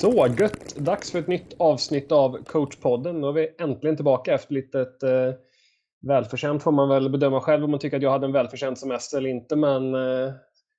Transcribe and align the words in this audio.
Så 0.00 0.26
gött! 0.38 0.76
Dags 0.76 1.10
för 1.10 1.18
ett 1.18 1.26
nytt 1.26 1.54
avsnitt 1.58 2.12
av 2.12 2.44
coachpodden. 2.44 3.20
Nu 3.20 3.26
är 3.26 3.32
vi 3.32 3.54
äntligen 3.58 3.96
tillbaka 3.96 4.34
efter 4.34 4.54
lite 4.54 4.80
ett 4.80 5.02
eh, 5.02 5.32
välförtjänt 6.02 6.62
får 6.62 6.72
man 6.72 6.88
väl 6.88 7.10
bedöma 7.10 7.40
själv 7.40 7.64
om 7.64 7.70
man 7.70 7.80
tycker 7.80 7.96
att 7.96 8.02
jag 8.02 8.10
hade 8.10 8.26
en 8.26 8.32
välförtjänt 8.32 8.78
semester 8.78 9.18
eller 9.18 9.30
inte. 9.30 9.56
Men 9.56 9.94
eh, 9.94 10.32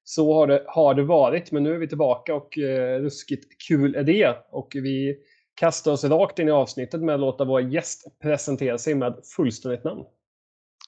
så 0.04 0.34
har 0.34 0.47
det, 0.47 0.63
har 0.68 0.94
det 0.94 1.04
varit. 1.04 1.52
Men 1.52 1.63
nu 1.63 1.73
är 1.73 1.78
vi 1.78 1.88
tillbaka 1.88 2.36
och 2.36 2.57
eh, 2.57 2.99
ruskigt 2.99 3.67
kul 3.67 3.96
är 3.96 4.03
det. 4.03 4.38
Och 4.52 4.71
vi 4.74 5.17
kastar 5.53 5.92
oss 5.92 6.03
rakt 6.03 6.40
in 6.40 6.47
i 6.47 6.51
avsnittet 6.51 7.01
med 7.01 7.15
att 7.15 7.22
låta 7.22 7.46
vår 7.46 7.62
gäst 7.62 8.19
presentera 8.22 8.78
sig 8.78 8.96
med 8.96 9.19
fullständigt 9.35 9.83
namn. 9.83 10.03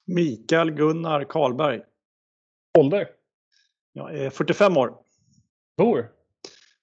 Mikael 0.06 0.70
Gunnar 0.70 1.24
Karlberg. 1.24 1.80
Ålder? 2.78 3.08
Jag 3.92 4.18
är 4.18 4.30
45 4.30 4.76
år. 4.76 4.94
Bor? 5.76 6.10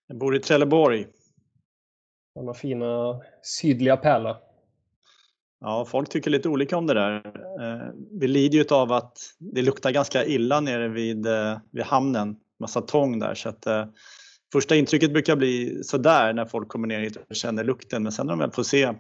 Jag 0.08 0.18
bor 0.18 0.36
i 0.36 0.40
Trelleborg. 0.40 1.08
Denna 2.36 2.54
fina 2.54 3.22
sydliga 3.44 3.98
pärla. 3.98 4.38
Ja, 5.60 5.86
folk 5.86 6.10
tycker 6.10 6.32
lite 6.32 6.50
olika 6.50 6.78
om 6.78 6.88
det 6.88 6.94
där. 6.94 7.26
Eh, 7.62 7.88
vi 8.20 8.28
lider 8.28 8.58
ju 8.58 8.66
av 8.72 8.92
att 8.92 9.18
det 9.40 9.62
luktar 9.62 9.92
ganska 9.92 10.26
illa 10.26 10.60
nere 10.60 10.88
vid, 10.88 11.26
eh, 11.26 11.58
vid 11.72 11.84
hamnen. 11.84 12.36
Massa 12.60 12.82
tång 12.82 13.20
där. 13.20 13.36
Så 13.36 13.50
att, 13.50 13.66
eh, 13.66 13.86
första 14.54 14.76
intrycket 14.76 15.14
brukar 15.14 15.36
bli 15.36 15.84
sådär 15.84 16.34
när 16.34 16.46
folk 16.46 16.68
kommer 16.68 16.88
ner 16.88 17.00
hit 17.00 17.18
och 17.30 17.36
känner 17.36 17.64
lukten. 17.64 18.04
Men 18.04 18.12
sen 18.12 18.26
när 18.26 18.34
de 18.34 18.40
väl 18.40 18.52
får 18.52 18.64
se 18.64 18.94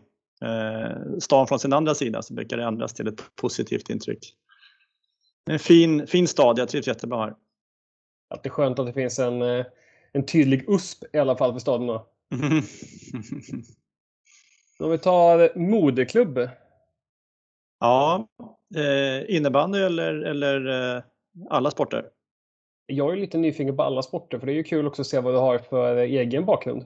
stan 1.20 1.48
från 1.48 1.59
sin 1.59 1.73
andra 1.73 1.95
sida 1.95 2.21
så 2.21 2.34
brukar 2.34 2.57
det 2.57 2.63
ändras 2.63 2.93
till 2.93 3.07
ett 3.07 3.35
positivt 3.35 3.90
intryck. 3.90 4.34
En 5.49 5.59
fin, 5.59 6.07
fin 6.07 6.27
stad, 6.27 6.59
jag 6.59 6.70
trivs 6.70 6.88
jättebra 6.88 7.20
här. 7.20 7.35
Att 8.29 8.43
det 8.43 8.48
är 8.48 8.52
skönt 8.52 8.79
att 8.79 8.85
det 8.85 8.93
finns 8.93 9.20
en, 9.20 9.41
en 10.12 10.26
tydlig 10.26 10.70
USP 10.70 11.04
i 11.13 11.18
alla 11.18 11.38
fall 11.38 11.54
för 11.54 11.59
staden 11.59 11.88
då. 11.88 12.07
Om 14.79 14.91
vi 14.91 14.98
tar 14.98 15.57
moderklubb. 15.60 16.49
Ja, 17.79 18.27
eh, 18.76 19.35
innebandy 19.35 19.79
eller, 19.79 20.13
eller 20.13 20.96
eh, 20.96 21.04
alla 21.49 21.71
sporter? 21.71 22.05
Jag 22.85 23.13
är 23.13 23.18
lite 23.18 23.38
nyfiken 23.38 23.77
på 23.77 23.84
alla 23.84 24.01
sporter 24.01 24.40
för 24.40 24.46
det 24.46 24.54
är 24.54 24.55
ju 24.55 24.63
kul 24.63 24.88
också 24.88 25.01
att 25.01 25.07
se 25.07 25.20
vad 25.20 25.34
du 25.34 25.38
har 25.38 25.57
för 25.60 25.96
egen 25.98 26.46
bakgrund. 26.46 26.85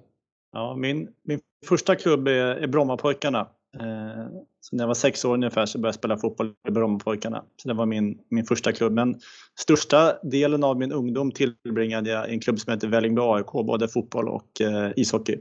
Ja, 0.52 0.76
min, 0.76 1.14
min 1.24 1.40
första 1.66 1.96
klubb 1.96 2.28
är, 2.28 2.56
är 2.56 2.68
Brommapojkarna. 2.68 3.48
Eh, 3.80 4.28
så 4.62 4.76
när 4.76 4.84
jag 4.84 4.88
var 4.88 4.94
sex 4.94 5.26
år 5.26 5.34
ungefär 5.34 5.66
så 5.66 5.78
började 5.78 5.88
jag 5.88 5.96
spela 5.96 6.18
fotboll 6.18 6.54
i 6.68 6.72
Brommapojkarna. 6.72 7.44
Så 7.62 7.68
det 7.68 7.74
var 7.74 7.86
min, 7.86 8.20
min 8.30 8.46
första 8.46 8.72
klubb. 8.72 8.94
Men 8.94 9.16
största 9.60 10.14
delen 10.24 10.64
av 10.64 10.78
min 10.78 10.92
ungdom 10.92 11.32
tillbringade 11.32 12.10
jag 12.10 12.30
i 12.30 12.34
en 12.34 12.40
klubb 12.40 12.60
som 12.60 12.74
heter 12.74 12.88
Vällingby 12.88 13.22
AIK, 13.22 13.52
både 13.52 13.88
fotboll 13.88 14.30
och 14.30 14.62
eh, 14.62 14.92
ishockey. 14.96 15.38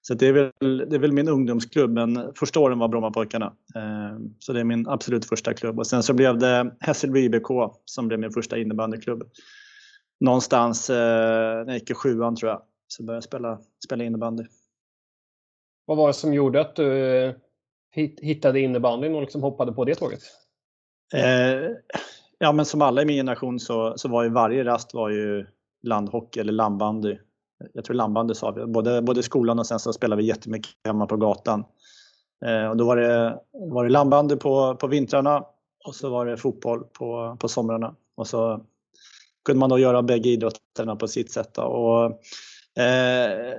Så 0.00 0.14
det 0.14 0.26
är, 0.26 0.32
väl, 0.32 0.78
det 0.88 0.96
är 0.96 0.98
väl 0.98 1.12
min 1.12 1.28
ungdomsklubb, 1.28 1.90
men 1.90 2.34
första 2.34 2.60
åren 2.60 2.78
var 2.78 2.88
Brommapojkarna. 2.88 3.52
Eh, 3.74 4.18
så 4.38 4.52
det 4.52 4.60
är 4.60 4.64
min 4.64 4.88
absolut 4.88 5.24
första 5.24 5.54
klubb. 5.54 5.78
Och 5.78 5.86
sen 5.86 6.02
så 6.02 6.14
blev 6.14 6.38
det 6.38 6.76
Hässelby 6.80 7.20
IBK 7.20 7.48
som 7.84 8.08
blev 8.08 8.20
min 8.20 8.32
första 8.32 8.58
innebandyklubb. 8.58 9.22
Någonstans 10.20 10.90
eh, 10.90 10.96
när 10.96 11.66
jag 11.66 11.74
gick 11.74 11.90
i 11.90 11.94
sjuan 11.94 12.36
tror 12.36 12.50
jag, 12.50 12.62
så 12.88 13.02
började 13.02 13.16
jag 13.16 13.24
spela, 13.24 13.58
spela 13.84 14.04
innebandy. 14.04 14.44
Vad 15.84 15.96
var 15.96 16.06
det 16.06 16.14
som 16.14 16.34
gjorde 16.34 16.60
att 16.60 16.76
du 16.76 17.06
eh, 17.06 17.34
hittade 18.22 18.60
innebandyn 18.60 19.14
och 19.14 19.20
liksom 19.20 19.42
hoppade 19.42 19.72
på 19.72 19.84
det 19.84 19.94
tåget? 19.94 20.20
Eh, 21.14 21.70
ja, 22.38 22.52
men 22.52 22.64
som 22.64 22.82
alla 22.82 23.02
i 23.02 23.04
min 23.04 23.16
generation 23.16 23.60
så, 23.60 23.94
så 23.96 24.08
var 24.08 24.22
ju 24.22 24.28
varje 24.28 24.64
rast 24.64 24.94
var 24.94 25.10
ju 25.10 25.46
landhockey 25.82 26.40
eller 26.40 26.52
landbandy 26.52 27.18
jag 27.72 27.84
tror 27.84 27.94
landbandy 27.94 28.34
sa 28.34 28.50
vi, 28.50 28.66
både, 28.66 29.02
både 29.02 29.22
skolan 29.22 29.58
och 29.58 29.66
sen 29.66 29.78
så 29.78 29.92
spelade 29.92 30.22
vi 30.22 30.28
jättemycket 30.28 30.72
hemma 30.84 31.06
på 31.06 31.16
gatan. 31.16 31.64
Eh, 32.46 32.70
och 32.70 32.76
då 32.76 32.84
var 32.84 32.96
det, 32.96 33.38
var 33.52 33.84
det 33.84 33.90
landbandy 33.90 34.36
på, 34.36 34.76
på 34.76 34.86
vintrarna 34.86 35.44
och 35.84 35.94
så 35.94 36.10
var 36.10 36.26
det 36.26 36.36
fotboll 36.36 36.84
på, 36.84 37.36
på 37.40 37.48
somrarna. 37.48 37.94
Och 38.16 38.26
så 38.26 38.64
kunde 39.44 39.60
man 39.60 39.70
då 39.70 39.78
göra 39.78 40.02
bägge 40.02 40.28
idrotterna 40.28 40.96
på 40.96 41.08
sitt 41.08 41.32
sätt. 41.32 41.58
Och, 41.58 42.20
Eh, 42.78 43.58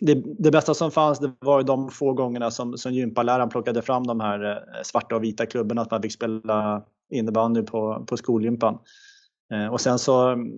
det, 0.00 0.14
det, 0.38 0.50
bästa 0.50 0.74
som 0.74 0.90
fanns 0.90 1.18
det 1.18 1.32
var 1.40 1.62
de 1.62 1.90
få 1.90 2.12
gångerna 2.12 2.50
som, 2.50 2.78
som 2.78 2.92
gympaläraren 2.92 3.48
plockade 3.48 3.82
fram 3.82 4.06
de 4.06 4.20
här 4.20 4.50
eh, 4.50 4.82
svarta 4.82 5.16
och 5.16 5.24
vita 5.24 5.46
klubborna, 5.46 5.82
att 5.82 5.90
man 5.90 6.02
fick 6.02 6.12
spela 6.12 6.82
innebandy 7.10 7.62
på, 7.62 8.04
på 8.08 8.16
skolgympan. 8.16 8.78
Eh, 9.52 9.66
och 9.66 9.80
sen 9.80 9.98
så 9.98 10.28
mm, 10.28 10.52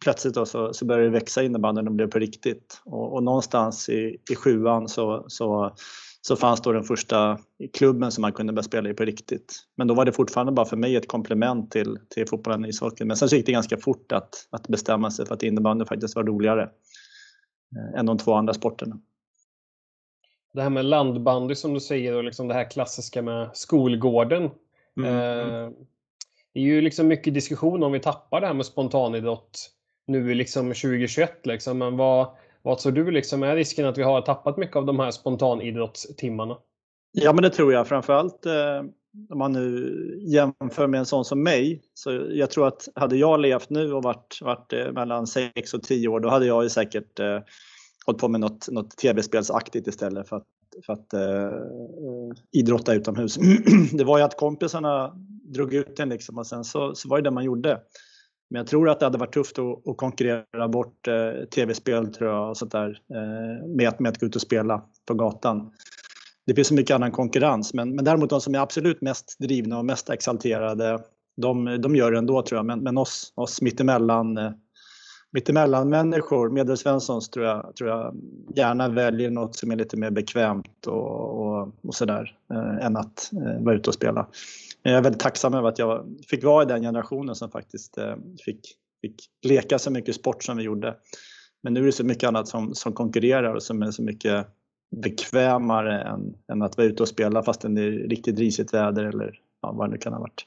plötsligt 0.00 0.34
då 0.34 0.46
så, 0.46 0.72
så 0.72 0.84
började 0.84 1.06
det 1.06 1.10
växa 1.10 1.42
innebandyn 1.42 1.88
och 1.88 1.94
blev 1.94 2.10
på 2.10 2.18
riktigt. 2.18 2.80
Och, 2.84 3.14
och 3.14 3.22
någonstans 3.22 3.88
i, 3.88 4.16
i 4.30 4.34
sjuan 4.36 4.88
så, 4.88 5.24
så, 5.28 5.74
så 6.20 6.36
fanns 6.36 6.60
då 6.60 6.72
den 6.72 6.84
första 6.84 7.38
klubben 7.72 8.10
som 8.10 8.22
man 8.22 8.32
kunde 8.32 8.52
börja 8.52 8.62
spela 8.62 8.90
i 8.90 8.94
på 8.94 9.04
riktigt. 9.04 9.54
Men 9.76 9.86
då 9.86 9.94
var 9.94 10.04
det 10.04 10.12
fortfarande 10.12 10.52
bara 10.52 10.66
för 10.66 10.76
mig 10.76 10.96
ett 10.96 11.08
komplement 11.08 11.70
till, 11.70 11.98
till 12.08 12.28
fotbollen 12.28 12.62
och 12.64 12.68
ishockeyn. 12.68 13.08
Men 13.08 13.16
sen 13.16 13.28
så 13.28 13.36
gick 13.36 13.46
det 13.46 13.52
ganska 13.52 13.76
fort 13.76 14.12
att, 14.12 14.48
att 14.50 14.68
bestämma 14.68 15.10
sig 15.10 15.26
för 15.26 15.34
att 15.34 15.42
innebandy 15.42 15.84
faktiskt 15.84 16.16
var 16.16 16.24
roligare 16.24 16.68
än 17.96 18.06
de 18.06 18.18
två 18.18 18.34
andra 18.34 18.54
sporterna. 18.54 18.98
Det 20.52 20.62
här 20.62 20.70
med 20.70 20.84
landbandy 20.84 21.54
som 21.54 21.74
du 21.74 21.80
säger 21.80 22.16
och 22.16 22.24
liksom 22.24 22.48
det 22.48 22.54
här 22.54 22.70
klassiska 22.70 23.22
med 23.22 23.50
skolgården. 23.54 24.50
Mm. 24.96 25.10
Eh, 25.14 25.70
det 26.52 26.60
är 26.60 26.64
ju 26.64 26.80
liksom 26.80 27.08
mycket 27.08 27.34
diskussion 27.34 27.82
om 27.82 27.92
vi 27.92 28.00
tappar 28.00 28.40
det 28.40 28.46
här 28.46 28.54
med 28.54 28.66
spontanidrott 28.66 29.70
nu 30.06 30.34
liksom 30.34 30.68
2021. 30.68 31.46
Liksom. 31.46 31.78
Men 31.78 31.96
vad, 31.96 32.36
vad 32.62 32.78
tror 32.78 32.92
du 32.92 33.10
liksom 33.10 33.42
är 33.42 33.56
risken 33.56 33.86
att 33.86 33.98
vi 33.98 34.02
har 34.02 34.22
tappat 34.22 34.56
mycket 34.56 34.76
av 34.76 34.86
de 34.86 34.98
här 34.98 35.10
spontanidrottstimmarna? 35.10 36.58
Ja, 37.12 37.32
men 37.32 37.42
det 37.42 37.50
tror 37.50 37.72
jag. 37.72 37.88
Framförallt 37.88 38.46
eh, 38.46 38.82
om 39.30 39.38
man 39.38 39.52
nu 39.52 40.18
jämför 40.22 40.86
med 40.86 40.98
en 40.98 41.06
sån 41.06 41.24
som 41.24 41.42
mig. 41.42 41.82
Så 41.94 42.26
jag 42.30 42.50
tror 42.50 42.66
att 42.66 42.88
hade 42.94 43.16
jag 43.16 43.40
levt 43.40 43.70
nu 43.70 43.92
och 43.92 44.02
varit, 44.02 44.38
varit 44.40 44.72
eh, 44.72 44.92
mellan 44.92 45.26
6 45.26 45.74
och 45.74 45.82
10 45.82 46.08
år, 46.08 46.20
då 46.20 46.28
hade 46.28 46.46
jag 46.46 46.62
ju 46.62 46.68
säkert 46.68 47.20
eh, 47.20 47.38
hållit 48.06 48.20
på 48.20 48.28
med 48.28 48.40
något, 48.40 48.68
något 48.70 48.96
tv-spelsaktigt 48.96 49.86
istället 49.86 50.28
för 50.28 50.36
att, 50.36 50.46
för 50.86 50.92
att 50.92 51.12
eh, 51.12 51.44
eh 51.44 52.32
idrotta 52.52 52.94
utomhus. 52.94 53.38
det 53.92 54.04
var 54.04 54.18
ju 54.18 54.24
att 54.24 54.36
kompisarna 54.36 55.14
drog 55.54 55.74
ut 55.74 56.00
en 56.00 56.08
liksom 56.08 56.38
och 56.38 56.46
sen 56.46 56.64
så, 56.64 56.94
så 56.94 57.08
var 57.08 57.16
det 57.16 57.22
det 57.22 57.30
man 57.30 57.44
gjorde. 57.44 57.80
Men 58.50 58.58
jag 58.58 58.66
tror 58.66 58.88
att 58.88 59.00
det 59.00 59.06
hade 59.06 59.18
varit 59.18 59.34
tufft 59.34 59.58
att, 59.58 59.88
att 59.88 59.96
konkurrera 59.96 60.68
bort 60.68 61.08
eh, 61.08 61.44
tv-spel 61.54 62.14
tror 62.14 62.30
jag 62.30 62.50
och 62.50 62.56
sånt 62.56 62.72
där 62.72 63.00
eh, 63.14 63.68
med, 63.68 63.88
att, 63.88 64.00
med 64.00 64.10
att 64.10 64.20
gå 64.20 64.26
ut 64.26 64.36
och 64.36 64.42
spela 64.42 64.82
på 65.06 65.14
gatan. 65.14 65.70
Det 66.46 66.54
finns 66.54 66.68
så 66.68 66.74
mycket 66.74 66.94
annan 66.94 67.12
konkurrens 67.12 67.74
men, 67.74 67.94
men 67.94 68.04
däremot 68.04 68.30
de 68.30 68.40
som 68.40 68.54
är 68.54 68.58
absolut 68.58 69.00
mest 69.00 69.36
drivna 69.38 69.78
och 69.78 69.84
mest 69.84 70.10
exalterade 70.10 70.98
de, 71.36 71.80
de 71.80 71.96
gör 71.96 72.12
det 72.12 72.18
ändå 72.18 72.42
tror 72.42 72.58
jag. 72.58 72.66
Men, 72.66 72.80
men 72.80 72.98
oss, 72.98 73.32
oss 73.34 73.62
mittemellan 73.62 74.38
eh, 74.38 74.50
mittemellan 75.32 75.88
människor, 75.88 76.50
medelsvenssons 76.50 77.28
tror 77.28 77.46
jag, 77.46 77.76
tror 77.76 77.90
jag 77.90 78.16
gärna 78.56 78.88
väljer 78.88 79.30
något 79.30 79.56
som 79.56 79.70
är 79.70 79.76
lite 79.76 79.96
mer 79.96 80.10
bekvämt 80.10 80.86
och, 80.86 81.40
och, 81.40 81.74
och 81.82 81.94
sådär 81.94 82.38
eh, 82.52 82.86
än 82.86 82.96
att 82.96 83.30
eh, 83.32 83.64
vara 83.64 83.74
ute 83.74 83.90
och 83.90 83.94
spela 83.94 84.26
jag 84.90 84.98
är 84.98 85.02
väldigt 85.02 85.20
tacksam 85.20 85.54
över 85.54 85.68
att 85.68 85.78
jag 85.78 86.06
fick 86.28 86.44
vara 86.44 86.62
i 86.62 86.66
den 86.66 86.82
generationen 86.82 87.34
som 87.34 87.50
faktiskt 87.50 87.98
eh, 87.98 88.16
fick, 88.44 88.60
fick 89.00 89.14
leka 89.46 89.78
så 89.78 89.90
mycket 89.90 90.14
sport 90.14 90.42
som 90.42 90.56
vi 90.56 90.62
gjorde. 90.62 90.96
Men 91.62 91.74
nu 91.74 91.80
är 91.80 91.84
det 91.84 91.92
så 91.92 92.04
mycket 92.04 92.28
annat 92.28 92.48
som, 92.48 92.74
som 92.74 92.92
konkurrerar 92.92 93.54
och 93.54 93.62
som 93.62 93.82
är 93.82 93.90
så 93.90 94.02
mycket 94.02 94.46
bekvämare 94.90 96.02
än, 96.02 96.34
än 96.52 96.62
att 96.62 96.76
vara 96.76 96.86
ute 96.86 97.02
och 97.02 97.08
spela 97.08 97.42
fastän 97.42 97.74
det 97.74 97.82
är 97.82 97.90
riktigt 97.90 98.38
risigt 98.38 98.74
väder 98.74 99.04
eller 99.04 99.40
ja, 99.62 99.72
vad 99.72 99.88
det 99.88 99.92
nu 99.92 99.98
kan 99.98 100.12
ha 100.12 100.20
varit. 100.20 100.46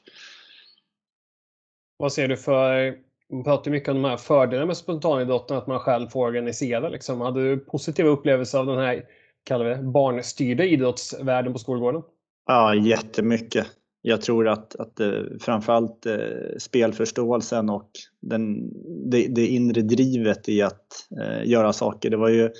Vad 1.96 2.12
ser 2.12 2.28
du 2.28 2.36
för, 2.36 2.98
man 3.32 3.44
pratar 3.44 3.70
mycket 3.70 3.88
om 3.88 4.02
de 4.02 4.08
här 4.08 4.16
fördelarna 4.16 4.66
med 4.66 4.76
spontanidrotten, 4.76 5.56
att 5.56 5.66
man 5.66 5.80
själv 5.80 6.08
får 6.08 6.26
organisera. 6.26 6.88
Liksom. 6.88 7.20
Hade 7.20 7.50
du 7.50 7.58
positiva 7.58 8.08
upplevelser 8.08 8.58
av 8.58 8.66
den 8.66 8.78
här 8.78 9.04
kallar 9.44 9.64
vi 9.64 9.74
det, 9.74 9.82
barnstyrda 9.82 10.64
idrottsvärlden 10.64 11.52
på 11.52 11.58
skolgården? 11.58 12.02
Ja, 12.46 12.74
jättemycket 12.74 13.66
jag 14.02 14.22
tror 14.22 14.48
att, 14.48 14.76
att 14.76 15.00
eh, 15.00 15.22
framförallt 15.40 16.06
eh, 16.06 16.16
spelförståelsen 16.58 17.70
och 17.70 17.90
den, 18.20 18.70
det, 19.10 19.26
det, 19.26 19.46
inre 19.46 19.82
drivet 19.82 20.48
i 20.48 20.62
att 20.62 20.86
eh, 21.20 21.50
göra 21.50 21.72
saker. 21.72 22.10
Det 22.10 22.16
var 22.16 22.28
ju 22.28 22.50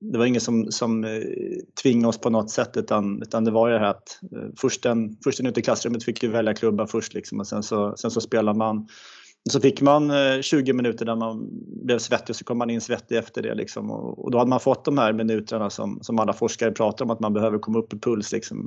det 0.00 0.18
var 0.18 0.26
ingen 0.26 0.40
som, 0.40 0.72
som 0.72 1.04
eh, 1.04 1.22
tvingade 1.82 2.08
oss 2.08 2.18
på 2.18 2.30
något 2.30 2.50
sätt 2.50 2.76
utan, 2.76 3.22
utan 3.22 3.44
det 3.44 3.50
var 3.50 3.68
ju 3.68 3.74
det 3.74 3.80
här 3.80 3.90
att 3.90 4.18
eh, 4.32 4.48
först 4.60 4.86
en, 4.86 5.16
först 5.24 5.38
den 5.38 5.46
ute 5.46 5.60
i 5.60 5.62
klassrummet 5.62 6.04
fick 6.04 6.22
ju 6.22 6.28
välja 6.28 6.54
klubba 6.54 6.86
först 6.86 7.14
liksom, 7.14 7.40
och 7.40 7.46
sen 7.46 7.62
så, 7.62 7.96
sen 7.96 8.10
så 8.10 8.20
spelar 8.20 8.54
man 8.54 8.86
så 9.50 9.60
fick 9.60 9.80
man 9.80 10.10
eh, 10.10 10.40
20 10.40 10.72
minuter 10.72 11.04
där 11.04 11.16
man 11.16 11.48
blev 11.84 11.98
svettig 11.98 12.30
och 12.30 12.36
så 12.36 12.44
kom 12.44 12.58
man 12.58 12.70
in 12.70 12.80
svettig 12.80 13.16
efter 13.16 13.42
det. 13.42 13.54
Liksom. 13.54 13.90
Och, 13.90 14.30
då 14.30 14.38
hade 14.38 14.48
man 14.48 14.60
fått 14.60 14.84
de 14.84 14.98
här 14.98 15.12
minuterna 15.12 15.70
som, 15.70 15.98
som 16.02 16.18
alla 16.18 16.32
forskare 16.32 16.72
pratar 16.72 17.04
om 17.04 17.10
att 17.10 17.20
man 17.20 17.32
behöver 17.32 17.58
komma 17.58 17.78
upp 17.78 17.92
i 17.92 17.98
puls 17.98 18.32
liksom, 18.32 18.66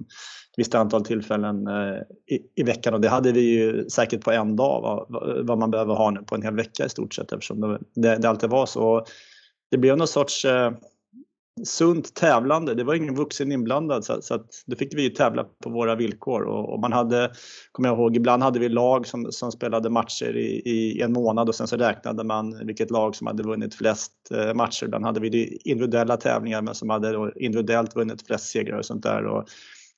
ett 0.52 0.58
visst 0.58 0.76
antal 0.76 1.06
tillfällen 1.06 1.68
eh, 1.68 1.98
i, 2.36 2.40
i, 2.56 2.64
veckan. 2.64 2.94
Och 2.94 3.02
det 3.02 3.10
hade 3.10 3.32
vi 3.32 3.42
ju 3.42 3.90
säkert 3.90 4.22
på 4.22 4.32
en 4.32 4.56
dag 4.56 4.82
vad, 4.82 5.46
vad 5.48 5.58
man 5.58 5.72
behöver 5.72 5.94
ha 5.94 6.12
nu 6.12 6.20
på 6.24 6.36
en 6.36 6.42
hel 6.42 6.56
vecka 6.56 6.86
i 6.86 6.90
stort 6.90 7.14
sett 7.14 7.32
eftersom 7.32 7.62
det, 7.62 7.80
det, 7.96 8.18
det 8.18 8.30
alltid 8.30 8.50
var 8.50 8.66
så. 8.66 9.06
Det 9.72 9.78
blev 9.78 9.98
någon 9.98 10.08
sorts 10.08 10.46
eh, 10.46 10.72
sunt 11.64 12.16
tävlande. 12.16 12.74
Det 12.76 12.84
var 12.84 12.96
ingen 12.96 13.16
vuxen 13.16 13.52
inblandad 13.52 14.06
så, 14.06 14.22
så 14.22 14.34
att 14.34 14.64
då 14.66 14.76
fick 14.76 14.94
vi 14.94 15.10
tävla 15.10 15.44
på 15.64 15.70
våra 15.70 15.96
villkor 15.96 16.42
och, 16.42 16.74
och, 16.74 16.80
man 16.80 16.94
hade, 16.94 17.32
kommer 17.72 17.90
jag 17.90 17.98
ihåg, 17.98 18.16
ibland 18.16 18.44
hade 18.44 18.60
vi 18.60 18.70
lag 18.70 19.08
som, 19.08 19.32
som 19.32 19.52
spelade 19.52 19.90
matcher 19.90 20.38
i, 20.38 20.62
i, 20.66 21.02
en 21.02 21.14
månad 21.14 21.50
och 21.50 21.56
sen 21.56 21.68
så 21.68 21.78
räknade 21.78 22.24
man 22.24 22.66
vilket 22.66 22.92
lag 22.92 23.16
som 23.16 23.28
hade 23.28 23.44
vunnit 23.44 23.76
flest 23.76 24.12
eh, 24.32 24.54
matcher. 24.54 24.86
Ibland 24.86 25.06
hade 25.06 25.20
vi 25.20 25.60
individuella 25.64 26.18
tävlingar 26.18 26.62
men 26.62 26.76
som 26.76 26.90
hade 26.90 27.32
individuellt 27.36 27.96
vunnit 27.96 28.28
flest 28.28 28.46
segrar 28.46 28.78
och 28.78 28.86
sånt 28.86 29.04
där. 29.04 29.26
Och 29.26 29.46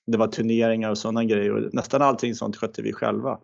det 0.07 0.17
var 0.17 0.27
turneringar 0.27 0.89
och 0.89 0.97
sådana 0.97 1.23
grejer 1.23 1.51
och 1.51 1.73
nästan 1.73 2.01
allting 2.01 2.35
sånt 2.35 2.55
skötte 2.55 2.81
vi 2.81 2.93
själva. 2.93 3.37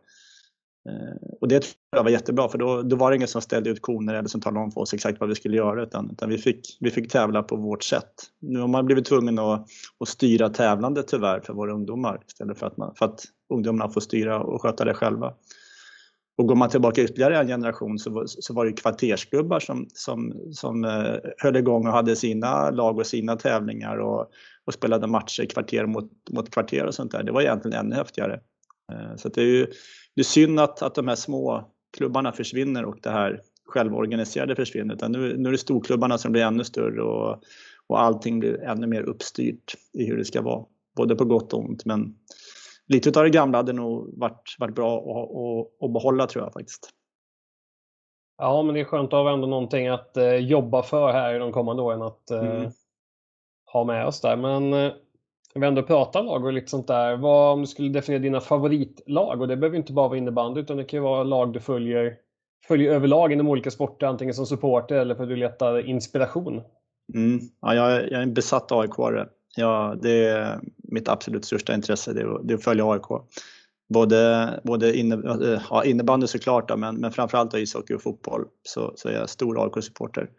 Eh, 0.90 1.38
och 1.42 1.48
det 1.48 1.60
tror 1.60 1.76
jag 1.92 2.04
var 2.04 2.10
jättebra 2.10 2.50
för 2.50 2.58
då, 2.58 2.82
då 2.82 2.96
var 2.96 3.12
det 3.12 3.16
ingen 3.16 3.28
som 3.28 3.42
ställde 3.42 3.70
ut 3.70 3.82
koner 3.82 4.14
eller 4.14 4.30
som 4.30 4.42
talade 4.42 4.66
om 4.66 4.72
för 4.72 4.82
oss 4.82 4.94
exakt 4.94 5.20
vad 5.20 5.30
vi 5.30 5.36
skulle 5.36 5.58
göra 5.58 5.84
utan, 5.84 6.10
utan 6.12 6.30
vi, 6.30 6.38
fick, 6.38 6.78
vi 6.80 6.92
fick 6.92 7.12
tävla 7.12 7.44
på 7.44 7.56
vårt 7.56 7.84
sätt. 7.84 8.14
Nu 8.40 8.60
har 8.60 8.68
man 8.68 8.86
blivit 8.86 9.06
tvungen 9.06 9.40
att, 9.40 9.68
att 10.00 10.08
styra 10.08 10.50
tävlandet 10.50 11.08
tyvärr 11.08 11.40
för 11.40 11.54
våra 11.54 11.74
ungdomar 11.74 12.22
istället 12.28 12.60
för 12.60 12.68
att, 12.68 12.78
man, 12.78 12.96
för 12.96 13.06
att 13.06 13.24
ungdomarna 13.54 13.92
får 13.92 14.02
styra 14.02 14.44
och 14.44 14.62
sköta 14.62 14.86
det 14.86 14.94
själva. 14.94 15.34
Och 16.38 16.48
går 16.48 16.56
man 16.56 16.70
tillbaka 16.70 17.02
ytterligare 17.02 17.38
en 17.38 17.48
generation 17.48 18.00
så 18.00 18.10
var, 18.10 18.26
så 18.28 18.54
var 18.54 18.66
det 18.66 18.74
kvartersklubbar 18.74 19.60
som, 19.60 19.88
som, 19.94 20.34
som 20.52 20.86
eh, 20.86 21.16
höll 21.38 21.56
igång 21.56 21.88
och 21.88 21.94
hade 21.94 22.16
sina 22.16 22.70
lag 22.70 22.98
och 22.98 23.08
sina 23.08 23.36
tävlingar 23.36 23.98
och, 23.98 24.32
och 24.66 24.74
spelade 24.74 25.08
matcher 25.08 25.46
kvarter 25.46 25.86
mot, 25.86 26.12
mot 26.32 26.52
kvarter 26.52 26.86
och 26.86 26.94
sånt 26.94 27.12
där. 27.12 27.24
Det 27.24 27.32
var 27.32 27.42
egentligen 27.42 27.78
ännu 27.78 27.96
häftigare. 27.96 28.40
Eh, 28.92 29.16
så 29.16 29.30
det 29.30 29.42
är 29.42 29.46
ju 29.46 29.68
det 30.16 30.22
är 30.22 30.26
synd 30.26 30.60
att, 30.60 30.82
att 30.82 30.96
de 30.96 31.08
här 31.08 31.16
små 31.16 31.72
klubbarna 31.98 32.32
försvinner 32.32 32.86
och 32.86 32.98
det 33.02 33.10
här 33.10 33.42
självorganiserade 33.66 34.56
försvinner. 34.56 34.96
Utan 34.96 35.12
nu, 35.12 35.38
nu 35.38 35.50
är 35.50 35.52
det 35.52 35.58
storklubbarna 35.58 36.18
som 36.18 36.32
blir 36.32 36.42
ännu 36.42 36.64
större 36.64 37.02
och, 37.02 37.44
och 37.88 38.02
allting 38.02 38.40
blir 38.40 38.62
ännu 38.64 38.88
mer 38.88 39.02
uppstyrt 39.02 39.76
i 39.94 40.06
hur 40.06 40.18
det 40.18 40.26
ska 40.26 40.42
vara. 40.42 40.66
Både 40.96 41.16
på 41.16 41.26
gott 41.26 41.54
och 41.54 41.60
ont. 41.60 41.86
Men 41.86 42.16
lite 42.88 43.20
av 43.20 43.24
det 43.24 43.30
gamla 43.30 43.58
hade 43.58 43.74
nog 43.74 44.20
varit, 44.20 44.56
varit 44.60 44.76
bra 44.76 44.98
att, 44.98 45.08
att, 45.08 45.84
att 45.84 45.94
behålla 45.94 46.28
tror 46.28 46.44
jag 46.44 46.54
faktiskt. 46.54 46.90
Ja, 48.38 48.64
men 48.64 48.76
det 48.76 48.82
är 48.82 48.86
skönt 48.86 49.14
att 49.14 49.24
ha 49.24 49.34
ändå 49.34 49.48
någonting 49.48 49.88
att 49.88 50.18
eh, 50.18 50.36
jobba 50.36 50.84
för 50.84 51.12
här 51.12 51.36
i 51.36 51.38
de 51.38 51.52
kommande 51.52 51.82
åren 51.82 52.02
att 52.02 52.32
eh, 52.32 52.56
mm. 52.56 52.72
ha 53.74 53.84
med 53.84 54.08
oss 54.08 54.22
där. 54.22 54.38
Men 54.38 54.92
när 55.54 55.62
vi 55.62 55.68
ändå 55.68 55.84
pratar 55.84 56.24
lag 56.24 56.46
och 56.46 56.54
lite 56.54 56.68
sånt 56.68 56.88
där. 56.88 57.18
Vad, 57.18 57.54
om 57.54 57.62
du 57.62 57.68
skulle 57.68 57.90
definiera 57.90 58.22
dina 58.22 58.40
favoritlag, 58.40 59.42
och 59.42 59.48
det 59.48 59.58
behöver 59.58 59.78
inte 59.78 59.94
bara 59.94 60.08
vara 60.08 60.18
innebandy 60.18 60.62
utan 60.62 60.78
det 60.78 60.84
kan 60.84 60.98
ju 60.98 61.04
vara 61.04 61.24
lag 61.24 61.54
du 61.54 61.60
följer, 61.60 62.16
följer 62.68 62.92
överlag 62.92 63.32
inom 63.32 63.48
olika 63.48 63.72
sporter, 63.72 64.08
antingen 64.08 64.34
som 64.34 64.46
supporter 64.46 64.96
eller 64.96 65.16
för 65.16 65.24
att 65.24 65.30
du 65.30 65.36
letar 65.36 65.88
inspiration. 65.88 66.62
Mm. 67.14 67.40
Ja, 67.62 67.76
jag, 67.76 67.92
är, 67.92 68.02
jag 68.02 68.14
är 68.14 68.22
en 68.22 68.34
besatt 68.34 68.72
aik 68.72 68.92
-are. 68.92 69.28
ja, 69.58 69.96
Det 70.02 70.26
är 70.26 70.60
mitt 70.78 71.10
absolut 71.10 71.46
största 71.46 71.74
intresse, 71.74 72.14
det 72.14 72.22
är, 72.22 72.40
det 72.44 72.54
är 72.54 72.58
att 72.58 72.64
följa 72.64 72.92
AIK. 72.92 73.06
Både, 73.94 74.50
både 74.64 74.98
inne, 74.98 75.22
ja, 75.70 75.84
innebandy 75.86 76.28
såklart, 76.28 76.70
då, 76.70 76.78
men, 76.78 76.96
men 76.96 77.12
framförallt 77.12 77.54
ishockey 77.54 77.94
och 77.94 78.02
fotboll 78.02 78.46
så, 78.64 78.94
så 78.96 79.10
är 79.10 79.14
jag 79.14 79.30
stor 79.30 79.64
AIK-supporter. 79.64 80.30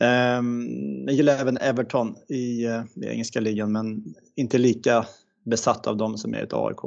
Ehm, 0.00 1.04
jag 1.06 1.14
gillar 1.14 1.40
även 1.40 1.58
Everton 1.58 2.14
i, 2.28 2.64
eh, 2.64 2.82
i 2.96 3.06
engelska 3.06 3.40
ligan 3.40 3.72
men 3.72 4.14
inte 4.36 4.58
lika 4.58 5.06
besatt 5.44 5.86
av 5.86 5.96
dem 5.96 6.18
som 6.18 6.34
är 6.34 6.42
ett 6.42 6.52
AIK. 6.52 6.84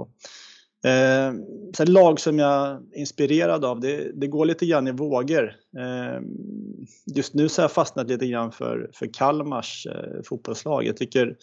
Eh, 0.85 1.33
sen 1.77 1.93
lag 1.93 2.19
som 2.19 2.39
jag 2.39 2.67
är 2.67 2.79
inspirerad 2.93 3.65
av, 3.65 3.79
det, 3.79 4.11
det 4.13 4.27
går 4.27 4.45
lite 4.45 4.65
grann 4.65 4.87
i 4.87 4.91
vågor. 4.91 5.55
Eh, 5.77 6.21
just 7.15 7.33
nu 7.33 7.49
så 7.49 7.61
har 7.61 7.63
jag 7.63 7.71
fastnat 7.71 8.07
lite 8.07 8.27
grann 8.27 8.51
för, 8.51 8.89
för 8.93 9.13
Kalmars 9.13 9.87
eh, 9.87 10.21
fotbollslag. 10.25 10.85
Jag 10.85 10.97
tycker 10.97 11.37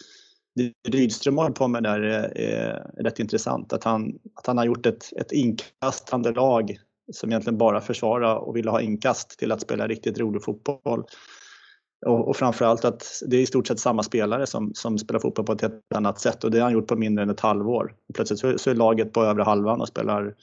det 0.55 0.73
Rydström 0.89 1.39
håller 1.39 1.51
på 1.51 1.69
med 1.69 1.83
där 1.83 2.01
är, 2.01 2.39
är, 2.39 3.03
rätt 3.03 3.19
intressant. 3.19 3.73
Att 3.73 3.85
han, 3.85 4.19
att 4.35 4.47
han 4.47 4.59
har 4.59 4.65
gjort 4.65 4.87
ett, 4.87 5.13
ett 5.17 5.33
inkastande 5.33 6.33
lag 6.33 6.77
som 7.13 7.31
egentligen 7.31 7.59
bara 7.59 7.81
försvarar 7.81 8.37
och 8.37 8.57
vill 8.57 8.69
ha 8.69 8.81
inkast 8.81 9.39
till 9.39 9.53
att 9.53 9.61
spela 9.61 9.89
riktigt 9.89 10.19
rolig 10.19 10.45
fotboll. 10.45 11.05
Och, 12.07 12.29
och 12.29 12.37
framförallt 12.37 12.85
att 12.85 13.23
det 13.27 13.37
är 13.37 13.41
i 13.41 13.47
stort 13.47 13.67
sett 13.67 13.81
samma 13.81 14.03
spelare 14.03 14.47
som, 14.47 14.75
som 14.75 14.99
spelar 14.99 15.21
fotboll 15.21 15.47
på 15.47 15.53
ett 15.53 15.61
helt 15.61 15.95
annat 15.95 16.21
sätt 16.21 16.45
och 16.45 16.51
det 16.51 16.59
har 16.59 16.65
han 16.65 16.73
gjort 16.73 16.87
på 16.87 16.97
mindre 16.97 17.23
än 17.23 17.31
ett 17.31 17.41
halvår. 17.41 17.95
Plötsligt 18.15 18.41
så, 18.41 18.59
så 18.59 18.71
är 18.71 18.75
laget 18.75 19.13
på 19.13 19.25
övre 19.25 19.43
halvan 19.43 19.81
och 19.81 19.89
spelar 19.89 20.35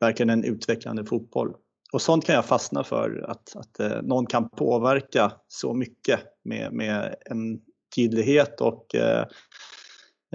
verkligen 0.00 0.30
en 0.30 0.44
utvecklande 0.44 1.04
fotboll. 1.04 1.54
Och 1.92 2.02
sånt 2.02 2.24
kan 2.24 2.34
jag 2.34 2.44
fastna 2.44 2.84
för, 2.84 3.24
att, 3.28 3.56
att 3.56 3.80
eh, 3.80 4.02
någon 4.02 4.26
kan 4.26 4.48
påverka 4.48 5.32
så 5.48 5.74
mycket 5.74 6.20
med, 6.44 6.72
med 6.72 7.14
en 7.24 7.60
tydlighet 7.94 8.60
och 8.60 8.94
eh, 8.94 9.26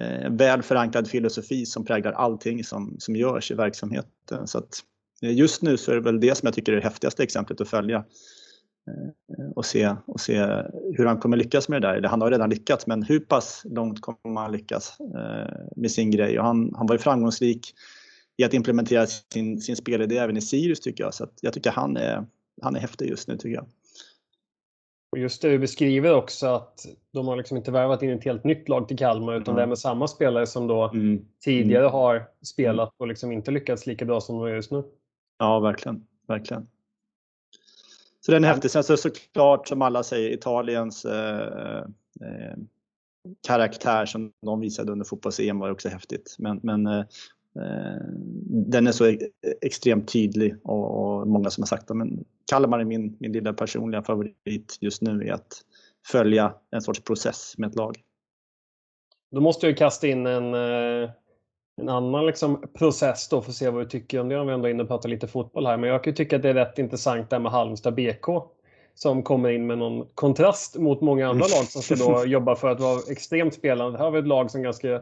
eh 0.01 0.31
väl 0.31 0.61
förankrad 0.61 1.07
filosofi 1.07 1.65
som 1.65 1.85
präglar 1.85 2.11
allting 2.11 2.63
som, 2.63 2.95
som 2.99 3.15
görs 3.15 3.51
i 3.51 3.53
verksamheten. 3.53 4.47
Så 4.47 4.57
att, 4.57 4.79
eh, 5.21 5.33
just 5.33 5.61
nu 5.61 5.77
så 5.77 5.91
är 5.91 5.95
det 5.95 6.01
väl 6.01 6.19
det 6.19 6.37
som 6.37 6.47
jag 6.47 6.53
tycker 6.53 6.71
är 6.71 6.75
det 6.75 6.83
häftigaste 6.83 7.23
exemplet 7.23 7.61
att 7.61 7.69
följa. 7.69 8.05
Eh, 8.87 9.45
och 9.55 9.65
se, 9.65 9.95
och 10.05 10.19
se 10.19 10.63
hur 10.97 11.05
han 11.05 11.19
kommer 11.19 11.37
lyckas 11.37 11.69
med 11.69 11.81
det 11.81 12.01
där. 12.01 12.09
Han 12.09 12.21
har 12.21 12.31
redan 12.31 12.49
lyckats 12.49 12.87
men 12.87 13.03
hur 13.03 13.19
pass 13.19 13.61
långt 13.65 14.01
kommer 14.01 14.41
han 14.41 14.51
lyckas 14.51 14.99
eh, 14.99 15.55
med 15.75 15.91
sin 15.91 16.11
grej? 16.11 16.39
Och 16.39 16.45
han, 16.45 16.73
han 16.75 16.87
var 16.87 16.95
ju 16.95 16.99
framgångsrik 16.99 17.73
i 18.37 18.43
att 18.43 18.53
implementera 18.53 19.05
sin, 19.05 19.61
sin 19.61 19.75
spelidé 19.75 20.17
även 20.17 20.37
i 20.37 20.41
Sirius 20.41 20.79
tycker 20.79 21.03
jag. 21.03 21.13
Så 21.13 21.27
jag 21.41 21.53
tycker 21.53 21.71
han 21.71 21.97
är, 21.97 22.25
han 22.61 22.75
är 22.75 22.79
häftig 22.79 23.09
just 23.09 23.27
nu 23.27 23.37
tycker 23.37 23.55
jag. 23.55 23.65
Och 25.11 25.17
just 25.17 25.41
det 25.41 25.49
du 25.49 25.59
beskriver 25.59 26.13
också 26.13 26.47
att 26.47 26.85
de 27.13 27.27
har 27.27 27.35
liksom 27.35 27.57
inte 27.57 27.71
värvat 27.71 28.03
in 28.03 28.09
ett 28.09 28.23
helt 28.23 28.43
nytt 28.43 28.69
lag 28.69 28.87
till 28.87 28.97
Kalmar 28.97 29.33
utan 29.33 29.51
mm. 29.51 29.55
det 29.55 29.63
är 29.63 29.67
med 29.67 29.79
samma 29.79 30.07
spelare 30.07 30.47
som 30.47 30.67
då 30.67 30.89
mm. 30.89 31.25
tidigare 31.43 31.83
mm. 31.83 31.91
har 31.91 32.27
spelat 32.41 32.93
och 32.97 33.07
liksom 33.07 33.31
inte 33.31 33.51
lyckats 33.51 33.87
lika 33.87 34.05
bra 34.05 34.21
som 34.21 34.37
de 34.37 34.47
gör 34.47 34.55
just 34.55 34.71
nu. 34.71 34.83
Ja, 35.37 35.59
verkligen. 35.59 36.07
verkligen. 36.27 36.67
Så 38.27 38.31
den 38.31 38.43
är 38.43 38.47
häftig. 38.47 38.71
Sen 38.71 38.83
så 38.83 38.97
såklart 38.97 39.67
som 39.67 39.81
alla 39.81 40.03
säger 40.03 40.29
Italiens 40.29 41.05
eh, 41.05 41.77
eh, 42.21 42.57
karaktär 43.47 44.05
som 44.05 44.31
de 44.45 44.59
visade 44.59 44.91
under 44.91 45.05
fotbolls-EM 45.05 45.59
var 45.59 45.71
också 45.71 45.89
häftigt. 45.89 46.35
Men, 46.39 46.59
men 46.63 46.87
eh, 46.87 46.99
eh 46.99 48.01
den 48.69 48.87
är 48.87 48.91
så 48.91 49.17
extremt 49.61 50.13
tydlig 50.13 50.55
och, 50.63 51.19
och, 51.19 51.27
många 51.27 51.49
som 51.49 51.61
har 51.61 51.67
sagt 51.67 51.87
det. 51.87 51.93
Men 51.93 52.25
Kalmar 52.51 52.79
är 52.79 52.85
min, 52.85 53.17
min 53.19 53.31
lilla 53.31 53.53
personliga 53.53 54.03
favorit 54.03 54.77
just 54.81 55.01
nu 55.01 55.23
i 55.23 55.29
att 55.29 55.63
följa 56.07 56.53
en 56.71 56.81
sorts 56.81 57.03
process 57.03 57.57
med 57.57 57.69
ett 57.69 57.75
lag. 57.75 57.97
Då 59.31 59.41
måste 59.41 59.67
jag 59.67 59.77
kasta 59.77 60.07
in 60.07 60.25
en 60.25 60.53
eh, 60.53 61.09
en 61.81 61.89
annan 61.89 62.25
liksom 62.25 62.63
process 62.73 63.29
då 63.29 63.41
för 63.41 63.49
att 63.51 63.55
se 63.55 63.69
vad 63.69 63.81
du 63.81 63.89
tycker 63.89 64.19
om 64.19 64.29
det. 64.29 64.39
Om 64.39 64.47
vi 64.47 64.53
ändå 64.53 64.67
är 64.67 64.71
inne 64.71 64.83
och 64.83 64.89
pratar 64.89 65.09
lite 65.09 65.27
fotboll 65.27 65.65
här. 65.65 65.77
Men 65.77 65.89
jag 65.89 66.03
kan 66.03 66.13
tycka 66.13 66.35
att 66.35 66.41
det 66.41 66.49
är 66.49 66.53
rätt 66.53 66.79
intressant 66.79 67.29
där 67.29 67.39
med 67.39 67.51
Halmstad 67.51 67.95
BK. 67.95 68.25
Som 68.95 69.23
kommer 69.23 69.49
in 69.49 69.67
med 69.67 69.77
någon 69.77 70.07
kontrast 70.15 70.77
mot 70.77 71.01
många 71.01 71.29
andra 71.29 71.45
lag 71.47 71.65
som 71.65 71.81
ska 71.81 71.95
då 71.95 72.25
jobba 72.25 72.55
för 72.55 72.67
att 72.67 72.79
vara 72.79 72.99
extremt 73.09 73.53
spelande. 73.53 73.97
Här 73.97 74.05
har 74.05 74.11
vi 74.11 74.19
ett 74.19 74.27
lag 74.27 74.51
som 74.51 74.61
ganska, 74.61 75.01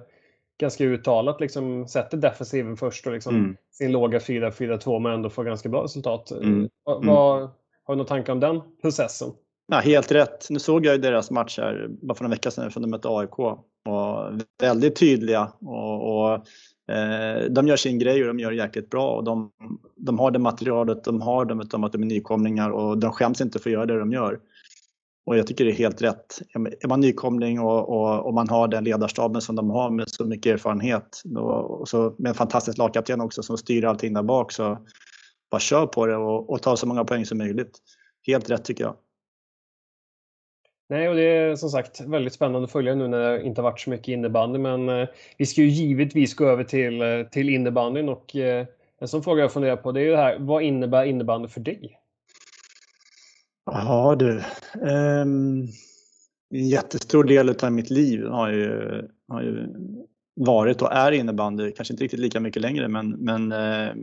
ganska 0.60 0.84
uttalat 0.84 1.42
liksom 1.42 1.88
sätter 1.88 2.18
defensiven 2.18 2.78
först 2.78 3.08
och 3.08 3.14
liksom 3.14 3.36
mm. 3.36 3.58
sin 3.72 3.92
låga 3.92 4.20
4-4-2 4.20 5.00
men 5.00 5.12
ändå 5.12 5.30
får 5.30 5.44
ganska 5.44 5.70
bra 5.70 5.84
resultat. 5.84 6.32
Mm. 6.32 6.70
Vad, 6.84 7.04
mm. 7.04 7.16
har 7.16 7.50
du 7.88 7.96
några 7.96 8.08
tankar 8.08 8.34
om 8.34 8.40
den 8.40 8.62
processen? 8.82 9.32
Ja, 9.68 9.80
helt 9.80 10.12
rätt. 10.12 10.50
Nu 10.50 10.60
såg 10.60 10.86
jag 10.86 10.96
ju 10.96 11.02
deras 11.02 11.32
match 11.32 11.60
här 11.60 11.88
bara 11.90 12.16
för 12.16 12.26
en 12.26 12.32
vecka 12.32 12.52
sedan 12.52 12.72
från 12.72 12.82
de 12.82 12.90
mötte 12.90 13.08
AIK. 13.10 13.40
Och 13.40 13.58
väldigt 14.62 14.96
tydliga 14.96 15.52
och, 15.62 16.16
och 16.16 16.34
eh, 16.96 17.44
de 17.50 17.68
gör 17.68 17.76
sin 17.76 18.00
grej 18.00 18.22
och 18.22 18.28
de 18.28 18.40
gör 18.40 18.52
det 18.52 18.58
jäkligt 18.58 18.90
bra. 18.90 19.16
Och 19.16 19.24
de, 19.24 19.52
de 19.96 20.20
har 20.20 20.32
det 20.32 20.40
materialet 20.40 21.04
de 21.04 21.22
har, 21.22 21.46
de 21.46 21.58
vet 21.58 21.74
om 21.74 21.84
att 21.84 21.92
de 21.92 22.02
är 22.02 22.06
nykomlingar 22.06 22.70
och 22.70 22.98
de 22.98 23.12
skäms 23.12 23.42
inte 23.42 23.60
för 23.60 23.70
att 23.70 23.74
göra 23.74 23.86
det 23.86 24.00
de 24.00 24.12
gör. 24.12 24.40
Och 25.26 25.38
jag 25.38 25.48
tycker 25.48 25.66
det 25.66 25.72
är 25.72 25.76
helt 25.76 26.02
rätt. 26.02 26.42
Är 26.54 26.88
man 26.88 27.00
nykomling 27.00 27.60
och, 27.60 27.90
och, 27.90 28.26
och 28.26 28.34
man 28.34 28.50
har 28.50 28.68
den 28.68 28.84
ledarstaben 28.84 29.42
som 29.42 29.56
de 29.56 29.70
har 29.70 29.90
med 29.90 30.10
så 30.10 30.26
mycket 30.26 30.54
erfarenhet 30.54 31.22
och 31.38 31.90
så 31.90 32.16
med 32.18 32.30
en 32.30 32.36
fantastisk 32.36 32.78
lagkapten 32.78 33.22
också 33.22 33.44
som 33.44 33.58
styr 33.58 33.86
allting 33.86 34.14
där 34.14 34.24
bak 34.24 34.52
så 34.52 34.78
bara 35.52 35.60
kör 35.60 35.88
på 35.88 36.06
det 36.06 36.16
och, 36.16 36.50
och 36.50 36.62
ta 36.62 36.78
så 36.78 36.88
många 36.88 37.04
poäng 37.04 37.26
som 37.26 37.38
möjligt. 37.38 37.78
Helt 38.28 38.50
rätt 38.50 38.66
tycker 38.66 38.84
jag. 38.84 38.96
Nej, 40.88 41.10
och 41.10 41.16
det 41.16 41.22
är 41.22 41.56
som 41.56 41.70
sagt 41.70 42.02
väldigt 42.02 42.34
spännande 42.34 42.66
att 42.66 42.72
följa 42.72 42.96
nu 42.96 43.08
när 43.08 43.32
det 43.32 43.44
inte 43.44 43.62
varit 43.62 43.80
så 43.80 43.90
mycket 43.90 44.08
innebandy. 44.08 44.60
Men 44.60 44.90
eh, 44.90 45.08
vi 45.38 45.46
ska 45.46 45.62
ju 45.62 45.68
givetvis 45.68 46.36
gå 46.36 46.46
över 46.46 46.64
till, 46.64 47.02
eh, 47.02 47.24
till 47.32 47.50
innebandyn 47.50 48.10
och 48.10 48.36
eh, 48.36 48.68
en 49.00 49.08
sån 49.08 49.24
fråga 49.24 49.42
jag 49.42 49.54
funderar 49.54 49.76
på 49.76 49.92
det 49.92 50.00
är 50.00 50.04
ju 50.04 50.12
det 50.12 50.18
här, 50.18 50.38
vad 50.40 50.64
innebär 50.64 51.06
innebandy 51.06 51.48
för 51.48 51.60
dig? 51.60 52.00
Ja 53.66 54.16
du, 54.20 54.42
um, 54.82 55.68
en 56.54 56.68
jättestor 56.70 57.24
del 57.24 57.56
av 57.64 57.72
mitt 57.72 57.90
liv 57.90 58.26
har 58.26 58.52
ju, 58.52 59.02
har 59.28 59.42
ju 59.42 59.68
varit 60.36 60.82
och 60.82 60.92
är 60.92 61.12
innebandy. 61.12 61.72
Kanske 61.72 61.94
inte 61.94 62.04
riktigt 62.04 62.20
lika 62.20 62.40
mycket 62.40 62.62
längre 62.62 62.88
men, 62.88 63.10
men 63.10 63.52
uh, 63.52 63.94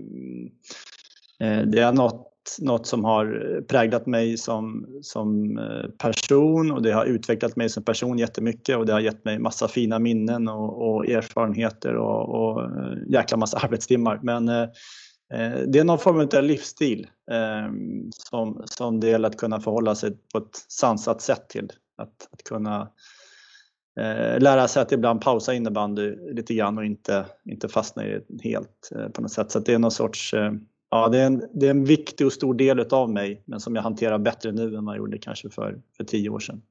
det 1.67 1.79
är 1.81 1.93
något 1.93 2.32
något 2.61 2.87
som 2.87 3.05
har 3.05 3.61
präglat 3.69 4.07
mig 4.07 4.37
som, 4.37 4.87
som 5.03 5.59
eh, 5.59 5.91
person 5.99 6.73
och 6.73 6.83
det 6.83 6.93
har 6.93 7.05
utvecklat 7.05 7.57
mig 7.57 7.69
som 7.69 7.85
person 7.85 8.19
jättemycket 8.19 8.77
och 8.77 8.87
det 8.87 8.93
har 8.93 9.01
gett 9.01 9.25
mig 9.25 9.39
massa 9.39 9.69
fina 9.69 9.99
minnen 9.99 10.49
och, 10.49 10.95
och 10.95 11.07
erfarenheter 11.07 11.97
och, 11.97 12.29
och 12.29 12.63
eh, 12.63 12.97
jäkla 13.09 13.37
massa 13.37 13.59
arbetstimmar. 13.63 14.21
Men 14.23 14.49
eh, 14.49 14.63
eh, 15.35 15.61
det 15.67 15.79
är 15.79 15.85
någon 15.85 15.99
form 15.99 16.29
av 16.35 16.45
livsstil 16.45 17.07
eh, 17.31 17.73
som, 18.31 18.63
som 18.65 19.01
det 19.01 19.09
gäller 19.09 19.29
att 19.29 19.37
kunna 19.37 19.61
förhålla 19.61 19.95
sig 19.95 20.17
på 20.33 20.39
ett 20.39 20.57
sansat 20.69 21.21
sätt 21.23 21.49
till. 21.49 21.71
Att, 21.97 22.29
att 22.33 22.45
kunna 22.45 22.89
eh, 24.01 24.41
lära 24.41 24.69
sig 24.69 24.83
att 24.83 24.93
ibland 24.93 25.21
pausa 25.21 25.55
innebandy 25.55 26.17
lite 26.33 26.55
grann 26.55 26.79
och 26.79 26.85
inte, 26.85 27.27
inte 27.45 27.69
fastna 27.69 28.07
i 28.07 28.21
det 28.29 28.49
helt 28.49 28.91
eh, 28.95 29.09
på 29.09 29.23
något 29.23 29.33
sätt. 29.33 29.51
Så 29.51 29.59
det 29.59 29.75
är 29.75 29.79
någon 29.79 29.91
sorts, 29.91 30.35
eh, 30.35 30.53
ja 30.93 31.09
det 31.09 31.19
är, 31.19 31.27
en, 31.27 31.49
det 31.53 31.67
är 31.67 31.71
en 31.71 31.85
viktig 31.85 32.27
och 32.27 32.33
stor 32.33 32.55
del 32.55 32.81
av 32.81 33.11
mig 33.11 33.43
men 33.45 33.61
som 33.61 33.75
jag 33.75 33.83
hanterar 33.83 34.19
bättre 34.19 34.53
nu 34.53 34.77
än 34.77 34.85
vad 34.85 34.95
jag 34.95 34.99
gjorde 34.99 35.19
kanske 35.19 35.51
för, 35.51 35.81
för 35.97 36.05
tio 36.05 36.31
år 36.31 36.39
sedan. 36.39 36.63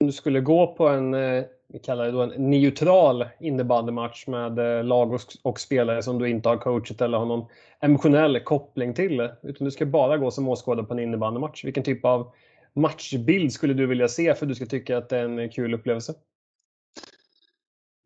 Om 0.00 0.06
du 0.06 0.12
skulle 0.12 0.40
gå 0.40 0.74
på 0.74 0.88
en, 0.88 1.14
eh, 1.14 1.44
vi 1.68 1.78
kallar 1.78 2.04
det 2.04 2.10
då 2.10 2.22
en 2.22 2.50
neutral 2.50 3.24
innebandymatch 3.40 4.26
med 4.26 4.58
eh, 4.58 4.84
lag 4.84 5.12
och, 5.12 5.20
och 5.42 5.60
spelare 5.60 6.02
som 6.02 6.18
du 6.18 6.28
inte 6.28 6.48
har 6.48 6.56
coachat 6.56 7.00
eller 7.00 7.18
har 7.18 7.26
någon 7.26 7.46
emotionell 7.80 8.40
koppling 8.40 8.94
till, 8.94 9.20
utan 9.42 9.64
du 9.64 9.70
ska 9.70 9.86
bara 9.86 10.18
gå 10.18 10.30
som 10.30 10.48
åskådare 10.48 10.86
på 10.86 10.94
en 10.94 11.00
innebandymatch. 11.00 11.64
Vilken 11.64 11.84
typ 11.84 12.04
av 12.04 12.32
matchbild 12.72 13.52
skulle 13.52 13.74
du 13.74 13.86
vilja 13.86 14.08
se 14.08 14.34
för 14.34 14.46
att 14.46 14.48
du 14.48 14.54
ska 14.54 14.66
tycka 14.66 14.98
att 14.98 15.08
det 15.08 15.18
är 15.18 15.24
en 15.24 15.50
kul 15.50 15.74
upplevelse? 15.74 16.14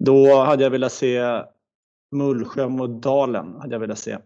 Då 0.04 0.34
hade 0.34 0.62
jag 0.62 0.70
velat 0.70 0.92
se 0.92 1.42
Mullsjö 2.10 2.68
mot 2.68 3.02
Dalen 3.02 3.54
hade 3.60 3.74
jag 3.74 3.80
velat 3.80 3.98
se 3.98 4.18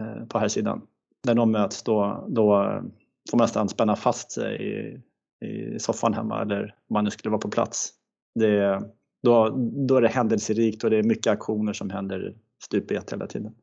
Eh, 0.00 0.26
på 0.26 0.38
här 0.38 0.48
sidan. 0.48 0.86
När 1.26 1.34
de 1.34 1.52
möts 1.52 1.82
då, 1.82 2.26
då 2.28 2.62
eh, 2.62 2.82
får 3.30 3.38
man 3.38 3.44
nästan 3.44 3.68
spänna 3.68 3.96
fast 3.96 4.32
sig 4.32 4.62
i, 4.62 5.00
i 5.46 5.78
soffan 5.78 6.14
hemma 6.14 6.42
eller 6.42 6.62
om 6.62 6.94
man 6.94 7.04
nu 7.04 7.10
skulle 7.10 7.30
vara 7.30 7.40
på 7.40 7.50
plats. 7.50 7.92
Det, 8.34 8.82
då, 9.22 9.48
då 9.88 9.96
är 9.96 10.02
det 10.02 10.08
händelserikt 10.08 10.84
och 10.84 10.90
det 10.90 10.98
är 10.98 11.02
mycket 11.02 11.32
aktioner 11.32 11.72
som 11.72 11.90
händer 11.90 12.34
stup 12.62 12.90
i 12.90 12.94
ett 12.94 13.12
hela 13.12 13.26
tiden. 13.26 13.54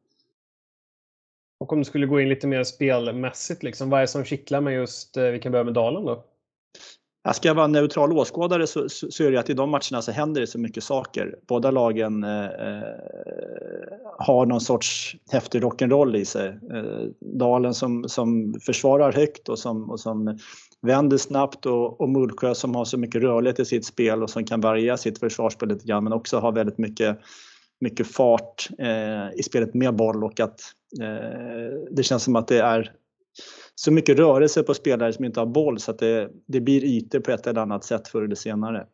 Och 1.60 1.74
om 1.74 1.80
du 1.80 1.86
skulle 1.86 2.08
gå 2.08 2.22
in 2.22 2.30
lite 2.30 2.48
mer 2.48 2.64
spelmässigt, 2.64 3.64
liksom, 3.64 3.90
vad 3.90 4.00
är 4.00 4.02
det 4.02 4.08
som 4.08 4.24
kittlar 4.24 4.62
med 4.62 4.74
just, 4.74 5.18
eh, 5.18 5.24
vi 5.24 5.40
kan 5.40 5.52
börja 5.52 5.64
med 5.64 5.74
Dalen 5.74 6.06
då? 6.06 6.24
Jag 7.30 7.36
ska 7.36 7.54
vara 7.54 7.68
neutral 7.68 8.18
åskådare 8.18 8.68
så, 8.68 8.90
så, 8.90 9.12
så 9.12 9.24
är 9.24 9.32
det 9.32 9.40
att 9.40 9.50
i 9.50 9.54
de 9.54 9.70
matcherna 9.70 10.02
så 10.02 10.12
händer 10.12 10.42
det 10.42 10.48
så 10.48 10.60
mycket 10.60 10.84
saker. 10.84 11.36
Båda 11.48 11.72
lagen 11.72 12.24
eh, 12.24 12.46
eh 12.46 12.84
har 14.18 14.46
någon 14.46 14.62
sorts 14.62 15.16
häftig 15.32 15.64
rock'n'roll 15.64 16.16
i 16.16 16.26
sig. 16.26 16.48
Eh, 16.48 17.10
Dalen 17.20 17.74
som, 17.74 18.10
som 18.10 18.56
försvarar 18.66 19.14
högt 19.14 19.50
och 19.50 19.60
som, 19.60 19.90
och 19.90 20.00
som 20.00 20.40
vänder 20.82 21.18
snabbt 21.18 21.66
och, 21.66 22.02
och 22.02 22.10
Mullsjö 22.10 22.56
som 22.56 22.76
har 22.76 22.86
så 22.86 22.98
mycket 22.98 23.22
rörlighet 23.22 23.60
i 23.60 23.66
sitt 23.66 23.86
spel 23.86 24.24
och 24.24 24.30
som 24.30 24.46
kan 24.46 24.62
variera 24.62 24.98
sitt 24.98 25.20
försvarsspel 25.20 25.70
lite 25.70 25.86
grann 25.86 26.04
men 26.04 26.14
också 26.14 26.40
har 26.40 26.52
väldigt 26.52 26.78
mycket, 26.78 27.20
mycket 27.80 28.08
fart 28.08 28.70
eh, 28.80 29.40
i 29.40 29.44
spelet 29.44 29.74
med 29.74 29.96
boll 29.96 30.24
och 30.24 30.40
att 30.40 30.62
eh, 31.02 31.78
det 31.92 32.04
känns 32.04 32.24
som 32.24 32.36
att 32.36 32.48
det 32.48 32.60
är 32.60 32.92
så 33.80 33.92
mycket 33.92 34.20
rörelse 34.20 34.64
på 34.64 34.74
spelare 34.74 35.14
som 35.14 35.26
inte 35.26 35.40
har 35.40 35.48
boll 35.48 35.80
så 35.80 35.92
att 35.92 36.00
det, 36.00 36.30
det 36.46 36.62
blir 36.62 36.84
ytor 36.84 37.20
på 37.20 37.32
ett 37.32 37.48
eller 37.48 37.62
annat 37.62 37.84
sätt 37.84 38.08
förr 38.08 38.22
eller 38.22 38.36
senare. 38.36 38.88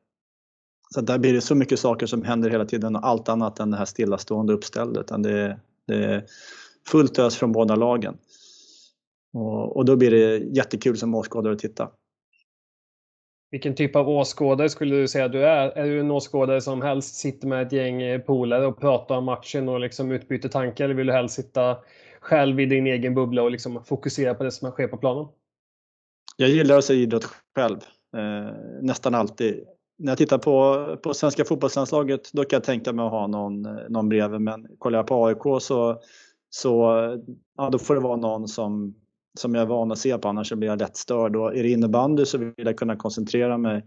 Så 0.94 1.02
där 1.02 1.18
blir 1.18 1.34
det 1.34 1.42
så 1.42 1.56
mycket 1.56 1.80
saker 1.80 2.06
som 2.06 2.24
händer 2.24 2.50
hela 2.50 2.66
tiden 2.66 2.96
och 2.96 3.08
allt 3.08 3.30
annat 3.30 3.60
än 3.60 3.72
det 3.72 3.78
här 3.78 3.86
stillastående 3.86 4.54
uppställda. 4.54 5.00
Utan 5.00 5.22
det, 5.22 5.60
det 5.88 5.96
är 5.96 6.26
fullt 6.88 7.20
ös 7.20 7.36
från 7.36 7.52
båda 7.52 7.76
lagen. 7.76 8.18
Och, 9.34 9.78
och 9.78 9.86
då 9.86 9.96
blir 9.96 10.12
det 10.12 10.38
jättekul 10.38 10.98
som 10.98 11.16
åskådare 11.16 11.54
att 11.54 11.60
titta. 11.60 11.90
Vilken 13.52 13.76
typ 13.76 13.96
av 13.96 14.10
åskådare 14.10 14.70
skulle 14.70 14.96
du 14.96 15.08
säga 15.08 15.26
att 15.26 15.32
du 15.32 15.46
är? 15.46 15.70
Är 15.70 15.86
du 15.86 16.00
en 16.00 16.12
åskådare 16.12 16.62
som 16.62 16.82
helst 16.82 17.16
sitter 17.16 17.48
med 17.48 17.68
ett 17.68 17.72
gäng 17.72 18.22
polare 18.22 18.66
och 18.66 18.80
pratar 18.80 19.18
om 19.18 19.26
matchen 19.26 19.70
och 19.70 19.80
liksom 19.80 20.12
utbyter 20.12 20.50
tankar? 20.50 20.86
Eller 20.86 20.96
vill 20.96 21.08
du 21.08 21.14
helst 21.14 21.36
sitta 21.36 21.78
själv 22.26 22.60
i 22.60 22.66
din 22.66 22.88
egen 22.88 23.16
bubbla 23.16 23.44
och 23.44 23.52
liksom 23.52 23.84
fokusera 23.84 24.34
på 24.34 24.44
det 24.44 24.52
som 24.52 24.72
sker 24.72 24.88
på 24.88 24.98
planen? 24.98 25.28
Jag 26.38 26.50
gillar 26.50 26.78
att 26.78 26.86
se 26.86 26.94
idrott 26.94 27.28
själv. 27.56 27.78
Eh, 28.18 28.54
nästan 28.82 29.16
alltid. 29.16 29.64
När 29.98 30.12
jag 30.12 30.18
tittar 30.18 30.38
på, 30.38 30.98
på 31.04 31.14
svenska 31.14 31.46
fotbollslandslaget 31.46 32.32
då 32.34 32.44
kan 32.44 32.58
jag 32.58 32.64
tänka 32.64 32.94
mig 32.94 33.06
att 33.06 33.12
ha 33.12 33.28
någon, 33.28 33.66
eh, 33.66 33.90
någon 33.90 34.10
bredvid. 34.10 34.42
Men 34.42 34.68
kollar 34.78 35.00
jag 35.00 35.08
på 35.08 35.26
AIK 35.26 35.62
så, 35.62 36.02
så 36.50 36.72
ja, 37.58 37.70
då 37.70 37.78
får 37.80 37.96
det 37.96 38.02
vara 38.02 38.16
någon 38.16 38.48
som, 38.48 38.96
som 39.40 39.56
jag 39.56 39.62
är 39.62 39.68
van 39.68 39.92
att 39.92 39.98
se 39.98 40.18
på 40.18 40.28
annars 40.28 40.54
blir 40.54 40.68
jag 40.68 40.80
lätt 40.80 40.98
störd. 40.98 41.36
Och 41.36 41.56
är 41.56 41.64
det 41.64 41.70
innebandy 41.70 42.26
så 42.26 42.38
vill 42.38 42.54
jag 42.58 42.78
kunna 42.78 42.96
koncentrera 42.96 43.58
mig. 43.58 43.86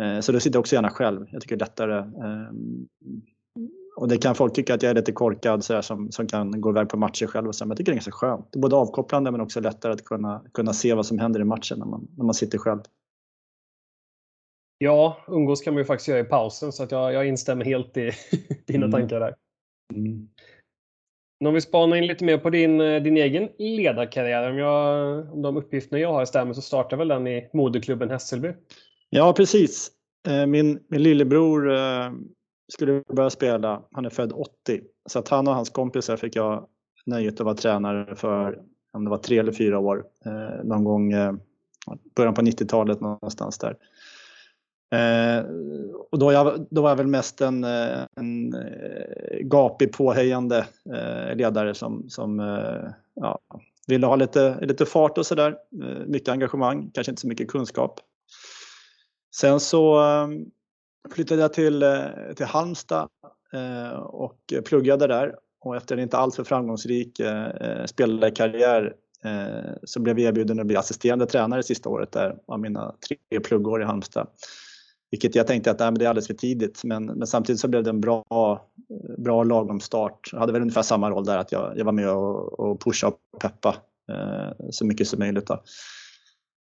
Eh, 0.00 0.20
så 0.20 0.32
då 0.32 0.40
sitter 0.40 0.56
jag 0.56 0.60
också 0.60 0.74
gärna 0.74 0.90
själv. 0.90 1.26
Jag 1.30 1.42
tycker 1.42 1.56
det 1.56 1.64
är 1.64 1.66
lättare. 1.66 1.98
Ehm, 1.98 2.86
Eh, 3.96 4.02
och 4.02 4.08
det 4.08 4.18
kan 4.18 4.34
folk 4.34 4.54
tycka 4.54 4.74
att 4.74 4.82
jag 4.82 4.90
är 4.90 4.94
lite 4.94 5.12
korkad 5.12 5.64
så 5.64 5.74
här, 5.74 5.82
som, 5.82 6.12
som 6.12 6.26
kan 6.26 6.60
gå 6.60 6.70
iväg 6.70 6.88
på 6.88 6.96
matcher 6.96 7.26
själv. 7.26 7.48
Och 7.48 7.54
så, 7.54 7.64
men 7.64 7.70
jag 7.70 7.76
tycker 7.78 7.92
det 7.92 7.94
är 7.94 7.96
ganska 7.96 8.12
skönt. 8.12 8.48
Det 8.52 8.58
är 8.58 8.60
både 8.60 8.76
avkopplande 8.76 9.30
men 9.30 9.40
också 9.40 9.60
lättare 9.60 9.92
att 9.92 10.04
kunna, 10.04 10.44
kunna 10.54 10.72
se 10.72 10.94
vad 10.94 11.06
som 11.06 11.18
händer 11.18 11.40
i 11.40 11.44
matchen 11.44 11.78
när 11.78 11.86
man, 11.86 12.08
när 12.16 12.24
man 12.24 12.34
sitter 12.34 12.58
själv. 12.58 12.80
Ja, 14.78 15.16
umgås 15.28 15.62
kan 15.62 15.74
man 15.74 15.80
ju 15.80 15.84
faktiskt 15.84 16.08
göra 16.08 16.20
i 16.20 16.24
pausen 16.24 16.72
så 16.72 16.82
att 16.82 16.90
jag, 16.90 17.12
jag 17.12 17.28
instämmer 17.28 17.64
helt 17.64 17.96
i 17.96 18.10
dina 18.66 18.86
mm. 18.86 18.90
tankar 18.90 19.20
där. 19.20 19.34
Mm. 19.94 20.28
Om 21.44 21.54
vi 21.54 21.60
spanar 21.60 21.96
in 21.96 22.06
lite 22.06 22.24
mer 22.24 22.38
på 22.38 22.50
din, 22.50 22.78
din 22.78 23.16
egen 23.16 23.48
ledarkarriär. 23.58 24.50
Om, 24.50 24.58
jag, 24.58 25.32
om 25.32 25.42
de 25.42 25.56
uppgifterna 25.56 26.00
jag 26.00 26.12
har 26.12 26.24
stämmer 26.24 26.52
så 26.52 26.62
startar 26.62 26.96
väl 26.96 27.08
den 27.08 27.26
i 27.26 27.50
moderklubben 27.52 28.10
Hässelby? 28.10 28.52
Ja, 29.10 29.32
precis. 29.32 29.90
Eh, 30.28 30.46
min, 30.46 30.84
min 30.88 31.02
lillebror 31.02 31.74
eh, 31.74 32.10
skulle 32.68 33.02
börja 33.12 33.30
spela, 33.30 33.82
han 33.92 34.04
är 34.04 34.10
född 34.10 34.32
80, 34.32 34.80
så 35.06 35.18
att 35.18 35.28
han 35.28 35.48
och 35.48 35.54
hans 35.54 35.70
kompisar 35.70 36.16
fick 36.16 36.36
jag 36.36 36.66
nöjet 37.06 37.40
att 37.40 37.44
vara 37.44 37.54
tränare 37.54 38.16
för, 38.16 38.62
om 38.92 39.04
det 39.04 39.10
var 39.10 39.18
tre 39.18 39.38
eller 39.38 39.52
fyra 39.52 39.78
år, 39.78 40.04
eh, 40.24 40.64
någon 40.64 40.84
gång 40.84 41.12
eh, 41.12 41.32
början 42.16 42.34
på 42.34 42.42
90-talet 42.42 43.00
någonstans 43.00 43.58
där. 43.58 43.76
Eh, 44.92 45.44
och 46.10 46.18
då, 46.18 46.32
jag, 46.32 46.66
då 46.70 46.82
var 46.82 46.88
jag 46.88 46.96
väl 46.96 47.06
mest 47.06 47.40
en, 47.40 47.64
eh, 47.64 48.00
en 48.16 48.54
eh, 48.54 49.38
gapig, 49.40 49.92
påhejande 49.92 50.66
eh, 50.94 51.36
ledare 51.36 51.74
som, 51.74 52.10
som 52.10 52.40
eh, 52.40 52.90
ja, 53.14 53.38
ville 53.86 54.06
ha 54.06 54.16
lite, 54.16 54.58
lite 54.60 54.86
fart 54.86 55.18
och 55.18 55.26
sådär. 55.26 55.56
Eh, 55.82 56.06
mycket 56.06 56.28
engagemang, 56.28 56.90
kanske 56.94 57.10
inte 57.10 57.20
så 57.20 57.28
mycket 57.28 57.48
kunskap. 57.48 58.00
Sen 59.34 59.60
så 59.60 60.00
eh, 60.00 60.28
flyttade 61.10 61.42
jag 61.42 61.52
till, 61.52 61.82
eh, 61.82 62.06
till 62.36 62.46
Halmstad 62.46 63.08
eh, 63.52 63.98
och 63.98 64.38
pluggade 64.64 65.06
där. 65.06 65.34
Och 65.60 65.76
efter 65.76 65.96
en 65.96 66.02
inte 66.02 66.18
alltför 66.18 66.44
framgångsrik 66.44 67.20
eh, 67.20 67.84
spelarkarriär 67.86 68.94
så 69.84 70.00
blev 70.00 70.18
jag 70.18 70.28
erbjuden 70.28 70.60
att 70.60 70.66
bli 70.66 70.76
assisterande 70.76 71.26
tränare 71.26 71.62
sista 71.62 71.88
året 71.88 72.12
där 72.12 72.36
av 72.46 72.60
mina 72.60 72.94
tre 73.08 73.40
pluggår 73.40 73.82
i 73.82 73.84
Halmstad. 73.84 74.26
Vilket 75.10 75.34
jag 75.34 75.46
tänkte 75.46 75.70
att 75.70 75.78
nej, 75.78 75.92
det 75.92 76.04
är 76.04 76.08
alldeles 76.08 76.26
för 76.26 76.34
tidigt 76.34 76.84
men, 76.84 77.06
men, 77.06 77.26
samtidigt 77.26 77.60
så 77.60 77.68
blev 77.68 77.82
det 77.82 77.90
en 77.90 78.00
bra, 78.00 78.24
bra 79.18 79.44
lagom 79.44 79.80
start. 79.80 80.28
Jag 80.32 80.38
hade 80.38 80.52
väl 80.52 80.62
ungefär 80.62 80.82
samma 80.82 81.10
roll 81.10 81.24
där 81.24 81.38
att 81.38 81.52
jag, 81.52 81.72
jag 81.76 81.84
var 81.84 81.92
med 81.92 82.10
och, 82.10 82.60
och 82.60 82.80
pusha 82.80 83.08
och 83.08 83.40
peppa 83.40 83.76
eh, 84.12 84.68
så 84.70 84.86
mycket 84.86 85.08
som 85.08 85.18
möjligt. 85.18 85.46
Då. 85.46 85.62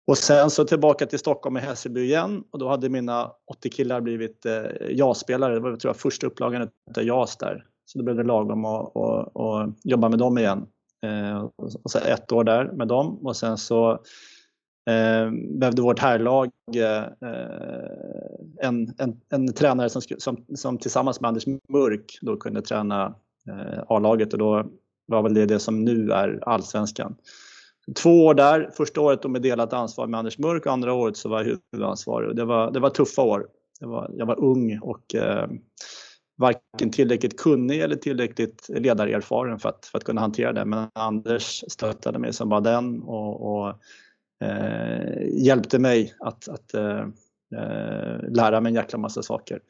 Och 0.08 0.18
sen 0.18 0.50
så 0.50 0.64
tillbaka 0.64 1.06
till 1.06 1.18
Stockholm 1.18 1.56
i 1.56 1.60
Hässelby 1.60 2.04
igen 2.04 2.44
och 2.50 2.58
då 2.58 2.68
hade 2.68 2.88
mina 2.88 3.32
80 3.50 3.70
killar 3.70 4.00
blivit 4.00 4.46
eh, 4.46 4.62
JAS-spelare. 4.90 5.54
Det 5.54 5.60
var 5.60 5.76
tror 5.76 5.88
jag, 5.88 5.96
första 5.96 6.26
upplagan 6.26 6.62
av 6.96 7.02
JAS 7.02 7.36
där. 7.36 7.64
Så 7.84 7.98
då 7.98 8.04
blev 8.04 8.16
det 8.16 8.22
lagom 8.22 8.64
att, 8.64 8.96
att, 8.96 9.36
att 9.36 9.74
jobba 9.84 10.08
med 10.08 10.18
dem 10.18 10.38
igen. 10.38 10.66
Eh, 11.06 11.48
och 11.56 11.90
så 11.90 11.98
ett 11.98 12.32
år 12.32 12.44
där 12.44 12.72
med 12.72 12.88
dem 12.88 13.26
och 13.26 13.36
sen 13.36 13.58
så 13.58 13.90
eh, 14.90 15.30
behövde 15.58 15.82
vårt 15.82 15.98
herrlag 15.98 16.50
eh, 16.76 17.04
en, 18.60 18.94
en, 18.98 19.20
en 19.28 19.52
tränare 19.52 19.90
som, 19.90 20.02
som, 20.18 20.44
som 20.54 20.78
tillsammans 20.78 21.20
med 21.20 21.28
Anders 21.28 21.46
Mörk 21.68 22.18
då 22.20 22.36
kunde 22.36 22.62
träna 22.62 23.14
eh, 23.48 23.82
A-laget 23.88 24.32
och 24.32 24.38
då 24.38 24.66
var 25.06 25.22
väl 25.22 25.34
det 25.34 25.46
det 25.46 25.58
som 25.58 25.84
nu 25.84 26.12
är 26.12 26.48
allsvenskan. 26.48 27.16
Två 27.96 28.26
år 28.26 28.34
där, 28.34 28.70
första 28.76 29.00
året 29.00 29.30
med 29.30 29.42
delat 29.42 29.72
ansvar 29.72 30.06
med 30.06 30.18
Anders 30.18 30.38
Mörk 30.38 30.66
och 30.66 30.72
andra 30.72 30.92
året 30.92 31.16
så 31.16 31.28
var 31.28 31.44
jag 31.44 31.58
huvudansvarig. 31.72 32.36
Det 32.36 32.44
var, 32.44 32.70
det 32.70 32.80
var 32.80 32.90
tuffa 32.90 33.22
år. 33.22 33.46
Var, 33.80 34.10
jag 34.14 34.26
var 34.26 34.40
ung 34.40 34.78
och 34.78 35.14
eh, 35.14 35.48
varken 36.36 36.90
tillräckligt 36.90 37.38
kunnig 37.40 37.80
eller 37.80 37.96
tillräckligt 37.96 38.66
ledarerfaren 38.68 39.58
för 39.58 39.68
att, 39.68 39.86
för 39.86 39.98
att 39.98 40.04
kunna 40.04 40.20
hantera 40.20 40.52
det. 40.52 40.64
Men 40.64 40.88
Anders 40.92 41.64
stöttade 41.68 42.18
mig 42.18 42.32
som 42.32 42.48
bara 42.48 42.60
den 42.60 43.02
och, 43.02 43.52
och 43.52 43.68
eh, 44.44 45.44
hjälpte 45.44 45.78
mig 45.78 46.14
att, 46.20 46.48
att 46.48 46.74
eh, 46.74 47.00
eh 47.56 48.30
lära 48.30 48.60
mig 48.60 48.70
en 48.70 48.76
jäkla 48.76 48.98
massa 48.98 49.22
saker 49.22 49.60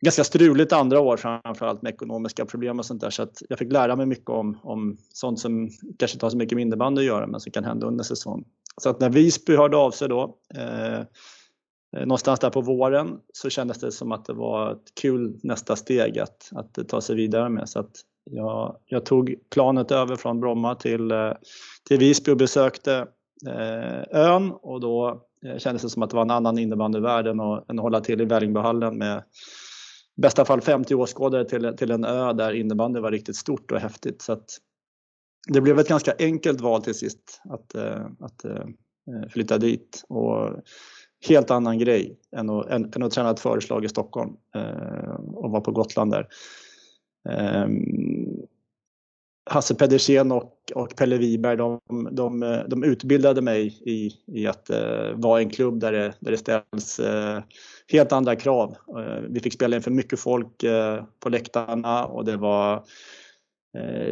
ganska 0.00 0.24
struligt 0.24 0.72
andra 0.72 1.00
år 1.00 1.16
framförallt 1.16 1.82
med 1.82 1.94
ekonomiska 1.94 2.46
problem 2.46 2.78
och 2.78 2.86
sånt 2.86 3.00
där 3.00 3.10
så 3.10 3.22
att 3.22 3.42
jag 3.48 3.58
fick 3.58 3.72
lära 3.72 3.96
mig 3.96 4.06
mycket 4.06 4.30
om, 4.30 4.58
om 4.62 4.96
sånt 5.12 5.40
som 5.40 5.70
kanske 5.98 6.16
inte 6.16 6.26
har 6.26 6.30
så 6.30 6.36
mycket 6.36 6.56
med 6.56 6.62
innebandy 6.62 7.00
att 7.00 7.06
göra 7.06 7.26
men 7.26 7.40
som 7.40 7.52
kan 7.52 7.64
hända 7.64 7.86
under 7.86 8.04
säsong. 8.04 8.44
Så 8.80 8.90
att 8.90 9.00
när 9.00 9.10
Visby 9.10 9.56
hörde 9.56 9.76
av 9.76 9.90
sig 9.90 10.08
då 10.08 10.36
eh, 10.54 10.98
eh 10.98 11.06
någonstans 11.92 12.40
där 12.40 12.50
på 12.50 12.60
våren 12.60 13.18
så 13.32 13.50
kändes 13.50 13.80
det 13.80 13.92
som 13.92 14.12
att 14.12 14.24
det 14.24 14.32
var 14.32 14.72
ett 14.72 14.94
kul 15.00 15.40
nästa 15.42 15.76
steg 15.76 16.18
att, 16.18 16.50
att 16.52 16.88
ta 16.88 17.00
sig 17.00 17.16
vidare 17.16 17.48
med. 17.48 17.68
Så 17.68 17.78
att 17.78 17.90
jag, 18.30 18.76
jag 18.86 19.06
tog 19.06 19.34
planet 19.50 19.90
över 19.90 20.16
från 20.16 20.40
Bromma 20.40 20.74
till, 20.74 21.10
eh, 21.10 21.32
till 21.88 21.98
Visby 21.98 22.32
och 22.32 22.36
besökte 22.36 23.06
eh, 23.46 24.20
ön 24.20 24.52
och 24.52 24.80
då 24.80 25.22
eh, 25.44 25.58
kändes 25.58 25.82
det 25.82 25.88
som 25.88 26.02
att 26.02 26.10
det 26.10 26.16
var 26.16 26.22
en 26.22 26.30
annan 26.30 26.58
innebandyvärld 26.58 27.26
än 27.26 27.40
att, 27.40 27.70
än 27.70 27.78
att 27.78 27.82
hålla 27.82 28.00
till 28.00 28.20
i 28.20 28.24
Vällingbyhallen 28.24 28.98
med 28.98 29.22
bästa 30.16 30.44
fall 30.44 30.60
50 30.60 30.94
åskådare 30.94 31.44
till, 31.44 31.74
till 31.76 31.90
en 31.90 32.04
ö 32.04 32.32
där 32.32 32.52
innebandy 32.52 33.00
var 33.00 33.10
riktigt 33.10 33.36
stort 33.36 33.72
och 33.72 33.80
häftigt. 33.80 34.22
Så 34.22 34.32
att 34.32 34.58
det 35.48 35.60
blev 35.60 35.78
ett 35.78 35.88
ganska 35.88 36.14
enkelt 36.18 36.60
val 36.60 36.82
till 36.82 36.94
sist 36.94 37.42
att, 37.44 37.74
eh, 37.74 38.06
att 38.20 38.44
eh, 38.44 38.52
eh, 38.52 39.28
flytta 39.30 39.58
dit. 39.58 40.04
Och 40.08 40.50
helt 41.28 41.50
annan 41.50 41.78
grej 41.78 42.18
än 42.36 42.50
att, 42.50 42.66
än, 42.66 42.92
än 42.96 43.02
att 43.02 43.12
träna 43.12 43.30
ett 43.30 43.40
föreslag 43.40 43.84
i 43.84 43.88
Stockholm 43.88 44.36
och 45.34 45.50
vara 45.50 45.60
på 45.60 45.70
Gotland 45.70 46.10
där. 46.10 46.28
Ehm, 47.28 48.46
Hasse 49.50 49.74
Pedersen 49.74 50.32
och, 50.32 50.52
och 50.74 50.96
Pelle 50.96 51.18
Wiberg 51.18 51.56
de, 51.56 51.80
de, 52.10 52.40
de 52.68 52.84
utbildade 52.84 53.42
mig 53.42 53.66
i, 53.84 54.10
i 54.26 54.46
att 54.46 54.70
uh, 54.70 55.20
vara 55.20 55.40
en 55.40 55.50
klubb 55.50 55.80
där 55.80 55.92
det, 55.92 56.14
där 56.20 56.30
det 56.30 56.38
ställs 56.38 57.00
uh, 57.00 57.40
helt 57.92 58.12
andra 58.12 58.36
krav. 58.36 58.76
Uh, 58.96 59.20
vi 59.28 59.40
fick 59.40 59.52
spela 59.52 59.76
inför 59.76 59.90
mycket 59.90 60.20
folk 60.20 60.64
på 61.20 61.28
läktarna 61.28 62.04
och 62.04 62.24
det 62.24 62.36
var 62.36 62.84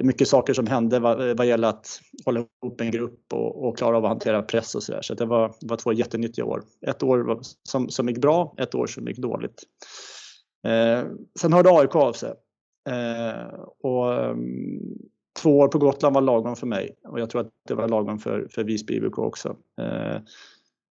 mycket 0.02 0.28
saker 0.28 0.52
som 0.52 0.66
hände 0.66 0.98
vad, 0.98 1.36
vad 1.36 1.46
gäller 1.46 1.68
att 1.68 2.00
hålla 2.24 2.44
ihop 2.62 2.80
en 2.80 2.90
grupp 2.90 3.32
och, 3.32 3.64
och 3.64 3.78
klara 3.78 3.96
av 3.96 4.04
att 4.04 4.10
hantera 4.10 4.42
press 4.42 4.74
och 4.74 4.82
sådär. 4.82 5.02
Så 5.02 5.14
det 5.14 5.26
var, 5.26 5.54
det 5.60 5.66
var 5.66 5.76
två 5.76 5.92
jättenyttiga 5.92 6.44
år. 6.44 6.62
Ett 6.86 7.02
år 7.02 7.38
som, 7.68 7.88
som 7.88 8.08
gick 8.08 8.18
bra, 8.18 8.54
ett 8.58 8.74
år 8.74 8.86
som 8.86 9.06
gick 9.06 9.18
dåligt. 9.18 9.62
sen 11.40 11.52
hörde 11.52 11.70
AIK 11.70 11.96
av 11.96 12.12
sig 12.12 12.32
och 13.82 14.30
um, 14.30 14.98
två 15.42 15.58
år 15.58 15.68
på 15.68 15.78
Gotland 15.78 16.14
var 16.14 16.22
lagom 16.22 16.56
för 16.56 16.66
mig 16.66 16.96
och 17.08 17.20
jag 17.20 17.30
tror 17.30 17.40
att 17.40 17.50
det 17.68 17.74
var 17.74 17.88
lagom 17.88 18.18
för, 18.18 18.48
för 18.50 18.64
Visby 18.64 18.94
IBK 18.96 19.18
också. 19.18 19.56
Eh, 19.80 20.18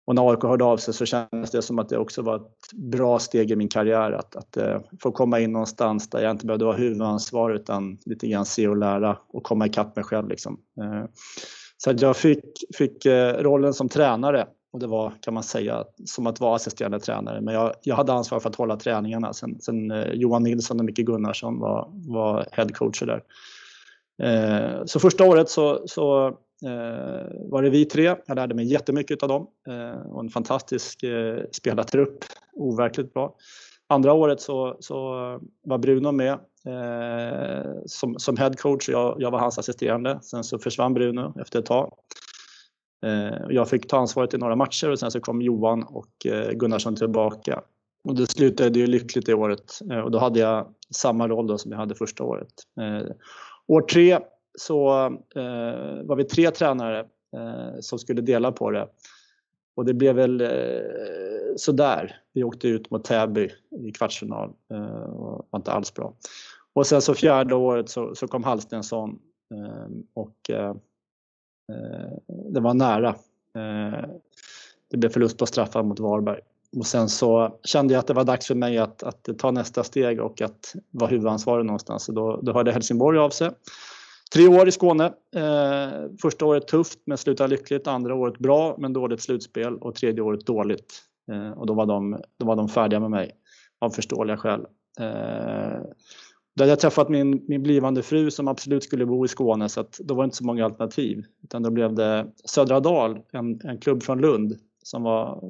och 0.09 0.15
när 0.15 0.31
AIK 0.31 0.43
hörde 0.43 0.63
av 0.63 0.77
sig 0.77 0.93
så 0.93 1.05
kändes 1.05 1.51
det 1.51 1.61
som 1.61 1.79
att 1.79 1.89
det 1.89 1.97
också 1.97 2.21
var 2.21 2.35
ett 2.35 2.73
bra 2.73 3.19
steg 3.19 3.51
i 3.51 3.55
min 3.55 3.67
karriär 3.67 4.11
att, 4.11 4.35
att 4.35 4.57
eh, 4.57 4.81
få 5.01 5.11
komma 5.11 5.39
in 5.39 5.51
någonstans 5.51 6.09
där 6.09 6.21
jag 6.21 6.31
inte 6.31 6.45
behövde 6.45 6.65
vara 6.65 6.77
huvudansvar 6.77 7.51
utan 7.51 7.97
lite 8.05 8.27
grann 8.27 8.45
se 8.45 8.67
och 8.67 8.77
lära 8.77 9.17
och 9.27 9.43
komma 9.43 9.65
ikapp 9.65 9.95
mig 9.95 10.05
själv. 10.05 10.29
Liksom. 10.29 10.59
Eh, 10.81 11.05
så 11.77 11.89
att 11.89 12.01
jag 12.01 12.17
fick, 12.17 12.75
fick 12.77 13.05
eh, 13.05 13.33
rollen 13.33 13.73
som 13.73 13.89
tränare 13.89 14.47
och 14.71 14.79
det 14.79 14.87
var, 14.87 15.13
kan 15.21 15.33
man 15.33 15.43
säga, 15.43 15.83
som 16.05 16.27
att 16.27 16.39
vara 16.39 16.55
assisterande 16.55 16.99
tränare. 16.99 17.41
Men 17.41 17.53
jag, 17.53 17.73
jag 17.81 17.95
hade 17.95 18.13
ansvar 18.13 18.39
för 18.39 18.49
att 18.49 18.55
hålla 18.55 18.77
träningarna. 18.77 19.33
Sen, 19.33 19.61
sen 19.61 19.91
eh, 19.91 20.13
Johan 20.13 20.43
Nilsson 20.43 20.79
och 20.79 20.85
Micke 20.85 21.05
Gunnarsson 21.05 21.59
var, 21.59 21.91
var 21.93 22.45
headcoacher 22.51 23.05
där. 23.05 23.23
Eh, 24.23 24.85
så 24.85 24.99
första 24.99 25.25
året 25.25 25.49
så, 25.49 25.87
så 25.87 26.27
eh, 26.65 27.49
var 27.49 27.63
det 27.63 27.69
vi 27.69 27.85
tre. 27.85 28.15
Jag 28.25 28.35
lärde 28.35 28.55
mig 28.55 28.65
jättemycket 28.65 29.23
av 29.23 29.29
dem. 29.29 29.47
Eh, 29.67 30.01
och 30.11 30.19
en 30.19 30.29
fantastisk 30.29 31.03
eh, 31.03 31.39
spelartrupp. 31.51 32.25
Overkligt 32.53 33.13
bra. 33.13 33.35
Andra 33.87 34.13
året 34.13 34.41
så, 34.41 34.77
så 34.79 34.95
var 35.63 35.77
Bruno 35.77 36.11
med 36.11 36.31
eh, 36.65 37.71
som, 37.85 38.19
som 38.19 38.37
headcoach. 38.37 38.89
Jag, 38.89 39.15
jag 39.19 39.31
var 39.31 39.39
hans 39.39 39.59
assisterande. 39.59 40.19
Sen 40.21 40.43
så 40.43 40.59
försvann 40.59 40.93
Bruno 40.93 41.33
efter 41.41 41.59
ett 41.59 41.65
tag. 41.65 41.93
Eh, 43.05 43.45
jag 43.49 43.69
fick 43.69 43.87
ta 43.87 43.97
ansvaret 43.97 44.33
i 44.33 44.37
några 44.37 44.55
matcher 44.55 44.89
och 44.89 44.99
sen 44.99 45.11
så 45.11 45.19
kom 45.19 45.41
Johan 45.41 45.83
och 45.83 46.25
eh, 46.25 46.51
Gunnarsson 46.51 46.95
tillbaka. 46.95 47.61
Och 48.03 48.15
det 48.15 48.27
slutade 48.27 48.79
ju 48.79 48.87
lyckligt 48.87 49.25
det 49.25 49.33
året 49.33 49.79
eh, 49.91 49.99
och 49.99 50.11
då 50.11 50.19
hade 50.19 50.39
jag 50.39 50.67
samma 50.95 51.27
roll 51.27 51.47
då 51.47 51.57
som 51.57 51.71
jag 51.71 51.79
hade 51.79 51.95
första 51.95 52.23
året. 52.23 52.53
Eh, 52.81 53.11
År 53.69 53.81
tre 53.81 54.19
så 54.57 55.05
eh, 55.35 56.03
var 56.03 56.15
vi 56.15 56.23
tre 56.23 56.51
tränare 56.51 56.99
eh, 57.35 57.79
som 57.79 57.99
skulle 57.99 58.21
dela 58.21 58.51
på 58.51 58.71
det. 58.71 58.87
Och 59.75 59.85
det 59.85 59.93
blev 59.93 60.15
väl 60.15 60.41
eh, 60.41 60.49
sådär. 61.55 62.21
Vi 62.33 62.43
åkte 62.43 62.67
ut 62.67 62.91
mot 62.91 63.03
Täby 63.03 63.49
i 63.87 63.91
kvartsfinal 63.91 64.49
och 65.07 65.47
var 65.49 65.57
inte 65.59 65.71
alls 65.71 65.93
bra. 65.93 66.13
Och 66.73 66.87
sen 66.87 67.01
så 67.01 67.13
fjärde 67.13 67.55
året 67.55 67.89
så, 67.89 68.15
så 68.15 68.27
kom 68.27 68.43
Hallstensson 68.43 69.19
ehm, 69.53 70.03
och 70.13 70.49
Eh, 71.69 72.17
det 72.27 72.59
var 72.59 72.73
nära. 72.73 73.09
Eh, 73.55 74.09
det 74.87 74.97
blev 74.97 75.09
förlust 75.09 75.37
på 75.37 75.45
straffar 75.45 75.83
mot 75.83 75.99
Varberg. 75.99 76.41
Och 76.77 76.85
sen 76.85 77.09
så 77.09 77.59
kände 77.63 77.93
jag 77.93 77.99
att 77.99 78.07
det 78.07 78.13
var 78.13 78.23
dags 78.23 78.47
för 78.47 78.55
mig 78.55 78.77
att, 78.77 79.03
att 79.03 79.29
ta 79.37 79.51
nästa 79.51 79.83
steg 79.83 80.19
och 80.21 80.41
att 80.41 80.75
vara 80.91 81.09
huvudansvarig 81.09 81.65
någonstans. 81.65 82.03
Så 82.03 82.11
då, 82.11 82.39
då 82.41 82.53
hörde 82.53 82.71
Helsingborg 82.71 83.19
av 83.19 83.29
sig. 83.29 83.49
Tre 84.33 84.47
år 84.47 84.67
i 84.67 84.71
Skåne. 84.71 85.05
Eh, 85.35 85.89
första 86.21 86.45
året 86.45 86.67
tufft 86.67 86.99
men 87.05 87.17
slutade 87.17 87.49
lyckligt. 87.49 87.87
Andra 87.87 88.15
året 88.15 88.39
bra 88.39 88.75
men 88.77 88.93
dåligt 88.93 89.21
slutspel 89.21 89.77
och 89.77 89.95
tredje 89.95 90.21
året 90.21 90.45
dåligt. 90.45 91.01
Eh, 91.31 91.51
och 91.51 91.65
då 91.65 91.73
var, 91.73 91.85
de, 91.85 92.21
då 92.39 92.45
var 92.45 92.55
de 92.55 92.69
färdiga 92.69 92.99
med 92.99 93.11
mig 93.11 93.31
av 93.79 93.89
förståeliga 93.89 94.37
skäl. 94.37 94.65
Eh, 94.99 95.81
då 96.55 96.63
hade 96.63 96.71
jag 96.71 96.79
träffat 96.79 97.09
min, 97.09 97.45
min 97.47 97.63
blivande 97.63 98.03
fru 98.03 98.31
som 98.31 98.47
absolut 98.47 98.83
skulle 98.83 99.05
bo 99.05 99.25
i 99.25 99.27
Skåne 99.27 99.69
så 99.69 99.81
att 99.81 99.99
då 100.03 100.13
var 100.13 100.23
det 100.23 100.25
inte 100.25 100.37
så 100.37 100.45
många 100.45 100.65
alternativ. 100.65 101.23
Utan 101.43 101.63
då 101.63 101.71
blev 101.71 101.93
det 101.93 102.27
Södra 102.45 102.79
Dal, 102.79 103.19
en, 103.31 103.61
en 103.63 103.77
klubb 103.79 104.03
från 104.03 104.21
Lund 104.21 104.57
som 104.83 105.03
var 105.03 105.43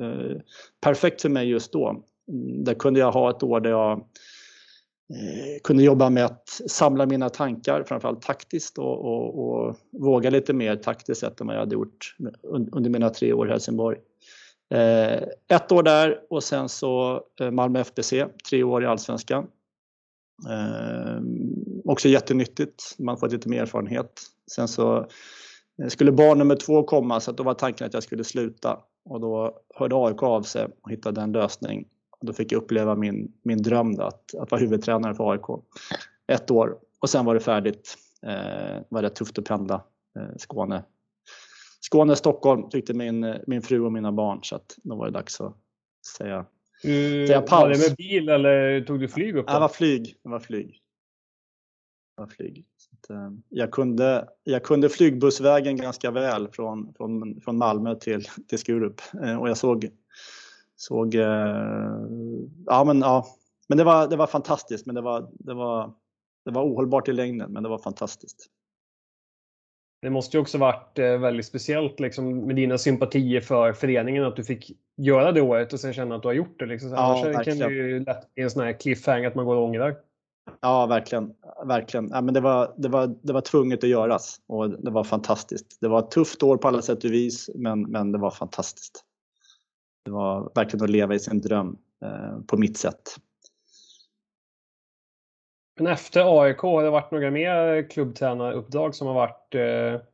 Eh, 0.00 0.36
perfekt 0.80 1.22
för 1.22 1.28
mig 1.28 1.48
just 1.48 1.72
då. 1.72 1.88
Mm, 2.28 2.64
där 2.64 2.74
kunde 2.74 3.00
jag 3.00 3.12
ha 3.12 3.30
ett 3.30 3.42
år 3.42 3.60
där 3.60 3.70
jag 3.70 3.92
eh, 3.92 5.60
kunde 5.64 5.82
jobba 5.82 6.10
med 6.10 6.24
att 6.24 6.48
samla 6.48 7.06
mina 7.06 7.28
tankar, 7.28 7.84
framförallt 7.86 8.22
taktiskt 8.22 8.78
och, 8.78 9.04
och, 9.04 9.38
och 9.38 9.76
våga 9.90 10.30
lite 10.30 10.52
mer 10.52 10.76
taktiskt 10.76 11.20
sett 11.20 11.40
än 11.40 11.46
vad 11.46 11.56
jag 11.56 11.60
hade 11.60 11.74
gjort 11.74 12.16
under 12.72 12.90
mina 12.90 13.10
tre 13.10 13.32
år 13.32 13.48
i 13.48 13.50
Helsingborg. 13.50 13.98
Eh, 14.74 15.22
ett 15.48 15.72
år 15.72 15.82
där 15.82 16.18
och 16.30 16.44
sen 16.44 16.68
så 16.68 17.22
Malmö 17.52 17.80
FBC, 17.80 18.12
tre 18.50 18.62
år 18.62 18.82
i 18.82 18.86
Allsvenskan. 18.86 19.46
Också 21.84 22.08
jättenyttigt, 22.08 22.94
man 22.98 23.16
får 23.16 23.28
lite 23.28 23.48
mer 23.48 23.62
erfarenhet. 23.62 24.22
Sen 24.50 24.68
så 24.68 25.06
skulle 25.88 26.12
barn 26.12 26.38
nummer 26.38 26.56
två 26.56 26.82
komma 26.82 27.20
så 27.20 27.32
då 27.32 27.42
var 27.42 27.54
tanken 27.54 27.86
att 27.86 27.94
jag 27.94 28.02
skulle 28.02 28.24
sluta 28.24 28.78
och 29.04 29.20
då 29.20 29.60
hörde 29.74 29.96
AIK 29.96 30.22
av 30.22 30.42
sig 30.42 30.66
och 30.82 30.90
hittade 30.90 31.20
en 31.20 31.32
lösning. 31.32 31.88
Då 32.20 32.32
fick 32.32 32.52
jag 32.52 32.62
uppleva 32.62 32.94
min, 32.94 33.32
min 33.42 33.62
dröm 33.62 33.96
då, 33.96 34.02
att, 34.02 34.34
att 34.34 34.50
vara 34.50 34.60
huvudtränare 34.60 35.14
för 35.14 35.32
AIK. 35.32 35.64
Ett 36.26 36.50
år 36.50 36.78
och 37.00 37.10
sen 37.10 37.24
var 37.24 37.34
det 37.34 37.40
färdigt. 37.40 37.96
Eh, 38.22 38.32
det 38.32 38.86
var 38.88 39.02
rätt 39.02 39.14
tufft 39.14 39.38
att 39.38 39.44
pendla 39.44 39.84
eh, 40.16 40.36
Skåne. 40.36 40.84
Skåne, 41.80 42.16
Stockholm 42.16 42.68
tyckte 42.68 42.94
min, 42.94 43.36
min 43.46 43.62
fru 43.62 43.80
och 43.80 43.92
mina 43.92 44.12
barn 44.12 44.38
så 44.42 44.56
att 44.56 44.76
då 44.82 44.96
var 44.96 45.06
det 45.06 45.12
dags 45.12 45.40
att 45.40 45.56
säga 46.18 46.46
Uh, 46.84 47.50
var 47.50 47.68
det 47.68 47.78
med 47.78 47.96
bil 47.96 48.28
eller 48.28 48.80
tog 48.80 49.00
du 49.00 49.08
flyg 49.08 49.36
upp? 49.36 49.46
Det 49.46 49.58
var 49.60 49.68
flyg. 49.68 50.16
Det 50.22 50.28
var 50.28 50.40
flyg. 50.40 50.82
Det 52.16 52.22
var 52.22 52.26
flyg. 52.26 52.66
Uh, 53.10 53.30
jag, 53.48 53.70
kunde, 53.70 54.28
jag 54.44 54.62
kunde 54.62 54.88
flygbussvägen 54.88 55.76
ganska 55.76 56.10
väl 56.10 56.48
från, 56.48 56.94
från, 56.96 57.40
från 57.40 57.58
Malmö 57.58 57.94
till, 57.94 58.24
till 58.48 58.58
Skurup. 58.58 59.00
Uh, 59.14 59.36
och 59.36 59.48
jag 59.48 59.56
såg, 59.56 59.88
såg 60.76 61.14
ja 62.66 62.84
men 62.86 63.00
ja, 63.00 63.26
men 63.68 63.78
det 63.78 63.84
var, 63.84 64.08
det 64.08 64.16
var 64.16 64.26
fantastiskt. 64.26 64.86
Men 64.86 64.94
det 64.94 65.00
var, 65.00 65.30
det 65.32 65.54
var, 65.54 65.92
det 66.44 66.50
var 66.50 66.64
ohållbart 66.64 67.08
i 67.08 67.12
längden, 67.12 67.52
men 67.52 67.62
det 67.62 67.68
var 67.68 67.78
fantastiskt. 67.78 68.46
Det 70.02 70.10
måste 70.10 70.36
ju 70.36 70.40
också 70.40 70.58
varit 70.58 70.98
eh, 70.98 71.18
väldigt 71.18 71.46
speciellt 71.46 72.00
liksom, 72.00 72.46
med 72.46 72.56
dina 72.56 72.78
sympatier 72.78 73.40
för 73.40 73.72
föreningen 73.72 74.24
att 74.24 74.36
du 74.36 74.44
fick 74.44 74.72
göra 74.96 75.32
det 75.32 75.40
året 75.40 75.72
och 75.72 75.80
sen 75.80 75.92
känna 75.92 76.14
att 76.14 76.22
du 76.22 76.28
har 76.28 76.32
gjort 76.32 76.58
det. 76.58 76.66
Liksom. 76.66 76.90
Ja, 76.90 76.96
Annars 76.96 77.44
kan 77.44 77.58
det 77.58 77.72
ju 77.72 78.04
lätt 78.04 78.34
bli 78.34 78.44
en 78.44 78.50
sån 78.50 78.62
här 78.62 78.80
cliffhanger 78.80 79.28
att 79.28 79.34
man 79.34 79.44
går 79.44 79.56
och 79.56 79.64
ångrar. 79.64 79.96
Ja, 80.60 80.86
verkligen. 80.86 81.34
verkligen. 81.64 82.08
Ja, 82.08 82.20
men 82.20 82.34
det, 82.34 82.40
var, 82.40 82.74
det, 82.76 82.88
var, 82.88 83.14
det 83.22 83.32
var 83.32 83.40
tvunget 83.40 83.84
att 83.84 83.90
göras 83.90 84.40
och 84.46 84.70
det 84.70 84.90
var 84.90 85.04
fantastiskt. 85.04 85.78
Det 85.80 85.88
var 85.88 85.98
ett 85.98 86.10
tufft 86.10 86.42
år 86.42 86.56
på 86.56 86.68
alla 86.68 86.82
sätt 86.82 87.04
och 87.04 87.12
vis, 87.12 87.50
men, 87.54 87.82
men 87.82 88.12
det 88.12 88.18
var 88.18 88.30
fantastiskt. 88.30 89.04
Det 90.04 90.10
var 90.10 90.52
verkligen 90.54 90.84
att 90.84 90.90
leva 90.90 91.14
i 91.14 91.18
sin 91.18 91.40
dröm 91.40 91.78
eh, 92.04 92.40
på 92.46 92.56
mitt 92.56 92.76
sätt. 92.76 93.16
Men 95.76 95.86
efter 95.86 96.42
AIK 96.42 96.58
har 96.58 96.82
det 96.82 96.90
varit 96.90 97.10
några 97.10 97.30
mer 97.30 97.90
klubbtränaruppdrag 97.90 98.94
som 98.94 99.06
har 99.06 99.14
varit 99.14 99.54
eh, 99.54 100.06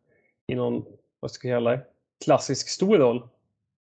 i 0.46 0.54
någon, 0.54 0.84
vad 1.20 1.30
ska 1.30 1.48
jag 1.48 1.56
kalla 1.56 1.70
det, 1.70 1.86
klassisk 2.24 2.68
stor 2.68 2.98
roll? 2.98 3.28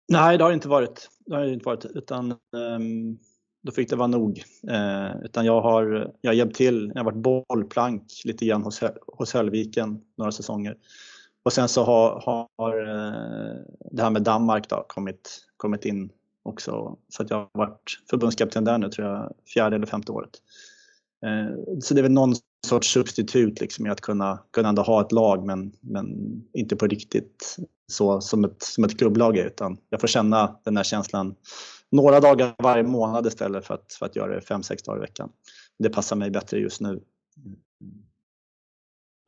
Nej, 0.08 0.38
det 0.38 0.44
har 0.44 0.50
det 0.50 0.54
inte 0.54 0.68
varit. 0.68 1.10
Det 1.26 1.34
har 1.34 1.44
det 1.44 1.52
inte 1.52 1.66
varit 1.66 1.84
utan 1.84 2.34
um, 2.52 3.18
då 3.62 3.72
fick 3.72 3.90
det 3.90 3.96
vara 3.96 4.08
nog. 4.08 4.42
Eh, 4.68 5.24
utan 5.24 5.46
jag 5.46 5.60
har, 5.60 6.12
jag 6.20 6.30
har 6.30 6.34
hjälpt 6.34 6.56
till, 6.56 6.92
jag 6.94 7.04
har 7.04 7.12
varit 7.12 7.48
bollplank 7.48 8.22
lite 8.24 8.46
grann 8.46 8.62
hos, 8.62 8.80
hos 9.06 9.34
Höllviken 9.34 10.00
några 10.18 10.32
säsonger. 10.32 10.76
Och 11.42 11.52
sen 11.52 11.68
så 11.68 11.84
har, 11.84 12.22
har 12.56 12.76
det 13.90 14.02
här 14.02 14.10
med 14.10 14.22
Danmark 14.22 14.68
då 14.68 14.84
kommit, 14.88 15.46
kommit 15.56 15.84
in 15.84 16.10
också. 16.42 16.96
Så 17.08 17.22
att 17.22 17.30
jag 17.30 17.36
har 17.36 17.48
varit 17.52 18.00
förbundskapten 18.10 18.64
där 18.64 18.78
nu 18.78 18.88
tror 18.88 19.08
jag, 19.08 19.32
fjärde 19.54 19.76
eller 19.76 19.86
femte 19.86 20.12
året. 20.12 20.30
Eh, 21.26 21.78
så 21.80 21.94
det 21.94 22.00
är 22.00 22.02
väl 22.02 22.12
någon 22.12 22.34
sorts 22.66 22.92
substitut 22.92 23.60
liksom 23.60 23.86
i 23.86 23.90
att 23.90 24.00
kunna, 24.00 24.38
kunna 24.50 24.68
ändå 24.68 24.82
ha 24.82 25.00
ett 25.00 25.12
lag 25.12 25.46
men, 25.46 25.72
men 25.80 26.06
inte 26.52 26.76
på 26.76 26.86
riktigt 26.86 27.56
så 27.92 28.20
som 28.20 28.44
ett, 28.44 28.62
som 28.62 28.84
ett 28.84 28.98
klubblag 28.98 29.36
är 29.36 29.46
utan 29.46 29.78
jag 29.90 30.00
får 30.00 30.08
känna 30.08 30.56
den 30.64 30.76
här 30.76 30.84
känslan 30.84 31.34
några 31.92 32.20
dagar 32.20 32.54
varje 32.58 32.82
månad 32.82 33.26
istället 33.26 33.66
för 33.66 33.74
att, 33.74 33.92
för 33.92 34.06
att 34.06 34.16
göra 34.16 34.34
det 34.34 34.40
fem, 34.40 34.62
sex 34.62 34.82
dagar 34.82 34.98
i 34.98 35.00
veckan. 35.00 35.32
Det 35.78 35.90
passar 35.90 36.16
mig 36.16 36.30
bättre 36.30 36.58
just 36.58 36.80
nu. 36.80 37.00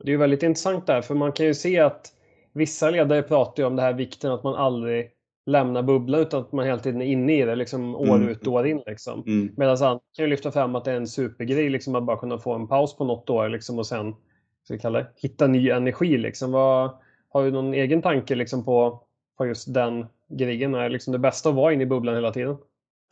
Det 0.03 0.13
är 0.13 0.17
väldigt 0.17 0.43
intressant 0.43 0.87
där, 0.87 1.01
för 1.01 1.15
man 1.15 1.31
kan 1.31 1.45
ju 1.45 1.53
se 1.53 1.79
att 1.79 2.11
vissa 2.53 2.89
ledare 2.89 3.23
pratar 3.23 3.63
om 3.63 3.75
det 3.75 3.81
här 3.81 3.93
vikten 3.93 4.31
att 4.31 4.43
man 4.43 4.55
aldrig 4.55 5.11
lämnar 5.45 5.83
bubblan 5.83 6.21
utan 6.21 6.41
att 6.41 6.51
man 6.51 6.65
hela 6.65 6.79
tiden 6.79 7.01
är 7.01 7.05
inne 7.05 7.41
i 7.41 7.45
det, 7.45 7.55
liksom 7.55 7.95
år 7.95 8.15
mm. 8.15 8.29
ut 8.29 8.47
och 8.47 8.53
år 8.53 8.67
in. 8.67 8.81
Liksom. 8.85 9.23
Mm. 9.27 9.53
Medan 9.57 9.71
andra 9.71 9.99
kan 10.15 10.25
ju 10.25 10.27
lyfta 10.27 10.51
fram 10.51 10.75
att 10.75 10.85
det 10.85 10.91
är 10.91 10.95
en 10.95 11.07
supergrej 11.07 11.69
liksom, 11.69 11.95
att 11.95 12.03
bara 12.03 12.17
kunna 12.17 12.37
få 12.37 12.53
en 12.53 12.67
paus 12.67 12.97
på 12.97 13.05
något 13.05 13.29
år 13.29 13.49
liksom, 13.49 13.79
och 13.79 13.87
sen 13.87 14.15
ska 14.63 14.77
kalla 14.77 14.99
det, 14.99 15.07
hitta 15.15 15.47
ny 15.47 15.69
energi. 15.69 16.17
Liksom. 16.17 16.51
Vad, 16.51 16.97
har 17.29 17.43
du 17.43 17.51
någon 17.51 17.73
egen 17.73 18.01
tanke 18.01 18.35
liksom, 18.35 18.65
på, 18.65 19.04
på 19.37 19.45
just 19.45 19.73
den 19.73 20.05
grejen? 20.29 20.75
Är 20.75 20.89
liksom 20.89 21.13
det 21.13 21.19
bästa 21.19 21.49
att 21.49 21.55
vara 21.55 21.73
inne 21.73 21.83
i 21.83 21.87
bubblan 21.87 22.15
hela 22.15 22.31
tiden? 22.31 22.57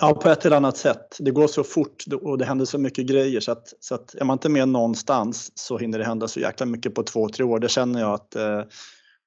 Ja, 0.01 0.13
på 0.13 0.29
ett 0.29 0.45
eller 0.45 0.57
annat 0.57 0.77
sätt. 0.77 1.17
Det 1.19 1.31
går 1.31 1.47
så 1.47 1.63
fort 1.63 2.03
och 2.21 2.37
det 2.37 2.45
händer 2.45 2.65
så 2.65 2.77
mycket 2.77 3.05
grejer 3.05 3.39
så 3.39 3.51
att, 3.51 3.73
så 3.79 3.95
att 3.95 4.15
är 4.15 4.25
man 4.25 4.35
inte 4.35 4.49
med 4.49 4.67
någonstans 4.67 5.51
så 5.55 5.77
hinner 5.77 5.99
det 5.99 6.05
hända 6.05 6.27
så 6.27 6.39
jäkla 6.39 6.65
mycket 6.65 6.95
på 6.95 7.03
två, 7.03 7.29
tre 7.29 7.45
år. 7.45 7.59
Det 7.59 7.69
känner 7.69 7.99
jag 7.99 8.13
att 8.13 8.35
eh, 8.35 8.61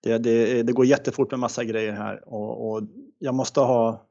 det, 0.02 0.18
det, 0.18 0.62
det, 0.62 0.72
går 0.72 0.86
jättefort 0.86 1.30
med 1.30 1.40
massa 1.40 1.64
grejer 1.64 1.92
här 1.92 2.28
och, 2.28 2.70
och, 2.70 2.82
jag 3.18 3.34
måste 3.34 3.60
ha 3.60 4.02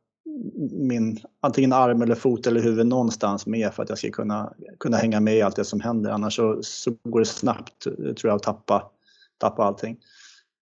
min 0.71 1.19
antingen 1.41 1.73
arm 1.73 2.01
eller 2.01 2.15
fot 2.15 2.47
eller 2.47 2.61
huvud 2.61 2.87
någonstans 2.87 3.45
med 3.45 3.73
för 3.73 3.83
att 3.83 3.89
jag 3.89 3.97
ska 3.97 4.11
kunna, 4.11 4.53
kunna 4.79 4.97
hänga 4.97 5.19
med 5.19 5.35
i 5.35 5.41
allt 5.41 5.55
det 5.55 5.65
som 5.65 5.79
händer. 5.79 6.11
Annars 6.11 6.35
så, 6.35 6.59
så 6.61 6.91
går 7.03 7.19
det 7.19 7.25
snabbt 7.25 7.83
tror 7.83 8.17
jag 8.23 8.35
att 8.35 8.43
tappa, 8.43 8.91
tappa 9.37 9.63
allting. 9.63 9.97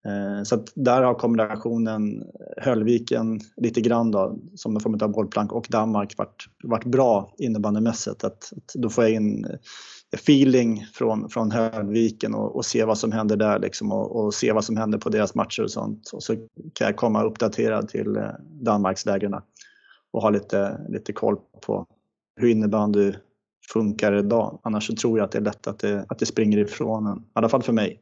Eh, 0.06 0.44
så 0.44 0.66
där 0.76 1.02
har 1.02 1.14
kombinationen 1.14 2.24
Höllviken 2.58 3.40
lite 3.58 3.82
grann 3.82 4.12
då, 4.12 4.40
som 4.56 4.76
en 4.76 4.82
form 4.82 4.98
av 5.02 5.12
bollplank 5.12 5.52
och 5.52 5.68
Danmark 5.70 6.18
varit, 6.18 6.46
varit 6.64 6.86
bra 6.86 7.34
innebandymässigt. 7.38 8.24
Att, 8.24 8.54
att 8.58 8.72
då 8.74 8.90
får 8.90 9.04
jag 9.04 9.14
in 9.14 9.46
eh, 9.46 9.58
feeling 10.14 10.86
från, 10.94 11.30
från 11.30 11.52
Höllviken 11.52 12.34
och, 12.34 12.56
och 12.56 12.66
se 12.66 12.84
vad 12.84 12.98
som 12.98 13.12
händer 13.12 13.38
där 13.38 13.60
liksom 13.60 13.92
och, 13.92 14.16
och, 14.16 14.34
se 14.34 14.52
vad 14.52 14.66
som 14.66 14.78
händer 14.78 14.98
på 14.98 15.10
deras 15.10 15.36
matcher 15.36 15.64
och 15.64 15.72
sånt. 15.72 16.10
Och 16.14 16.24
så 16.24 16.36
kan 16.74 16.88
jag 16.88 16.96
komma 16.96 17.24
uppdaterad 17.24 17.90
till 17.90 18.18
eh, 18.18 18.30
Danmarkslägren 18.42 19.34
och 20.12 20.22
ha 20.22 20.30
lite, 20.30 20.80
lite 20.90 21.14
koll 21.14 21.38
på 21.66 21.86
hur 22.36 22.48
innebandy 22.48 23.14
funkar 23.74 24.14
idag. 24.14 24.60
Annars 24.64 24.88
så 24.88 24.96
tror 24.96 25.18
jag 25.18 25.26
att 25.26 25.32
det 25.32 25.38
är 25.38 25.42
lätt 25.42 25.68
att 25.68 25.80
det, 25.80 26.06
att 26.10 26.20
det 26.20 26.26
springer 26.26 26.58
ifrån 26.58 27.08
en, 27.08 27.18
i 27.18 27.22
alla 27.34 27.50
fall 27.50 27.64
för 27.64 27.74
mig. 27.74 28.00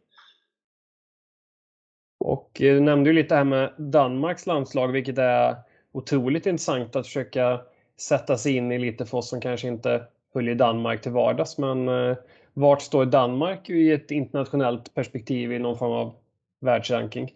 Och 2.21 2.62
eh, 2.62 2.73
du 2.73 2.79
nämnde 2.79 3.10
ju 3.10 3.15
lite 3.15 3.36
här 3.36 3.43
med 3.43 3.73
Danmarks 3.77 4.45
landslag, 4.45 4.88
vilket 4.88 5.17
är 5.17 5.55
otroligt 5.91 6.45
intressant 6.45 6.95
att 6.95 7.05
försöka 7.05 7.62
sätta 7.99 8.38
sig 8.38 8.55
in 8.55 8.71
i 8.71 8.79
lite 8.79 9.05
för 9.05 9.17
oss 9.17 9.29
som 9.29 9.41
kanske 9.41 9.67
inte 9.67 10.03
följer 10.34 10.55
Danmark 10.55 11.01
till 11.01 11.12
vardags. 11.12 11.57
Men 11.57 11.88
eh, 11.88 12.17
vart 12.53 12.81
står 12.81 13.05
Danmark 13.05 13.69
i 13.69 13.91
ett 13.91 14.12
internationellt 14.12 14.93
perspektiv 14.93 15.53
i 15.53 15.60
någon 15.60 15.77
form 15.77 15.91
av 15.91 16.13
världsranking? 16.62 17.31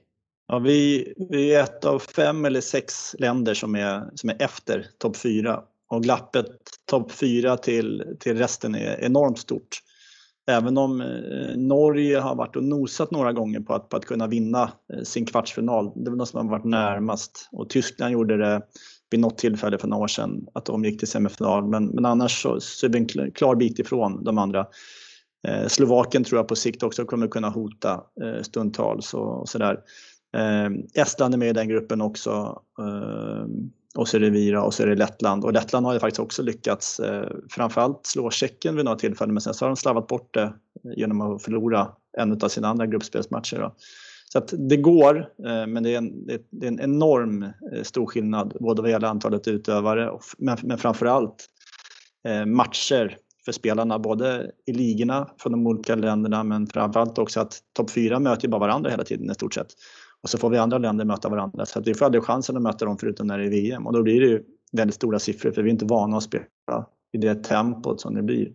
Ja, 0.48 0.60
vi, 0.60 1.14
vi 1.30 1.56
är 1.56 1.64
ett 1.64 1.86
av 1.86 2.00
fem 2.00 2.46
eller 2.46 2.62
sex 2.62 3.16
länder 3.20 3.54
som 3.54 3.76
är, 3.76 4.04
som 4.16 4.30
är 4.30 4.42
efter 4.42 4.86
topp 4.98 5.18
fyra 5.18 5.64
och 5.88 6.04
glappet 6.04 6.48
topp 6.86 7.12
fyra 7.12 7.58
till, 7.58 8.18
till 8.20 8.38
resten 8.38 8.76
är 8.76 9.04
enormt 9.04 9.40
stort. 9.40 9.80
Även 10.48 10.78
om 10.78 11.02
eh, 11.02 11.58
Norge 11.58 12.20
har 12.20 12.36
varit 12.36 12.56
och 12.56 12.64
nosat 12.64 13.12
några 13.12 13.34
gånger 13.34 13.60
på 13.60 13.74
att, 13.74 13.90
på 13.90 13.98
att 13.98 14.06
kunna 14.06 14.28
vinna 14.28 14.72
eh, 14.94 15.04
sin 15.04 15.26
kvartsfinal. 15.26 15.92
Det 15.96 16.10
var 16.10 16.18
något 16.18 16.30
som 16.30 16.40
har 16.40 16.58
varit 16.58 16.66
närmast. 16.66 17.50
Och 17.52 17.70
Tyskland 17.70 18.14
gjorde 18.14 18.38
det 18.38 18.62
vid 19.12 19.20
något 19.20 19.38
tillfälle 19.38 19.78
för 19.78 19.88
några 19.88 20.04
år 20.04 20.08
sedan, 20.08 20.48
att 20.54 20.66
de 20.66 20.86
gick 20.86 21.00
till 21.00 21.08
semifinal. 21.08 21.68
Men, 21.68 21.86
men 21.86 22.06
annars 22.06 22.42
så, 22.42 22.60
så 22.60 22.86
är 22.86 22.90
det 22.90 22.98
en 22.98 23.32
klar 23.32 23.56
bit 23.56 23.80
ifrån 23.80 24.24
de 24.24 24.38
andra. 24.38 24.66
Eh, 25.48 25.68
Slovakien 25.68 26.24
tror 26.24 26.40
jag 26.40 26.48
på 26.48 26.56
sikt 26.56 26.84
också 26.84 27.06
kommer 27.06 27.28
kunna 27.28 27.50
hota 27.50 28.04
eh, 28.24 28.42
stundtals 28.42 29.14
och, 29.14 29.42
och 29.42 29.50
sådär. 29.50 29.80
Eh, 30.38 31.02
Estland 31.02 31.34
är 31.34 31.38
med 31.38 31.50
i 31.50 31.54
den 31.54 31.70
gruppen 31.70 32.02
också. 32.02 32.62
Eh, 32.80 33.46
och 33.96 34.08
så 34.08 34.18
är 34.18 34.22
det 34.22 34.30
Vira 34.30 34.64
och 34.64 34.74
så 34.74 34.84
är 34.84 34.88
det 34.88 34.96
Lettland. 34.96 35.44
Och 35.44 35.54
Lettland 35.54 35.86
har 35.86 35.94
ju 35.94 36.00
faktiskt 36.00 36.20
också 36.20 36.44
lyckats 36.44 37.00
eh, 37.00 37.30
framförallt 37.50 38.06
slå 38.06 38.32
Tjeckien 38.32 38.76
vid 38.76 38.86
några 38.86 38.98
tillfällen 38.98 39.34
men 39.34 39.42
sen 39.42 39.54
så 39.54 39.66
har 39.66 39.70
de 39.70 39.76
slarvat 39.76 40.08
bort 40.08 40.34
det 40.34 40.54
genom 40.96 41.22
att 41.22 41.44
förlora 41.44 41.88
en 42.18 42.42
av 42.42 42.48
sina 42.48 42.68
andra 42.68 42.86
gruppspelsmatcher. 42.86 43.60
Då. 43.60 43.76
Så 44.32 44.38
att 44.38 44.54
det 44.58 44.78
går, 44.78 45.18
eh, 45.18 45.68
men 45.68 45.84
det 45.84 45.94
är, 45.94 45.98
en, 45.98 46.28
det 46.28 46.66
är 46.66 46.68
en 46.68 46.80
enorm 46.80 47.44
eh, 47.44 47.84
stor 47.84 48.06
skillnad 48.06 48.58
både 48.60 48.82
vad 48.82 48.92
gäller 48.92 49.08
antalet 49.08 49.48
utövare 49.48 50.10
och, 50.10 50.22
men, 50.38 50.58
men 50.64 50.78
framförallt 50.78 51.46
eh, 52.28 52.46
matcher 52.46 53.18
för 53.46 53.52
spelarna, 53.52 54.00
både 54.00 54.52
i 54.66 54.74
ligorna 54.74 55.30
från 55.38 55.52
de 55.52 55.68
olika 55.68 55.96
länderna 55.96 56.44
men 56.44 56.68
framförallt 56.68 57.18
också 57.18 57.40
att 57.40 57.60
topp 57.74 57.92
fyra 57.92 58.20
möter 58.20 58.44
ju 58.44 58.50
bara 58.50 58.60
varandra 58.60 58.90
hela 58.90 59.04
tiden 59.04 59.32
i 59.32 59.34
stort 59.34 59.54
sett. 59.54 59.68
Och 60.26 60.30
så 60.30 60.38
får 60.38 60.50
vi 60.50 60.58
andra 60.58 60.78
länder 60.78 61.06
möta 61.06 61.30
varandra. 61.30 61.66
Så 61.66 61.80
att 61.80 61.88
vi 61.88 61.94
får 61.94 62.06
aldrig 62.06 62.24
chansen 62.24 62.58
att 62.58 62.64
möta 62.64 62.86
dem 62.86 62.98
förutom 62.98 63.28
när 63.28 63.38
det 63.38 63.46
är 63.46 63.50
VM. 63.50 63.88
Och 63.88 63.94
då 63.94 64.04
blir 64.04 64.22
det 64.22 64.28
ju 64.28 64.44
väldigt 64.72 64.96
stora 64.96 65.20
siffror 65.20 65.52
för 65.52 65.64
vi 65.64 65.70
är 65.70 65.72
inte 65.72 65.86
vana 65.86 66.18
att 66.18 66.24
spela 66.24 66.46
i 67.14 67.18
det 67.18 67.44
tempot 67.44 68.02
som 68.02 68.16
det 68.16 68.24
blir. 68.24 68.52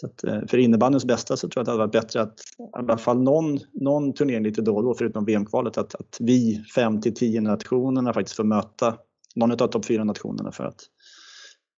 Så 0.00 0.06
att, 0.06 0.24
eh, 0.24 0.40
för 0.48 0.58
innebandyns 0.58 1.04
bästa 1.04 1.36
så 1.36 1.48
tror 1.48 1.60
jag 1.60 1.62
att 1.62 1.66
det 1.66 1.70
hade 1.70 1.78
varit 1.78 1.92
bättre 1.92 2.22
att 2.22 2.40
i 2.58 2.62
alla 2.72 2.98
fall 2.98 3.22
någon, 3.22 3.58
någon 3.72 4.12
turnering 4.12 4.42
lite 4.42 4.62
då 4.62 4.76
och 4.76 4.82
då, 4.82 4.94
förutom 4.94 5.24
VM-kvalet, 5.24 5.78
att, 5.78 5.94
att 5.94 6.16
vi 6.20 6.64
5 6.74 7.00
till 7.00 7.14
10 7.14 7.40
nationerna 7.40 8.12
faktiskt 8.12 8.36
får 8.36 8.44
möta 8.44 8.96
någon 9.36 9.52
av 9.52 9.56
topp 9.56 9.84
4 9.84 10.04
nationerna 10.04 10.52
för 10.52 10.64
att 10.64 10.80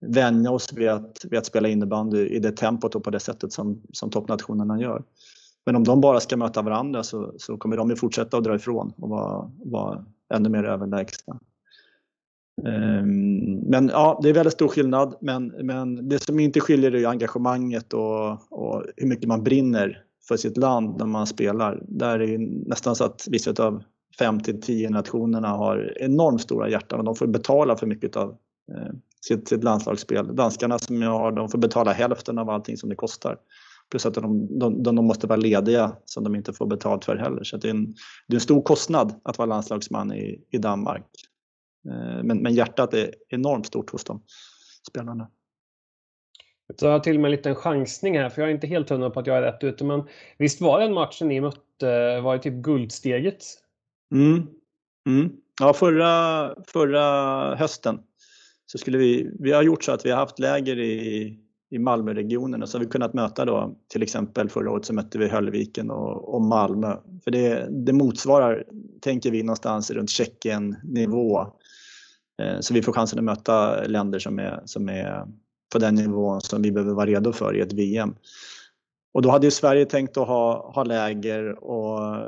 vänja 0.05 0.51
oss 0.51 0.73
vid 0.73 0.89
att, 0.89 1.25
vid 1.29 1.39
att 1.39 1.45
spela 1.45 1.69
innebandy 1.69 2.27
i 2.27 2.39
det 2.39 2.51
tempot 2.51 2.95
och 2.95 3.03
på 3.03 3.09
det 3.09 3.19
sättet 3.19 3.53
som, 3.53 3.81
som 3.93 4.09
toppnationerna 4.09 4.81
gör. 4.81 5.03
Men 5.65 5.75
om 5.75 5.83
de 5.83 6.01
bara 6.01 6.19
ska 6.19 6.37
möta 6.37 6.61
varandra 6.61 7.03
så, 7.03 7.33
så 7.37 7.57
kommer 7.57 7.77
de 7.77 7.89
ju 7.89 7.95
fortsätta 7.95 8.37
att 8.37 8.43
dra 8.43 8.55
ifrån 8.55 8.93
och 8.97 9.09
vara, 9.09 9.51
vara 9.65 10.05
ännu 10.33 10.49
mer 10.49 10.63
överlägsna. 10.63 11.39
Um, 12.65 13.55
men 13.55 13.87
ja, 13.87 14.19
det 14.23 14.29
är 14.29 14.33
väldigt 14.33 14.53
stor 14.53 14.67
skillnad. 14.67 15.15
Men, 15.21 15.47
men 15.47 16.09
det 16.09 16.23
som 16.23 16.39
inte 16.39 16.59
skiljer 16.59 16.95
är 16.95 17.07
engagemanget 17.07 17.93
och, 17.93 18.31
och 18.51 18.85
hur 18.97 19.07
mycket 19.07 19.27
man 19.27 19.43
brinner 19.43 20.03
för 20.27 20.37
sitt 20.37 20.57
land 20.57 20.97
när 20.97 21.05
man 21.05 21.27
spelar. 21.27 21.83
Där 21.87 22.19
är 22.19 22.27
det 22.27 22.37
nästan 22.67 22.95
så 22.95 23.03
att 23.03 23.27
vissa 23.29 23.63
av 23.63 23.83
5 24.19 24.39
till 24.39 24.61
10 24.61 24.89
nationerna 24.89 25.47
har 25.47 25.93
enormt 25.99 26.41
stora 26.41 26.69
hjärtan 26.69 26.99
och 26.99 27.05
de 27.05 27.15
får 27.15 27.27
betala 27.27 27.75
för 27.75 27.87
mycket 27.87 28.15
av 28.15 28.29
eh, 28.71 28.93
sitt, 29.21 29.47
sitt 29.47 29.63
landslagsspel. 29.63 30.35
Danskarna 30.35 30.79
som 30.79 31.01
jag 31.01 31.11
har, 31.11 31.31
de 31.31 31.49
får 31.49 31.57
betala 31.57 31.91
hälften 31.91 32.37
av 32.37 32.49
allting 32.49 32.77
som 32.77 32.89
det 32.89 32.95
kostar. 32.95 33.37
Plus 33.89 34.05
att 34.05 34.13
de, 34.13 34.59
de, 34.59 34.83
de, 34.83 34.95
måste 34.95 35.27
vara 35.27 35.39
lediga 35.39 35.95
som 36.05 36.23
de 36.23 36.35
inte 36.35 36.53
får 36.53 36.65
betalt 36.65 37.05
för 37.05 37.15
heller. 37.15 37.43
Så 37.43 37.57
det 37.57 37.67
är, 37.67 37.71
en, 37.71 37.85
det 38.27 38.33
är 38.33 38.35
en 38.35 38.39
stor 38.41 38.61
kostnad 38.61 39.21
att 39.23 39.37
vara 39.37 39.45
landslagsman 39.45 40.13
i, 40.13 40.43
i 40.49 40.57
Danmark. 40.57 41.05
Eh, 41.89 42.23
men, 42.23 42.37
men 42.37 42.53
hjärtat 42.53 42.93
är 42.93 43.13
enormt 43.29 43.65
stort 43.65 43.89
hos 43.89 44.03
de 44.03 44.23
spelarna. 44.89 45.29
Jag 46.67 46.77
tar 46.77 46.99
till 46.99 47.19
med 47.19 47.29
en 47.29 47.31
liten 47.31 47.55
chansning 47.55 48.19
här, 48.19 48.29
för 48.29 48.41
jag 48.41 48.49
är 48.49 48.53
inte 48.53 48.67
helt 48.67 48.89
hundra 48.89 49.09
på 49.09 49.19
att 49.19 49.27
jag 49.27 49.37
är 49.37 49.41
rätt 49.41 49.63
ute. 49.63 49.83
Men 49.83 50.03
visst 50.37 50.61
var 50.61 50.79
den 50.79 50.93
matchen 50.93 51.27
ni 51.27 51.41
mötte, 51.41 52.19
var 52.21 52.35
det 52.35 52.43
typ 52.43 52.53
guldsteget? 52.53 53.43
Mm. 54.15 54.47
Mm. 55.07 55.31
Ja, 55.61 55.73
förra, 55.73 56.55
förra 56.67 57.55
hösten 57.55 57.99
så 58.65 58.77
skulle 58.77 58.97
vi, 58.97 59.31
vi 59.39 59.51
har 59.51 59.63
gjort 59.63 59.83
så 59.83 59.91
att 59.91 60.05
vi 60.05 60.11
har 60.11 60.17
haft 60.17 60.39
läger 60.39 60.79
i 60.79 61.39
i 61.71 61.79
Malmöregionen 61.79 62.61
och 62.61 62.69
så 62.69 62.77
har 62.77 62.85
vi 62.85 62.91
kunnat 62.91 63.13
möta 63.13 63.45
då 63.45 63.75
till 63.87 64.03
exempel 64.03 64.49
förra 64.49 64.71
året 64.71 64.85
så 64.85 64.93
mötte 64.93 65.17
vi 65.17 65.27
Höllviken 65.27 65.91
och, 65.91 66.35
och 66.35 66.41
Malmö. 66.41 66.95
För 67.23 67.31
det, 67.31 67.67
det 67.85 67.93
motsvarar, 67.93 68.63
tänker 69.01 69.31
vi, 69.31 69.43
någonstans 69.43 69.91
runt 69.91 70.09
Tjeckien-nivå. 70.09 71.39
Eh, 72.41 72.59
så 72.59 72.73
vi 72.73 72.81
får 72.81 72.93
chansen 72.93 73.19
att 73.19 73.25
möta 73.25 73.83
länder 73.83 74.19
som 74.19 74.39
är, 74.39 74.61
som 74.65 74.89
är 74.89 75.25
på 75.73 75.79
den 75.79 75.95
nivån 75.95 76.41
som 76.41 76.61
vi 76.61 76.71
behöver 76.71 76.93
vara 76.93 77.05
redo 77.05 77.33
för 77.33 77.55
i 77.55 77.61
ett 77.61 77.73
VM 77.73 78.15
och 79.13 79.21
då 79.21 79.29
hade 79.29 79.47
ju 79.47 79.51
Sverige 79.51 79.85
tänkt 79.85 80.17
att 80.17 80.27
ha, 80.27 80.71
ha 80.75 80.83
läger 80.83 81.63
och 81.63 82.05
eh, 82.15 82.21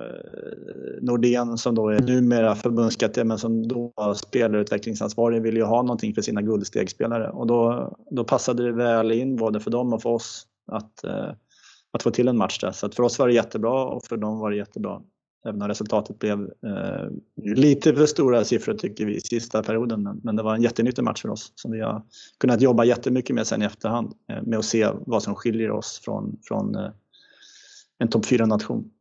Nordén 1.02 1.58
som 1.58 1.76
då 1.76 1.90
är 1.90 2.00
numera 2.00 2.56
förbundskapten 2.56 3.28
men 3.28 3.38
som 3.38 3.68
då 3.68 3.92
var 3.96 4.14
spelarutvecklingsansvarig 4.14 5.42
ville 5.42 5.60
ju 5.60 5.66
ha 5.66 5.82
någonting 5.82 6.14
för 6.14 6.22
sina 6.22 6.42
guldstegsspelare 6.42 7.30
och 7.30 7.48
då, 7.48 7.94
då 8.12 8.24
passade 8.24 8.64
det 8.64 8.72
väl 8.72 9.12
in 9.12 9.36
både 9.36 9.60
för 9.60 9.72
dem 9.72 9.94
och 9.94 10.02
för 10.02 10.10
oss 10.10 10.48
att, 10.72 11.04
eh, 11.04 11.30
att 11.92 12.04
få 12.04 12.12
till 12.12 12.28
en 12.28 12.38
match 12.38 12.60
där. 12.60 12.72
Så 12.72 12.86
att 12.86 12.96
för 12.96 13.04
oss 13.04 13.20
var 13.20 13.28
det 13.28 13.34
jättebra 13.34 13.86
och 13.86 14.06
för 14.06 14.18
dem 14.18 14.40
var 14.40 14.52
det 14.52 14.58
jättebra. 14.58 15.02
Även 15.46 15.62
om 15.62 15.68
resultatet 15.68 16.20
blev 16.20 16.42
eh, 16.42 17.10
lite 17.36 17.96
för 17.96 18.06
stora 18.06 18.44
siffror 18.44 18.74
tycker 18.74 19.06
vi 19.06 19.16
i 19.16 19.22
sista 19.22 19.64
perioden. 19.64 20.20
Men, 20.24 20.36
det 20.36 20.44
var 20.44 20.56
en 20.56 20.62
jättenyttig 20.62 21.04
match 21.04 21.22
för 21.22 21.30
oss 21.30 21.52
som 21.56 21.72
vi 21.72 21.82
har 21.82 22.02
kunnat 22.38 22.62
jobba 22.62 22.84
jättemycket 22.84 23.36
med 23.36 23.48
sen 23.48 23.62
i 23.62 23.66
efterhand. 23.66 24.14
Eh, 24.30 24.42
med 24.44 24.60
att 24.60 24.66
se 24.66 24.90
vad 24.94 25.24
som 25.24 25.36
skiljer 25.36 25.72
oss 25.72 26.02
från, 26.06 26.40
från 26.44 26.76
eh, 26.76 26.90
en 27.98 28.08
topp 28.08 28.26
4-nation. 28.26 28.92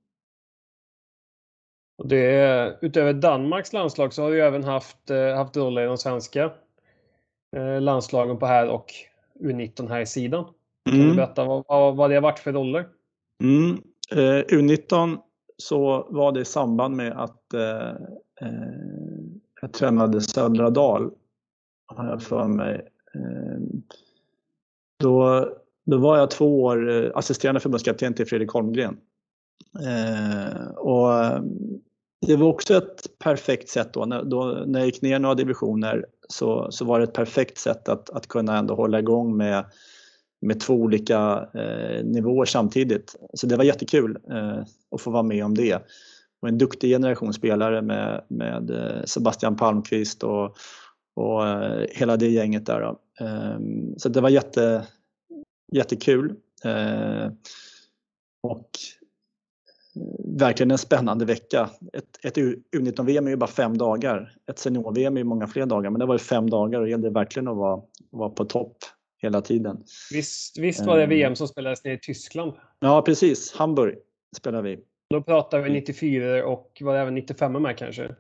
Det, 2.05 2.79
utöver 2.81 3.13
Danmarks 3.13 3.73
landslag 3.73 4.13
så 4.13 4.23
har 4.23 4.31
vi 4.31 4.41
även 4.41 4.65
haft, 4.65 5.11
haft 5.37 5.57
roller 5.57 5.83
i 5.83 5.87
de 5.87 5.99
svenska 5.99 6.53
landslagen 7.81 8.39
på 8.39 8.47
här 8.47 8.69
och 8.69 8.93
U19 9.41 9.89
här 9.89 10.01
i 10.01 10.07
sidan. 10.07 10.45
Kan 10.85 10.95
mm. 10.95 11.09
du 11.09 11.15
berätta 11.15 11.45
vad, 11.45 11.65
vad, 11.69 11.97
vad 11.97 12.11
det 12.11 12.15
har 12.15 12.23
varit 12.23 12.39
för 12.39 12.53
roller? 12.53 12.89
Mm. 13.43 13.83
Eh, 14.11 14.45
U19 14.45 15.19
så 15.61 16.07
var 16.11 16.33
det 16.33 16.41
i 16.41 16.45
samband 16.45 16.97
med 16.97 17.13
att 17.13 17.55
eh, 17.55 17.89
eh, 18.41 19.21
jag 19.61 19.73
tränade 19.73 20.21
Södra 20.21 20.71
Dal, 20.71 21.11
har 21.87 22.09
jag 22.09 22.23
för 22.23 22.49
mig. 22.49 22.89
Eh, 23.15 23.61
då, 24.99 25.49
då 25.85 25.99
var 25.99 26.19
jag 26.19 26.31
två 26.31 26.63
år 26.63 26.91
eh, 26.91 27.11
assisterande 27.15 27.61
förbundskapten 27.61 28.15
till 28.15 28.27
Fredrik 28.27 28.51
Holmgren. 28.51 28.97
Eh, 29.81 30.71
och 30.71 31.15
eh, 31.15 31.43
det 32.27 32.37
var 32.37 32.47
också 32.47 32.75
ett 32.75 33.19
perfekt 33.19 33.69
sätt 33.69 33.93
då 33.93 34.05
när, 34.05 34.25
då, 34.25 34.45
när 34.67 34.79
jag 34.79 34.87
gick 34.87 35.03
ner 35.03 35.19
några 35.19 35.35
divisioner 35.35 36.07
så, 36.29 36.71
så 36.71 36.85
var 36.85 36.99
det 36.99 37.05
ett 37.05 37.15
perfekt 37.15 37.59
sätt 37.59 37.89
att, 37.89 38.11
att 38.11 38.27
kunna 38.27 38.59
ändå 38.59 38.75
hålla 38.75 38.99
igång 38.99 39.37
med 39.37 39.65
med 40.41 40.61
två 40.61 40.75
olika 40.75 41.49
eh, 41.55 42.05
nivåer 42.05 42.45
samtidigt. 42.45 43.17
Så 43.35 43.47
det 43.47 43.57
var 43.57 43.65
jättekul 43.65 44.19
eh, 44.31 44.65
att 44.91 45.01
få 45.01 45.11
vara 45.11 45.23
med 45.23 45.45
om 45.45 45.55
det. 45.55 45.83
Och 46.43 46.49
en 46.49 46.59
duktig 46.59 46.91
generation 46.91 47.33
spelare 47.33 47.83
med, 47.83 48.25
med 48.29 48.71
eh, 48.71 49.05
Sebastian 49.05 49.57
Palmqvist 49.57 50.23
och, 50.23 50.57
och 51.17 51.49
eh, 51.49 51.87
hela 51.91 52.17
det 52.17 52.29
gänget 52.29 52.67
där. 52.67 52.97
Ehm, 53.21 53.99
så 53.99 54.09
det 54.09 54.21
var 54.21 54.29
jätte, 54.29 54.87
jättekul. 55.73 56.35
Eh, 56.65 57.33
och 58.43 58.69
eh, 59.97 60.39
verkligen 60.39 60.71
en 60.71 60.79
spännande 60.79 61.25
vecka. 61.25 61.71
Ett, 61.93 62.25
ett 62.25 62.37
U19-VM 62.77 63.27
är 63.27 63.31
ju 63.31 63.37
bara 63.37 63.51
fem 63.51 63.79
dagar. 63.79 64.37
Ett 64.51 64.59
senior-VM 64.59 65.17
är 65.17 65.21
ju 65.21 65.25
många 65.25 65.47
fler 65.47 65.67
dagar, 65.67 65.91
men 65.91 66.01
det 66.01 66.07
var 66.07 66.15
ju 66.15 66.19
fem 66.19 66.51
dagar 66.51 66.79
och 66.79 66.85
det 66.85 66.91
gällde 66.91 67.11
verkligen 67.11 67.49
att 67.49 67.57
vara, 67.57 67.83
vara 68.11 68.31
på 68.31 68.45
topp 68.45 68.77
hela 69.23 69.41
tiden. 69.41 69.85
Visst, 70.13 70.59
visst 70.59 70.87
var 70.87 70.99
det 70.99 71.07
VM 71.07 71.37
som 71.37 71.49
spelades 71.49 71.85
ner 71.85 71.93
i 71.93 71.99
Tyskland? 71.99 72.53
Ja, 72.81 73.03
precis. 73.03 73.53
Hamburg 73.53 73.99
spelade 74.37 74.63
vi. 74.63 74.81
Då 75.11 75.23
pratar 75.23 75.61
vi 75.61 75.71
94 75.71 76.47
och 76.47 76.79
var 76.81 76.95
det 76.95 77.01
även 77.01 77.15
95 77.15 77.53
med 77.53 77.79
kanske? 77.79 78.15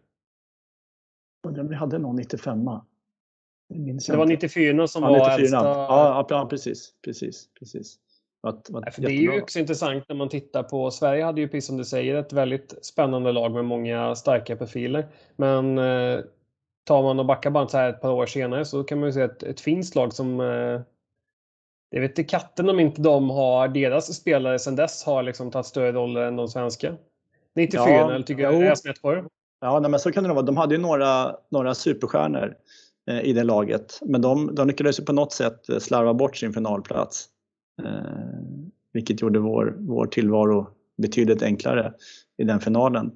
Vi 1.68 1.74
hade 1.74 1.98
någon 1.98 2.16
95 2.16 2.68
det 4.06 4.16
var 4.16 4.26
94 4.26 4.88
som 4.88 5.02
ja, 5.02 5.08
var 5.08 5.18
94. 5.18 5.34
äldsta... 5.34 5.58
Ja, 5.58 6.26
ja, 6.28 6.46
precis. 6.50 6.92
precis, 7.04 7.48
precis. 7.58 7.98
Att, 8.42 8.74
att 8.74 8.96
det 8.96 9.06
är 9.06 9.10
ju 9.10 9.42
också 9.42 9.58
intressant 9.58 10.04
när 10.08 10.16
man 10.16 10.28
tittar 10.28 10.62
på 10.62 10.90
Sverige 10.90 11.24
hade 11.24 11.40
ju 11.40 11.48
precis 11.48 11.66
som 11.66 11.76
du 11.76 11.84
säger 11.84 12.14
ett 12.14 12.32
väldigt 12.32 12.84
spännande 12.84 13.32
lag 13.32 13.52
med 13.52 13.64
många 13.64 14.14
starka 14.14 14.56
profiler. 14.56 15.08
Men 15.36 15.78
eh, 15.78 16.20
tar 16.85 17.03
man 17.03 17.19
och 17.19 17.27
backar 17.27 17.51
bandet 17.51 17.71
så 17.71 17.79
här 17.79 17.88
ett 17.88 18.01
par 18.01 18.11
år 18.11 18.27
senare 18.27 18.64
så 18.64 18.85
kan 18.85 19.01
man 19.01 19.09
ju 19.09 19.12
se 19.12 19.21
ett, 19.21 19.43
ett 19.43 19.61
finskt 19.61 19.95
lag 19.95 20.12
som 20.12 20.40
eh, 20.40 20.81
det 21.90 22.01
vet 22.01 22.11
inte 22.11 22.25
katten 22.25 22.69
om 22.69 22.81
inte 22.81 23.03
de 23.03 23.31
har, 23.31 23.69
deras 23.69 24.14
spelare 24.14 24.59
sedan 24.59 24.77
dess 24.77 25.05
har 25.05 25.23
liksom 25.23 25.51
tagit 25.51 25.66
större 25.66 25.93
roller 25.93 26.21
än 26.21 26.37
de 26.37 26.49
svenska. 26.49 26.97
94 27.57 27.90
ja, 27.90 28.14
eller 28.14 28.25
tycker 28.25 28.43
jag, 28.43 28.62
jag 28.62 28.79
snett 28.79 29.03
på 29.03 29.12
det? 29.12 29.25
Ja, 29.61 29.81
nej, 29.81 29.90
men 29.90 30.01
så 30.01 30.12
kan 30.12 30.25
det 30.25 30.33
vara. 30.33 30.43
De 30.43 30.57
hade 30.57 30.75
ju 30.75 30.81
några, 30.81 31.37
några 31.49 31.75
superstjärnor 31.75 32.55
eh, 33.11 33.21
i 33.21 33.33
det 33.33 33.45
laget. 33.45 33.99
Men 34.03 34.23
de, 34.23 34.55
de 34.55 34.69
lyckades 34.69 35.01
ju 35.01 35.05
på 35.05 35.12
något 35.12 35.33
sätt 35.33 35.69
eh, 35.69 35.79
slarva 35.79 36.14
bort 36.14 36.37
sin 36.37 36.53
finalplats. 36.53 37.29
Eh, 37.83 37.90
vilket 38.93 39.23
gjorde 39.23 39.38
vår, 39.38 39.77
vår 39.79 40.07
tillvaro 40.07 40.71
betydligt 41.03 41.43
enklare 41.43 41.93
i 42.38 42.45
den 42.45 42.61
finalen. 42.61 43.12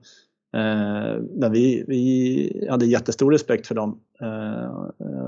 Eh, 0.54 1.50
vi, 1.50 1.84
vi 1.88 2.66
hade 2.70 2.86
jättestor 2.86 3.32
respekt 3.32 3.66
för 3.66 3.74
dem 3.74 4.00
eh, 4.20 4.66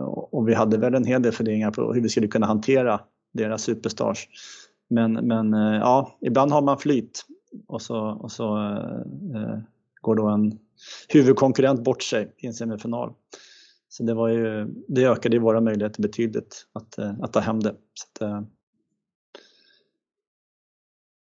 och 0.07 0.49
vi 0.49 0.55
hade 0.55 0.79
väl 0.79 0.95
en 0.95 1.05
hel 1.05 1.23
del 1.23 1.33
funderingar 1.33 1.71
på 1.71 1.93
hur 1.93 2.01
vi 2.01 2.09
skulle 2.09 2.29
kunna 2.29 2.47
hantera 2.47 3.01
deras 3.33 3.63
superstars. 3.63 4.29
Men, 4.89 5.13
men 5.13 5.55
eh, 5.55 5.79
ja, 5.79 6.17
ibland 6.21 6.53
har 6.53 6.63
man 6.63 6.79
flyt 6.79 7.25
och 7.67 7.83
så, 7.83 7.99
och 7.99 8.33
så 8.33 8.57
eh, 8.57 9.43
eh 9.43 9.59
går 10.01 10.15
då 10.15 10.29
en 10.29 10.59
huvudkonkurrent 11.09 11.85
bort 11.85 12.03
sig 12.03 12.35
i 12.37 12.47
en 12.47 12.55
semifinal. 12.55 13.13
Så 13.89 14.03
det, 14.03 14.15
var 14.15 14.29
ju, 14.29 14.67
det 14.89 15.05
ökade 15.05 15.37
ju 15.37 15.43
våra 15.43 15.61
möjligheter 15.61 16.03
betydligt 16.03 16.67
att, 16.73 16.99
eh, 16.99 17.15
att 17.21 17.33
ta 17.33 17.41
hem 17.41 17.61
det. 17.61 17.75
Så 17.95 18.07
att, 18.25 18.31
eh, 18.31 18.43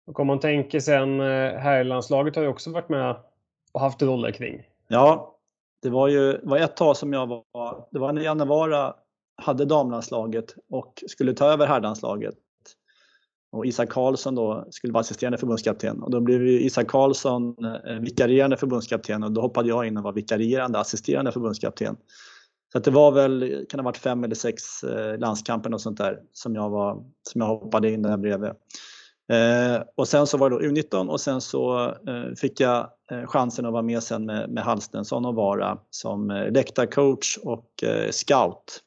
och 0.07 0.21
om 0.21 0.27
man 0.27 0.41
tänker 0.41 0.81
sen, 0.81 1.21
herrlandslaget 1.61 2.37
har 2.37 2.43
ju 2.43 2.49
också 2.49 2.71
varit 2.71 2.89
med 2.89 3.17
och 3.77 3.83
haft 3.83 4.03
roller 4.03 4.31
kring. 4.31 4.63
Ja, 4.89 5.37
det 5.83 5.91
var 5.91 6.09
ju 6.09 6.41
var 6.43 6.59
ett 6.59 6.77
tag 6.77 6.97
som 6.97 7.13
jag 7.13 7.27
var, 7.27 7.89
det 7.93 7.99
var 7.99 8.13
när 8.13 8.23
Janne 8.23 8.45
Vara 8.45 8.95
hade 9.43 9.65
damlandslaget 9.65 10.55
och 10.71 11.05
skulle 11.09 11.35
ta 11.35 11.53
över 11.53 11.67
herrlandslaget. 11.67 12.35
Och 13.53 13.67
Isak 13.67 13.89
Karlsson 13.89 14.35
då 14.35 14.67
skulle 14.71 14.93
vara 14.93 15.01
assisterande 15.01 15.39
förbundskapten 15.39 16.03
och 16.03 16.11
då 16.11 16.21
blev 16.21 16.47
Isak 16.47 16.87
Karlsson 16.87 17.65
eh, 17.65 17.95
vikarierande 18.01 18.57
förbundskapten 18.57 19.23
och 19.23 19.33
då 19.33 19.41
hoppade 19.41 19.69
jag 19.69 19.87
in 19.87 19.97
och 19.97 20.03
var 20.03 20.13
vikarierande 20.13 20.79
assisterande 20.79 21.33
förbundskapten. 21.33 21.97
Så 22.73 22.79
att 22.79 22.85
det 22.85 22.91
var 22.91 23.13
väl, 23.13 23.67
kan 23.69 23.81
ha 23.81 23.85
varit 23.85 23.97
fem 23.97 24.25
eller 24.25 24.35
sex 24.35 24.85
eh, 24.85 25.19
landskamper 25.19 25.75
och 25.75 25.81
sånt 25.81 25.99
där 25.99 26.21
som 26.33 26.55
jag, 26.55 26.71
var, 26.71 27.05
som 27.23 27.41
jag 27.41 27.49
hoppade 27.49 27.91
in 27.91 28.03
där 28.03 28.17
bredvid. 28.17 28.51
Eh, 29.33 29.83
och 29.97 30.09
sen 30.09 30.27
så 30.27 30.39
var 30.39 30.51
det 30.51 30.57
då 30.57 30.63
U19 30.63 31.09
och 31.09 31.21
sen 31.21 31.41
så 31.41 31.85
eh, 31.85 32.35
fick 32.37 32.61
jag 32.61 32.91
Eh, 33.11 33.27
chansen 33.27 33.67
att 33.67 33.73
vara 33.73 33.83
med 33.83 34.03
sen 34.03 34.27
med, 34.27 34.51
med 34.51 34.65
Halstensson 34.65 35.25
och 35.25 35.35
Vara 35.35 35.79
som 35.91 36.31
eh, 36.31 36.53
läktarcoach 36.53 37.39
och 37.43 37.83
eh, 37.83 38.11
scout. 38.11 38.83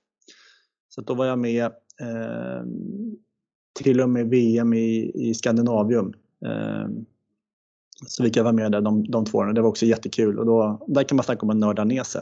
Så 0.89 1.01
då 1.01 1.13
var 1.13 1.25
jag 1.25 1.39
med 1.39 1.65
eh, 2.01 2.63
till 3.79 4.01
och 4.01 4.10
med 4.10 4.29
VM 4.29 4.73
i, 4.73 5.12
i 5.15 5.34
Skandinavium. 5.34 6.13
Eh, 6.45 6.88
så 8.08 8.23
fick 8.23 8.38
jag 8.38 8.43
vara 8.43 8.53
med 8.53 8.71
där 8.71 8.82
de, 8.82 9.12
de 9.12 9.25
två 9.25 9.38
åren. 9.38 9.55
Det 9.55 9.62
var 9.62 9.69
också 9.69 9.86
jättekul 9.86 10.39
och 10.39 10.45
då, 10.45 10.86
där 10.88 11.03
kan 11.03 11.15
man 11.15 11.23
snacka 11.23 11.41
om 11.41 11.49
att 11.49 11.55
nörda 11.55 11.84
ner 11.84 12.03
sig. 12.03 12.21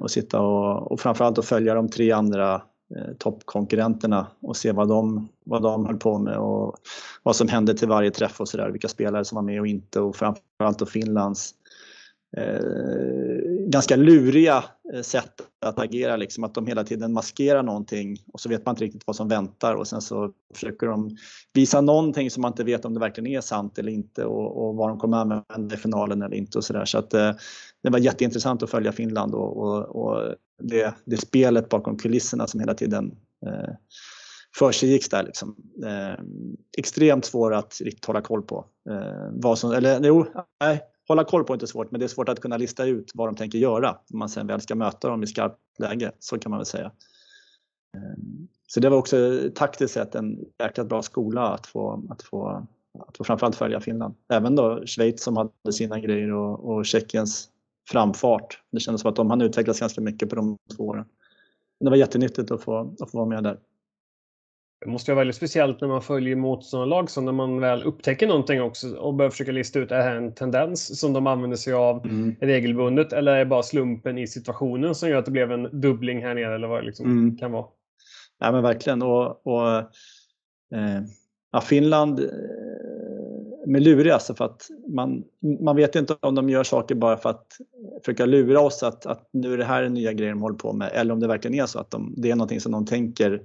och 0.00 0.10
sitta 0.10 0.40
och, 0.40 0.92
och 0.92 1.00
framförallt 1.00 1.38
att 1.38 1.44
följa 1.44 1.74
de 1.74 1.88
tre 1.88 2.12
andra 2.12 2.62
Eh, 2.94 3.14
toppkonkurrenterna 3.18 4.26
och 4.40 4.56
se 4.56 4.72
vad 4.72 4.88
de, 4.88 5.28
vad 5.44 5.62
de 5.62 5.86
höll 5.86 5.96
på 5.96 6.18
med 6.18 6.38
och 6.38 6.76
vad 7.22 7.36
som 7.36 7.48
hände 7.48 7.74
till 7.74 7.88
varje 7.88 8.10
träff 8.10 8.40
och 8.40 8.48
sådär. 8.48 8.70
Vilka 8.70 8.88
spelare 8.88 9.24
som 9.24 9.36
var 9.36 9.42
med 9.42 9.60
och 9.60 9.66
inte 9.66 10.00
och 10.00 10.16
framförallt 10.16 10.78
då 10.78 10.86
Finlands 10.86 11.54
eh, 12.36 12.60
ganska 13.68 13.96
luriga 13.96 14.64
eh, 14.94 15.02
sätt 15.02 15.32
att 15.66 15.78
agera. 15.78 16.16
Liksom, 16.16 16.44
att 16.44 16.54
de 16.54 16.66
hela 16.66 16.84
tiden 16.84 17.12
maskerar 17.12 17.62
någonting 17.62 18.18
och 18.32 18.40
så 18.40 18.48
vet 18.48 18.66
man 18.66 18.72
inte 18.72 18.84
riktigt 18.84 19.06
vad 19.06 19.16
som 19.16 19.28
väntar 19.28 19.74
och 19.74 19.88
sen 19.88 20.00
så 20.00 20.32
försöker 20.54 20.86
de 20.86 21.16
visa 21.52 21.80
någonting 21.80 22.30
som 22.30 22.40
man 22.40 22.52
inte 22.52 22.64
vet 22.64 22.84
om 22.84 22.94
det 22.94 23.00
verkligen 23.00 23.26
är 23.26 23.40
sant 23.40 23.78
eller 23.78 23.92
inte 23.92 24.24
och, 24.24 24.66
och 24.66 24.76
vad 24.76 24.88
de 24.88 24.98
kommer 24.98 25.16
använda 25.16 25.74
i 25.74 25.78
finalen 25.78 26.22
eller 26.22 26.36
inte 26.36 26.58
och 26.58 26.64
sådär. 26.64 26.84
Så 26.84 26.98
att 26.98 27.14
eh, 27.14 27.32
det 27.82 27.90
var 27.90 27.98
jätteintressant 27.98 28.62
att 28.62 28.70
följa 28.70 28.92
Finland 28.92 29.34
och, 29.34 29.56
och, 29.56 29.82
och 29.84 30.34
det, 30.58 30.94
det, 31.04 31.16
spelet 31.16 31.68
bakom 31.68 31.96
kulisserna 31.98 32.46
som 32.46 32.60
hela 32.60 32.74
tiden 32.74 33.16
eh, 33.46 33.74
försiggicks 34.58 35.08
där. 35.08 35.22
Liksom. 35.22 35.56
Eh, 35.84 36.24
extremt 36.78 37.24
svår 37.24 37.54
att 37.54 37.80
riktigt 37.80 38.04
hålla 38.04 38.20
koll 38.20 38.42
på. 38.42 38.64
Eh, 38.90 39.28
vad 39.30 39.58
som, 39.58 39.72
eller 39.72 40.00
jo, 40.04 40.26
nej, 40.60 40.82
hålla 41.08 41.24
koll 41.24 41.44
på 41.44 41.52
är 41.52 41.56
inte 41.56 41.66
svårt, 41.66 41.90
men 41.90 42.00
det 42.00 42.06
är 42.06 42.08
svårt 42.08 42.28
att 42.28 42.40
kunna 42.40 42.56
lista 42.56 42.84
ut 42.84 43.10
vad 43.14 43.28
de 43.28 43.34
tänker 43.34 43.58
göra 43.58 43.90
om 44.12 44.18
man 44.18 44.28
sen 44.28 44.46
väl 44.46 44.60
ska 44.60 44.74
möta 44.74 45.08
dem 45.08 45.22
i 45.22 45.26
skarpt 45.26 45.58
läge. 45.78 46.12
Så 46.18 46.38
kan 46.38 46.50
man 46.50 46.58
väl 46.58 46.66
säga. 46.66 46.92
Eh, 47.96 48.16
så 48.66 48.80
det 48.80 48.88
var 48.88 48.96
också 48.96 49.40
taktiskt 49.54 49.94
sett 49.94 50.14
en 50.14 50.44
jäkligt 50.58 50.88
bra 50.88 51.02
skola 51.02 51.48
att 51.48 51.66
få, 51.66 52.02
att 52.10 52.22
få, 52.22 52.66
att 53.08 53.16
få 53.16 53.24
framförallt 53.24 53.56
följa 53.56 53.80
Finland. 53.80 54.14
Även 54.28 54.56
då 54.56 54.82
Schweiz 54.86 55.22
som 55.22 55.36
hade 55.36 55.72
sina 55.72 56.00
grejer 56.00 56.32
och, 56.32 56.76
och 56.76 56.86
Tjeckiens 56.86 57.48
framfart. 57.88 58.60
Det 58.72 58.80
kändes 58.80 59.00
som 59.00 59.10
att 59.10 59.16
de 59.16 59.30
hade 59.30 59.44
utvecklats 59.44 59.80
ganska 59.80 60.00
mycket 60.00 60.30
på 60.30 60.36
de 60.36 60.58
två 60.76 60.84
åren. 60.84 61.04
Det 61.80 61.90
var 61.90 61.96
jättenyttigt 61.96 62.50
att 62.50 62.62
få, 62.62 62.94
att 63.00 63.10
få 63.10 63.18
vara 63.18 63.28
med 63.28 63.42
där. 63.42 63.58
Det 64.80 64.90
måste 64.90 65.10
vara 65.10 65.18
väldigt 65.18 65.36
speciellt 65.36 65.80
när 65.80 65.88
man 65.88 66.02
följer 66.02 66.36
motståndarlag 66.36 67.10
som 67.10 67.24
när 67.24 67.32
man 67.32 67.60
väl 67.60 67.82
upptäcker 67.82 68.26
någonting 68.26 68.62
också 68.62 68.96
och 68.96 69.14
börjar 69.14 69.30
försöka 69.30 69.52
lista 69.52 69.78
ut, 69.78 69.90
är 69.90 69.96
det 69.96 70.02
här 70.02 70.16
en 70.16 70.34
tendens 70.34 71.00
som 71.00 71.12
de 71.12 71.26
använder 71.26 71.56
sig 71.56 71.72
av 71.72 72.06
mm. 72.06 72.36
regelbundet 72.40 73.12
eller 73.12 73.32
är 73.32 73.38
det 73.38 73.46
bara 73.46 73.62
slumpen 73.62 74.18
i 74.18 74.26
situationen 74.26 74.94
som 74.94 75.08
gör 75.08 75.18
att 75.18 75.24
det 75.24 75.30
blev 75.30 75.52
en 75.52 75.80
dubbling 75.80 76.22
här 76.22 76.34
nere 76.34 76.54
eller 76.54 76.68
vad 76.68 76.82
det 76.82 76.86
liksom 76.86 77.06
mm. 77.06 77.36
kan 77.36 77.52
vara? 77.52 77.66
Ja 78.38 78.52
men 78.52 78.62
verkligen 78.62 79.02
och, 79.02 79.46
och 79.46 79.76
eh, 80.74 81.02
ja, 81.52 81.60
Finland 81.60 82.20
de 83.66 83.72
med 83.72 83.82
luriga 83.82 84.14
alltså 84.14 84.34
för 84.34 84.44
att 84.44 84.68
man, 84.88 85.24
man 85.60 85.76
vet 85.76 85.94
inte 85.94 86.16
om 86.20 86.34
de 86.34 86.48
gör 86.50 86.64
saker 86.64 86.94
bara 86.94 87.16
för 87.16 87.30
att 87.30 87.46
försöka 88.04 88.26
lura 88.26 88.60
oss 88.60 88.82
att, 88.82 89.06
att 89.06 89.28
nu 89.32 89.52
är 89.52 89.58
det 89.58 89.64
här 89.64 89.82
en 89.82 89.94
nya 89.94 90.12
grejer 90.12 90.32
de 90.32 90.42
håller 90.42 90.58
på 90.58 90.72
med 90.72 90.90
eller 90.94 91.14
om 91.14 91.20
det 91.20 91.28
verkligen 91.28 91.60
är 91.60 91.66
så 91.66 91.78
att 91.78 91.90
de, 91.90 92.14
det 92.16 92.30
är 92.30 92.36
någonting 92.36 92.60
som 92.60 92.72
de 92.72 92.86
tänker 92.86 93.42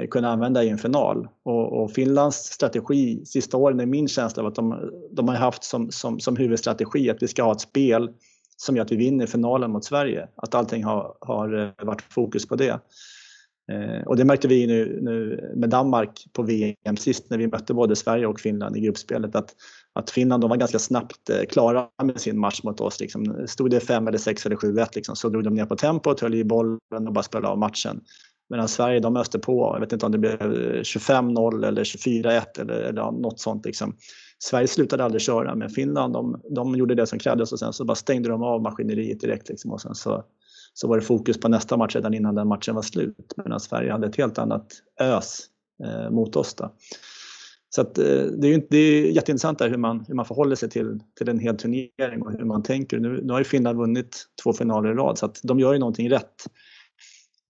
eh, 0.00 0.08
kunna 0.08 0.32
använda 0.32 0.64
i 0.64 0.68
en 0.68 0.78
final. 0.78 1.28
Och, 1.42 1.82
och, 1.82 1.92
Finlands 1.92 2.36
strategi 2.36 3.24
sista 3.24 3.56
åren 3.56 3.80
är 3.80 3.86
min 3.86 4.08
känsla 4.08 4.42
av 4.42 4.46
att 4.46 4.54
de, 4.54 4.90
de 5.12 5.28
har 5.28 5.34
haft 5.34 5.64
som, 5.64 5.90
som, 5.90 6.20
som 6.20 6.36
huvudstrategi 6.36 7.10
att 7.10 7.22
vi 7.22 7.28
ska 7.28 7.42
ha 7.42 7.52
ett 7.52 7.60
spel 7.60 8.10
som 8.56 8.76
gör 8.76 8.84
att 8.84 8.92
vi 8.92 8.96
vinner 8.96 9.26
finalen 9.26 9.70
mot 9.70 9.84
Sverige. 9.84 10.28
Att 10.36 10.54
allting 10.54 10.84
har, 10.84 11.16
har 11.20 11.62
eh, 11.62 11.86
varit 11.86 12.02
fokus 12.02 12.48
på 12.48 12.56
det. 12.56 12.80
Eh, 13.72 14.06
och 14.06 14.16
det 14.16 14.24
märkte 14.24 14.48
vi 14.48 14.66
nu, 14.66 14.98
nu, 15.02 15.50
med 15.56 15.70
Danmark 15.70 16.26
på 16.32 16.42
VM 16.42 16.96
sist 16.96 17.30
när 17.30 17.38
vi 17.38 17.46
mötte 17.46 17.74
både 17.74 17.96
Sverige 17.96 18.26
och 18.26 18.40
Finland 18.40 18.76
i 18.76 18.80
gruppspelet 18.80 19.36
att, 19.36 19.54
att 19.92 20.10
Finland 20.10 20.42
de 20.42 20.50
var 20.50 20.56
ganska 20.56 20.78
snabbt 20.78 21.30
eh, 21.30 21.44
klara 21.50 21.88
med 22.02 22.20
sin 22.20 22.38
match 22.38 22.62
mot 22.62 22.80
oss. 22.80 23.00
Liksom. 23.00 23.46
Stod 23.46 23.70
det 23.70 23.80
5 23.80 24.08
eller 24.08 24.18
6 24.18 24.46
eller 24.46 24.56
7-1 24.56 24.88
liksom, 24.94 25.16
så 25.16 25.28
drog 25.28 25.44
de 25.44 25.54
ner 25.54 25.66
på 25.66 25.76
tempot, 25.76 26.20
höll 26.20 26.34
i 26.34 26.44
bollen 26.44 26.78
och 26.90 27.12
bara 27.12 27.22
spelade 27.22 27.48
av 27.48 27.58
matchen. 27.58 28.00
Medan 28.50 28.68
Sverige 28.68 29.00
de 29.00 29.16
öste 29.16 29.38
på. 29.38 29.70
Jag 29.74 29.80
vet 29.80 29.92
inte 29.92 30.06
om 30.06 30.12
det 30.12 30.18
blev 30.18 30.38
25-0 30.38 31.66
eller 31.66 31.84
24-1 31.84 32.60
eller, 32.60 32.74
eller 32.74 33.10
något 33.10 33.40
sånt. 33.40 33.64
Liksom. 33.64 33.96
Sverige 34.38 34.68
slutade 34.68 35.04
aldrig 35.04 35.22
köra 35.22 35.54
men 35.54 35.70
Finland 35.70 36.12
de, 36.12 36.40
de 36.50 36.74
gjorde 36.74 36.94
det 36.94 37.06
som 37.06 37.18
krävdes 37.18 37.52
och 37.52 37.58
sen 37.58 37.72
så 37.72 37.84
bara 37.84 37.94
stängde 37.94 38.28
de 38.28 38.42
av 38.42 38.62
maskineriet 38.62 39.20
direkt. 39.20 39.48
Liksom. 39.48 39.72
Och 39.72 39.80
sen 39.80 39.94
så, 39.94 40.24
så 40.74 40.88
var 40.88 40.96
det 40.96 41.02
fokus 41.02 41.40
på 41.40 41.48
nästa 41.48 41.76
match 41.76 41.96
redan 41.96 42.14
innan 42.14 42.34
den 42.34 42.48
matchen 42.48 42.74
var 42.74 42.82
slut. 42.82 43.32
Medan 43.36 43.60
Sverige 43.60 43.92
hade 43.92 44.06
ett 44.06 44.16
helt 44.16 44.38
annat 44.38 44.72
ös 45.00 45.40
eh, 45.84 46.10
mot 46.10 46.36
oss. 46.36 46.54
Då. 46.54 46.74
Så 47.74 47.80
att, 47.80 47.98
eh, 47.98 48.04
det, 48.04 48.46
är 48.46 48.52
ju, 48.52 48.66
det 48.70 48.76
är 48.76 49.10
jätteintressant 49.10 49.58
där 49.58 49.68
hur 49.68 49.76
man, 49.76 50.04
hur 50.08 50.14
man 50.14 50.24
förhåller 50.24 50.56
sig 50.56 50.70
till, 50.70 51.00
till 51.18 51.28
en 51.28 51.38
hel 51.38 51.56
turnering 51.56 52.22
och 52.22 52.32
hur 52.32 52.44
man 52.44 52.62
tänker. 52.62 52.98
Nu, 52.98 53.20
nu 53.24 53.32
har 53.32 53.40
ju 53.40 53.44
Finland 53.44 53.78
vunnit 53.78 54.26
två 54.42 54.52
finaler 54.52 54.90
i 54.90 54.94
rad 54.94 55.18
så 55.18 55.26
att 55.26 55.40
de 55.42 55.60
gör 55.60 55.72
ju 55.72 55.78
någonting 55.78 56.10
rätt 56.10 56.46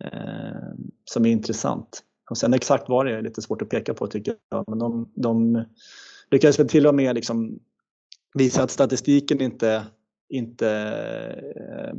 eh, 0.05 0.75
som 1.05 1.27
är 1.27 1.31
intressant. 1.31 2.03
Och 2.31 2.39
sen 2.39 2.55
exakt 2.55 2.89
vad 2.89 3.07
det 3.07 3.17
är 3.17 3.23
lite 3.23 3.43
svårt 3.43 3.63
att 3.63 3.69
peka 3.69 3.95
på 3.95 4.07
tycker 4.07 4.35
jag. 4.51 4.65
Men 4.69 4.79
de, 4.79 5.13
de 5.15 5.65
lyckades 6.31 6.59
väl 6.59 6.69
till 6.69 6.87
och 6.87 6.95
med 6.95 7.15
liksom 7.15 7.59
visa 8.35 8.63
att 8.63 8.71
statistiken 8.71 9.41
inte, 9.41 9.87
inte 10.29 10.69
eh, 11.57 11.95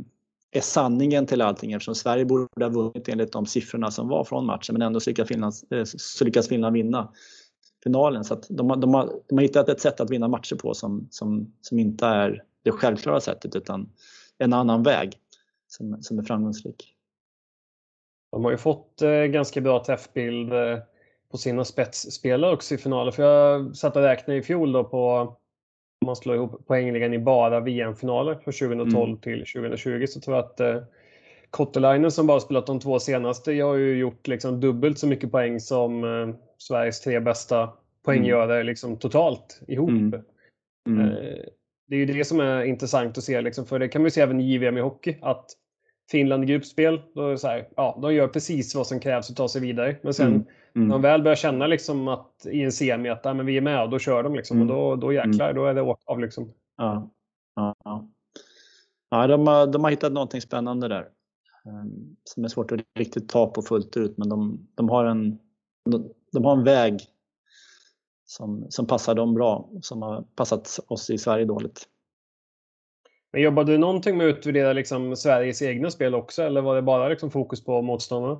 är 0.56 0.60
sanningen 0.60 1.26
till 1.26 1.42
allting 1.42 1.72
eftersom 1.72 1.94
Sverige 1.94 2.24
borde 2.24 2.64
ha 2.64 2.68
vunnit 2.68 3.08
enligt 3.08 3.32
de 3.32 3.46
siffrorna 3.46 3.90
som 3.90 4.08
var 4.08 4.24
från 4.24 4.46
matchen 4.46 4.72
men 4.72 4.82
ändå 4.82 5.00
så 5.00 5.10
lyckas 5.10 5.28
Finland, 5.28 5.54
eh, 5.70 5.84
så 5.84 6.24
lyckas 6.24 6.48
Finland 6.48 6.74
vinna 6.74 7.12
finalen. 7.84 8.24
Så 8.24 8.34
de, 8.48 8.80
de, 8.80 8.94
har, 8.94 9.12
de 9.28 9.38
har 9.38 9.42
hittat 9.42 9.68
ett 9.68 9.80
sätt 9.80 10.00
att 10.00 10.10
vinna 10.10 10.28
matcher 10.28 10.56
på 10.56 10.74
som, 10.74 11.08
som, 11.10 11.52
som 11.60 11.78
inte 11.78 12.06
är 12.06 12.42
det 12.62 12.70
självklara 12.70 13.20
sättet 13.20 13.56
utan 13.56 13.92
en 14.38 14.52
annan 14.52 14.82
väg 14.82 15.12
som, 15.68 16.02
som 16.02 16.18
är 16.18 16.22
framgångsrik. 16.22 16.92
De 18.32 18.44
har 18.44 18.50
ju 18.50 18.58
fått 18.58 19.02
eh, 19.02 19.10
ganska 19.10 19.60
bra 19.60 19.84
träffbild 19.84 20.52
eh, 20.52 20.78
på 21.30 21.38
sina 21.38 21.64
spetsspelare 21.64 22.52
också 22.52 22.74
i 22.74 22.78
finalen. 22.78 23.12
För 23.12 23.22
jag 23.22 23.76
satt 23.76 23.96
och 23.96 24.02
räknade 24.02 24.38
i 24.38 24.42
fjol 24.42 24.72
då 24.72 24.84
på 24.84 25.36
om 26.06 26.08
man 26.08 26.16
slår 26.16 26.36
ihop 26.36 26.66
poängligan 26.66 27.14
i 27.14 27.18
bara 27.18 27.60
VM-finaler 27.60 28.34
för 28.34 28.52
2012 28.52 29.08
mm. 29.08 29.20
till 29.20 29.38
2020 29.38 30.04
så 30.08 30.20
tror 30.20 30.36
jag 30.36 30.44
att 30.44 30.60
eh, 30.60 30.82
Kottelainen 31.50 32.10
som 32.10 32.26
bara 32.26 32.40
spelat 32.40 32.66
de 32.66 32.80
två 32.80 32.98
senaste 32.98 33.52
har 33.52 33.74
ju 33.74 33.98
gjort 33.98 34.26
liksom 34.26 34.60
dubbelt 34.60 34.98
så 34.98 35.06
mycket 35.06 35.30
poäng 35.30 35.60
som 35.60 36.04
eh, 36.04 36.34
Sveriges 36.58 37.00
tre 37.00 37.20
bästa 37.20 37.72
poänggörare 38.04 38.54
mm. 38.54 38.66
liksom 38.66 38.96
totalt 38.98 39.60
ihop. 39.68 39.90
Mm. 39.90 40.22
Mm. 40.88 41.00
Eh, 41.00 41.44
det 41.88 41.96
är 41.96 41.98
ju 41.98 42.06
det 42.06 42.24
som 42.24 42.40
är 42.40 42.64
intressant 42.64 43.18
att 43.18 43.24
se, 43.24 43.40
liksom, 43.40 43.66
för 43.66 43.78
det 43.78 43.88
kan 43.88 44.02
man 44.02 44.06
ju 44.06 44.10
se 44.10 44.20
även 44.20 44.40
i 44.40 44.52
JVM 44.52 44.78
i 44.78 44.80
hockey, 44.80 45.16
att 45.22 45.46
Finland 46.10 46.44
i 46.44 46.46
gruppspel, 46.46 47.02
då 47.14 47.26
är 47.26 47.30
det 47.30 47.38
så 47.38 47.48
här, 47.48 47.68
ja, 47.76 47.98
de 48.02 48.14
gör 48.14 48.28
precis 48.28 48.74
vad 48.74 48.86
som 48.86 49.00
krävs 49.00 49.26
för 49.26 49.32
att 49.32 49.36
ta 49.36 49.48
sig 49.48 49.60
vidare. 49.60 49.96
Men 50.02 50.14
sen 50.14 50.26
mm. 50.26 50.46
Mm. 50.74 50.88
när 50.88 50.94
de 50.94 51.02
väl 51.02 51.22
börjar 51.22 51.36
känna 51.36 51.66
liksom 51.66 52.08
att 52.08 52.46
i 52.46 52.62
en 52.62 52.72
semi 52.72 53.08
att 53.08 53.20
ja, 53.24 53.34
men 53.34 53.46
vi 53.46 53.56
är 53.56 53.60
med, 53.60 53.90
då 53.90 53.98
kör 53.98 54.22
de 54.22 54.34
liksom. 54.34 54.56
Mm. 54.56 54.70
Och 54.70 54.76
då, 54.76 54.96
då 54.96 55.12
jäklar, 55.12 55.52
då 55.52 55.66
är 55.66 55.74
det 55.74 55.82
åk 55.82 56.00
av 56.04 56.20
liksom. 56.20 56.52
Ja, 56.76 57.10
ja, 57.54 57.74
ja. 57.84 58.08
ja 59.10 59.26
de, 59.26 59.46
har, 59.46 59.66
de 59.66 59.84
har 59.84 59.90
hittat 59.90 60.12
någonting 60.12 60.40
spännande 60.40 60.88
där. 60.88 61.08
Um, 61.64 62.16
som 62.24 62.44
är 62.44 62.48
svårt 62.48 62.72
att 62.72 62.80
riktigt 62.98 63.28
ta 63.28 63.46
på 63.46 63.62
fullt 63.62 63.96
ut, 63.96 64.18
men 64.18 64.28
de, 64.28 64.68
de 64.74 64.88
har, 64.88 65.04
en, 65.04 65.38
de, 65.90 66.12
de 66.32 66.44
har 66.44 66.56
en 66.56 66.64
väg 66.64 67.00
som, 68.26 68.66
som 68.68 68.86
passar 68.86 69.14
dem 69.14 69.34
bra, 69.34 69.70
som 69.82 70.02
har 70.02 70.22
passat 70.22 70.80
oss 70.86 71.10
i 71.10 71.18
Sverige 71.18 71.44
dåligt. 71.44 71.88
Men 73.36 73.42
jobbade 73.42 73.72
du 73.72 73.78
någonting 73.78 74.16
med 74.16 74.28
att 74.28 74.38
utvärdera 74.38 74.72
liksom 74.72 75.16
Sveriges 75.16 75.62
egna 75.62 75.90
spel 75.90 76.14
också 76.14 76.42
eller 76.42 76.60
var 76.60 76.76
det 76.76 76.82
bara 76.82 77.08
liksom 77.08 77.30
fokus 77.30 77.64
på 77.64 77.82
motståndarna? 77.82 78.38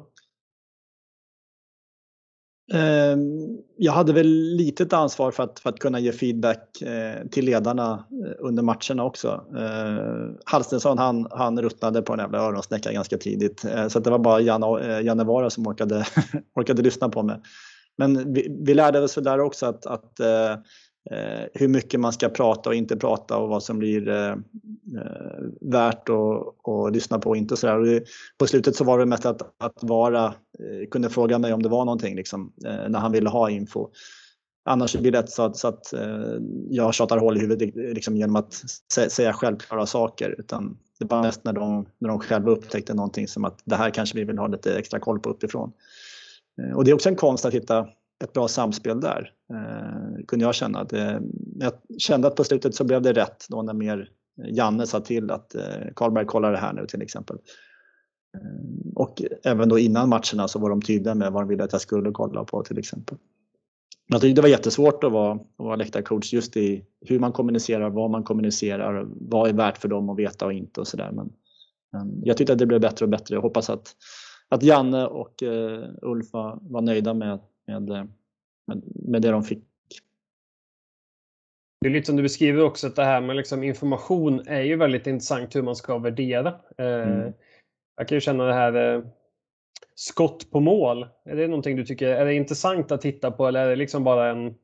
Ehm, 2.72 3.58
jag 3.76 3.92
hade 3.92 4.12
väl 4.12 4.26
litet 4.56 4.92
ansvar 4.92 5.30
för 5.30 5.42
att, 5.42 5.58
för 5.58 5.70
att 5.70 5.78
kunna 5.78 6.00
ge 6.00 6.12
feedback 6.12 6.82
eh, 6.82 7.26
till 7.30 7.44
ledarna 7.44 8.06
eh, 8.24 8.32
under 8.38 8.62
matcherna 8.62 9.04
också. 9.04 9.44
Eh, 9.56 10.34
Halstensson 10.44 10.98
han, 10.98 11.26
han 11.30 11.62
ruttnade 11.62 12.02
på 12.02 12.12
en 12.12 12.18
jävla 12.18 12.38
öronsnäcka 12.38 12.92
ganska 12.92 13.18
tidigt 13.18 13.64
så 13.88 14.00
det 14.00 14.10
var 14.10 14.18
bara 14.18 14.40
Janne, 14.40 15.00
Janne 15.00 15.24
Vara 15.24 15.50
som 15.50 15.66
orkade, 15.66 16.04
orkade 16.54 16.82
lyssna 16.82 17.08
på 17.08 17.22
mig. 17.22 17.40
Men 17.96 18.32
vi, 18.34 18.56
vi 18.66 18.74
lärde 18.74 19.00
oss 19.00 19.16
väl 19.16 19.24
där 19.24 19.40
också 19.40 19.66
att, 19.66 19.86
att 19.86 20.20
eh, 20.20 20.56
Eh, 21.10 21.44
hur 21.54 21.68
mycket 21.68 22.00
man 22.00 22.12
ska 22.12 22.28
prata 22.28 22.70
och 22.70 22.74
inte 22.74 22.96
prata 22.96 23.36
och 23.36 23.48
vad 23.48 23.62
som 23.62 23.78
blir 23.78 24.08
eh, 24.08 24.30
eh 24.30 24.36
värt 25.60 26.08
att, 26.08 26.68
att 26.68 26.92
lyssna 26.92 27.18
på 27.18 27.30
och 27.30 27.36
inte. 27.36 27.56
Så 27.56 27.66
där. 27.66 28.02
på 28.38 28.46
slutet 28.46 28.76
så 28.76 28.84
var 28.84 28.98
det 28.98 29.06
mest 29.06 29.26
att, 29.26 29.42
att 29.58 29.78
Vara 29.82 30.24
eh, 30.26 30.88
kunde 30.90 31.10
fråga 31.10 31.38
mig 31.38 31.52
om 31.52 31.62
det 31.62 31.68
var 31.68 31.84
någonting 31.84 32.16
liksom, 32.16 32.52
eh, 32.66 32.88
när 32.88 32.98
han 32.98 33.12
ville 33.12 33.28
ha 33.28 33.50
info. 33.50 33.88
Annars 34.68 34.96
blir 34.96 35.12
det 35.12 35.20
lätt 35.20 35.30
så 35.30 35.42
att, 35.42 35.56
så 35.56 35.68
att 35.68 35.92
eh, 35.92 36.38
jag 36.70 36.94
tjatar 36.94 37.18
hål 37.18 37.36
i 37.36 37.40
huvudet 37.40 37.74
liksom, 37.74 38.16
genom 38.16 38.36
att 38.36 38.54
säga 39.10 39.32
självklara 39.32 39.86
saker. 39.86 40.34
Utan 40.38 40.78
det 40.98 41.04
var 41.04 41.22
mest 41.22 41.44
när 41.44 41.52
de, 41.52 41.86
när 41.98 42.08
de 42.08 42.20
själva 42.20 42.50
upptäckte 42.50 42.94
någonting 42.94 43.28
som 43.28 43.44
att 43.44 43.58
det 43.64 43.76
här 43.76 43.90
kanske 43.90 44.18
vi 44.18 44.24
vill 44.24 44.38
ha 44.38 44.46
lite 44.46 44.78
extra 44.78 45.00
koll 45.00 45.20
på 45.20 45.30
uppifrån. 45.30 45.72
Eh, 46.62 46.76
och 46.76 46.84
det 46.84 46.90
är 46.90 46.94
också 46.94 47.08
en 47.08 47.16
konst 47.16 47.44
att 47.44 47.54
hitta 47.54 47.86
ett 48.24 48.32
bra 48.32 48.48
samspel 48.48 49.00
där, 49.00 49.32
eh, 49.50 50.24
kunde 50.28 50.44
jag 50.44 50.54
känna. 50.54 50.78
Att, 50.78 50.92
eh, 50.92 51.18
jag 51.58 51.72
kände 51.98 52.28
att 52.28 52.36
på 52.36 52.44
slutet 52.44 52.74
så 52.74 52.84
blev 52.84 53.02
det 53.02 53.12
rätt 53.12 53.46
då 53.48 53.62
när 53.62 53.74
mer 53.74 54.10
Janne 54.36 54.86
sa 54.86 55.00
till 55.00 55.30
att 55.30 55.54
eh, 55.54 55.62
Karlberg 55.96 56.26
kollar 56.26 56.52
det 56.52 56.58
här 56.58 56.72
nu 56.72 56.86
till 56.86 57.02
exempel. 57.02 57.36
Eh, 58.36 58.92
och 58.94 59.22
även 59.44 59.68
då 59.68 59.78
innan 59.78 60.08
matcherna 60.08 60.48
så 60.48 60.58
var 60.58 60.70
de 60.70 60.82
tydliga 60.82 61.14
med 61.14 61.32
vad 61.32 61.42
de 61.42 61.48
ville 61.48 61.64
att 61.64 61.72
jag 61.72 61.80
skulle 61.80 62.10
kolla 62.10 62.44
på 62.44 62.62
till 62.62 62.78
exempel. 62.78 63.18
Jag 64.08 64.20
tyckte 64.20 64.34
det 64.34 64.42
var 64.42 64.48
jättesvårt 64.48 65.04
att 65.04 65.12
vara, 65.12 65.32
att 65.32 65.40
vara 65.56 65.76
läktarcoach 65.76 66.32
just 66.32 66.56
i 66.56 66.84
hur 67.00 67.18
man 67.18 67.32
kommunicerar, 67.32 67.90
vad 67.90 68.10
man 68.10 68.24
kommunicerar, 68.24 69.06
vad 69.10 69.48
är 69.48 69.52
värt 69.52 69.78
för 69.78 69.88
dem 69.88 70.10
att 70.10 70.18
veta 70.18 70.46
och 70.46 70.52
inte 70.52 70.80
och 70.80 70.88
sådär. 70.88 71.10
Men, 71.12 71.32
men 71.92 72.20
jag 72.24 72.36
tyckte 72.36 72.52
att 72.52 72.58
det 72.58 72.66
blev 72.66 72.80
bättre 72.80 73.04
och 73.04 73.10
bättre. 73.10 73.34
Jag 73.34 73.42
hoppas 73.42 73.70
att, 73.70 73.94
att 74.48 74.62
Janne 74.62 75.06
och 75.06 75.42
eh, 75.42 75.84
Ulf 76.02 76.32
var, 76.32 76.58
var 76.62 76.80
nöjda 76.80 77.14
med, 77.14 77.40
med, 77.66 78.08
med, 78.66 78.82
med 78.84 79.22
det 79.22 79.30
de 79.30 79.42
fick. 79.42 79.64
Det 81.80 81.88
är 81.88 81.92
lite 81.92 82.06
som 82.06 82.16
du 82.16 82.22
beskriver 82.22 82.62
också 82.62 82.86
att 82.86 82.96
det 82.96 83.04
här 83.04 83.20
med 83.20 83.36
liksom 83.36 83.62
information 83.62 84.42
är 84.46 84.62
ju 84.62 84.76
väldigt 84.76 85.06
intressant 85.06 85.56
hur 85.56 85.62
man 85.62 85.76
ska 85.76 85.98
värdera. 85.98 86.48
Eh, 86.78 87.08
mm. 87.08 87.32
Jag 87.96 88.08
kan 88.08 88.16
ju 88.16 88.20
känna 88.20 88.44
det 88.44 88.54
här 88.54 88.94
eh, 88.94 89.04
skott 89.94 90.50
på 90.50 90.60
mål. 90.60 91.06
Är 91.24 91.36
det 91.36 91.46
någonting 91.46 91.76
du 91.76 91.84
tycker 91.84 92.08
är 92.08 92.24
det 92.24 92.34
intressant 92.34 92.92
att 92.92 93.00
titta 93.00 93.30
på 93.30 93.46
eller 93.46 93.60
är 93.60 93.70
det 93.70 93.76
liksom 93.76 94.04
bara 94.04 94.30
en 94.30 94.54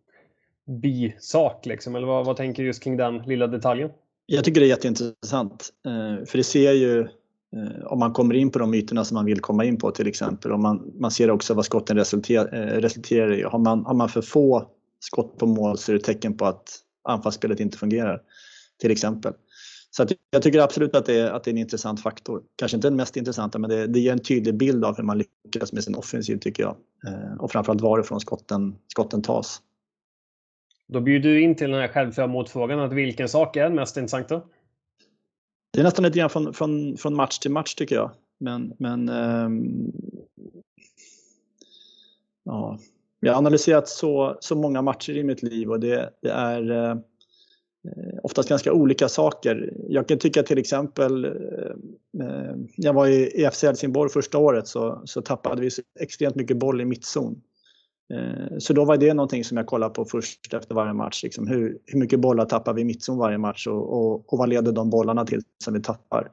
bisak? 0.83 1.67
Liksom? 1.67 1.97
Eller 1.97 2.07
vad, 2.07 2.27
vad 2.27 2.37
tänker 2.37 2.63
du 2.63 2.67
just 2.67 2.83
kring 2.83 2.97
den 2.97 3.19
lilla 3.19 3.47
detaljen? 3.47 3.91
Jag 4.27 4.45
tycker 4.45 4.61
det 4.61 4.67
är 4.67 4.69
jätteintressant. 4.69 5.71
Eh, 5.87 6.25
för 6.25 6.39
det 6.39 6.45
ser 6.45 6.73
ju 6.73 7.01
Eh, 7.01 7.09
Eh, 7.57 7.87
om 7.87 7.99
man 7.99 8.13
kommer 8.13 8.35
in 8.35 8.51
på 8.51 8.59
de 8.59 8.75
ytorna 8.75 9.05
som 9.05 9.15
man 9.15 9.25
vill 9.25 9.41
komma 9.41 9.65
in 9.65 9.79
på 9.79 9.91
till 9.91 10.07
exempel. 10.07 10.53
Och 10.53 10.61
man, 10.61 10.93
man 10.99 11.11
ser 11.11 11.31
också 11.31 11.55
vad 11.55 11.65
skotten 11.65 11.97
resulter, 11.97 12.55
eh, 12.55 12.81
resulterar 12.81 13.33
i. 13.33 13.43
Har 13.43 13.59
man, 13.59 13.85
har 13.85 13.95
man 13.95 14.09
för 14.09 14.23
få 14.23 14.69
skott 15.01 15.39
på 15.39 15.47
mål 15.47 15.79
så 15.79 15.93
är 15.93 15.95
det 15.95 16.01
ett 16.01 16.05
tecken 16.05 16.37
på 16.37 16.45
att 16.45 16.69
anfallsspelet 17.09 17.61
inte 17.61 17.79
fungerar. 17.79 18.23
Till 18.81 18.91
exempel. 18.91 19.33
Så 19.91 20.07
jag 20.31 20.43
tycker 20.43 20.61
absolut 20.61 20.97
att 20.97 21.07
det, 21.07 21.19
är, 21.19 21.31
att 21.31 21.45
det 21.45 21.51
är 21.51 21.53
en 21.53 21.59
intressant 21.59 22.03
faktor. 22.03 22.43
Kanske 22.57 22.77
inte 22.77 22.89
den 22.89 22.97
mest 22.97 23.17
intressanta 23.17 23.59
men 23.59 23.71
det, 23.71 23.87
det 23.87 24.01
ger 24.01 24.13
en 24.13 24.19
tydlig 24.19 24.57
bild 24.57 24.85
av 24.85 24.97
hur 24.97 25.05
man 25.05 25.23
lyckas 25.45 25.73
med 25.73 25.85
sin 25.85 25.95
offensiv 25.95 26.37
tycker 26.37 26.63
jag. 26.63 26.77
Eh, 27.07 27.37
och 27.39 27.53
framförallt 27.53 27.81
varifrån 27.81 28.21
skotten, 28.21 28.77
skotten 28.89 29.23
tas. 29.23 29.61
Då 30.89 31.01
bjuder 31.01 31.31
du 31.31 31.43
in 31.43 31.55
till 31.55 31.71
den 31.71 31.81
här 31.81 31.89
självklara 31.89 32.27
motfrågan 32.27 32.81
att 32.81 32.93
vilken 32.93 33.29
sak 33.29 33.57
är 33.57 33.71
mest 33.71 33.97
intressant 33.97 34.29
då? 34.29 34.47
Det 35.73 35.81
är 35.81 35.85
nästan 35.85 36.05
lite 36.05 36.19
grann 36.19 36.31
från, 36.31 36.55
från, 36.55 36.97
från 36.97 37.15
match 37.15 37.39
till 37.39 37.51
match 37.51 37.75
tycker 37.75 37.95
jag. 37.95 38.11
Men, 38.39 38.75
men 38.79 39.09
ähm, 39.09 39.93
ja, 42.45 42.79
jag 43.21 43.33
har 43.33 43.39
analyserat 43.39 43.89
så, 43.89 44.37
så 44.41 44.57
många 44.57 44.83
matcher 44.83 45.17
i 45.17 45.25
mitt 45.25 45.43
liv 45.43 45.71
och 45.71 45.81
det, 45.81 46.11
det 46.21 46.31
är 46.31 46.71
äh, 46.71 46.97
oftast 48.23 48.49
ganska 48.49 48.73
olika 48.73 49.09
saker. 49.09 49.73
Jag 49.89 50.09
kan 50.09 50.19
tycka 50.19 50.43
till 50.43 50.59
exempel, 50.59 51.25
äh, 52.21 52.55
jag 52.77 52.93
var 52.93 53.07
i 53.07 53.43
EFC 53.43 53.63
Helsingborg 53.63 54.11
första 54.11 54.39
året 54.39 54.69
så, 54.69 55.03
så 55.05 55.23
tappade 55.23 55.63
vi 55.63 55.71
extremt 56.01 56.35
mycket 56.35 56.57
boll 56.57 56.81
i 56.81 56.85
mittzon. 56.85 57.43
Eh, 58.13 58.59
så 58.59 58.73
då 58.73 58.85
var 58.85 58.97
det 58.97 59.15
någonting 59.15 59.45
som 59.45 59.57
jag 59.57 59.67
kollade 59.67 59.95
på 59.95 60.05
först 60.05 60.55
efter 60.55 60.75
varje 60.75 60.93
match. 60.93 61.23
Liksom 61.23 61.47
hur, 61.47 61.79
hur 61.87 61.99
mycket 61.99 62.21
bollar 62.21 62.45
tappar 62.45 62.75
vi 62.75 62.81
i 62.81 62.85
mittzon 62.85 63.19
varje 63.19 63.39
match 63.39 63.67
och, 63.67 63.93
och, 63.93 64.33
och, 64.33 64.39
vad 64.39 64.49
leder 64.49 64.73
de 64.73 64.91
bollarna 64.91 65.25
till 65.25 65.43
som 65.65 65.75
vi 65.75 65.83
tappar? 65.83 66.29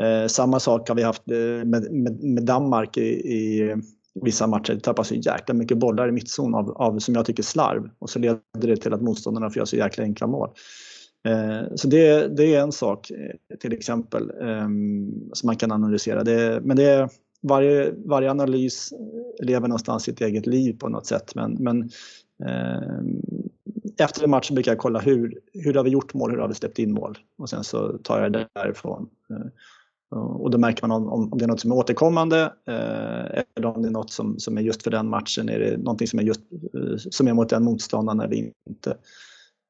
Eh, 0.00 0.26
samma 0.26 0.60
sak 0.60 0.88
har 0.88 0.96
vi 0.96 1.02
haft 1.02 1.30
eh, 1.30 1.64
med, 1.64 1.92
med, 1.92 2.22
med 2.22 2.42
Danmark 2.42 2.96
i, 2.96 3.10
i, 3.10 3.74
vissa 4.14 4.46
matcher. 4.46 4.74
Det 4.74 4.80
tappas 4.80 5.08
så 5.08 5.14
jäkla 5.14 5.54
mycket 5.54 5.78
bollar 5.78 6.08
i 6.08 6.12
mittzon 6.12 6.54
av, 6.54 6.70
av, 6.70 6.98
som 6.98 7.14
jag 7.14 7.26
tycker, 7.26 7.42
slarv. 7.42 7.90
Och 7.98 8.10
så 8.10 8.18
leder 8.18 8.40
det 8.52 8.76
till 8.76 8.94
att 8.94 9.02
motståndarna 9.02 9.50
får 9.50 9.56
göra 9.56 9.66
så 9.66 9.76
jäkla 9.76 10.04
enkla 10.04 10.26
mål. 10.26 10.50
Eh, 11.28 11.74
så 11.74 11.88
det, 11.88 12.36
det, 12.36 12.54
är 12.54 12.60
en 12.60 12.72
sak 12.72 13.10
eh, 13.10 13.56
till 13.56 13.72
exempel 13.72 14.30
eh, 14.40 14.68
som 15.32 15.46
man 15.46 15.56
kan 15.56 15.72
analysera. 15.72 16.24
Det, 16.24 16.60
men 16.64 16.76
det 16.76 17.08
varje, 17.42 17.94
varje 18.04 18.30
analys 18.30 18.92
lever 19.42 19.68
någonstans 19.68 20.02
sitt 20.02 20.20
eget 20.20 20.46
liv 20.46 20.78
på 20.78 20.88
något 20.88 21.06
sätt. 21.06 21.34
Men, 21.34 21.52
men 21.52 21.90
eh, 22.44 23.00
efter 23.98 24.24
en 24.24 24.30
match 24.30 24.50
brukar 24.50 24.72
jag 24.72 24.78
kolla 24.78 24.98
hur, 24.98 25.40
hur 25.52 25.74
har 25.74 25.84
vi 25.84 25.90
gjort 25.90 26.14
mål, 26.14 26.30
hur 26.30 26.38
har 26.38 26.48
vi 26.48 26.54
släppt 26.54 26.78
in 26.78 26.92
mål? 26.92 27.18
Och 27.38 27.50
sen 27.50 27.64
så 27.64 27.98
tar 27.98 28.22
jag 28.22 28.32
det 28.32 28.48
därifrån. 28.52 29.08
Eh, 29.30 29.46
och 30.16 30.50
då 30.50 30.58
märker 30.58 30.86
man 30.86 31.02
om, 31.02 31.32
om 31.32 31.38
det 31.38 31.44
är 31.44 31.48
något 31.48 31.60
som 31.60 31.72
är 31.72 31.76
återkommande 31.76 32.40
eh, 32.66 33.42
eller 33.56 33.66
om 33.76 33.82
det 33.82 33.88
är 33.88 33.92
något 33.92 34.10
som, 34.10 34.38
som 34.38 34.58
är 34.58 34.62
just 34.62 34.82
för 34.82 34.90
den 34.90 35.08
matchen. 35.08 35.48
Är 35.48 35.58
det 35.58 35.76
någonting 35.76 36.06
som 36.06 36.18
är, 36.18 36.22
just, 36.22 36.40
eh, 36.74 36.96
som 36.96 37.28
är 37.28 37.32
mot 37.32 37.48
den 37.48 37.64
motståndaren 37.64 38.20
eller 38.20 38.52
inte? 38.68 38.96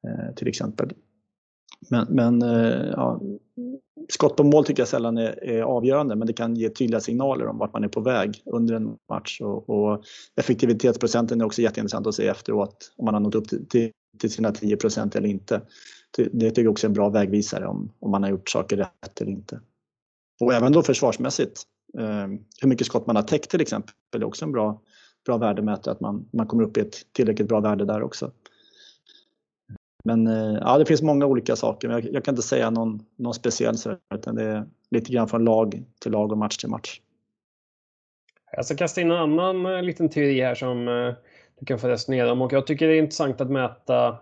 Eh, 0.07 0.35
till 0.35 0.47
exempel. 0.47 0.93
Men, 1.89 2.07
men 2.09 2.41
eh, 2.41 2.91
ja, 2.91 3.21
skott 4.11 4.35
på 4.35 4.43
mål 4.43 4.65
tycker 4.65 4.81
jag 4.81 4.87
sällan 4.87 5.17
är, 5.17 5.43
är, 5.43 5.61
avgörande 5.61 6.15
men 6.15 6.27
det 6.27 6.33
kan 6.33 6.55
ge 6.55 6.69
tydliga 6.69 6.99
signaler 6.99 7.47
om 7.47 7.57
vart 7.57 7.73
man 7.73 7.83
är 7.83 7.87
på 7.87 8.01
väg 8.01 8.41
under 8.45 8.75
en 8.75 8.97
match. 9.09 9.41
Och, 9.41 9.69
och 9.69 10.03
effektivitetsprocenten 10.35 11.41
är 11.41 11.45
också 11.45 11.61
jätteintressant 11.61 12.07
att 12.07 12.15
se 12.15 12.27
efteråt 12.27 12.93
om 12.97 13.05
man 13.05 13.13
har 13.13 13.21
nått 13.21 13.35
upp 13.35 13.47
till, 13.47 13.67
till, 13.67 13.91
till 14.19 14.31
sina 14.31 14.51
10% 14.51 15.17
eller 15.17 15.27
inte. 15.27 15.61
Det, 16.17 16.29
det 16.33 16.49
tycker 16.49 16.63
jag 16.63 16.71
också 16.71 16.87
är 16.87 16.89
en 16.89 16.93
bra 16.93 17.09
vägvisare 17.09 17.67
om, 17.67 17.91
om 17.99 18.11
man 18.11 18.23
har 18.23 18.29
gjort 18.29 18.49
saker 18.49 18.77
rätt 18.77 19.21
eller 19.21 19.31
inte. 19.31 19.59
Och 20.41 20.53
även 20.53 20.71
då 20.71 20.83
försvarsmässigt. 20.83 21.63
Eh, 21.99 22.27
hur 22.61 22.67
mycket 22.67 22.87
skott 22.87 23.07
man 23.07 23.15
har 23.15 23.23
täckt 23.23 23.49
till 23.49 23.61
exempel 23.61 23.93
är 24.15 24.23
också 24.23 24.45
en 24.45 24.51
bra, 24.51 24.81
bra 25.25 25.37
värdemätare, 25.37 25.91
att 25.91 26.01
man, 26.01 26.29
man 26.33 26.47
kommer 26.47 26.63
upp 26.63 26.77
i 26.77 26.81
ett 26.81 27.13
tillräckligt 27.13 27.47
bra 27.47 27.59
värde 27.59 27.85
där 27.85 28.01
också. 28.01 28.31
Men 30.03 30.27
eh, 30.27 30.57
ja, 30.61 30.77
det 30.77 30.85
finns 30.85 31.01
många 31.01 31.25
olika 31.25 31.55
saker. 31.55 31.87
Men 31.87 31.97
jag, 31.97 32.13
jag 32.13 32.25
kan 32.25 32.31
inte 32.31 32.47
säga 32.47 32.69
någon, 32.69 33.05
någon 33.15 33.33
speciell 33.33 33.75
utan 34.15 34.35
det 34.35 34.43
är 34.43 34.65
lite 34.91 35.11
grann 35.11 35.27
från 35.27 35.45
lag 35.45 35.83
till 36.01 36.11
lag 36.11 36.31
och 36.31 36.37
match 36.37 36.57
till 36.57 36.69
match. 36.69 37.01
Jag 38.51 38.65
ska 38.65 38.75
kasta 38.75 39.01
in 39.01 39.11
en 39.11 39.17
annan 39.17 39.65
eh, 39.65 39.81
liten 39.81 40.09
teori 40.09 40.41
här 40.41 40.55
som 40.55 40.87
eh, 40.87 41.13
du 41.59 41.65
kan 41.65 41.79
få 41.79 41.87
resonera 41.87 42.31
om. 42.31 42.41
Och 42.41 42.53
jag 42.53 42.67
tycker 42.67 42.87
det 42.87 42.95
är 42.95 42.99
intressant 42.99 43.41
att 43.41 43.51
mäta, 43.51 44.17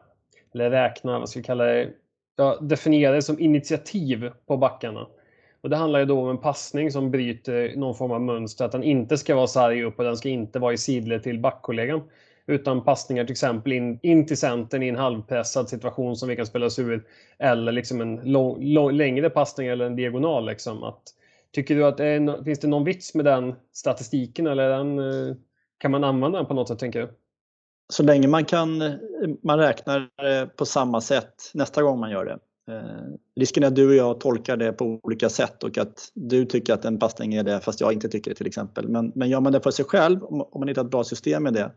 eller 0.54 0.70
räkna, 0.70 1.20
vad 1.20 1.30
ska 1.30 1.40
vi 1.40 1.44
kalla 1.44 1.64
det, 1.64 1.90
ja, 2.36 2.60
definiera 2.62 3.16
det 3.16 3.22
som 3.22 3.40
initiativ 3.40 4.32
på 4.48 4.58
backarna. 4.58 5.08
Och 5.62 5.70
det 5.70 5.76
handlar 5.76 6.00
ju 6.00 6.06
då 6.06 6.22
om 6.22 6.30
en 6.30 6.38
passning 6.38 6.92
som 6.92 7.12
bryter 7.12 7.76
någon 7.76 7.96
form 7.96 8.12
av 8.12 8.22
mönster, 8.22 8.66
att 8.66 8.72
den 8.72 8.84
inte 8.84 9.18
ska 9.18 9.36
vara 9.36 9.48
sarg 9.48 9.84
upp 9.84 10.00
och 10.00 10.06
den 10.06 10.18
ska 10.18 10.30
inte 10.30 10.60
vara 10.60 10.74
i 10.74 10.78
sidled 10.78 11.24
till 11.24 11.40
backkollegan. 11.40 12.02
Utan 12.50 12.84
passningar 12.84 13.24
till 13.24 13.32
exempel 13.32 13.72
in, 13.72 14.00
in 14.02 14.26
till 14.26 14.38
centern 14.38 14.84
i 14.84 14.88
en 14.88 14.96
halvpressad 14.96 15.70
situation 15.70 16.16
som 16.16 16.30
vi 16.30 16.36
kan 16.36 16.46
spela 16.46 16.66
oss 16.66 16.80
ur. 16.80 17.08
Eller 17.40 17.72
liksom 17.72 18.02
en 18.02 18.16
lång, 18.16 18.64
lång, 18.64 18.92
längre 18.92 19.30
passning 19.30 19.68
eller 19.68 19.86
en 19.86 19.96
diagonal. 19.96 20.46
Liksom. 20.46 20.84
Att, 20.84 21.02
tycker 21.52 21.76
du 21.76 21.86
att 21.86 21.98
det 21.98 22.06
är, 22.06 22.44
finns 22.44 22.60
det 22.60 22.68
någon 22.68 22.84
vits 22.84 23.16
med 23.16 23.26
den 23.26 23.56
statistiken 23.74 24.48
eller 24.48 24.70
den, 24.70 25.00
eh, 25.00 25.36
kan 25.78 25.92
man 25.92 26.04
använda 26.04 26.38
den 26.38 26.48
på 26.48 26.54
något 26.54 26.68
sätt 26.68 26.80
tänker 26.80 27.00
du? 27.00 27.10
Så 27.90 28.04
länge 28.04 28.28
man 28.28 28.46
kan 28.46 28.82
eh, 28.82 28.94
man 29.44 29.60
räknar 29.60 30.00
eh, 30.00 30.48
på 30.48 30.66
samma 30.66 31.02
sätt 31.02 31.52
nästa 31.54 31.84
gång 31.84 32.00
man 32.00 32.12
gör 32.12 32.26
det. 32.26 32.40
Eh, 32.74 32.82
risken 33.36 33.64
är 33.64 33.68
att 33.68 33.76
du 33.76 33.88
och 33.90 33.96
jag 33.96 34.20
tolkar 34.20 34.58
det 34.58 34.74
på 34.74 35.00
olika 35.04 35.30
sätt 35.30 35.64
och 35.64 35.78
att 35.78 36.12
du 36.14 36.46
tycker 36.46 36.74
att 36.74 36.86
en 36.86 37.00
passning 37.00 37.34
är 37.34 37.44
det 37.44 37.60
fast 37.60 37.82
jag 37.82 37.94
inte 37.94 38.10
tycker 38.10 38.32
det 38.32 38.36
till 38.36 38.48
exempel. 38.48 38.88
Men, 38.88 39.12
men 39.16 39.30
gör 39.30 39.40
man 39.40 39.54
det 39.54 39.62
för 39.62 39.72
sig 39.72 39.86
själv, 39.86 40.24
om 40.24 40.60
man 40.60 40.68
hittar 40.68 40.82
ett 40.84 40.92
bra 40.92 41.04
system 41.04 41.44
med 41.44 41.54
det, 41.54 41.72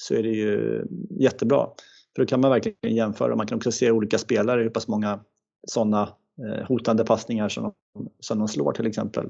så 0.00 0.14
är 0.14 0.22
det 0.22 0.28
ju 0.28 0.84
jättebra. 1.10 1.68
För 2.14 2.22
då 2.22 2.26
kan 2.26 2.40
man 2.40 2.50
verkligen 2.50 2.96
jämföra. 2.96 3.36
Man 3.36 3.46
kan 3.46 3.56
också 3.56 3.72
se 3.72 3.90
olika 3.90 4.18
spelare, 4.18 4.62
hur 4.62 4.70
pass 4.70 4.88
många 4.88 5.20
sådana 5.66 6.02
eh, 6.46 6.66
hotande 6.66 7.04
passningar 7.04 7.48
som, 7.48 7.72
som 8.20 8.38
de 8.38 8.48
slår 8.48 8.72
till 8.72 8.86
exempel. 8.86 9.26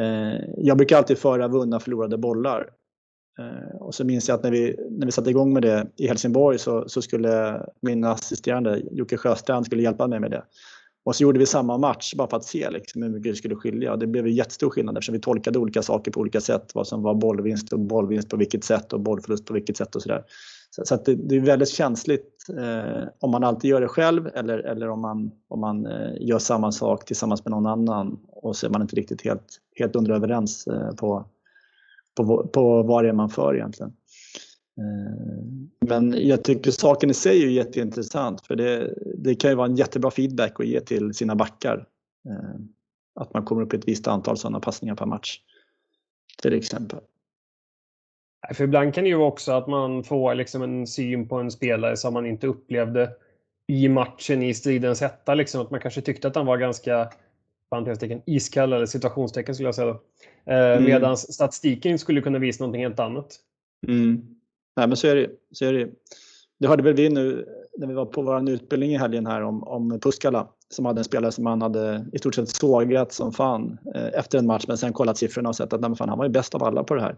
Eh, 0.00 0.40
jag 0.56 0.76
brukar 0.76 0.96
alltid 0.96 1.18
föra 1.18 1.48
vunna 1.48 1.80
förlorade 1.80 2.18
bollar. 2.18 2.70
Eh, 3.38 3.76
och 3.76 3.94
så 3.94 4.04
minns 4.04 4.28
jag 4.28 4.34
att 4.34 4.42
när 4.42 4.50
vi, 4.50 4.76
när 4.90 5.06
vi 5.06 5.12
satte 5.12 5.30
igång 5.30 5.52
med 5.52 5.62
det 5.62 5.86
i 5.96 6.06
Helsingborg 6.06 6.58
så, 6.58 6.88
så 6.88 7.02
skulle 7.02 7.62
min 7.80 8.04
assisterande 8.04 8.82
Jocke 8.92 9.16
Sjöstrand 9.16 9.66
skulle 9.66 9.82
hjälpa 9.82 10.06
mig 10.06 10.20
med 10.20 10.30
det. 10.30 10.44
Och 11.08 11.16
så 11.16 11.22
gjorde 11.22 11.38
vi 11.38 11.46
samma 11.46 11.78
match 11.78 12.14
bara 12.14 12.28
för 12.28 12.36
att 12.36 12.44
se 12.44 12.70
liksom 12.70 13.02
hur 13.02 13.10
mycket 13.10 13.32
det 13.32 13.36
skulle 13.36 13.54
skilja. 13.54 13.96
Det 13.96 14.06
blev 14.06 14.26
en 14.26 14.34
jättestor 14.34 14.70
skillnad 14.70 14.96
eftersom 14.96 15.12
vi 15.12 15.20
tolkade 15.20 15.58
olika 15.58 15.82
saker 15.82 16.10
på 16.10 16.20
olika 16.20 16.40
sätt. 16.40 16.74
Vad 16.74 16.86
som 16.86 17.02
var 17.02 17.14
bollvinst 17.14 17.72
och 17.72 17.80
bollvinst 17.80 18.28
på 18.28 18.36
vilket 18.36 18.64
sätt 18.64 18.92
och 18.92 19.00
bollförlust 19.00 19.46
på 19.46 19.54
vilket 19.54 19.76
sätt 19.76 19.94
och 19.96 20.02
sådär. 20.02 20.24
Så, 20.70 20.84
så 20.84 20.96
det, 20.96 21.14
det, 21.14 21.36
är 21.36 21.40
väldigt 21.40 21.68
känsligt 21.68 22.46
eh, 22.58 23.08
om 23.20 23.30
man 23.30 23.44
alltid 23.44 23.70
gör 23.70 23.80
det 23.80 23.88
själv 23.88 24.28
eller, 24.34 24.58
eller 24.58 24.88
om 24.88 25.00
man, 25.00 25.30
om 25.48 25.60
man 25.60 25.86
eh, 25.86 26.10
gör 26.20 26.38
samma 26.38 26.72
sak 26.72 27.04
tillsammans 27.04 27.44
med 27.44 27.50
någon 27.50 27.66
annan 27.66 28.18
och 28.28 28.56
så 28.56 28.66
är 28.66 28.70
man 28.70 28.82
inte 28.82 28.96
riktigt 28.96 29.22
helt, 29.22 29.60
helt 29.76 29.96
under 29.96 30.14
överens 30.14 30.66
eh, 30.66 30.94
på, 30.94 31.24
på, 32.16 32.46
på 32.46 32.82
vad 32.82 33.04
det 33.04 33.08
är 33.08 33.12
man 33.12 33.30
för 33.30 33.54
egentligen. 33.54 33.92
Eh, 34.78 35.44
men 35.80 36.28
jag 36.28 36.44
tycker 36.44 36.70
saken 36.70 37.10
i 37.10 37.14
sig 37.14 37.44
är 37.44 37.48
jätteintressant 37.48 38.46
för 38.46 38.56
det, 38.56 38.94
det 39.16 39.34
kan 39.34 39.50
ju 39.50 39.56
vara 39.56 39.66
en 39.66 39.76
jättebra 39.76 40.10
feedback 40.10 40.60
att 40.60 40.66
ge 40.66 40.80
till 40.80 41.14
sina 41.14 41.36
backar. 41.36 41.86
Eh, 42.28 42.60
att 43.20 43.34
man 43.34 43.44
kommer 43.44 43.62
upp 43.62 43.74
i 43.74 43.76
ett 43.76 43.88
visst 43.88 44.06
antal 44.06 44.36
sådana 44.36 44.60
passningar 44.60 44.94
per 44.94 45.06
match. 45.06 45.40
Till 46.42 46.54
exempel. 46.54 47.00
För 48.54 48.64
ibland 48.64 48.94
kan 48.94 49.04
det 49.04 49.10
ju 49.10 49.16
vara 49.16 49.28
också 49.28 49.52
att 49.52 49.68
man 49.68 50.04
får 50.04 50.34
liksom 50.34 50.62
en 50.62 50.86
syn 50.86 51.28
på 51.28 51.36
en 51.36 51.50
spelare 51.50 51.96
som 51.96 52.14
man 52.14 52.26
inte 52.26 52.46
upplevde 52.46 53.10
i 53.66 53.88
matchen 53.88 54.42
i 54.42 54.54
stridens 54.54 55.00
hetta. 55.00 55.34
Liksom. 55.34 55.60
Att 55.60 55.70
man 55.70 55.80
kanske 55.80 56.00
tyckte 56.00 56.28
att 56.28 56.36
han 56.36 56.46
var 56.46 56.58
ganska 56.58 57.08
iskall 58.26 58.72
eller 58.72 58.86
situationstecken 58.86 59.54
skulle 59.54 59.68
jag 59.68 59.74
säga. 59.74 59.86
Då. 59.86 60.00
Eh, 60.52 60.72
mm. 60.72 60.84
Medan 60.84 61.16
statistiken 61.16 61.98
skulle 61.98 62.20
kunna 62.20 62.38
visa 62.38 62.64
någonting 62.64 62.82
helt 62.82 63.00
annat. 63.00 63.36
Mm. 63.86 64.37
Nej, 64.78 64.88
men 64.88 64.96
så 64.96 65.06
är 65.06 65.14
det. 65.14 65.30
Så 65.52 65.64
är 65.64 65.72
det. 65.72 65.88
det 66.58 66.68
hörde 66.68 66.82
väl 66.82 66.94
vi 66.94 67.08
nu 67.08 67.46
när 67.78 67.86
vi 67.86 67.94
var 67.94 68.06
på 68.06 68.22
vår 68.22 68.50
utbildning 68.50 68.90
i 68.90 68.98
helgen 68.98 69.26
här 69.26 69.42
om, 69.42 69.62
om 69.62 70.00
Puskala 70.00 70.48
som 70.68 70.84
hade 70.86 71.00
en 71.00 71.04
spelare 71.04 71.32
som 71.32 71.46
han 71.46 71.62
hade 71.62 72.06
i 72.12 72.18
stort 72.18 72.34
sett 72.34 72.48
sågat 72.48 73.12
som 73.12 73.32
fan 73.32 73.78
eh, 73.94 74.06
efter 74.18 74.38
en 74.38 74.46
match 74.46 74.64
men 74.68 74.78
sen 74.78 74.92
kollat 74.92 75.18
siffrorna 75.18 75.48
och 75.48 75.56
sett 75.56 75.72
att 75.72 75.80
nej, 75.80 75.96
fan, 75.96 76.08
han 76.08 76.18
var 76.18 76.24
ju 76.24 76.30
bäst 76.30 76.54
av 76.54 76.64
alla 76.64 76.84
på 76.84 76.94
det 76.94 77.00
här. 77.00 77.16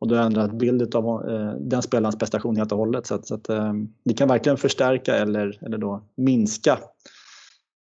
Och 0.00 0.08
då 0.08 0.14
ändrat 0.14 0.52
bild 0.52 0.94
av 0.94 1.30
eh, 1.30 1.54
den 1.60 1.82
spelarens 1.82 2.18
prestation 2.18 2.56
helt 2.56 2.72
och 2.72 2.78
hållet. 2.78 3.06
Så 3.06 3.14
att, 3.14 3.26
så 3.26 3.34
att 3.34 3.48
eh, 3.48 3.72
det 4.04 4.14
kan 4.14 4.28
verkligen 4.28 4.58
förstärka 4.58 5.16
eller, 5.16 5.58
eller 5.66 5.78
då 5.78 6.02
minska 6.16 6.78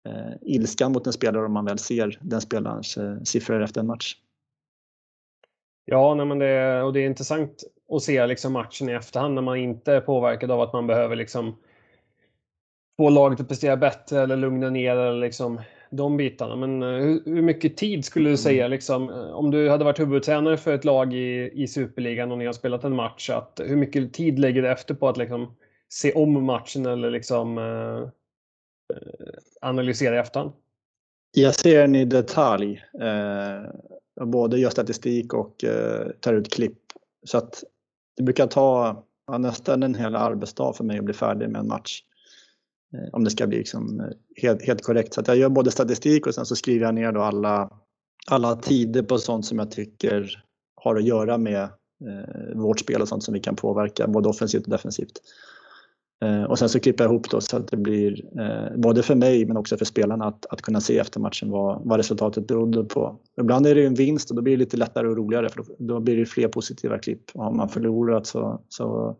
eh, 0.08 0.32
ilskan 0.40 0.92
mot 0.92 1.06
en 1.06 1.12
spelare 1.12 1.46
om 1.46 1.52
man 1.52 1.64
väl 1.64 1.78
ser 1.78 2.18
den 2.22 2.40
spelarens 2.40 2.96
eh, 2.96 3.16
siffror 3.22 3.62
efter 3.62 3.80
en 3.80 3.86
match. 3.86 4.16
Ja, 5.84 6.14
nej, 6.14 6.26
men 6.26 6.38
det, 6.38 6.82
och 6.82 6.92
det 6.92 7.00
är 7.00 7.06
intressant 7.06 7.64
att 7.90 8.02
se 8.02 8.26
liksom 8.26 8.52
matchen 8.52 8.88
i 8.88 8.92
efterhand 8.92 9.34
när 9.34 9.42
man 9.42 9.56
inte 9.56 9.92
är 9.92 10.00
påverkad 10.00 10.50
av 10.50 10.60
att 10.60 10.72
man 10.72 10.86
behöver 10.86 11.16
liksom 11.16 11.56
få 12.96 13.10
laget 13.10 13.40
att 13.40 13.48
prestera 13.48 13.76
bättre 13.76 14.20
eller 14.20 14.36
lugna 14.36 14.70
ner 14.70 14.96
eller 14.96 15.20
liksom 15.20 15.60
de 15.90 16.16
bitarna. 16.16 16.56
Men 16.56 16.82
eh, 16.82 16.88
hur, 16.88 17.22
hur 17.24 17.42
mycket 17.42 17.76
tid 17.76 18.04
skulle 18.04 18.30
du 18.30 18.36
säga, 18.36 18.68
liksom, 18.68 19.10
eh, 19.10 19.30
om 19.30 19.50
du 19.50 19.70
hade 19.70 19.84
varit 19.84 20.00
huvudtränare 20.00 20.56
för 20.56 20.74
ett 20.74 20.84
lag 20.84 21.14
i, 21.14 21.50
i 21.54 21.68
Superligan 21.68 22.32
och 22.32 22.38
ni 22.38 22.46
har 22.46 22.52
spelat 22.52 22.84
en 22.84 22.96
match, 22.96 23.30
att, 23.30 23.60
hur 23.64 23.76
mycket 23.76 24.12
tid 24.12 24.38
lägger 24.38 24.62
du 24.62 24.68
efter 24.68 24.94
på 24.94 25.08
att 25.08 25.16
liksom, 25.16 25.54
se 25.88 26.12
om 26.12 26.44
matchen 26.44 26.86
eller 26.86 27.10
liksom, 27.10 27.58
eh, 27.58 28.08
analysera 29.60 30.16
i 30.16 30.18
efterhand? 30.18 30.52
Jag 31.32 31.54
ser 31.54 31.80
den 31.80 31.94
i 31.94 32.04
detalj. 32.04 32.84
Eh, 33.00 34.26
både 34.26 34.58
gör 34.58 34.70
statistik 34.70 35.34
och 35.34 35.64
eh, 35.64 36.06
tar 36.20 36.34
ut 36.34 36.52
klipp. 36.52 36.78
Så 37.26 37.38
att 37.38 37.64
det 38.20 38.24
brukar 38.24 38.46
ta 38.46 39.02
ja, 39.26 39.38
nästan 39.38 39.82
en 39.82 39.94
hel 39.94 40.16
arbetsdag 40.16 40.72
för 40.76 40.84
mig 40.84 40.98
att 40.98 41.04
bli 41.04 41.14
färdig 41.14 41.50
med 41.50 41.60
en 41.60 41.68
match. 41.68 42.02
Eh, 42.94 43.08
om 43.12 43.24
det 43.24 43.30
ska 43.30 43.46
bli 43.46 43.58
liksom, 43.58 44.00
eh, 44.00 44.06
helt, 44.42 44.62
helt 44.62 44.82
korrekt. 44.82 45.14
Så 45.14 45.20
att 45.20 45.28
jag 45.28 45.36
gör 45.36 45.48
både 45.48 45.70
statistik 45.70 46.26
och 46.26 46.34
sen 46.34 46.46
så 46.46 46.56
skriver 46.56 46.86
jag 46.86 46.94
ner 46.94 47.12
då 47.12 47.20
alla, 47.20 47.70
alla 48.26 48.56
tider 48.56 49.02
på 49.02 49.18
sånt 49.18 49.46
som 49.46 49.58
jag 49.58 49.70
tycker 49.70 50.44
har 50.74 50.96
att 50.96 51.04
göra 51.04 51.38
med 51.38 51.62
eh, 51.62 52.56
vårt 52.56 52.80
spel 52.80 53.02
och 53.02 53.08
sånt 53.08 53.24
som 53.24 53.34
vi 53.34 53.40
kan 53.40 53.56
påverka 53.56 54.06
både 54.06 54.28
offensivt 54.28 54.64
och 54.64 54.70
defensivt. 54.70 55.20
Eh, 56.24 56.42
och 56.42 56.58
sen 56.58 56.68
så 56.68 56.80
klipper 56.80 57.04
jag 57.04 57.12
ihop 57.12 57.30
då 57.30 57.40
så 57.40 57.56
att 57.56 57.68
det 57.68 57.76
blir 57.76 58.40
eh, 58.40 58.76
både 58.76 59.02
för 59.02 59.14
mig 59.14 59.46
men 59.46 59.56
också 59.56 59.76
för 59.76 59.84
spelarna 59.84 60.24
att, 60.24 60.46
att 60.46 60.62
kunna 60.62 60.80
se 60.80 60.98
efter 60.98 61.20
matchen 61.20 61.50
vad, 61.50 61.82
vad 61.84 61.96
resultatet 61.96 62.46
berodde 62.46 62.84
på. 62.84 63.20
Ibland 63.40 63.66
är 63.66 63.74
det 63.74 63.86
en 63.86 63.94
vinst 63.94 64.30
och 64.30 64.36
då 64.36 64.42
blir 64.42 64.52
det 64.52 64.58
lite 64.58 64.76
lättare 64.76 65.08
och 65.08 65.16
roligare 65.16 65.48
för 65.48 65.62
då, 65.62 65.76
då 65.78 66.00
blir 66.00 66.16
det 66.16 66.26
fler 66.26 66.48
positiva 66.48 66.98
klipp. 66.98 67.30
Och 67.34 67.44
har 67.44 67.52
man 67.52 67.68
förlorat 67.68 68.26
så, 68.26 68.62
så 68.68 69.16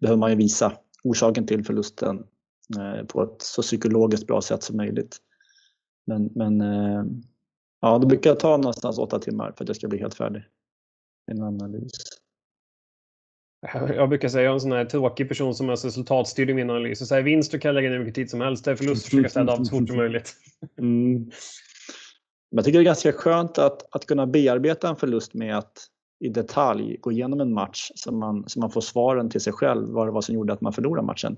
behöver 0.00 0.18
man 0.18 0.30
ju 0.30 0.36
visa 0.36 0.72
orsaken 1.04 1.46
till 1.46 1.64
förlusten 1.64 2.24
eh, 2.78 3.06
på 3.06 3.22
ett 3.22 3.42
så 3.42 3.62
psykologiskt 3.62 4.26
bra 4.26 4.40
sätt 4.40 4.62
som 4.62 4.76
möjligt. 4.76 5.16
Men, 6.06 6.30
men 6.34 6.60
eh, 6.60 7.04
ja, 7.80 7.98
det 7.98 8.06
brukar 8.06 8.34
ta 8.34 8.56
någonstans 8.56 8.98
åtta 8.98 9.18
timmar 9.18 9.52
för 9.56 9.64
att 9.64 9.68
jag 9.68 9.76
ska 9.76 9.88
bli 9.88 9.98
helt 9.98 10.14
färdig. 10.14 10.42
En 11.26 11.42
analys. 11.42 12.19
Jag 13.96 14.08
brukar 14.08 14.28
säga 14.28 14.44
jag 14.44 14.50
är 14.50 14.54
en 14.54 14.60
sån 14.60 14.72
här 14.72 14.84
tråkig 14.84 15.28
person 15.28 15.54
som 15.54 15.68
är 15.68 15.72
resultatstyrd 15.72 16.50
i 16.50 16.54
min 16.54 16.70
analys. 16.70 17.08
Så 17.08 17.14
här, 17.14 17.22
vinst 17.22 17.50
kan 17.50 17.60
kan 17.60 17.74
lägga 17.74 17.88
ner 17.88 17.96
hur 17.96 18.04
mycket 18.04 18.14
tid 18.14 18.30
som 18.30 18.40
helst. 18.40 18.64
Det 18.64 18.70
är 18.70 18.76
förlust 18.76 19.04
försöka 19.04 19.28
städa 19.28 19.52
av 19.52 19.64
så 19.64 19.78
fort 19.78 19.88
som 19.88 19.96
möjligt. 19.96 20.34
Mm. 20.78 21.30
Jag 22.50 22.64
tycker 22.64 22.78
det 22.78 22.82
är 22.82 22.84
ganska 22.84 23.12
skönt 23.12 23.58
att, 23.58 23.94
att 23.94 24.06
kunna 24.06 24.26
bearbeta 24.26 24.88
en 24.88 24.96
förlust 24.96 25.34
med 25.34 25.58
att 25.58 25.72
i 26.20 26.28
detalj 26.28 26.96
gå 27.00 27.12
igenom 27.12 27.40
en 27.40 27.52
match 27.52 27.90
så 27.94 28.12
man, 28.12 28.44
så 28.46 28.60
man 28.60 28.70
får 28.70 28.80
svaren 28.80 29.30
till 29.30 29.40
sig 29.40 29.52
själv 29.52 29.88
vad 29.88 30.06
det 30.06 30.10
var 30.10 30.20
som 30.20 30.34
gjorde 30.34 30.52
att 30.52 30.60
man 30.60 30.72
förlorade 30.72 31.06
matchen. 31.06 31.36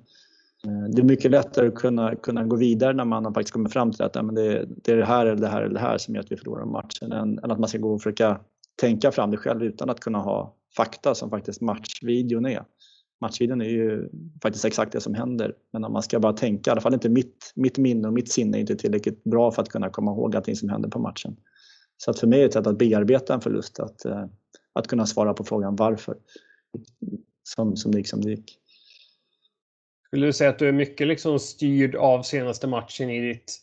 Eh, 0.67 0.95
det 0.95 1.03
är 1.03 1.05
mycket 1.05 1.31
lättare 1.31 1.69
att 1.69 1.75
kunna, 1.75 2.15
kunna 2.15 2.45
gå 2.45 2.57
vidare 2.57 2.93
när 2.93 3.05
man 3.05 3.25
har 3.25 3.33
faktiskt 3.33 3.53
kommit 3.53 3.73
fram 3.73 3.93
till 3.93 4.03
att 4.03 4.15
ja, 4.15 4.23
men 4.23 4.35
det, 4.35 4.67
det 4.69 4.93
är 4.93 4.97
det 4.97 5.05
här 5.05 5.27
eller 5.27 5.41
det 5.41 5.49
här 5.49 5.63
eller 5.63 5.75
det 5.75 5.81
här 5.81 5.99
som 5.99 6.15
gör 6.15 6.23
att 6.23 6.33
vi 6.33 6.37
förlorar 6.37 6.65
matchen 6.65 7.13
än, 7.13 7.39
än 7.39 7.51
att 7.51 7.59
man 7.59 7.69
ska 7.69 7.79
gå 7.79 7.93
och 7.93 8.03
försöka 8.03 8.41
tänka 8.81 9.13
fram 9.13 9.31
det 9.31 9.37
själv 9.37 9.63
utan 9.63 9.91
att 9.91 10.01
kunna 10.01 10.19
ha 10.19 10.55
fakta 10.77 11.15
som 11.15 11.31
faktiskt 11.31 11.61
matchvideon 11.61 12.47
är. 12.47 12.65
Matchvideon 13.21 13.61
är 13.61 13.69
ju 13.69 14.09
faktiskt 14.43 14.65
exakt 14.65 14.93
det 14.93 15.01
som 15.01 15.15
händer. 15.15 15.55
Men 15.71 15.85
om 15.85 15.93
man 15.93 16.03
ska 16.03 16.21
bara 16.21 16.33
tänka, 16.33 16.71
i 16.71 16.73
alla 16.73 16.81
fall 16.81 16.95
inte 16.95 17.09
mitt, 17.09 17.53
mitt 17.55 17.79
minne 17.79 18.09
och 18.09 18.15
mitt 18.15 18.33
sinne 18.33 18.59
är 18.59 18.61
inte 18.61 18.77
tillräckligt 18.77 19.25
bra 19.25 19.51
för 19.51 19.63
att 19.63 19.69
kunna 19.69 19.91
komma 19.91 20.11
ihåg 20.11 20.37
allting 20.37 20.57
som 20.57 20.69
händer 20.69 20.89
på 20.89 20.99
matchen. 20.99 21.37
Så 21.97 22.11
att 22.11 22.19
för 22.19 22.27
mig 22.27 22.39
är 22.39 22.43
det 22.43 22.47
ett 22.47 22.53
sätt 22.53 22.67
att 22.67 22.79
bearbeta 22.79 23.35
en 23.35 23.41
förlust, 23.41 23.81
att, 23.81 24.05
eh, 24.05 24.25
att 24.73 24.87
kunna 24.87 25.07
svara 25.07 25.35
på 25.35 25.45
frågan 25.45 25.77
varför. 25.77 26.17
Som, 27.43 27.77
som 27.77 27.93
det 27.93 27.99
gick 27.99 28.09
som 28.09 28.21
det 28.21 28.31
gick. 28.31 28.59
Skulle 30.07 30.27
du 30.27 30.33
säga 30.33 30.51
att 30.51 30.59
du 30.59 30.69
är 30.69 30.73
mycket 30.73 31.07
liksom 31.07 31.39
styrd 31.39 31.95
av 31.95 32.23
senaste 32.23 32.67
matchen 32.67 33.11
i 33.11 33.21
ditt 33.29 33.61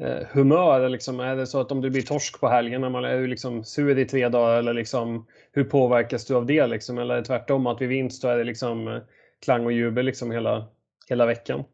Eh, 0.00 0.26
humör? 0.32 0.88
Liksom, 0.88 1.20
är 1.20 1.36
det 1.36 1.46
så 1.46 1.60
att 1.60 1.72
om 1.72 1.80
du 1.80 1.90
blir 1.90 2.02
torsk 2.02 2.40
på 2.40 2.48
helgen, 2.48 2.84
är 2.84 3.18
du 3.18 3.26
liksom 3.26 3.64
sur 3.64 3.98
i 3.98 4.04
tre 4.04 4.28
dagar? 4.28 4.58
Eller 4.58 4.74
liksom, 4.74 5.26
hur 5.52 5.64
påverkas 5.64 6.24
du 6.24 6.34
av 6.34 6.46
det? 6.46 6.66
Liksom? 6.66 6.98
Eller 6.98 7.14
är 7.14 7.18
det 7.18 7.24
tvärtom, 7.24 7.66
att 7.66 7.80
vid 7.80 7.88
vinst 7.88 8.22
då 8.22 8.28
är 8.28 8.38
det 8.38 8.44
liksom, 8.44 8.88
eh, 8.88 9.00
klang 9.44 9.64
och 9.64 9.72
jubel 9.72 10.06
liksom 10.06 10.30
hela, 10.30 10.66
hela 11.08 11.26
veckan? 11.26 11.64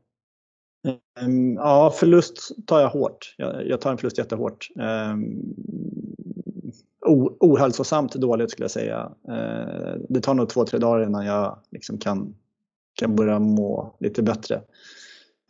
Ehm, 1.21 1.55
ja, 1.55 1.95
förlust 1.97 2.67
tar 2.67 2.81
jag 2.81 2.89
hårt. 2.89 3.35
Jag, 3.39 3.67
jag 3.67 3.81
tar 3.81 3.91
en 3.91 3.99
förlust 3.99 4.19
jättehårt. 4.19 4.69
Um, 4.75 5.55
ohälsosamt 7.41 8.15
dåligt 8.15 8.51
skulle 8.51 8.65
jag 8.65 8.71
säga. 8.71 9.13
Uh, 9.29 10.01
det 10.09 10.21
tar 10.21 10.35
nog 10.35 10.49
två, 10.49 10.65
tre 10.65 10.79
dagar 10.79 11.07
innan 11.07 11.27
jag 11.27 11.59
liksom 11.71 11.99
kan, 11.99 12.35
kan 12.95 13.17
börja 13.17 13.39
må 13.39 13.97
lite 14.01 14.23
bättre. 14.23 14.63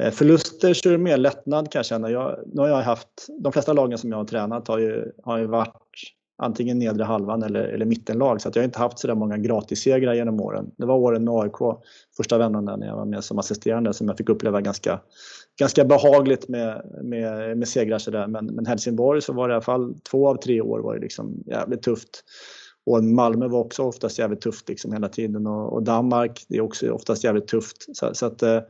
Eh, 0.02 0.10
förluster 0.10 0.74
så 0.74 0.88
är 0.88 0.92
det 0.92 0.98
mer 0.98 1.16
lättnad 1.16 1.70
kan 1.72 1.78
jag 1.78 1.86
känna. 1.86 2.10
Jag, 2.10 2.38
nu 2.46 2.60
har 2.60 2.68
jag 2.68 2.82
haft, 2.82 3.08
de 3.40 3.52
flesta 3.52 3.72
lagen 3.72 3.98
som 3.98 4.10
jag 4.10 4.16
har 4.16 4.24
tränat 4.24 4.68
har 4.68 4.78
ju, 4.78 5.12
har 5.22 5.38
ju 5.38 5.46
varit 5.46 5.74
antingen 6.38 6.78
nedre 6.78 7.04
halvan 7.04 7.42
eller, 7.42 7.60
eller 7.60 7.86
mittenlag 7.86 8.40
så 8.40 8.48
att 8.48 8.56
jag 8.56 8.62
har 8.62 8.64
inte 8.64 8.78
haft 8.78 8.98
så 8.98 9.06
där 9.06 9.14
många 9.14 9.38
gratissegrar 9.38 10.14
genom 10.14 10.40
åren. 10.40 10.70
Det 10.76 10.86
var 10.86 10.94
åren 10.94 11.24
med 11.24 11.34
AIK, 11.34 11.78
första 12.16 12.38
vändan 12.38 12.64
där 12.64 12.76
när 12.76 12.86
jag 12.86 12.96
var 12.96 13.04
med 13.04 13.24
som 13.24 13.38
assisterande 13.38 13.94
som 13.94 14.08
jag 14.08 14.16
fick 14.16 14.28
uppleva 14.28 14.60
ganska, 14.60 15.00
ganska 15.58 15.84
behagligt 15.84 16.48
med, 16.48 16.82
med, 17.02 17.58
med 17.58 17.68
segrar 17.68 17.98
sådär. 17.98 18.26
Men, 18.26 18.46
men 18.46 18.66
Helsingborg 18.66 19.22
så 19.22 19.32
var 19.32 19.48
det 19.48 19.52
i 19.52 19.54
alla 19.54 19.62
fall 19.62 19.94
två 20.10 20.28
av 20.28 20.36
tre 20.36 20.60
år 20.60 20.80
var 20.80 20.94
det 20.94 21.00
liksom 21.00 21.42
jävligt 21.46 21.82
tufft. 21.82 22.24
Och 22.86 23.04
Malmö 23.04 23.48
var 23.48 23.58
också 23.58 23.82
oftast 23.82 24.18
jävligt 24.18 24.40
tufft 24.40 24.68
liksom 24.68 24.92
hela 24.92 25.08
tiden 25.08 25.46
och, 25.46 25.72
och 25.72 25.82
Danmark 25.82 26.44
det 26.48 26.56
är 26.56 26.60
också 26.60 26.90
oftast 26.90 27.24
jävligt 27.24 27.46
tufft. 27.46 27.96
Så, 27.96 28.14
så 28.14 28.26
att 28.26 28.42
eh, 28.42 28.60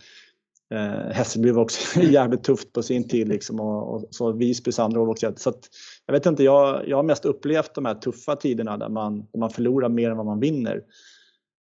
eh, 0.75 1.13
Hässelby 1.13 1.51
var 1.51 1.63
också 1.63 2.01
jävligt 2.03 2.43
tufft 2.43 2.73
på 2.73 2.83
sin 2.83 3.09
tid 3.09 3.29
liksom 3.29 3.61
och, 3.61 3.95
och 3.95 4.09
så 4.11 4.33
Visbys 4.33 4.79
andra 4.79 5.01
år 5.01 5.09
också. 5.09 5.33
Så 5.37 5.51
att, 5.51 5.69
jag 6.07 6.13
vet 6.13 6.27
inte, 6.27 6.45
jag, 6.45 6.89
jag 6.89 6.97
har 6.97 7.03
mest 7.03 7.25
upplevt 7.25 7.75
de 7.75 7.85
här 7.85 7.95
tuffa 7.95 8.37
tiderna 8.37 8.77
där 8.77 8.89
man, 8.89 9.27
där 9.33 9.41
man 9.41 9.51
förlorar 9.51 9.89
mer 9.89 10.11
än 10.11 10.17
vad 10.17 10.27
man 10.27 10.41
vinner. 10.41 10.83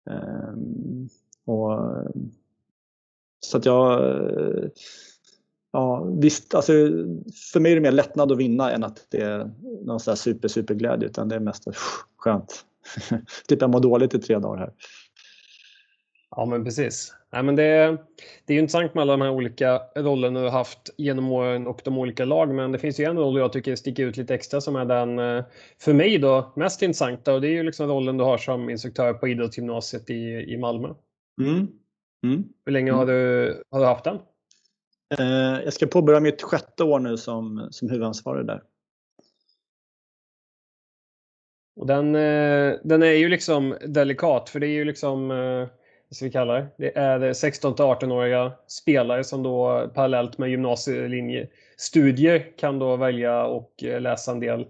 Eh, 0.09 0.53
och, 1.45 1.79
så 3.45 3.57
att 3.57 3.65
jag, 3.65 4.01
ja 5.71 6.03
visst, 6.03 6.55
alltså, 6.55 6.71
för 7.53 7.59
mig 7.59 7.71
är 7.71 7.75
det 7.75 7.81
mer 7.81 7.91
lättnad 7.91 8.31
att 8.31 8.37
vinna 8.37 8.71
än 8.71 8.83
att 8.83 9.05
det 9.09 9.21
är 9.21 9.51
någon 9.85 9.99
sån 9.99 10.17
super, 10.17 10.47
super 10.47 11.03
utan 11.03 11.29
det 11.29 11.35
är 11.35 11.39
mest 11.39 11.67
skönt. 12.17 12.65
typ 13.47 13.61
jag 13.61 13.69
mår 13.69 13.79
dåligt 13.79 14.13
i 14.13 14.19
tre 14.19 14.39
dagar 14.39 14.59
här. 14.59 14.73
Ja, 16.35 16.45
men 16.45 16.63
precis. 16.63 17.15
Nej, 17.31 17.43
men 17.43 17.55
det, 17.55 17.97
det 18.45 18.53
är 18.53 18.55
ju 18.55 18.59
intressant 18.59 18.93
med 18.93 19.01
alla 19.01 19.13
de 19.13 19.21
här 19.21 19.31
olika 19.31 19.81
rollerna 19.95 20.39
du 20.39 20.45
har 20.45 20.51
haft 20.51 20.89
genom 20.97 21.31
åren 21.31 21.67
och 21.67 21.81
de 21.83 21.97
olika 21.97 22.25
lag, 22.25 22.53
men 22.53 22.71
det 22.71 22.79
finns 22.79 22.99
ju 22.99 23.03
en 23.03 23.17
roll 23.17 23.37
jag 23.37 23.53
tycker 23.53 23.75
sticker 23.75 24.05
ut 24.05 24.17
lite 24.17 24.35
extra 24.35 24.61
som 24.61 24.75
är 24.75 24.85
den, 24.85 25.19
eh, 25.19 25.45
för 25.79 25.93
mig 25.93 26.17
då, 26.17 26.53
mest 26.55 26.81
intressanta 26.81 27.33
och 27.33 27.41
det 27.41 27.47
är 27.47 27.51
ju 27.51 27.63
liksom 27.63 27.87
rollen 27.87 28.17
du 28.17 28.23
har 28.23 28.37
som 28.37 28.69
instruktör 28.69 29.13
på 29.13 29.27
idrottsgymnasiet 29.27 30.09
i, 30.09 30.53
i 30.53 30.57
Malmö. 30.57 30.93
Mm. 31.41 31.67
Mm. 32.25 32.43
Hur 32.65 32.73
länge 32.73 32.91
har 32.91 33.03
mm. 33.03 33.15
du, 33.15 33.63
har 33.71 33.79
du 33.79 33.85
haft 33.85 34.03
den? 34.03 34.19
Eh, 35.19 35.63
jag 35.63 35.73
ska 35.73 35.87
påbörja 35.87 36.19
mitt 36.19 36.41
sjätte 36.41 36.83
år 36.83 36.99
nu 36.99 37.17
som, 37.17 37.67
som 37.71 37.89
huvudansvarig 37.89 38.47
där. 38.47 38.61
Och 41.75 41.87
den, 41.87 42.15
eh, 42.15 42.73
den 42.83 43.03
är 43.03 43.13
ju 43.13 43.29
liksom 43.29 43.77
delikat, 43.87 44.49
för 44.49 44.59
det 44.59 44.67
är 44.67 44.73
ju 44.73 44.85
liksom 44.85 45.31
som 46.13 46.25
vi 46.25 46.31
kallar 46.31 46.69
det. 46.77 46.97
Är 46.97 47.33
16 47.33 47.73
18-åriga 47.73 48.51
spelare 48.67 49.23
som 49.23 49.43
då 49.43 49.89
parallellt 49.93 50.37
med 50.37 50.49
gymnasielinjestudier 50.49 52.57
kan 52.57 52.79
då 52.79 52.95
välja 52.95 53.45
och 53.45 53.83
eh, 53.83 54.01
läsa 54.01 54.31
en 54.31 54.39
del 54.39 54.65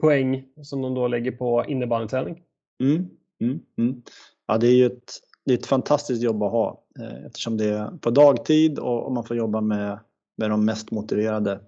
poäng 0.00 0.44
som 0.62 0.82
de 0.82 0.94
då 0.94 1.08
lägger 1.08 1.32
på 1.32 1.64
innebandyträning. 1.68 2.42
Mm, 2.82 3.08
mm, 3.40 3.60
mm. 3.78 4.02
Ja, 4.46 4.58
det 4.58 4.66
är 4.66 4.74
ju 4.74 4.86
ett, 4.86 5.12
det 5.44 5.52
är 5.52 5.58
ett 5.58 5.66
fantastiskt 5.66 6.22
jobb 6.22 6.42
att 6.42 6.50
ha 6.50 6.84
eh, 7.00 7.26
eftersom 7.26 7.56
det 7.56 7.64
är 7.64 7.90
på 8.00 8.10
dagtid 8.10 8.78
och, 8.78 9.06
och 9.06 9.12
man 9.12 9.24
får 9.24 9.36
jobba 9.36 9.60
med, 9.60 9.98
med 10.36 10.50
de 10.50 10.64
mest 10.64 10.90
motiverade. 10.90 11.60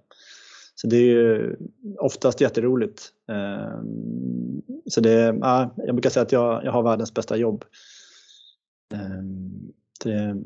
Så 0.75 0.87
det 0.87 0.97
är 0.97 1.05
ju 1.05 1.55
oftast 1.97 2.41
jätteroligt. 2.41 3.11
Ehm, 3.31 4.61
så 4.85 5.01
det, 5.01 5.37
ja, 5.41 5.73
jag 5.77 5.95
brukar 5.95 6.09
säga 6.09 6.23
att 6.23 6.31
jag, 6.31 6.65
jag 6.65 6.71
har 6.71 6.83
världens 6.83 7.13
bästa 7.13 7.37
jobb. 7.37 7.65
Ehm, 8.93 9.71
det 10.03 10.11
är 10.11 10.37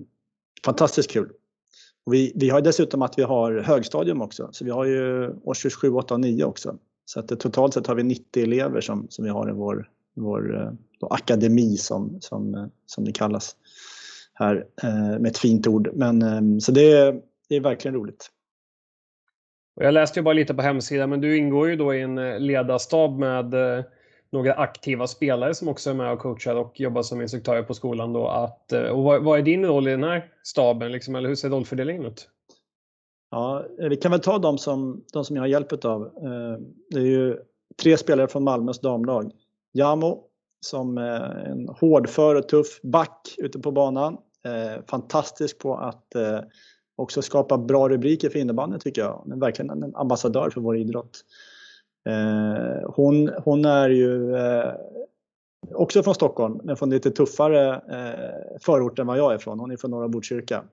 fantastiskt 0.66 1.12
kul. 1.12 1.30
Och 2.06 2.14
vi, 2.14 2.32
vi 2.36 2.50
har 2.50 2.62
dessutom 2.62 3.02
att 3.02 3.18
vi 3.18 3.24
har 3.24 3.60
högstadium 3.60 4.22
också, 4.22 4.50
så 4.52 4.66
vi 4.66 4.72
har 4.72 4.86
ju 4.86 5.34
årskurs 5.44 5.76
7, 5.76 5.90
8 5.90 6.14
och 6.14 6.20
9 6.20 6.44
också. 6.44 6.78
Så 7.06 7.20
att 7.20 7.40
totalt 7.40 7.74
sett 7.74 7.88
har 7.88 7.96
vi 7.96 8.04
90 8.04 8.44
elever 8.44 8.82
som, 8.82 9.08
som 9.10 9.26
vi 9.26 9.32
har 9.32 9.50
i 9.50 9.54
vår, 9.54 9.90
vår 10.14 10.62
eh, 10.62 10.72
akademi 11.10 11.78
som, 11.78 12.18
som, 12.22 12.56
eh, 12.56 12.66
som 12.86 13.06
det 13.06 13.12
kallas 13.12 13.56
här 14.34 14.66
eh, 14.84 15.20
med 15.20 15.26
ett 15.26 15.38
fint 15.38 15.68
ord. 15.68 15.90
Men, 15.94 16.22
ehm, 16.22 16.60
så 16.60 16.72
det 16.72 16.92
är, 16.92 17.22
det 17.50 17.56
är 17.56 17.60
verkligen 17.60 17.96
roligt. 17.96 18.30
Jag 19.76 19.94
läste 19.94 20.20
ju 20.20 20.24
bara 20.24 20.34
lite 20.34 20.54
på 20.54 20.62
hemsidan, 20.62 21.10
men 21.10 21.22
du 21.22 21.38
ingår 21.38 21.70
ju 21.70 21.76
då 21.76 21.94
i 21.94 22.02
en 22.02 22.16
ledarstab 22.48 23.20
med 23.20 23.54
några 24.34 24.54
aktiva 24.54 25.08
spelare 25.08 25.56
som 25.56 25.68
också 25.68 25.90
är 25.90 25.94
med 25.94 26.12
och 26.12 26.20
coachar 26.20 26.56
och 26.56 26.80
jobbar 26.80 27.04
som 27.04 27.22
instruktörer 27.22 27.64
på 27.64 27.74
skolan. 27.74 28.14
Då, 28.14 28.28
att, 28.28 28.72
eh, 28.72 28.84
och 28.84 29.04
vad, 29.04 29.24
vad 29.24 29.40
är 29.40 29.44
din 29.44 29.66
roll 29.66 29.88
i 29.88 29.92
den 29.92 30.04
här 30.04 30.32
staben? 30.44 30.92
Liksom, 30.92 31.16
eller 31.16 31.30
hur 31.30 31.36
ser 31.36 31.50
rollfördelningen 31.50 32.06
ut? 32.06 32.30
Ja, 33.32 33.66
eh, 33.80 33.90
vi 33.90 33.98
kan 33.98 34.12
väl 34.12 34.20
ta 34.20 34.38
de 34.38 34.58
som, 34.58 35.04
de 35.14 35.26
som 35.26 35.36
jag 35.36 35.44
har 35.44 35.48
hjälp 35.48 35.86
av. 35.86 36.02
Eh, 36.06 36.58
det 36.90 37.00
är 37.00 37.06
ju 37.06 37.38
tre 37.82 37.98
spelare 37.98 38.28
från 38.28 38.44
Malmös 38.44 38.80
damlag. 38.80 39.32
Jamo 39.74 40.24
som 40.62 40.98
är 40.98 41.22
en 41.22 41.70
hårdför 41.70 42.36
och 42.36 42.48
tuff 42.50 42.82
back 42.82 43.36
ute 43.38 43.60
på 43.60 43.72
banan. 43.72 44.18
Fantastisk 44.88 45.60
på 45.60 45.76
att 45.76 46.16
också 46.96 47.22
skapa 47.22 47.58
bra 47.58 47.90
rubriker 47.90 48.30
för 48.30 48.40
innebandyn 48.40 48.80
tycker 48.80 49.02
jag. 49.02 49.32
Är 49.32 49.36
verkligen 49.36 49.84
en 49.84 49.96
ambassadör 49.96 50.50
för 50.50 50.62
vår 50.62 50.78
idrott. 50.78 51.24
Eh, 52.10 52.90
hon, 52.90 53.30
hon 53.44 53.66
är 53.66 53.90
ju 53.90 54.36
eh, 54.36 54.74
också 55.72 56.04
från 56.04 56.16
Stockholm, 56.16 56.60
men 56.64 56.76
från 56.76 56.90
lite 56.90 57.12
tuffare 57.12 57.76
eh, 57.76 58.60
förort 58.62 59.00
än 59.00 59.08
vad 59.08 59.18
jag 59.18 59.34
är 59.34 59.38
från. 59.38 59.60
Hon 59.60 59.72
är 59.72 59.78
från 59.78 59.92
Norra 59.92 60.08
Botkyrka. 60.08 60.64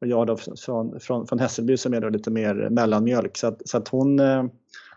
Och 0.00 0.06
jag 0.06 0.26
då 0.26 0.36
från, 0.36 1.00
från, 1.00 1.26
från 1.26 1.38
Hässelby 1.38 1.76
som 1.76 1.94
är 1.94 2.00
då 2.00 2.08
lite 2.08 2.30
mer 2.30 2.68
mellanmjölk. 2.70 3.36
Så 3.36 3.46
att, 3.46 3.68
så 3.68 3.78
att 3.78 3.88
hon, 3.88 4.20
eh, 4.20 4.44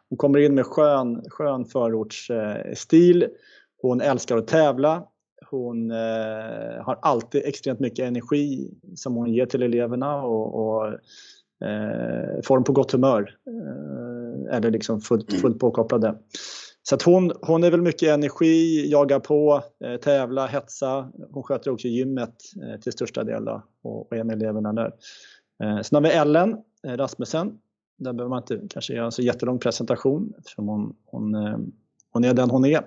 hon 0.10 0.18
kommer 0.18 0.40
in 0.40 0.56
med 0.56 0.66
skön, 0.66 1.24
skön 1.30 1.66
förortsstil. 1.66 3.28
Hon 3.82 4.02
älskar 4.02 4.38
att 4.38 4.48
tävla. 4.48 5.04
Hon 5.50 5.92
eh, 5.92 6.82
har 6.82 7.00
alltid 7.02 7.42
extremt 7.46 7.80
mycket 7.80 8.08
energi 8.08 8.74
som 8.96 9.16
hon 9.16 9.34
ger 9.34 9.46
till 9.46 9.64
eleverna 9.64 10.24
och, 10.24 10.56
och 10.56 10.88
eh, 11.68 12.42
får 12.44 12.56
dem 12.56 12.64
på 12.64 12.74
gott 12.74 12.92
humör. 12.92 13.36
Eh, 13.48 14.19
eller 14.48 14.72
liksom 14.72 15.02
fullt, 15.02 15.30
mm. 15.30 15.42
fullt 15.42 15.60
påkopplade. 15.60 16.16
Så 16.84 16.96
att 16.96 17.02
hon, 17.02 17.32
hon 17.42 17.64
är 17.64 17.72
väl 17.72 17.82
mycket 17.82 18.10
energi, 18.10 18.90
jagar 18.92 19.20
på, 19.20 19.64
eh, 19.86 19.96
tävla, 19.96 20.48
hetsa. 20.48 21.12
Hon 21.32 21.44
sköter 21.44 21.72
också 21.72 21.88
gymmet 21.88 22.36
eh, 22.64 22.80
till 22.80 22.92
största 22.92 23.24
del 23.24 23.46
då, 23.46 23.64
och, 23.84 24.12
och 24.12 24.18
är 24.18 24.24
med 24.24 24.36
eleverna 24.36 24.74
där. 24.74 24.94
Eh, 25.64 25.82
sen 25.82 25.96
har 25.96 26.02
vi 26.02 26.10
Ellen 26.10 26.58
eh, 26.88 26.98
Rasmussen. 26.98 27.58
Där 27.98 28.14
behöver 28.14 28.30
man 28.30 28.44
inte 28.44 28.68
kanske 28.70 28.94
göra 28.94 29.06
en 29.06 29.12
så 29.12 29.22
jättelång 29.22 29.60
presentation 29.60 30.34
eftersom 30.38 30.68
hon, 30.68 30.96
hon, 31.06 31.36
eh, 31.36 31.58
hon 32.12 32.24
är 32.24 32.34
den 32.34 32.50
hon 32.50 32.66
är 32.66 32.82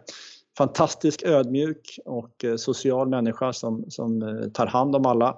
fantastisk 0.59 1.23
ödmjuk 1.23 1.99
och 2.05 2.45
eh, 2.45 2.57
social 2.57 3.09
människa 3.09 3.53
som, 3.53 3.85
som 3.91 4.23
eh, 4.23 4.49
tar 4.49 4.67
hand 4.67 4.97
om 4.97 5.07
alla, 5.07 5.37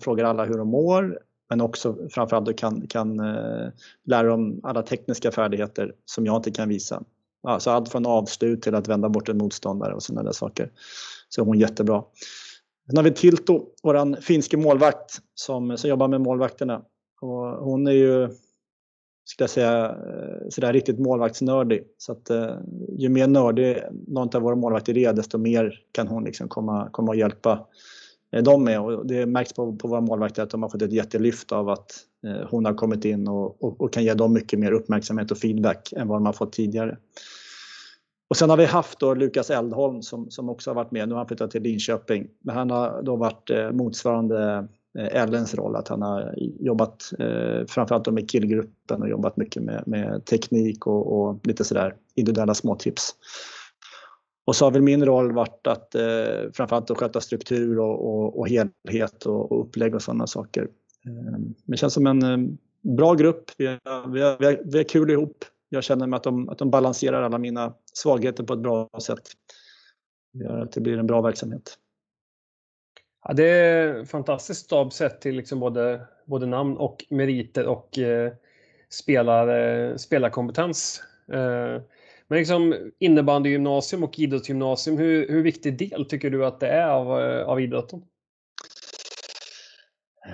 frågar 0.00 0.24
alla 0.24 0.44
hur 0.44 0.58
de 0.58 0.68
mår 0.68 1.18
men 1.50 1.60
också 1.60 1.96
framförallt 2.10 2.58
kan, 2.58 2.86
kan 2.86 3.20
eh, 3.20 3.68
lära 4.04 4.28
dem 4.28 4.60
alla 4.62 4.82
tekniska 4.82 5.30
färdigheter 5.30 5.94
som 6.04 6.26
jag 6.26 6.36
inte 6.36 6.50
kan 6.50 6.68
visa. 6.68 7.02
Alltså 7.42 7.70
allt 7.70 7.88
från 7.88 8.06
avslut 8.06 8.62
till 8.62 8.74
att 8.74 8.88
vända 8.88 9.08
bort 9.08 9.28
en 9.28 9.38
motståndare 9.38 9.94
och 9.94 10.02
sådana 10.02 10.22
där 10.22 10.32
saker. 10.32 10.70
Så 11.28 11.42
hon 11.42 11.56
är 11.56 11.60
jättebra. 11.60 12.04
Sen 12.86 12.96
har 12.96 13.04
vi 13.04 13.10
Tilto, 13.10 13.66
vår 13.82 14.20
finske 14.20 14.56
målvakt 14.56 15.20
som, 15.34 15.78
som 15.78 15.90
jobbar 15.90 16.08
med 16.08 16.20
målvakterna. 16.20 16.82
Och 17.20 17.46
hon 17.64 17.86
är 17.86 17.92
ju 17.92 18.28
skulle 19.24 19.44
jag 19.44 19.50
säga, 19.50 19.86
eh, 19.86 20.48
sådär 20.48 20.72
riktigt 20.72 20.98
målvaktsnördig. 20.98 21.84
Så 21.98 22.12
att 22.12 22.30
eh, 22.30 22.56
ju 22.98 23.08
mer 23.08 23.26
nördig 23.26 23.82
någon 24.06 24.36
av 24.36 24.42
våra 24.42 24.56
målvakter 24.56 24.98
är, 24.98 25.12
desto 25.12 25.38
mer 25.38 25.80
kan 25.92 26.08
hon 26.08 26.24
liksom 26.24 26.48
komma, 26.48 26.88
komma 26.92 27.08
och 27.08 27.16
hjälpa 27.16 27.66
Eh, 28.32 28.42
de 28.42 28.60
är 28.60 28.64
med. 28.64 28.80
Och 28.80 29.06
det 29.06 29.26
märks 29.26 29.52
på, 29.52 29.76
på 29.76 29.88
våra 29.88 30.00
målvakter 30.00 30.42
att 30.42 30.50
de 30.50 30.62
har 30.62 30.70
fått 30.70 30.82
ett 30.82 30.92
jättelyft 30.92 31.52
av 31.52 31.68
att 31.68 31.92
eh, 32.26 32.48
hon 32.50 32.64
har 32.64 32.74
kommit 32.74 33.04
in 33.04 33.28
och, 33.28 33.64
och, 33.64 33.80
och, 33.80 33.92
kan 33.92 34.04
ge 34.04 34.14
dem 34.14 34.32
mycket 34.32 34.58
mer 34.58 34.72
uppmärksamhet 34.72 35.30
och 35.30 35.38
feedback 35.38 35.92
än 35.96 36.08
vad 36.08 36.16
de 36.16 36.26
har 36.26 36.32
fått 36.32 36.52
tidigare. 36.52 36.96
Och 38.30 38.36
sen 38.36 38.50
har 38.50 38.56
vi 38.56 38.64
haft 38.64 38.98
då 38.98 39.14
Lukas 39.14 39.50
Eldholm 39.50 40.02
som, 40.02 40.30
som 40.30 40.48
också 40.48 40.70
har 40.70 40.74
varit 40.74 40.90
med. 40.90 41.08
Nu 41.08 41.14
har 41.14 41.18
han 41.18 41.28
flyttat 41.28 41.50
till 41.50 41.62
Linköping. 41.62 42.28
Men 42.40 42.56
han 42.56 42.70
har 42.70 43.02
då 43.02 43.16
varit 43.16 43.50
eh, 43.50 43.70
motsvarande 43.70 44.68
Eh, 44.98 45.22
Ellens 45.22 45.54
roll, 45.54 45.76
att 45.76 45.88
han 45.88 46.02
har 46.02 46.34
jobbat 46.60 47.12
eh, 47.18 47.66
framförallt 47.68 48.12
med 48.12 48.30
killgruppen 48.30 49.02
och 49.02 49.08
jobbat 49.08 49.36
mycket 49.36 49.62
med, 49.62 49.82
med 49.86 50.24
teknik 50.24 50.86
och, 50.86 51.20
och, 51.20 51.46
lite 51.46 51.64
sådär 51.64 51.94
individuella 52.14 52.54
småtips. 52.54 53.14
Och 54.50 54.56
så 54.56 54.64
har 54.64 54.70
väl 54.70 54.82
min 54.82 55.04
roll 55.04 55.32
varit 55.32 55.66
att 55.66 55.94
eh, 55.94 56.50
framförallt 56.52 56.90
att 56.90 56.98
sköta 56.98 57.20
struktur 57.20 57.78
och, 57.78 58.06
och, 58.06 58.38
och 58.38 58.48
helhet 58.48 59.26
och, 59.26 59.52
och, 59.52 59.60
upplägg 59.60 59.94
och 59.94 60.02
sådana 60.02 60.26
saker. 60.26 60.62
Eh, 61.06 61.38
det 61.64 61.76
känns 61.76 61.94
som 61.94 62.06
en 62.06 62.22
eh, 62.22 62.38
bra 62.96 63.14
grupp. 63.14 63.50
Vi 63.58 63.66
har, 63.66 64.12
vi, 64.12 64.20
har, 64.20 64.36
vi, 64.38 64.46
har, 64.46 64.60
vi 64.64 64.78
har 64.78 64.84
kul 64.84 65.10
ihop. 65.10 65.44
Jag 65.68 65.84
känner 65.84 66.06
mig 66.06 66.16
att 66.16 66.22
de, 66.22 66.48
att 66.48 66.58
de 66.58 66.70
balanserar 66.70 67.22
alla 67.22 67.38
mina 67.38 67.74
svagheter 67.92 68.44
på 68.44 68.52
ett 68.52 68.60
bra 68.60 68.90
sätt. 69.02 69.22
Det 70.32 70.44
gör 70.44 70.58
att 70.58 70.72
det 70.72 70.80
blir 70.80 70.98
en 70.98 71.06
bra 71.06 71.22
verksamhet. 71.22 71.78
Ja, 73.24 73.32
det 73.32 73.48
är 73.48 74.04
fantastiskt 74.04 74.64
stab 74.64 74.92
sett 74.92 75.20
till 75.20 75.36
liksom 75.36 75.60
både, 75.60 76.06
både 76.24 76.46
namn 76.46 76.76
och 76.76 77.04
meriter 77.10 77.66
och 77.66 77.98
eh, 77.98 78.32
spelar, 78.88 79.48
eh, 79.48 79.96
spelarkompetens. 79.96 81.02
Eh, 81.32 81.82
men 82.30 82.38
liksom 82.38 82.90
innebandygymnasium 82.98 84.04
och 84.04 84.18
idrottsgymnasium, 84.18 84.98
hur, 84.98 85.28
hur 85.28 85.42
viktig 85.42 85.78
del 85.78 86.04
tycker 86.04 86.30
du 86.30 86.46
att 86.46 86.60
det 86.60 86.68
är 86.68 86.88
av, 86.88 87.20
eh, 87.20 87.48
av 87.48 87.60
idrotten? 87.60 88.02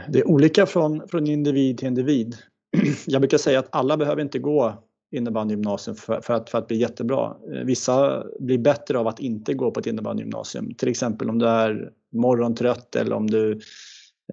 Det 0.09 0.19
är 0.19 0.29
olika 0.29 0.67
från, 0.67 1.09
från 1.09 1.27
individ 1.27 1.79
till 1.79 1.87
individ. 1.87 2.37
Jag 3.07 3.21
brukar 3.21 3.39
säga 3.39 3.59
att 3.59 3.69
alla 3.71 3.97
behöver 3.97 4.23
inte 4.23 4.39
gå 4.39 4.85
innebandygymnasium 5.11 5.97
för, 5.97 6.21
för, 6.21 6.35
att, 6.35 6.51
för 6.51 6.59
att 6.59 6.69
bli 6.69 6.77
jättebra. 6.77 7.37
Eh, 7.55 7.65
vissa 7.65 8.25
blir 8.41 8.59
bättre 8.59 8.99
av 8.99 9.07
att 9.07 9.21
inte 9.21 9.55
gå 9.55 9.71
på 9.71 9.81
ett 9.81 9.87
innebandygymnasium. 9.87 10.75
Till 10.75 10.89
exempel 10.89 11.31
om 11.31 11.39
du 11.39 11.47
är 11.47 11.93
morgontrött 12.13 12.97
eller 12.97 13.17
om 13.17 13.31
du 13.31 13.61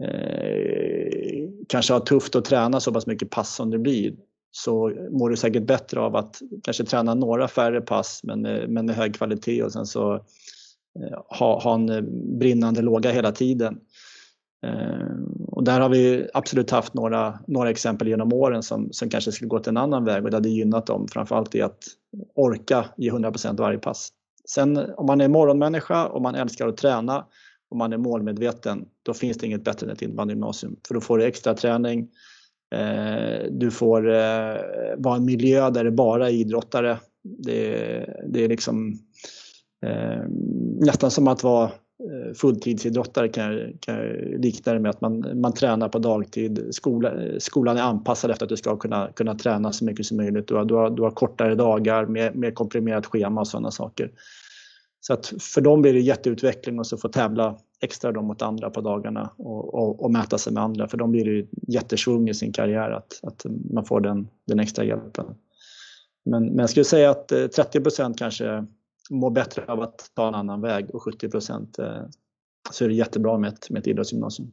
eh, 0.01 1.49
kanske 1.69 1.93
har 1.93 1.99
tufft 1.99 2.35
att 2.35 2.45
träna 2.45 2.79
så 2.79 2.93
pass 2.93 3.07
mycket 3.07 3.29
pass 3.29 3.55
som 3.55 3.71
det 3.71 3.79
blir 3.79 4.13
så 4.55 4.91
mår 5.11 5.29
du 5.29 5.37
säkert 5.37 5.63
bättre 5.63 5.99
av 5.99 6.15
att 6.15 6.41
kanske 6.63 6.83
träna 6.83 7.13
några 7.13 7.47
färre 7.47 7.81
pass 7.81 8.21
men, 8.23 8.45
eh, 8.45 8.67
men 8.67 8.85
med 8.85 8.95
hög 8.95 9.15
kvalitet 9.15 9.63
och 9.63 9.71
sen 9.71 9.85
så 9.85 10.13
eh, 10.13 11.19
ha, 11.39 11.59
ha 11.59 11.75
en 11.75 11.89
eh, 11.89 12.01
brinnande 12.39 12.81
låga 12.81 13.11
hela 13.11 13.31
tiden. 13.31 13.79
Och 15.47 15.63
där 15.63 15.79
har 15.79 15.89
vi 15.89 16.27
absolut 16.33 16.71
haft 16.71 16.93
några, 16.93 17.39
några 17.47 17.69
exempel 17.69 18.07
genom 18.07 18.33
åren 18.33 18.63
som, 18.63 18.89
som 18.91 19.09
kanske 19.09 19.31
skulle 19.31 19.47
gått 19.47 19.67
en 19.67 19.77
annan 19.77 20.05
väg 20.05 20.23
och 20.23 20.31
det 20.31 20.37
hade 20.37 20.49
gynnat 20.49 20.85
dem 20.85 21.07
framförallt 21.07 21.55
i 21.55 21.61
att 21.61 21.83
orka 22.35 22.85
ge 22.97 23.11
100% 23.11 23.57
varje 23.57 23.77
pass. 23.77 24.09
Sen 24.49 24.77
om 24.97 25.05
man 25.05 25.21
är 25.21 25.27
morgonmänniska 25.27 26.07
och 26.07 26.21
man 26.21 26.35
älskar 26.35 26.67
att 26.67 26.77
träna 26.77 27.25
och 27.69 27.77
man 27.77 27.93
är 27.93 27.97
målmedveten, 27.97 28.85
då 29.03 29.13
finns 29.13 29.37
det 29.37 29.45
inget 29.45 29.63
bättre 29.63 29.87
än 29.87 29.93
ett 29.93 30.01
innebandygymnasium. 30.01 30.75
För 30.87 30.93
då 30.93 31.01
får 31.01 31.17
du 31.17 31.23
extra 31.23 31.53
träning, 31.53 32.09
Eh, 32.73 33.51
du 33.51 33.71
får 33.71 34.09
eh, 34.09 34.55
vara 34.97 35.15
en 35.15 35.25
miljö 35.25 35.69
där 35.69 35.83
det 35.83 35.91
bara 35.91 36.29
är 36.29 36.33
idrottare. 36.33 36.99
Det, 37.23 37.69
det 38.27 38.43
är 38.43 38.49
liksom 38.49 38.99
eh, 39.85 40.23
nästan 40.79 41.11
som 41.11 41.27
att 41.27 41.43
vara 41.43 41.65
eh, 41.65 42.33
fulltidsidrottare 42.35 43.27
kan 43.27 43.53
jag, 43.53 43.73
kan 43.79 43.95
jag 43.95 44.41
likna 44.43 44.73
det 44.73 44.79
med 44.79 44.89
att 44.89 45.01
man, 45.01 45.41
man 45.41 45.53
tränar 45.53 45.89
på 45.89 45.99
dagtid. 45.99 46.67
Skola, 46.71 47.13
skolan 47.39 47.77
är 47.77 47.81
anpassad 47.81 48.31
efter 48.31 48.45
att 48.45 48.49
du 48.49 48.57
ska 48.57 48.77
kunna, 48.77 49.09
kunna 49.15 49.35
träna 49.35 49.71
så 49.71 49.85
mycket 49.85 50.05
som 50.05 50.17
möjligt. 50.17 50.47
Du 50.47 50.55
har, 50.55 50.65
du 50.65 50.73
har, 50.73 50.89
du 50.89 51.01
har 51.01 51.11
kortare 51.11 51.55
dagar, 51.55 52.05
mer, 52.05 52.31
mer 52.33 52.51
komprimerat 52.51 53.05
schema 53.05 53.41
och 53.41 53.47
sådana 53.47 53.71
saker. 53.71 54.11
Så 55.01 55.13
att 55.13 55.33
för 55.39 55.61
dem 55.61 55.81
blir 55.81 55.93
det 55.93 55.99
jätteutveckling 55.99 56.79
och 56.79 56.87
så 56.87 56.97
få 56.97 57.09
tävla 57.09 57.57
extra 57.83 58.11
då 58.11 58.21
mot 58.21 58.41
andra 58.41 58.69
på 58.69 58.81
dagarna 58.81 59.29
och, 59.37 59.73
och, 59.73 60.03
och 60.03 60.11
mäta 60.11 60.37
sig 60.37 60.53
med 60.53 60.63
andra. 60.63 60.87
För 60.87 60.97
de 60.97 61.11
blir 61.11 61.25
ju 61.25 61.47
jättesvung 61.67 62.29
i 62.29 62.33
sin 62.33 62.53
karriär 62.53 62.91
att, 62.91 63.19
att 63.23 63.45
man 63.73 63.85
får 63.85 64.01
den, 64.01 64.27
den 64.47 64.59
extra 64.59 64.85
hjälpen. 64.85 65.25
Men, 66.25 66.45
men 66.45 66.59
jag 66.59 66.69
skulle 66.69 66.83
säga 66.83 67.09
att 67.09 67.31
eh, 67.31 67.47
30 67.47 68.13
kanske 68.17 68.65
mår 69.09 69.29
bättre 69.29 69.65
av 69.67 69.81
att 69.81 70.11
ta 70.13 70.27
en 70.27 70.35
annan 70.35 70.61
väg 70.61 70.95
och 70.95 71.03
70 71.03 71.25
eh, 71.25 71.31
så 72.71 72.85
är 72.85 72.89
det 72.89 72.95
jättebra 72.95 73.37
med 73.37 73.53
ett, 73.53 73.69
med 73.69 73.79
ett 73.79 73.87
idrottsgymnasium. 73.87 74.51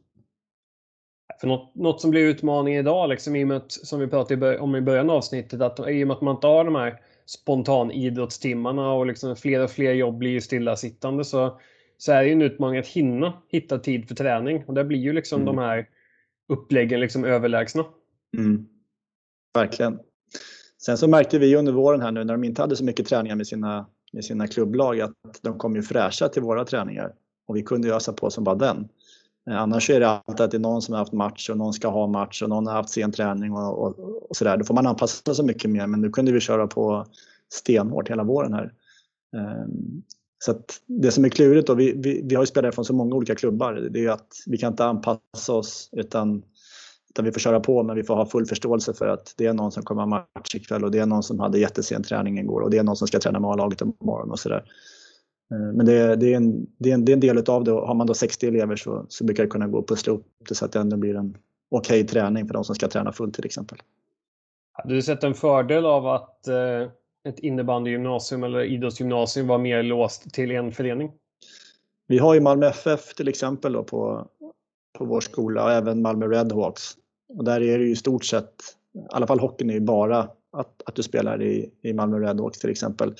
För 1.41 1.47
något, 1.47 1.75
något 1.75 2.01
som 2.01 2.11
blir 2.11 2.21
utmaning 2.21 2.75
idag, 2.75 3.09
liksom, 3.09 3.35
i 3.35 3.43
och 3.43 3.47
med 3.47 3.57
att, 3.57 3.71
som 3.71 3.99
vi 3.99 4.07
pratade 4.07 4.59
om 4.59 4.75
i 4.75 4.81
början 4.81 5.09
av 5.09 5.15
avsnittet, 5.15 5.61
att 5.61 5.79
i 5.79 6.03
och 6.03 6.07
med 6.07 6.15
att 6.15 6.21
man 6.21 6.35
inte 6.35 6.47
har 6.47 6.65
de 6.65 6.75
här 6.75 6.99
spontanidrottstimmarna 7.25 8.93
och 8.93 9.05
liksom 9.05 9.35
fler 9.35 9.63
och 9.63 9.71
fler 9.71 9.93
jobb 9.93 10.17
blir 10.17 10.31
ju 10.31 10.41
stillasittande 10.41 11.25
så, 11.25 11.59
så 12.01 12.11
är 12.11 12.21
det 12.21 12.27
ju 12.27 12.33
en 12.33 12.41
utmaning 12.41 12.79
att 12.79 12.87
hinna 12.87 13.33
hitta 13.47 13.79
tid 13.79 14.07
för 14.07 14.15
träning. 14.15 14.63
Och 14.67 14.73
det 14.73 14.83
blir 14.83 14.99
ju 14.99 15.13
liksom 15.13 15.41
mm. 15.41 15.55
de 15.55 15.61
här 15.61 15.89
uppläggen 16.49 16.99
liksom 16.99 17.25
överlägsna. 17.25 17.85
Mm. 18.37 18.65
Verkligen. 19.53 19.99
Sen 20.77 20.97
så 20.97 21.07
märkte 21.07 21.39
vi 21.39 21.55
under 21.55 21.71
våren 21.71 22.01
här 22.01 22.11
nu 22.11 22.23
när 22.23 22.33
de 22.33 22.43
inte 22.43 22.61
hade 22.61 22.75
så 22.75 22.83
mycket 22.83 23.07
träningar 23.07 23.35
med 23.35 23.47
sina 23.47 23.85
med 24.13 24.25
sina 24.25 24.47
klubblag 24.47 25.01
att 25.01 25.15
de 25.41 25.57
kom 25.57 25.75
ju 25.75 25.81
fräscha 25.81 26.27
till 26.27 26.41
våra 26.41 26.65
träningar 26.65 27.13
och 27.47 27.55
vi 27.55 27.63
kunde 27.63 27.95
ösa 27.95 28.13
på 28.13 28.29
som 28.29 28.43
bara 28.43 28.55
den. 28.55 28.87
Eh, 29.49 29.61
annars 29.61 29.89
är 29.89 29.99
det 29.99 30.09
alltid 30.09 30.41
att 30.41 30.51
det 30.51 30.57
är 30.57 30.59
någon 30.59 30.81
som 30.81 30.93
har 30.93 30.99
haft 30.99 31.13
match 31.13 31.49
och 31.49 31.57
någon 31.57 31.73
ska 31.73 31.87
ha 31.87 32.07
match 32.07 32.41
och 32.41 32.49
någon 32.49 32.67
har 32.67 32.73
haft 32.73 32.89
sen 32.89 33.11
träning 33.11 33.53
och, 33.53 33.83
och, 33.83 33.99
och 34.29 34.35
sådär. 34.35 34.57
Då 34.57 34.65
får 34.65 34.73
man 34.73 34.87
anpassa 34.87 35.35
sig 35.35 35.45
mycket 35.45 35.69
mer 35.69 35.87
men 35.87 36.01
nu 36.01 36.09
kunde 36.09 36.31
vi 36.31 36.39
köra 36.39 36.67
på 36.67 37.05
stenhårt 37.53 38.09
hela 38.09 38.23
våren 38.23 38.53
här. 38.53 38.73
Så 40.43 40.51
att 40.51 40.81
det 40.85 41.11
som 41.11 41.25
är 41.25 41.29
klurigt 41.29 41.67
då, 41.67 41.73
vi, 41.73 41.93
vi, 41.97 42.21
vi 42.23 42.35
har 42.35 42.43
ju 42.43 42.47
spelare 42.47 42.71
från 42.71 42.85
så 42.85 42.93
många 42.93 43.15
olika 43.15 43.35
klubbar, 43.35 43.73
det 43.73 44.05
är 44.05 44.09
att 44.09 44.27
vi 44.45 44.57
kan 44.57 44.73
inte 44.73 44.85
anpassa 44.85 45.53
oss 45.53 45.89
utan 45.91 46.43
utan 47.09 47.25
vi 47.25 47.31
får 47.31 47.39
köra 47.39 47.59
på 47.59 47.83
men 47.83 47.95
vi 47.95 48.03
får 48.03 48.15
ha 48.15 48.25
full 48.25 48.45
förståelse 48.45 48.93
för 48.93 49.07
att 49.07 49.33
det 49.37 49.45
är 49.45 49.53
någon 49.53 49.71
som 49.71 49.83
kommer 49.83 50.01
ha 50.01 50.07
match 50.07 50.55
ikväll 50.55 50.83
och 50.83 50.91
det 50.91 50.99
är 50.99 51.05
någon 51.05 51.23
som 51.23 51.39
hade 51.39 51.59
jättesen 51.59 52.03
träning 52.03 52.39
igår 52.39 52.61
och 52.61 52.69
det 52.71 52.77
är 52.77 52.83
någon 52.83 52.95
som 52.95 53.07
ska 53.07 53.19
träna 53.19 53.39
med 53.39 53.49
A-laget 53.49 53.81
imorgon 53.81 54.31
och 54.31 54.39
sådär. 54.39 54.63
Eh, 55.51 55.73
men 55.73 55.85
det, 55.85 56.15
det, 56.15 56.33
är 56.33 56.37
en, 56.37 56.67
det, 56.77 56.89
är 56.89 56.93
en, 56.93 57.05
det 57.05 57.11
är 57.11 57.13
en 57.13 57.19
del 57.19 57.49
av 57.49 57.63
det 57.63 57.71
och 57.71 57.87
har 57.87 57.95
man 57.95 58.07
då 58.07 58.13
60 58.13 58.47
elever 58.47 58.75
så, 58.75 59.05
så 59.09 59.23
brukar 59.23 59.43
det 59.43 59.49
kunna 59.49 59.67
gå 59.67 59.79
att 59.79 59.87
pussla 59.87 60.13
upp 60.13 60.25
det 60.49 60.55
så 60.55 60.65
att 60.65 60.71
det 60.71 60.79
ändå 60.79 60.97
blir 60.97 61.15
en, 61.15 61.37
okej 61.71 62.01
okay 62.01 62.07
träning 62.07 62.47
för 62.47 62.53
de 62.53 62.63
som 62.63 62.75
ska 62.75 62.87
träna 62.87 63.11
fullt 63.11 63.35
till 63.35 63.45
exempel. 63.45 63.77
Hade 64.71 64.93
du 64.93 65.01
sett 65.01 65.23
en 65.23 65.33
fördel 65.33 65.85
av 65.85 66.07
att 66.07 66.47
eh, 66.47 66.55
ett 67.27 67.39
innebandygymnasium 67.39 68.43
eller 68.43 68.63
idrottsgymnasium 68.63 69.47
var 69.47 69.57
mer 69.57 69.83
låst 69.83 70.33
till 70.33 70.51
en 70.51 70.71
förening? 70.71 71.11
Vi 72.07 72.17
har 72.17 72.33
ju 72.33 72.39
Malmö 72.39 72.67
FF 72.67 73.13
till 73.13 73.27
exempel 73.27 73.73
då 73.73 73.83
på, 73.83 74.27
på 74.97 75.05
vår 75.05 75.21
skola 75.21 75.63
och 75.63 75.71
även 75.71 76.01
Malmö 76.01 76.27
Redhawks. 76.27 76.83
Och 77.37 77.43
där 77.43 77.61
är 77.61 77.79
det 77.79 77.83
ju 77.83 77.91
i 77.91 77.95
stort 77.95 78.25
sett, 78.25 78.53
i 78.95 78.99
alla 79.09 79.27
fall 79.27 79.39
hockeyn 79.39 79.69
är 79.69 79.73
ju 79.73 79.79
bara 79.79 80.19
att, 80.51 80.81
att 80.85 80.95
du 80.95 81.03
spelar 81.03 81.41
i, 81.41 81.71
i 81.81 81.93
Malmö 81.93 82.19
Redhawks 82.19 82.59
till 82.59 82.69
exempel. 82.69 83.15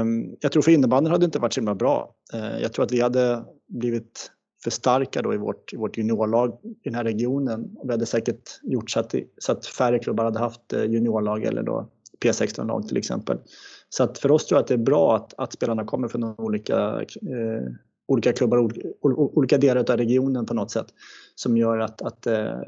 Um, 0.00 0.36
jag 0.40 0.52
tror 0.52 0.62
för 0.62 0.70
innebandyn 0.70 1.10
hade 1.10 1.22
det 1.22 1.24
inte 1.24 1.38
varit 1.38 1.52
så 1.52 1.60
himla 1.60 1.74
bra. 1.74 2.14
Uh, 2.34 2.60
jag 2.60 2.72
tror 2.72 2.84
att 2.84 2.92
vi 2.92 3.00
hade 3.00 3.44
blivit 3.66 4.30
för 4.64 4.70
starka 4.70 5.22
då 5.22 5.34
i 5.34 5.36
vårt, 5.36 5.72
i 5.72 5.76
vårt 5.76 5.98
juniorlag 5.98 6.58
i 6.62 6.76
den 6.84 6.94
här 6.94 7.04
regionen. 7.04 7.76
Vi 7.84 7.90
hade 7.90 8.06
säkert 8.06 8.60
gjort 8.62 8.90
så 8.90 9.00
att, 9.00 9.14
så 9.38 9.52
att 9.52 9.66
färre 9.66 9.98
klubbar 9.98 10.24
hade 10.24 10.38
haft 10.38 10.72
eh, 10.72 10.84
juniorlag 10.84 11.44
eller 11.44 11.62
då 11.62 11.88
P16-lag 12.24 12.88
till 12.88 12.96
exempel. 12.96 13.38
Så 13.88 14.02
att 14.02 14.18
för 14.18 14.30
oss 14.30 14.46
tror 14.46 14.56
jag 14.56 14.62
att 14.62 14.68
det 14.68 14.74
är 14.74 14.78
bra 14.78 15.16
att, 15.16 15.34
att 15.38 15.52
spelarna 15.52 15.84
kommer 15.84 16.08
från 16.08 16.24
olika, 16.24 17.00
eh, 17.02 17.72
olika 18.08 18.32
klubbar, 18.32 18.58
olika, 18.58 18.88
olika 19.02 19.58
delar 19.58 19.90
av 19.90 19.96
regionen 19.96 20.46
på 20.46 20.54
något 20.54 20.70
sätt. 20.70 20.86
Som 21.34 21.56
gör 21.56 21.78
att, 21.78 22.02
att 22.02 22.26
eh, 22.26 22.58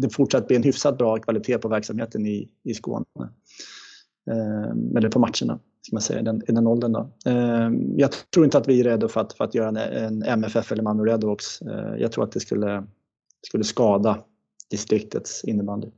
det 0.00 0.10
fortsatt 0.10 0.46
blir 0.46 0.56
en 0.56 0.62
hyfsat 0.62 0.98
bra 0.98 1.18
kvalitet 1.18 1.58
på 1.58 1.68
verksamheten 1.68 2.26
i, 2.26 2.48
i 2.64 2.74
Skåne. 2.74 3.04
Eh, 4.30 4.96
eller 4.96 5.08
på 5.08 5.18
matcherna 5.18 5.60
ska 5.82 5.94
man 5.94 6.02
säga, 6.02 6.20
i 6.20 6.22
den, 6.22 6.42
i 6.48 6.52
den 6.52 6.66
åldern. 6.66 6.92
Då. 6.92 7.12
Eh, 7.26 7.70
jag 7.96 8.10
tror 8.34 8.44
inte 8.44 8.58
att 8.58 8.68
vi 8.68 8.80
är 8.80 8.84
redo 8.84 9.08
för 9.08 9.20
att, 9.20 9.32
för 9.32 9.44
att 9.44 9.54
göra 9.54 9.68
en, 9.68 9.76
en 9.76 10.22
MFF 10.22 10.72
eller 10.72 10.82
Malmö 10.82 11.04
Redhawks. 11.04 11.62
Eh, 11.62 11.94
jag 11.98 12.12
tror 12.12 12.24
att 12.24 12.32
det 12.32 12.40
skulle, 12.40 12.86
skulle 13.46 13.64
skada 13.64 14.18
distriktets 14.70 15.44
innebandy. 15.44 15.88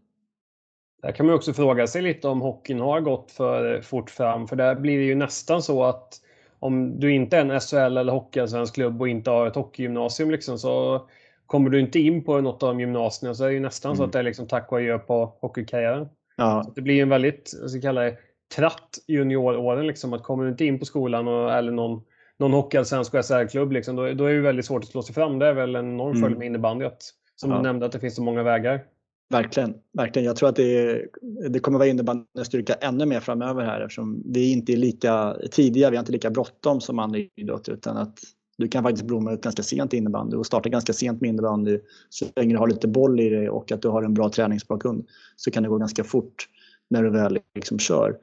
Där 1.02 1.12
kan 1.12 1.26
man 1.26 1.34
också 1.34 1.52
fråga 1.52 1.86
sig 1.86 2.02
lite 2.02 2.28
om 2.28 2.40
hockeyn 2.40 2.80
har 2.80 3.00
gått 3.00 3.30
för 3.30 3.80
fort 3.80 4.10
fram. 4.10 4.48
För 4.48 4.56
där 4.56 4.74
blir 4.74 4.98
det 4.98 5.04
ju 5.04 5.14
nästan 5.14 5.62
så 5.62 5.84
att 5.84 6.20
om 6.58 7.00
du 7.00 7.12
inte 7.12 7.36
är 7.36 7.40
en 7.40 7.60
SHL 7.60 7.96
eller 7.96 8.12
hockeyallsvensk 8.12 8.74
klubb 8.74 9.00
och 9.00 9.08
inte 9.08 9.30
har 9.30 9.46
ett 9.46 9.54
hockeygymnasium 9.54 10.30
liksom, 10.30 10.58
så 10.58 11.06
kommer 11.46 11.70
du 11.70 11.80
inte 11.80 11.98
in 11.98 12.24
på 12.24 12.40
något 12.40 12.62
av 12.62 12.80
gymnasierna 12.80 13.34
så 13.34 13.44
är 13.44 13.48
det 13.48 13.54
ju 13.54 13.60
nästan 13.60 13.90
mm. 13.90 13.96
så 13.96 14.04
att 14.04 14.12
det 14.12 14.18
är 14.18 14.22
liksom 14.22 14.46
tack 14.46 14.72
och 14.72 14.78
adjö 14.78 14.98
på 14.98 15.34
hockeykarriären. 15.40 16.08
Ja. 16.36 16.72
det 16.74 16.80
blir 16.80 17.02
en 17.02 17.08
väldigt, 17.08 17.52
jag 17.60 17.70
ska 17.70 17.80
kalla 17.80 18.00
det, 18.00 18.16
tratt 18.56 18.98
junioråren. 19.06 19.86
Liksom, 19.86 20.12
att 20.12 20.22
kommer 20.22 20.44
du 20.44 20.50
inte 20.50 20.64
in 20.64 20.78
på 20.78 20.84
skolan 20.84 21.28
och, 21.28 21.52
eller 21.52 21.72
någon, 21.72 22.02
någon 22.38 22.52
hockeyallsvensk 22.52 23.14
och 23.14 23.24
SHL-klubb, 23.24 23.72
liksom, 23.72 23.96
då, 23.96 24.12
då, 24.12 24.24
är 24.24 24.34
det 24.34 24.40
väldigt 24.40 24.66
svårt 24.66 24.82
att 24.82 24.88
slå 24.88 25.02
sig 25.02 25.14
fram. 25.14 25.38
Det 25.38 25.46
är 25.46 25.52
väl 25.52 25.76
en 25.76 25.90
enorm 25.90 26.10
mm. 26.10 26.22
följd 26.22 26.38
med 26.38 26.46
innebandy. 26.46 26.84
Att, 26.84 27.02
som 27.36 27.50
ja. 27.50 27.56
du 27.56 27.62
nämnde, 27.62 27.86
att 27.86 27.92
det 27.92 28.00
finns 28.00 28.16
så 28.16 28.22
många 28.22 28.42
vägar. 28.42 28.84
Verkligen, 29.30 29.74
verkligen. 29.92 30.26
Jag 30.26 30.36
tror 30.36 30.48
att 30.48 30.56
det, 30.56 31.06
det 31.48 31.60
kommer 31.60 31.78
vara 31.78 31.88
innebandyns 31.88 32.46
styrka 32.46 32.74
ännu 32.74 33.06
mer 33.06 33.20
framöver 33.20 33.64
här 33.64 33.80
eftersom 33.80 34.22
vi 34.26 34.52
inte 34.52 34.72
är 34.72 34.76
lika 34.76 35.36
tidiga, 35.50 35.90
vi 35.90 35.96
har 35.96 36.02
inte 36.02 36.12
lika 36.12 36.30
bråttom 36.30 36.80
som 36.80 36.98
andra 36.98 37.18
idrotter 37.36 37.72
utan 37.72 37.96
att 37.96 38.18
du 38.58 38.68
kan 38.68 38.82
faktiskt 38.82 39.06
blomma 39.06 39.32
ut 39.32 39.42
ganska 39.42 39.62
sent 39.62 39.94
i 39.94 39.96
innebandy 39.96 40.36
och 40.36 40.46
starta 40.46 40.68
ganska 40.68 40.92
sent 40.92 41.20
med 41.20 41.28
innebandy 41.28 41.78
så 42.08 42.26
länge 42.36 42.54
du 42.54 42.58
har 42.58 42.68
lite 42.68 42.88
boll 42.88 43.20
i 43.20 43.28
dig 43.28 43.50
och 43.50 43.72
att 43.72 43.82
du 43.82 43.88
har 43.88 44.02
en 44.02 44.14
bra 44.14 44.30
träningsbakgrund 44.30 45.06
så 45.36 45.50
kan 45.50 45.62
det 45.62 45.68
gå 45.68 45.78
ganska 45.78 46.04
fort 46.04 46.46
när 46.90 47.02
du 47.02 47.10
väl 47.10 47.38
liksom 47.54 47.78
kör. 47.78 48.16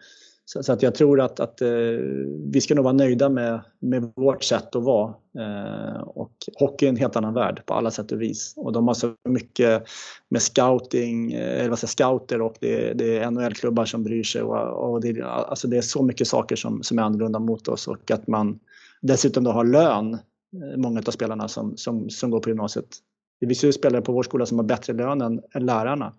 Så, 0.49 0.63
så, 0.63 0.73
att 0.73 0.81
jag 0.81 0.95
tror 0.95 1.21
att, 1.21 1.39
att 1.39 1.61
eh, 1.61 1.69
vi 2.45 2.61
ska 2.61 2.75
nog 2.75 2.83
vara 2.83 2.93
nöjda 2.93 3.29
med, 3.29 3.61
med 3.79 4.11
vårt 4.15 4.43
sätt 4.43 4.75
att 4.75 4.83
vara. 4.83 5.13
Eh, 5.39 6.01
och 6.01 6.31
hockey 6.59 6.85
är 6.85 6.89
en 6.89 6.95
helt 6.95 7.15
annan 7.15 7.33
värld 7.33 7.61
på 7.65 7.73
alla 7.73 7.91
sätt 7.91 8.11
och 8.11 8.21
vis. 8.21 8.53
Och 8.55 8.71
de 8.73 8.87
har 8.87 8.93
så 8.93 9.13
mycket 9.29 9.83
med 10.29 10.41
scouting, 10.41 11.33
eh, 11.33 11.59
eller 11.59 11.69
vad 11.69 11.79
säger, 11.79 11.89
scouter 11.89 12.41
och 12.41 12.55
det, 12.59 12.93
det 12.93 13.17
är 13.17 13.31
NHL-klubbar 13.31 13.85
som 13.85 14.03
bryr 14.03 14.23
sig. 14.23 14.41
Och, 14.41 14.91
och 14.91 15.01
det, 15.01 15.21
alltså 15.21 15.67
det 15.67 15.77
är 15.77 15.81
så 15.81 16.03
mycket 16.03 16.27
saker 16.27 16.55
som, 16.55 16.83
som 16.83 16.99
är 16.99 17.03
annorlunda 17.03 17.39
mot 17.39 17.67
oss 17.67 17.87
och 17.87 18.11
att 18.11 18.27
man 18.27 18.59
dessutom 19.01 19.43
då 19.43 19.51
har 19.51 19.65
lön, 19.65 20.13
eh, 20.13 20.77
många 20.77 20.99
av 21.07 21.11
spelarna 21.11 21.47
som, 21.47 21.77
som, 21.77 22.09
som 22.09 22.31
går 22.31 22.39
på 22.39 22.49
gymnasiet. 22.49 22.87
Det 23.39 23.47
finns 23.47 23.63
ju 23.63 23.73
spelare 23.73 24.01
på 24.01 24.11
vår 24.11 24.23
skola 24.23 24.45
som 24.45 24.59
har 24.59 24.65
bättre 24.65 24.93
lön 24.93 25.21
än, 25.21 25.41
än 25.53 25.65
lärarna. 25.65 26.13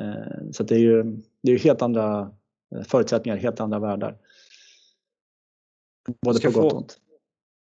Eh, 0.00 0.50
så 0.52 0.62
det 0.62 0.74
är 0.74 0.78
ju 0.78 1.16
det 1.42 1.52
är 1.52 1.58
helt 1.58 1.82
andra 1.82 2.30
förutsättningar, 2.88 3.36
helt 3.36 3.60
andra 3.60 3.78
världar. 3.78 4.16
Både 6.22 6.40
på 6.40 6.50
gott 6.50 6.72
och 6.72 6.78
ont. 6.78 6.98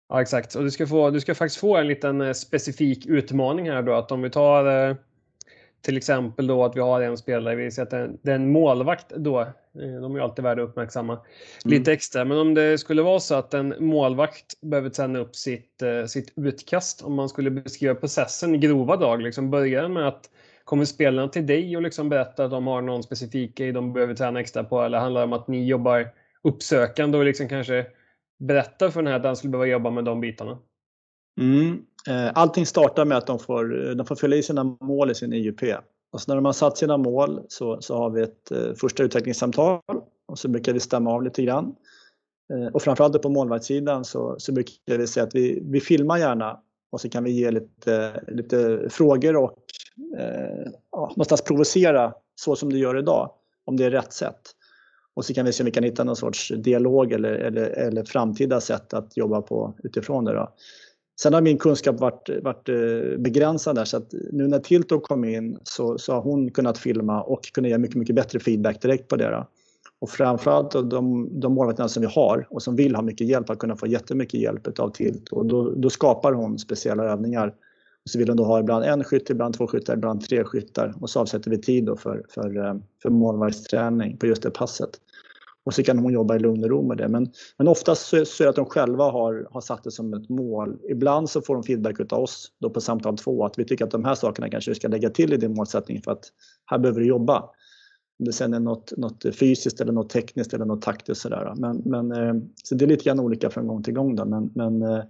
Ja, 0.09 0.21
exakt. 0.21 0.55
Och 0.55 0.63
du 0.63 0.71
ska, 0.71 0.87
få, 0.87 1.09
du 1.09 1.21
ska 1.21 1.35
faktiskt 1.35 1.59
få 1.59 1.77
en 1.77 1.87
liten 1.87 2.21
eh, 2.21 2.33
specifik 2.33 3.05
utmaning 3.05 3.69
här 3.69 3.81
då. 3.81 3.93
Att 3.93 4.11
om 4.11 4.21
vi 4.21 4.29
tar 4.29 4.89
eh, 4.89 4.95
till 5.81 5.97
exempel 5.97 6.47
då 6.47 6.63
att 6.63 6.75
vi 6.75 6.79
har 6.79 7.01
en 7.01 7.17
spelare, 7.17 7.55
vi 7.55 7.71
ser 7.71 7.81
att 7.81 7.89
det 7.89 8.31
är 8.31 8.35
en 8.35 8.51
målvakt 8.51 9.09
då. 9.09 9.47
De 9.73 10.11
är 10.11 10.15
ju 10.15 10.21
alltid 10.21 10.43
värda 10.43 10.63
att 10.63 10.69
uppmärksamma 10.69 11.13
mm. 11.13 11.25
lite 11.63 11.93
extra. 11.93 12.25
Men 12.25 12.37
om 12.37 12.53
det 12.53 12.77
skulle 12.77 13.01
vara 13.01 13.19
så 13.19 13.35
att 13.35 13.53
en 13.53 13.75
målvakt 13.79 14.61
behöver 14.61 14.89
sända 14.89 15.19
upp 15.19 15.35
sitt, 15.35 15.83
sitt 16.07 16.33
utkast, 16.35 17.01
om 17.01 17.13
man 17.13 17.29
skulle 17.29 17.49
beskriva 17.49 17.95
processen 17.95 18.55
i 18.55 18.57
grova 18.57 18.97
drag, 18.97 19.21
liksom 19.21 19.51
börja 19.51 19.87
med 19.87 20.07
att 20.07 20.29
Kommer 20.73 20.85
spelarna 20.85 21.27
till 21.27 21.45
dig 21.45 21.75
och 21.75 21.81
liksom 21.81 22.09
berättar 22.09 22.45
att 22.45 22.51
de 22.51 22.67
har 22.67 22.81
någon 22.81 23.03
specifik 23.03 23.57
grej 23.57 23.71
de 23.71 23.93
behöver 23.93 24.15
träna 24.15 24.39
extra 24.39 24.63
på? 24.63 24.81
Eller 24.81 24.97
handlar 24.97 25.21
det 25.21 25.27
om 25.27 25.33
att 25.33 25.47
ni 25.47 25.65
jobbar 25.65 26.07
uppsökande 26.43 27.17
och 27.17 27.25
liksom 27.25 27.47
kanske 27.47 27.85
berättar 28.39 28.89
för 28.89 29.01
den 29.01 29.07
här 29.07 29.17
att 29.17 29.23
den 29.23 29.35
skulle 29.35 29.51
behöva 29.51 29.67
jobba 29.67 29.89
med 29.89 30.05
de 30.05 30.21
bitarna? 30.21 30.57
Mm. 31.41 31.85
Eh, 32.09 32.31
allting 32.35 32.65
startar 32.65 33.05
med 33.05 33.17
att 33.17 33.27
de 33.27 33.39
får, 33.39 33.95
de 33.95 34.05
får 34.05 34.15
fylla 34.15 34.35
i 34.35 34.43
sina 34.43 34.63
mål 34.63 35.11
i 35.11 35.15
sin 35.15 35.33
IUP. 35.33 35.61
Och 36.11 36.21
så 36.21 36.31
när 36.31 36.35
de 36.35 36.45
har 36.45 36.53
satt 36.53 36.77
sina 36.77 36.97
mål 36.97 37.41
så, 37.47 37.81
så 37.81 37.97
har 37.97 38.09
vi 38.09 38.21
ett 38.21 38.51
eh, 38.51 38.73
första 38.73 39.03
utvecklingssamtal 39.03 39.81
och 40.27 40.39
så 40.39 40.47
brukar 40.47 40.73
vi 40.73 40.79
stämma 40.79 41.11
av 41.11 41.23
lite 41.23 41.43
grann. 41.43 41.75
Eh, 42.53 42.73
och 42.73 42.81
framförallt 42.81 43.21
på 43.21 43.29
målvaktssidan 43.29 44.05
så, 44.05 44.35
så 44.37 44.51
brukar 44.51 44.97
vi 44.97 45.07
säga 45.07 45.23
att 45.23 45.35
vi, 45.35 45.63
vi 45.65 45.81
filmar 45.81 46.17
gärna 46.17 46.59
och 46.91 47.01
så 47.01 47.09
kan 47.09 47.23
vi 47.23 47.31
ge 47.31 47.51
lite, 47.51 48.23
lite 48.27 48.89
frågor 48.89 49.35
och 49.35 49.59
eh, 50.17 50.71
ja, 50.91 51.07
någonstans 51.09 51.41
provocera 51.41 52.13
så 52.35 52.55
som 52.55 52.69
du 52.69 52.79
gör 52.79 52.97
idag, 52.97 53.31
om 53.65 53.77
det 53.77 53.85
är 53.85 53.91
rätt 53.91 54.13
sätt. 54.13 54.41
Och 55.15 55.25
så 55.25 55.33
kan 55.33 55.45
vi 55.45 55.53
se 55.53 55.63
om 55.63 55.65
vi 55.65 55.71
kan 55.71 55.83
hitta 55.83 56.03
någon 56.03 56.15
sorts 56.15 56.51
dialog 56.57 57.11
eller, 57.11 57.31
eller, 57.33 57.65
eller 57.65 58.03
framtida 58.03 58.61
sätt 58.61 58.93
att 58.93 59.17
jobba 59.17 59.41
på 59.41 59.73
utifrån 59.83 60.25
det. 60.25 60.33
Då. 60.33 60.53
Sen 61.21 61.33
har 61.33 61.41
min 61.41 61.57
kunskap 61.57 61.99
varit, 61.99 62.29
varit 62.41 62.69
eh, 62.69 63.19
begränsad 63.19 63.75
där 63.75 63.85
så 63.85 63.97
att 63.97 64.13
nu 64.31 64.47
när 64.47 64.59
Tilto 64.59 64.99
kom 64.99 65.25
in 65.25 65.59
så, 65.63 65.97
så 65.97 66.13
har 66.13 66.21
hon 66.21 66.51
kunnat 66.51 66.77
filma 66.77 67.21
och 67.21 67.43
kunnat 67.53 67.71
ge 67.71 67.77
mycket, 67.77 67.95
mycket 67.95 68.15
bättre 68.15 68.39
feedback 68.39 68.81
direkt 68.81 69.07
på 69.07 69.15
det. 69.15 69.29
Då. 69.29 69.47
Och 69.99 70.09
framförallt 70.09 70.71
de, 70.71 71.29
de 71.39 71.53
målvakterna 71.53 71.89
som 71.89 72.01
vi 72.01 72.07
har 72.07 72.47
och 72.49 72.63
som 72.63 72.75
vill 72.75 72.95
ha 72.95 73.01
mycket 73.01 73.27
hjälp 73.27 73.49
att 73.49 73.59
kunna 73.59 73.75
få 73.75 73.87
jättemycket 73.87 74.39
hjälp 74.39 74.79
av 74.79 74.89
Tilto. 74.89 75.43
Då, 75.43 75.69
då 75.69 75.89
skapar 75.89 76.33
hon 76.33 76.59
speciella 76.59 77.03
övningar 77.03 77.53
så 78.09 78.19
vill 78.19 78.27
hon 78.27 78.37
då 78.37 78.43
ha 78.43 78.59
ibland 78.59 78.85
en 78.85 79.03
skytt, 79.03 79.29
ibland 79.29 79.53
två 79.53 79.67
skyttar, 79.67 79.93
ibland 79.93 80.21
tre 80.21 80.43
skyttar 80.43 80.93
och 81.01 81.09
så 81.09 81.19
avsätter 81.19 81.51
vi 81.51 81.57
tid 81.57 81.85
då 81.85 81.95
för, 81.95 82.25
för, 82.29 82.65
eh, 82.65 82.75
för 83.01 83.09
målvaktsträning 83.09 84.17
på 84.17 84.27
just 84.27 84.43
det 84.43 84.51
passet. 84.51 84.99
Och 85.65 85.73
så 85.73 85.83
kan 85.83 85.99
hon 85.99 86.13
jobba 86.13 86.35
i 86.35 86.39
lugn 86.39 86.63
och 86.63 86.69
ro 86.69 86.87
med 86.87 86.97
det. 86.97 87.07
Men, 87.07 87.31
men 87.57 87.67
oftast 87.67 88.05
så, 88.05 88.25
så 88.25 88.43
är 88.43 88.45
det 88.45 88.49
att 88.49 88.55
de 88.55 88.65
själva 88.65 89.03
har, 89.03 89.47
har 89.51 89.61
satt 89.61 89.83
det 89.83 89.91
som 89.91 90.13
ett 90.13 90.29
mål. 90.29 90.77
Ibland 90.89 91.29
så 91.29 91.41
får 91.41 91.53
de 91.53 91.63
feedback 91.63 91.99
av 91.99 92.19
oss 92.19 92.51
då 92.61 92.69
på 92.69 92.81
samtal 92.81 93.17
två 93.17 93.45
att 93.45 93.59
vi 93.59 93.65
tycker 93.65 93.85
att 93.85 93.91
de 93.91 94.05
här 94.05 94.15
sakerna 94.15 94.49
kanske 94.49 94.71
du 94.71 94.75
ska 94.75 94.87
lägga 94.87 95.09
till 95.09 95.33
i 95.33 95.37
din 95.37 95.53
målsättning 95.53 96.01
för 96.01 96.11
att 96.11 96.25
här 96.65 96.77
behöver 96.77 96.99
du 96.99 97.07
jobba. 97.07 97.39
Om 98.19 98.25
det 98.25 98.33
sen 98.33 98.53
är 98.53 98.59
något, 98.59 98.97
något 98.97 99.25
fysiskt 99.39 99.81
eller 99.81 99.93
något 99.93 100.09
tekniskt 100.09 100.53
eller 100.53 100.65
något 100.65 100.81
taktiskt 100.81 101.21
sådär. 101.21 101.53
Men, 101.57 101.81
men, 101.85 102.11
eh, 102.11 102.33
så 102.63 102.75
det 102.75 102.85
är 102.85 102.87
lite 102.87 103.03
grann 103.03 103.19
olika 103.19 103.49
från 103.49 103.67
gång 103.67 103.83
till 103.83 103.93
gång. 103.93 104.15
Då. 104.15 104.25
Men, 104.25 104.51
men 104.55 104.81
eh, 104.81 105.03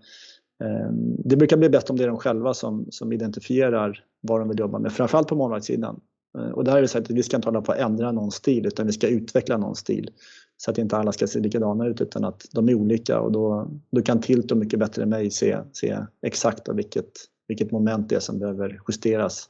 det 1.18 1.36
brukar 1.36 1.58
bli 1.58 1.70
bäst 1.70 1.90
om 1.90 1.98
det 1.98 2.04
är 2.04 2.08
de 2.08 2.18
själva 2.18 2.54
som, 2.54 2.88
som 2.90 3.14
identifierar 3.14 4.06
vad 4.22 4.42
de 4.42 4.50
vill 4.50 4.60
jobba 4.60 4.80
med, 4.80 4.94
framförallt 4.94 5.28
på 5.28 5.36
målvaktssidan. 5.36 6.00
Ehm, 6.38 6.54
och 6.54 6.64
där 6.64 6.72
har 6.72 6.82
vi 6.82 6.88
sagt 6.88 7.12
att 7.12 7.18
vi 7.18 7.24
ska 7.24 7.36
inte 7.36 7.48
hålla 7.48 7.62
på 7.62 7.72
att 7.72 7.78
ändra 7.78 8.12
någon 8.12 8.32
stil 8.32 8.66
utan 8.66 8.86
vi 8.86 8.94
ska 8.94 9.08
utveckla 9.08 9.58
någon 9.58 9.76
stil. 9.76 10.10
Så 10.58 10.72
att 10.72 10.78
inte 10.78 10.98
alla 10.98 11.12
ska 11.12 11.28
se 11.28 11.40
likadana 11.40 11.88
ut 11.88 12.02
utan 12.02 12.24
att 12.24 12.46
de 12.52 12.70
är 12.70 12.76
olika 12.76 13.20
och 13.20 13.32
då, 13.32 13.72
då 13.92 14.02
kan 14.02 14.22
Tilto 14.22 14.56
mycket 14.56 14.80
bättre 14.80 15.04
än 15.04 15.10
mig 15.10 15.32
se, 15.32 15.58
se 15.74 15.98
exakt 16.22 16.70
vilket, 16.70 17.12
vilket 17.48 17.72
moment 17.72 18.10
det 18.10 18.16
är 18.16 18.20
som 18.20 18.40
behöver 18.40 18.82
justeras 18.88 19.50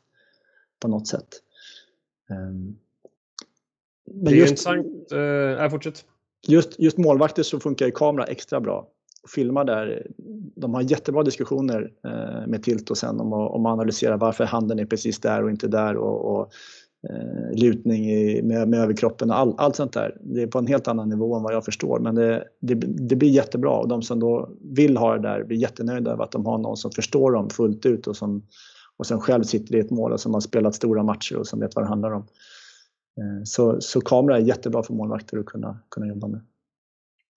på 0.79 0.87
något 0.87 1.07
sätt. 1.07 1.27
Ehm, 2.29 2.75
men 4.11 4.25
det 4.25 4.31
är 4.31 4.35
just, 4.35 4.49
intressant. 4.49 5.11
Äh, 5.59 5.69
fortsätt. 5.69 6.05
Just, 6.47 6.79
just 6.79 6.97
målvakter 6.97 7.43
så 7.43 7.59
funkar 7.59 7.85
ju 7.85 7.91
kamera 7.91 8.25
extra 8.25 8.61
bra 8.61 8.87
filmar 9.35 9.63
där. 9.65 10.07
De 10.55 10.73
har 10.73 10.81
jättebra 10.81 11.23
diskussioner 11.23 11.91
eh, 12.05 12.47
med 12.47 12.63
Tilto 12.63 12.95
sen 12.95 13.19
om, 13.19 13.33
om 13.33 13.65
att 13.65 13.73
analysera 13.73 14.17
varför 14.17 14.43
handen 14.43 14.79
är 14.79 14.85
precis 14.85 15.19
där 15.19 15.43
och 15.43 15.49
inte 15.49 15.67
där 15.67 15.95
och, 15.95 16.35
och 16.35 16.51
eh, 17.09 17.57
lutning 17.61 18.11
i, 18.11 18.41
med, 18.41 18.67
med 18.67 18.79
överkroppen 18.79 19.29
och 19.29 19.37
all, 19.37 19.55
allt 19.57 19.75
sånt 19.75 19.93
där. 19.93 20.17
Det 20.21 20.41
är 20.41 20.47
på 20.47 20.59
en 20.59 20.67
helt 20.67 20.87
annan 20.87 21.09
nivå 21.09 21.35
än 21.35 21.43
vad 21.43 21.53
jag 21.53 21.65
förstår 21.65 21.99
men 21.99 22.15
det, 22.15 22.47
det, 22.61 22.73
det, 22.75 23.15
blir 23.15 23.29
jättebra 23.29 23.71
och 23.71 23.87
de 23.87 24.01
som 24.01 24.19
då 24.19 24.49
vill 24.61 24.97
ha 24.97 25.13
det 25.13 25.21
där 25.21 25.43
blir 25.43 25.57
jättenöjda 25.57 26.11
över 26.11 26.23
att 26.23 26.31
de 26.31 26.45
har 26.45 26.57
någon 26.57 26.77
som 26.77 26.91
förstår 26.91 27.31
dem 27.31 27.49
fullt 27.49 27.85
ut 27.85 28.07
och 28.07 28.15
som, 28.17 28.43
och 28.97 29.05
sen 29.05 29.19
själv 29.19 29.43
sitter 29.43 29.75
i 29.75 29.79
ett 29.79 29.91
mål 29.91 30.11
och 30.11 30.19
som 30.19 30.33
har 30.33 30.41
spelat 30.41 30.75
stora 30.75 31.03
matcher 31.03 31.37
och 31.37 31.47
som 31.47 31.59
vet 31.59 31.75
vad 31.75 31.85
det 31.85 31.89
handlar 31.89 32.11
om. 32.11 32.25
Eh, 33.17 33.43
så, 33.43 33.81
så 33.81 34.01
kamera 34.01 34.37
är 34.37 34.41
jättebra 34.41 34.83
för 34.83 34.93
målvakter 34.93 35.37
att 35.37 35.45
kunna, 35.45 35.79
kunna 35.89 36.07
jobba 36.07 36.27
med. 36.27 36.41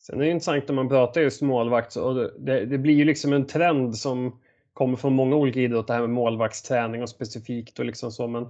Sen 0.07 0.21
är 0.21 0.25
det 0.25 0.31
intressant 0.31 0.69
när 0.69 0.75
man 0.75 0.89
pratar 0.89 1.21
just 1.21 1.43
målvakt 1.43 1.97
och 1.97 2.15
det, 2.39 2.67
det 2.67 2.79
blir 2.79 2.95
ju 2.95 3.05
liksom 3.05 3.33
en 3.33 3.47
trend 3.47 3.97
som 3.97 4.39
kommer 4.73 4.97
från 4.97 5.13
många 5.13 5.37
olika 5.37 5.61
idrotter, 5.61 5.87
det 5.87 5.93
här 5.93 6.01
med 6.01 6.11
målvaktsträning 6.11 7.03
och 7.03 7.09
specifikt 7.09 7.79
och 7.79 7.85
liksom 7.85 8.13
så. 8.13 8.27
Men 8.27 8.43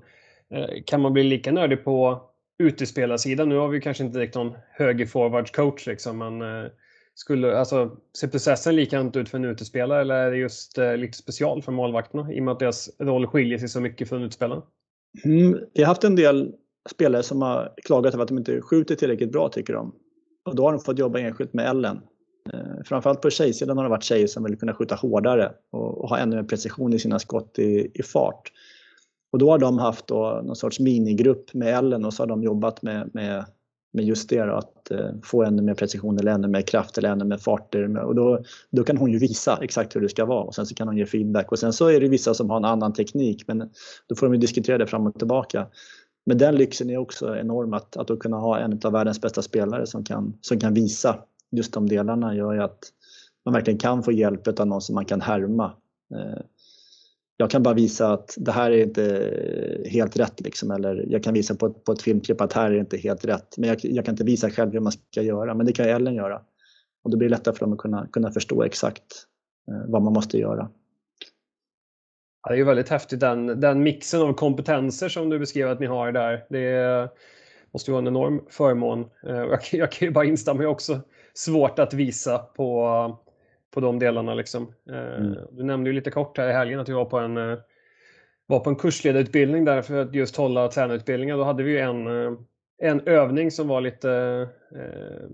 eh, 0.50 0.82
kan 0.86 1.00
man 1.00 1.12
bli 1.12 1.22
lika 1.22 1.52
nördig 1.52 1.84
på 1.84 2.22
utespelarsidan? 2.58 3.48
Nu 3.48 3.56
har 3.56 3.68
vi 3.68 3.80
kanske 3.80 4.04
inte 4.04 4.18
direkt 4.18 4.34
någon 4.34 4.52
högerforwardscoach 4.70 5.86
liksom, 5.86 6.18
men 6.18 6.42
eh, 6.42 6.70
skulle, 7.14 7.58
alltså, 7.58 7.96
ser 8.18 8.28
processen 8.28 8.76
likadant 8.76 9.16
ut 9.16 9.28
för 9.28 9.38
en 9.38 9.44
utespelare 9.44 10.00
eller 10.00 10.14
är 10.14 10.30
det 10.30 10.36
just 10.36 10.78
eh, 10.78 10.96
lite 10.96 11.18
special 11.18 11.62
för 11.62 11.72
målvakterna 11.72 12.32
i 12.32 12.40
och 12.40 12.44
med 12.44 12.52
att 12.52 12.58
deras 12.58 12.90
roll 12.98 13.26
skiljer 13.26 13.58
sig 13.58 13.68
så 13.68 13.80
mycket 13.80 14.08
från 14.08 14.22
utespelaren? 14.22 14.62
Mm, 15.24 15.58
vi 15.74 15.82
har 15.82 15.88
haft 15.88 16.04
en 16.04 16.16
del 16.16 16.52
spelare 16.90 17.22
som 17.22 17.42
har 17.42 17.74
klagat 17.84 18.14
över 18.14 18.22
att 18.22 18.28
de 18.28 18.38
inte 18.38 18.60
skjuter 18.60 18.94
tillräckligt 18.94 19.32
bra 19.32 19.48
tycker 19.48 19.72
de. 19.72 19.92
Och 20.46 20.54
då 20.54 20.64
har 20.64 20.72
de 20.72 20.80
fått 20.80 20.98
jobba 20.98 21.18
enskilt 21.18 21.54
med 21.54 21.70
Ellen. 21.70 22.00
Eh, 22.52 22.84
framförallt 22.84 23.20
på 23.20 23.30
tjejsidan 23.30 23.76
har 23.76 23.84
det 23.84 23.90
varit 23.90 24.02
tjejer 24.02 24.26
som 24.26 24.44
vill 24.44 24.58
kunna 24.58 24.74
skjuta 24.74 24.94
hårdare 24.94 25.52
och, 25.70 25.98
och 25.98 26.08
ha 26.08 26.18
ännu 26.18 26.36
mer 26.36 26.42
precision 26.42 26.92
i 26.92 26.98
sina 26.98 27.18
skott 27.18 27.58
i, 27.58 27.90
i 27.94 28.02
fart. 28.02 28.52
Och 29.32 29.38
då 29.38 29.50
har 29.50 29.58
de 29.58 29.78
haft 29.78 30.06
då 30.06 30.42
någon 30.44 30.56
sorts 30.56 30.80
minigrupp 30.80 31.54
med 31.54 31.78
Ellen 31.78 32.04
och 32.04 32.14
så 32.14 32.22
har 32.22 32.28
de 32.28 32.42
jobbat 32.42 32.82
med, 32.82 33.10
med, 33.14 33.44
med 33.92 34.04
just 34.04 34.28
det 34.28 34.44
då, 34.44 34.54
att 34.54 34.90
eh, 34.90 35.10
få 35.22 35.42
ännu 35.42 35.62
mer 35.62 35.74
precision 35.74 36.18
eller 36.18 36.32
ännu 36.32 36.48
mer 36.48 36.62
kraft 36.62 36.98
eller 36.98 37.08
ännu 37.08 37.24
mer 37.24 37.38
farter. 37.38 37.96
Och 37.96 38.14
då, 38.14 38.42
då 38.70 38.84
kan 38.84 38.96
hon 38.96 39.12
ju 39.12 39.18
visa 39.18 39.58
exakt 39.62 39.96
hur 39.96 40.00
det 40.00 40.08
ska 40.08 40.24
vara 40.24 40.42
och 40.42 40.54
sen 40.54 40.66
så 40.66 40.74
kan 40.74 40.88
hon 40.88 40.96
ge 40.96 41.06
feedback. 41.06 41.52
Och 41.52 41.58
sen 41.58 41.72
så 41.72 41.86
är 41.88 42.00
det 42.00 42.08
vissa 42.08 42.34
som 42.34 42.50
har 42.50 42.56
en 42.56 42.64
annan 42.64 42.92
teknik 42.92 43.44
men 43.46 43.70
då 44.06 44.14
får 44.14 44.26
de 44.26 44.34
ju 44.34 44.40
diskutera 44.40 44.78
det 44.78 44.86
fram 44.86 45.06
och 45.06 45.18
tillbaka. 45.18 45.66
Men 46.26 46.38
den 46.38 46.56
lyxen 46.56 46.90
är 46.90 46.96
också 46.96 47.36
enorm 47.36 47.72
att, 47.72 47.96
att 47.96 48.08
då 48.08 48.16
kunna 48.16 48.36
ha 48.36 48.58
en 48.58 48.80
av 48.84 48.92
världens 48.92 49.20
bästa 49.20 49.42
spelare 49.42 49.86
som 49.86 50.04
kan, 50.04 50.38
som 50.40 50.60
kan 50.60 50.74
visa 50.74 51.18
just 51.50 51.72
de 51.72 51.88
delarna 51.88 52.34
gör 52.34 52.54
ju 52.54 52.62
att 52.62 52.78
man 53.44 53.54
verkligen 53.54 53.78
kan 53.78 54.02
få 54.02 54.12
hjälp 54.12 54.60
av 54.60 54.66
någon 54.66 54.80
som 54.80 54.94
man 54.94 55.04
kan 55.04 55.20
härma. 55.20 55.64
Eh, 56.14 56.40
jag 57.36 57.50
kan 57.50 57.62
bara 57.62 57.74
visa 57.74 58.12
att 58.12 58.34
det 58.38 58.52
här 58.52 58.70
är 58.70 58.82
inte 58.82 59.32
helt 59.90 60.16
rätt 60.16 60.40
liksom, 60.40 60.70
eller 60.70 61.04
jag 61.08 61.22
kan 61.22 61.34
visa 61.34 61.54
på 61.54 61.66
ett, 61.66 61.84
på 61.84 61.92
ett 61.92 62.02
filmklipp 62.02 62.40
att 62.40 62.52
här 62.52 62.70
är 62.70 62.78
inte 62.78 62.96
helt 62.96 63.24
rätt. 63.24 63.58
Men 63.58 63.68
jag, 63.68 63.78
jag, 63.82 64.04
kan 64.04 64.12
inte 64.12 64.24
visa 64.24 64.50
själv 64.50 64.72
hur 64.72 64.80
man 64.80 64.92
ska 64.92 65.22
göra, 65.22 65.54
men 65.54 65.66
det 65.66 65.72
kan 65.72 65.88
Ellen 65.88 66.14
göra. 66.14 66.40
Och 67.04 67.10
då 67.10 67.16
blir 67.16 67.28
det 67.28 67.36
lättare 67.36 67.54
för 67.54 67.60
dem 67.60 67.72
att 67.72 67.78
kunna, 67.78 68.06
kunna 68.06 68.30
förstå 68.30 68.62
exakt 68.62 69.26
eh, 69.68 69.90
vad 69.90 70.02
man 70.02 70.12
måste 70.12 70.38
göra. 70.38 70.70
Ja, 72.46 72.50
det 72.50 72.56
är 72.56 72.58
ju 72.58 72.64
väldigt 72.64 72.88
häftigt 72.88 73.20
den, 73.20 73.60
den 73.60 73.82
mixen 73.82 74.22
av 74.22 74.32
kompetenser 74.32 75.08
som 75.08 75.30
du 75.30 75.38
beskrev 75.38 75.70
att 75.70 75.80
ni 75.80 75.86
har 75.86 76.12
där. 76.12 76.44
Det 76.48 77.08
måste 77.72 77.90
ju 77.90 77.92
vara 77.92 78.02
en 78.02 78.06
enorm 78.06 78.46
förmån. 78.50 79.00
Eh, 79.26 79.36
jag, 79.36 79.60
jag 79.72 79.92
kan 79.92 80.08
ju 80.08 80.12
bara 80.12 80.24
instämma, 80.24 80.62
jag 80.62 80.72
också 80.72 81.00
svårt 81.34 81.78
att 81.78 81.94
visa 81.94 82.38
på, 82.38 83.18
på 83.74 83.80
de 83.80 83.98
delarna. 83.98 84.34
Liksom. 84.34 84.72
Eh, 84.90 85.24
mm. 85.24 85.36
Du 85.50 85.62
nämnde 85.62 85.90
ju 85.90 85.94
lite 85.94 86.10
kort 86.10 86.38
här 86.38 86.48
i 86.48 86.52
helgen 86.52 86.80
att 86.80 86.86
du 86.86 86.92
var 86.92 87.04
på 87.04 87.18
en, 87.18 87.36
eh, 87.36 87.58
var 88.46 88.60
på 88.60 88.70
en 88.70 88.76
kursledarutbildning 88.76 89.64
där 89.64 89.82
för 89.82 89.96
att 90.02 90.14
just 90.14 90.36
hålla 90.36 90.68
tränarutbildningar. 90.68 91.36
Då 91.36 91.44
hade 91.44 91.62
vi 91.62 91.78
en, 91.78 92.06
en 92.82 93.00
övning 93.06 93.50
som 93.50 93.68
var 93.68 93.80
lite, 93.80 94.10
eh, 94.74 95.30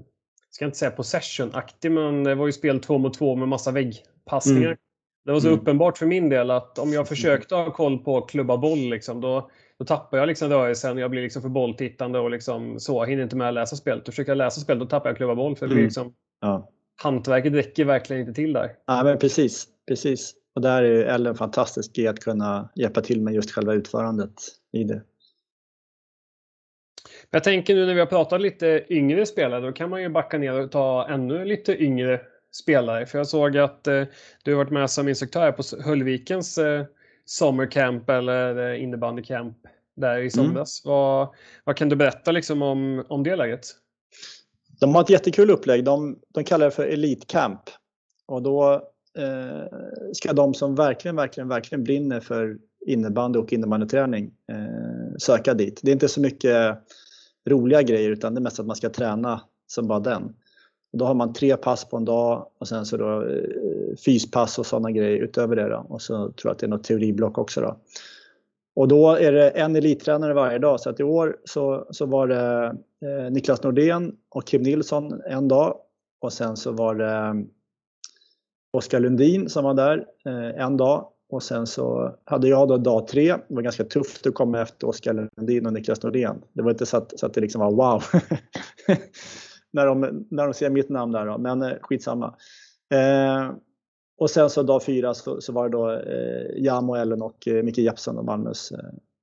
ska 0.51 0.65
inte 0.65 0.79
säga 0.79 0.91
possession-aktig, 0.91 1.93
men 1.93 2.25
det 2.25 2.35
var 2.35 2.47
ju 2.47 2.53
spel 2.53 2.81
två 2.81 2.99
mot 2.99 3.15
två 3.15 3.37
med 3.37 3.49
massa 3.49 3.71
väggpassningar. 3.71 4.67
Mm. 4.67 4.79
Det 5.25 5.33
var 5.33 5.41
så 5.41 5.49
mm. 5.49 5.61
uppenbart 5.61 5.99
för 5.99 6.07
min 6.07 6.29
del 6.29 6.51
att 6.51 6.79
om 6.79 6.93
jag 6.93 7.09
försökte 7.09 7.55
ha 7.55 7.71
koll 7.71 7.99
på 7.99 8.21
klubba 8.21 8.57
boll, 8.57 8.79
liksom, 8.79 9.21
då, 9.21 9.51
då 9.79 9.85
tappar 9.85 10.19
jag 10.19 10.27
liksom 10.27 10.49
rörelsen. 10.49 10.99
Jag 10.99 11.11
blir 11.11 11.23
liksom 11.23 11.43
för 11.43 11.49
bolltittande 11.49 12.19
och 12.19 12.31
liksom 12.31 12.81
så. 12.81 13.05
hinner 13.05 13.23
inte 13.23 13.37
med 13.37 13.49
att 13.49 13.55
läsa 13.55 13.77
spelet. 13.77 14.09
Och 14.09 14.15
försöker 14.15 14.31
jag 14.31 14.39
läsa 14.39 14.61
spelet, 14.61 14.81
då 14.81 14.87
tappar 14.87 15.11
jag 15.11 15.17
klubba 15.17 15.35
boll. 15.35 15.57
För 15.57 15.67
det 15.67 15.69
blir 15.69 15.79
mm. 15.79 15.87
liksom, 15.87 16.15
ja. 16.41 16.69
Hantverket 17.03 17.53
räcker 17.53 17.85
verkligen 17.85 18.21
inte 18.21 18.35
till 18.35 18.53
där. 18.53 18.73
Ja, 18.87 19.03
men 19.05 19.19
precis. 19.19 19.69
precis. 19.89 20.35
Och 20.55 20.63
där 20.63 20.83
är 20.83 21.05
Ellen 21.05 21.35
fantastisk 21.35 21.99
i 21.99 22.09
att 22.09 22.21
kunna 22.21 22.71
hjälpa 22.75 23.01
till 23.01 23.23
med 23.23 23.35
just 23.35 23.51
själva 23.51 23.75
utförandet 23.75 24.33
i 24.73 24.85
det. 24.85 25.03
Jag 27.31 27.45
tänker 27.45 27.75
nu 27.75 27.87
när 27.87 27.95
vi 27.95 28.01
har 28.01 28.07
pratat 28.07 28.41
lite 28.41 28.85
yngre 28.89 29.27
spelare, 29.27 29.61
då 29.61 29.73
kan 29.73 29.91
man 29.91 30.03
ju 30.03 30.09
backa 30.09 30.39
ner 30.39 30.61
och 30.61 30.71
ta 30.71 31.09
ännu 31.09 31.45
lite 31.45 31.83
yngre 31.83 32.21
spelare. 32.53 33.07
För 33.07 33.19
jag 33.19 33.27
såg 33.27 33.59
att 33.59 33.87
eh, 33.87 34.05
du 34.43 34.51
har 34.51 34.59
varit 34.59 34.73
med 34.73 34.91
som 34.91 35.09
instruktör 35.09 35.53
på 35.53 35.63
Höllvikens 35.85 36.59
eh, 36.59 36.85
sommarcamp 37.25 38.11
eller 38.11 38.73
eh, 38.73 38.83
innebandycamp 38.83 39.57
där 39.97 40.19
i 40.19 40.31
somras. 40.31 40.85
Mm. 40.85 40.95
Vad, 40.97 41.29
vad 41.65 41.77
kan 41.77 41.89
du 41.89 41.97
berätta 41.97 42.33
liksom 42.33 42.63
om, 42.63 43.05
om 43.09 43.23
det 43.23 43.37
läget? 43.37 43.67
De 44.81 44.95
har 44.95 45.03
ett 45.03 45.11
jättekul 45.11 45.51
upplägg. 45.51 45.85
De, 45.85 46.19
de 46.29 46.45
kallar 46.45 46.65
det 46.65 46.71
för 46.71 46.87
Elitcamp. 46.87 47.61
Och 48.27 48.43
då 48.43 48.73
eh, 49.19 49.79
ska 50.13 50.33
de 50.33 50.55
som 50.55 50.75
verkligen, 50.75 51.17
verkligen, 51.17 51.49
verkligen 51.49 51.85
brinner 51.85 52.21
för 52.21 52.59
innebandy 52.87 53.39
och 53.39 53.53
innebandyträning 53.53 54.25
eh, 54.53 55.17
söka 55.19 55.55
dit. 55.55 55.81
Det 55.83 55.91
är 55.91 55.93
inte 55.93 56.09
så 56.09 56.21
mycket 56.21 56.79
roliga 57.49 57.83
grejer 57.83 58.11
utan 58.11 58.35
det 58.35 58.39
är 58.39 58.43
mest 58.43 58.61
att 58.61 58.67
man 58.67 58.77
ska 58.77 58.91
träna 58.91 59.41
som 59.67 59.89
bara 59.89 60.01
den. 60.01 60.35
Och 60.93 60.99
då 60.99 61.05
har 61.05 61.15
man 61.15 61.33
tre 61.33 61.57
pass 61.57 61.85
på 61.85 61.97
en 61.97 62.05
dag 62.05 62.47
och 62.59 62.69
sen 62.69 62.87
så 62.87 62.97
då 62.97 63.23
eh, 63.23 63.97
fyspass 64.05 64.59
och 64.59 64.67
sådana 64.67 64.91
grejer 64.91 65.19
utöver 65.19 65.57
det. 65.57 65.69
Då. 65.69 65.87
Och 65.89 66.03
så 66.03 66.15
tror 66.15 66.33
jag 66.43 66.51
att 66.51 66.59
det 66.59 66.67
är 66.67 66.69
något 66.69 66.85
teoriblock 66.85 67.39
också. 67.39 67.61
Då. 67.61 67.77
Och 68.75 68.89
då 68.89 69.11
är 69.11 69.33
det 69.33 69.51
en 69.51 69.77
elittränare 69.77 70.35
varje 70.35 70.59
dag. 70.59 70.81
Så 70.81 70.91
att 70.91 71.01
i 71.01 71.03
år 71.03 71.37
så, 71.45 71.87
så 71.91 72.07
var 72.07 72.27
det 72.27 72.67
eh, 73.07 73.31
Niklas 73.31 73.63
Nordén 73.63 74.17
och 74.29 74.47
Kim 74.47 74.63
Nilsson 74.63 75.21
en 75.27 75.49
dag. 75.49 75.77
Och 76.21 76.33
sen 76.33 76.57
så 76.57 76.73
var 76.73 76.95
det 76.95 77.13
eh, 77.13 77.35
Oskar 78.73 79.01
Lundin 79.01 79.49
som 79.49 79.65
var 79.65 79.75
där 79.75 80.07
en 80.57 80.77
dag. 80.77 81.09
Och 81.31 81.43
sen 81.43 81.67
så 81.67 82.17
hade 82.25 82.49
jag 82.49 82.69
då 82.69 82.77
dag 82.77 83.07
tre. 83.07 83.37
Det 83.49 83.55
var 83.55 83.63
ganska 83.63 83.85
tufft 83.85 84.27
att 84.27 84.35
komma 84.35 84.61
efter 84.61 84.89
Oskar 84.89 85.29
Lundin 85.37 85.67
och 85.67 85.73
Niklas 85.73 86.03
Nordén. 86.03 86.43
Det 86.53 86.63
var 86.63 86.71
inte 86.71 86.87
så 86.87 86.97
att, 86.97 87.19
så 87.19 87.27
att 87.27 87.35
det 87.35 87.41
liksom 87.41 87.61
var 87.61 87.71
wow. 87.71 88.03
när 89.73 89.87
de, 89.87 90.27
när 90.31 90.45
de 90.45 90.55
ser 90.55 90.71
mitt 90.71 90.89
namn 90.89 91.13
där 91.13 91.27
då, 91.27 91.39
men 91.39 91.63
eh, 91.63 91.73
skitsamma. 91.81 92.35
Eh, 92.95 93.51
och 94.19 94.31
sen 94.31 94.51
så 94.51 94.63
dag 94.63 94.85
fyra 94.85 95.15
så, 95.15 95.41
så 95.41 95.53
var 95.53 95.69
det 95.69 95.73
då 95.73 95.91
eh, 95.91 96.65
Jam 96.65 96.91
och 96.91 96.99
Ellen 96.99 97.23
och 97.23 97.49
eh, 97.49 97.63
Micke 97.63 97.79
Jeppsson 97.79 98.19
och 98.19 98.25
Malmös 98.25 98.73
eh, 98.73 98.79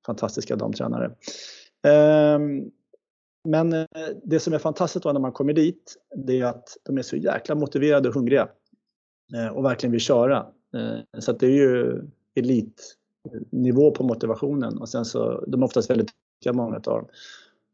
fantastiska 0.05 0.55
damtränare. 0.55 1.05
Eh, 1.85 2.39
men 3.43 3.73
eh, 3.73 3.85
det 4.23 4.39
som 4.39 4.53
är 4.53 4.57
fantastiskt 4.57 5.03
då 5.03 5.13
när 5.13 5.19
man 5.19 5.31
kommer 5.31 5.53
dit, 5.53 5.95
det 6.15 6.39
är 6.39 6.45
att 6.45 6.77
de 6.85 6.97
är 6.97 7.01
så 7.01 7.15
jäkla 7.15 7.55
motiverade 7.55 8.09
och 8.09 8.15
hungriga 8.15 8.47
eh, 9.35 9.47
och 9.47 9.65
verkligen 9.65 9.91
vill 9.91 10.01
köra. 10.01 10.37
Eh, 10.75 11.19
så 11.19 11.31
att 11.31 11.39
det 11.39 11.45
är 11.45 11.51
ju 11.51 12.01
elitnivå 12.35 13.91
på 13.91 14.03
motivationen 14.03 14.77
och 14.77 14.89
sen 14.89 15.05
så, 15.05 15.45
de 15.47 15.61
är 15.61 15.65
oftast 15.65 15.89
väldigt 15.89 16.09
duktiga 16.35 16.53
många 16.53 16.75
av 16.75 16.81
dem. 16.81 17.07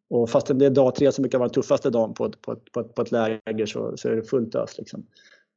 Och 0.09 0.29
fastän 0.29 0.57
det 0.57 0.65
är 0.65 0.69
dag 0.69 0.95
tre 0.95 1.11
som 1.11 1.21
brukar 1.21 1.37
vara 1.37 1.47
den 1.47 1.53
tuffaste 1.53 1.89
dagen 1.89 2.13
på 2.13 2.25
ett, 2.25 2.41
på 2.41 2.51
ett, 2.51 2.71
på 2.71 2.79
ett, 2.79 2.95
på 2.95 3.01
ett 3.01 3.11
läger 3.11 3.65
så, 3.65 3.97
så 3.97 4.09
är 4.09 4.15
det 4.15 4.23
fullt 4.23 4.55
ös. 4.55 4.77
Liksom. 4.77 5.05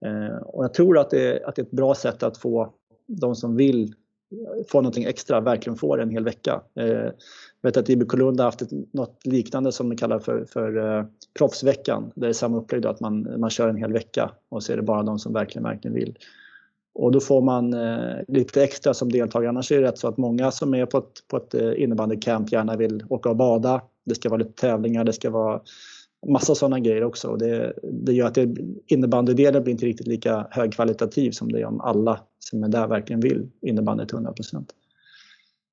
Eh, 0.07 0.37
och 0.43 0.65
jag 0.65 0.75
tror 0.75 0.99
att 0.99 1.11
det, 1.11 1.45
att 1.45 1.57
det 1.57 1.63
är 1.63 1.65
ett 1.67 1.71
bra 1.71 1.95
sätt 1.95 2.23
att 2.23 2.39
få 2.39 2.73
de 3.07 3.35
som 3.35 3.57
vill 3.57 3.83
eh, 3.85 4.67
få 4.69 4.81
någonting 4.81 5.05
extra 5.05 5.41
verkligen 5.41 5.77
får 5.77 6.01
en 6.01 6.11
hel 6.11 6.25
vecka. 6.25 6.63
Eh, 6.75 6.87
jag 7.61 7.69
vet 7.69 7.77
att 7.77 7.89
IBK 7.89 8.15
Lund 8.15 8.41
har 8.41 8.45
haft 8.45 8.63
ett, 8.63 8.93
något 8.93 9.27
liknande 9.27 9.73
som 9.73 9.89
de 9.89 9.97
kallar 9.97 10.19
för, 10.19 10.45
för 10.45 10.99
eh, 10.99 11.05
proffsveckan. 11.39 12.13
Det 12.15 12.29
är 12.29 12.33
samma 12.33 12.57
upplägg 12.57 12.83
då, 12.83 12.89
att 12.89 13.01
man, 13.01 13.41
man 13.41 13.51
kör 13.51 13.69
en 13.69 13.77
hel 13.77 13.93
vecka 13.93 14.31
och 14.49 14.63
så 14.63 14.73
är 14.73 14.77
det 14.77 14.83
bara 14.83 15.03
de 15.03 15.19
som 15.19 15.33
verkligen, 15.33 15.65
verkligen 15.65 15.95
vill. 15.95 16.19
Och 16.95 17.13
då 17.13 17.21
får 17.21 17.43
man 17.43 17.75
eh, 17.75 18.17
lite 18.29 18.63
extra 18.63 18.95
som 18.95 19.13
deltagare. 19.13 19.49
Annars 19.49 19.73
är 19.73 19.81
det 19.81 19.89
rätt 19.89 19.99
så 19.99 20.09
att 20.09 20.17
många 20.17 20.51
som 20.51 20.75
är 20.75 20.87
på 20.87 20.99
ett, 20.99 21.29
på 21.29 21.37
ett 21.37 21.55
eh, 21.55 21.83
innebandycamp 21.83 22.53
gärna 22.53 22.77
vill 22.77 23.05
åka 23.09 23.31
och 23.31 23.37
bada. 23.37 23.83
Det 24.09 24.15
ska 24.15 24.29
vara 24.29 24.39
lite 24.39 24.53
tävlingar, 24.53 25.05
det 25.05 25.13
ska 25.13 25.31
vara 25.31 25.61
massa 26.27 26.55
sådana 26.55 26.81
grejer 26.81 27.05
också. 27.05 27.29
Och 27.29 27.39
det, 27.39 27.73
det 27.83 28.13
gör 28.13 28.27
att 28.27 28.35
det, 28.35 28.57
innebandydelen 28.87 29.63
blir 29.63 29.73
inte 29.73 29.87
riktigt 29.87 30.07
lika 30.07 30.47
högkvalitativ 30.51 31.31
som 31.31 31.53
det 31.53 31.61
är 31.61 31.65
om 31.65 31.81
alla 31.81 32.21
som 32.39 32.65
är 32.65 32.69
där 32.69 32.87
verkligen 32.87 33.21
vill 33.21 33.49
innebandy 33.63 34.07
till 34.07 34.15
100 34.15 34.33
procent. 34.33 34.75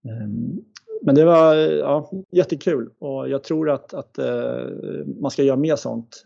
Ehm, 0.06 0.62
men 1.02 1.16
det 1.16 1.26
var 1.26 1.56
ja, 1.56 2.12
jättekul 2.32 2.90
och 3.00 3.30
jag 3.30 3.44
tror 3.44 3.70
att, 3.70 3.94
att 3.94 4.18
eh, 4.18 4.66
man 5.22 5.32
ska 5.32 5.44
göra 5.44 5.58
mer 5.58 5.76
sånt 5.76 6.24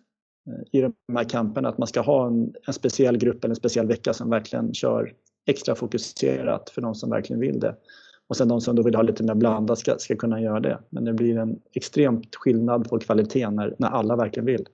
eh, 0.47 0.79
i 0.79 0.81
de 0.81 0.93
här 1.15 1.23
kamperna, 1.23 1.69
att 1.69 1.77
man 1.77 1.87
ska 1.87 2.01
ha 2.01 2.27
en, 2.27 2.53
en 2.67 2.73
speciell 2.73 3.17
grupp 3.17 3.43
eller 3.43 3.51
en 3.51 3.55
speciell 3.55 3.87
vecka 3.87 4.13
som 4.13 4.29
verkligen 4.29 4.73
kör 4.73 5.13
extra 5.47 5.75
fokuserat 5.75 6.69
för 6.69 6.81
de 6.81 6.95
som 6.95 7.09
verkligen 7.09 7.39
vill 7.39 7.59
det. 7.59 7.75
Och 8.29 8.37
sen 8.37 8.47
de 8.47 8.61
som 8.61 8.75
då 8.75 8.83
vill 8.83 8.95
ha 8.95 9.01
lite 9.01 9.23
mer 9.23 9.35
blandat 9.35 9.79
ska, 9.79 9.97
ska 9.97 10.15
kunna 10.15 10.41
göra 10.41 10.59
det. 10.59 10.79
Men 10.89 11.05
det 11.05 11.13
blir 11.13 11.37
en 11.37 11.61
extremt 11.73 12.35
skillnad 12.35 12.89
på 12.89 12.99
kvaliteten 12.99 13.55
när, 13.55 13.75
när 13.77 13.87
alla 13.87 14.15
verkligen 14.15 14.45
vill. 14.45 14.67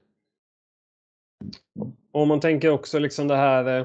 Om 2.12 2.28
man 2.28 2.40
tänker 2.40 2.70
också 2.70 3.00
liksom 3.00 3.28
det 3.28 3.36
här, 3.36 3.80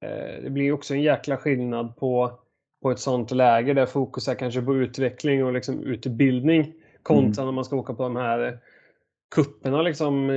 eh, 0.00 0.42
det 0.42 0.50
blir 0.50 0.72
också 0.72 0.94
en 0.94 1.02
jäkla 1.02 1.36
skillnad 1.36 1.96
på 1.96 2.38
på 2.82 2.90
ett 2.90 2.98
sånt 2.98 3.30
läge 3.30 3.74
där 3.74 3.86
fokus 3.86 4.28
är 4.28 4.34
kanske 4.34 4.62
på 4.62 4.76
utveckling 4.76 5.44
och 5.44 5.52
liksom 5.52 5.82
utbildning 5.82 6.72
kontra 7.02 7.42
mm. 7.42 7.46
när 7.46 7.52
man 7.52 7.64
ska 7.64 7.76
åka 7.76 7.94
på 7.94 8.02
de 8.02 8.16
här 8.16 8.58
kupperna 9.34 9.82
liksom 9.82 10.30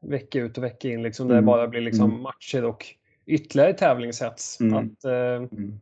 vecka 0.00 0.38
ut 0.38 0.58
och 0.58 0.64
vecka 0.64 0.88
in 0.88 1.02
liksom, 1.02 1.28
där 1.28 1.34
mm. 1.34 1.44
det 1.44 1.46
bara 1.46 1.68
blir 1.68 1.80
liksom 1.80 2.10
mm. 2.10 2.22
matcher 2.22 2.64
och 2.64 2.86
ytterligare 3.26 3.72
tävlingshets. 3.72 4.60
Mm. 4.60 4.74
Att, 4.74 5.04
eh, 5.04 5.12
mm. 5.12 5.80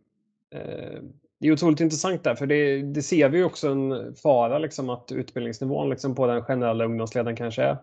eh, 0.50 1.02
det 1.42 1.48
är 1.48 1.52
otroligt 1.52 1.80
intressant 1.80 2.24
där, 2.24 2.34
för 2.34 2.46
det, 2.46 2.82
det 2.82 3.02
ser 3.02 3.28
vi 3.28 3.42
också 3.42 3.68
en 3.68 4.14
fara 4.14 4.58
liksom, 4.58 4.90
att 4.90 5.12
utbildningsnivån 5.12 5.90
liksom, 5.90 6.14
på 6.14 6.26
den 6.26 6.42
generella 6.42 6.84
ungdomsledaren 6.84 7.36
kanske 7.36 7.62
är 7.62 7.76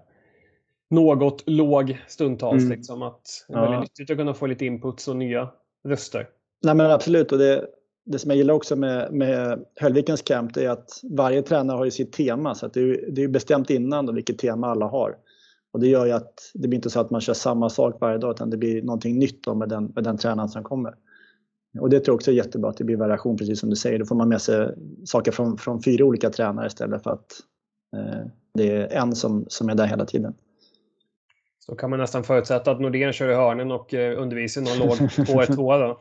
något 0.90 1.44
låg 1.46 1.98
stundtals. 2.08 2.64
Mm. 2.64 2.78
Liksom, 2.78 3.02
att 3.02 3.22
det 3.48 3.54
är 3.54 3.58
ja. 3.58 3.72
väldigt 3.72 3.90
nyttigt 3.90 4.12
att 4.12 4.18
kunna 4.18 4.34
få 4.34 4.48
lite 4.48 4.66
inputs 4.66 5.08
och 5.08 5.16
nya 5.16 5.50
röster. 5.88 6.28
Nej 6.64 6.76
men 6.76 6.92
absolut. 6.92 7.32
Och 7.32 7.38
det, 7.38 7.68
det 8.06 8.20
som 8.20 8.32
jag 8.32 8.38
gillar 8.38 8.54
också 8.54 8.76
med, 8.76 9.14
med 9.14 9.66
Höllvikens 9.76 10.22
camp 10.22 10.58
är 10.58 10.70
att 10.70 10.90
varje 11.04 11.42
tränare 11.42 11.78
har 11.78 11.86
ju 11.86 11.92
sitt 11.92 12.12
tema. 12.12 12.56
Så 12.56 12.66
att 12.66 12.74
det, 12.74 12.82
är, 12.82 13.12
det 13.12 13.24
är 13.24 13.28
bestämt 13.28 13.70
innan 13.70 14.06
då, 14.06 14.14
vilket 14.14 14.38
tema 14.38 14.68
alla 14.68 14.86
har. 14.86 15.16
Och 15.72 15.80
det 15.80 15.88
gör 15.88 16.06
ju 16.06 16.12
att 16.12 16.52
det 16.54 16.68
blir 16.68 16.78
inte 16.78 16.90
så 16.90 17.00
att 17.00 17.10
man 17.10 17.22
kör 17.22 17.34
samma 17.34 17.70
sak 17.70 17.98
varje 18.02 18.18
dag 18.18 18.32
utan 18.32 18.50
det 18.50 18.58
blir 18.58 18.82
någonting 18.82 19.20
nytt 19.20 19.48
med 19.56 19.70
den, 19.70 19.86
med 19.86 20.04
den 20.04 20.18
tränaren 20.18 20.50
som 20.50 20.64
kommer. 20.64 20.96
Och 21.80 21.90
det 21.90 22.00
tror 22.00 22.14
jag 22.14 22.16
också 22.16 22.32
är 22.32 22.36
jättebra 22.36 22.70
att 22.70 22.78
det 22.78 22.84
blir 22.84 22.98
variation 22.98 23.38
precis 23.38 23.60
som 23.60 23.70
du 23.70 23.76
säger. 23.76 24.00
Då 24.00 24.06
får 24.06 24.16
man 24.16 24.30
med 24.30 24.42
sig 24.42 24.76
saker 25.06 25.32
från, 25.32 25.58
från 25.58 25.84
fyra 25.84 26.06
olika 26.06 26.30
tränare 26.30 26.68
istället 26.68 27.04
för 27.04 27.12
att 27.12 27.26
eh, 27.96 28.26
det 28.54 28.72
är 28.72 28.88
en 28.88 29.16
som, 29.16 29.46
som 29.48 29.70
är 29.70 29.76
där 29.76 29.86
hela 29.86 30.06
tiden. 30.06 30.34
Så 31.70 31.76
kan 31.76 31.90
man 31.90 32.00
nästan 32.00 32.24
förutsätta 32.24 32.72
att 32.72 32.80
Nordén 32.80 33.14
kör 33.14 33.30
i 33.30 33.36
hörnen 33.36 33.72
och 33.72 33.94
eh, 33.94 34.22
undervisar 34.22 34.62
någon 34.62 34.88
låg 34.88 34.98
2-2 34.98 35.80
då. 35.80 36.00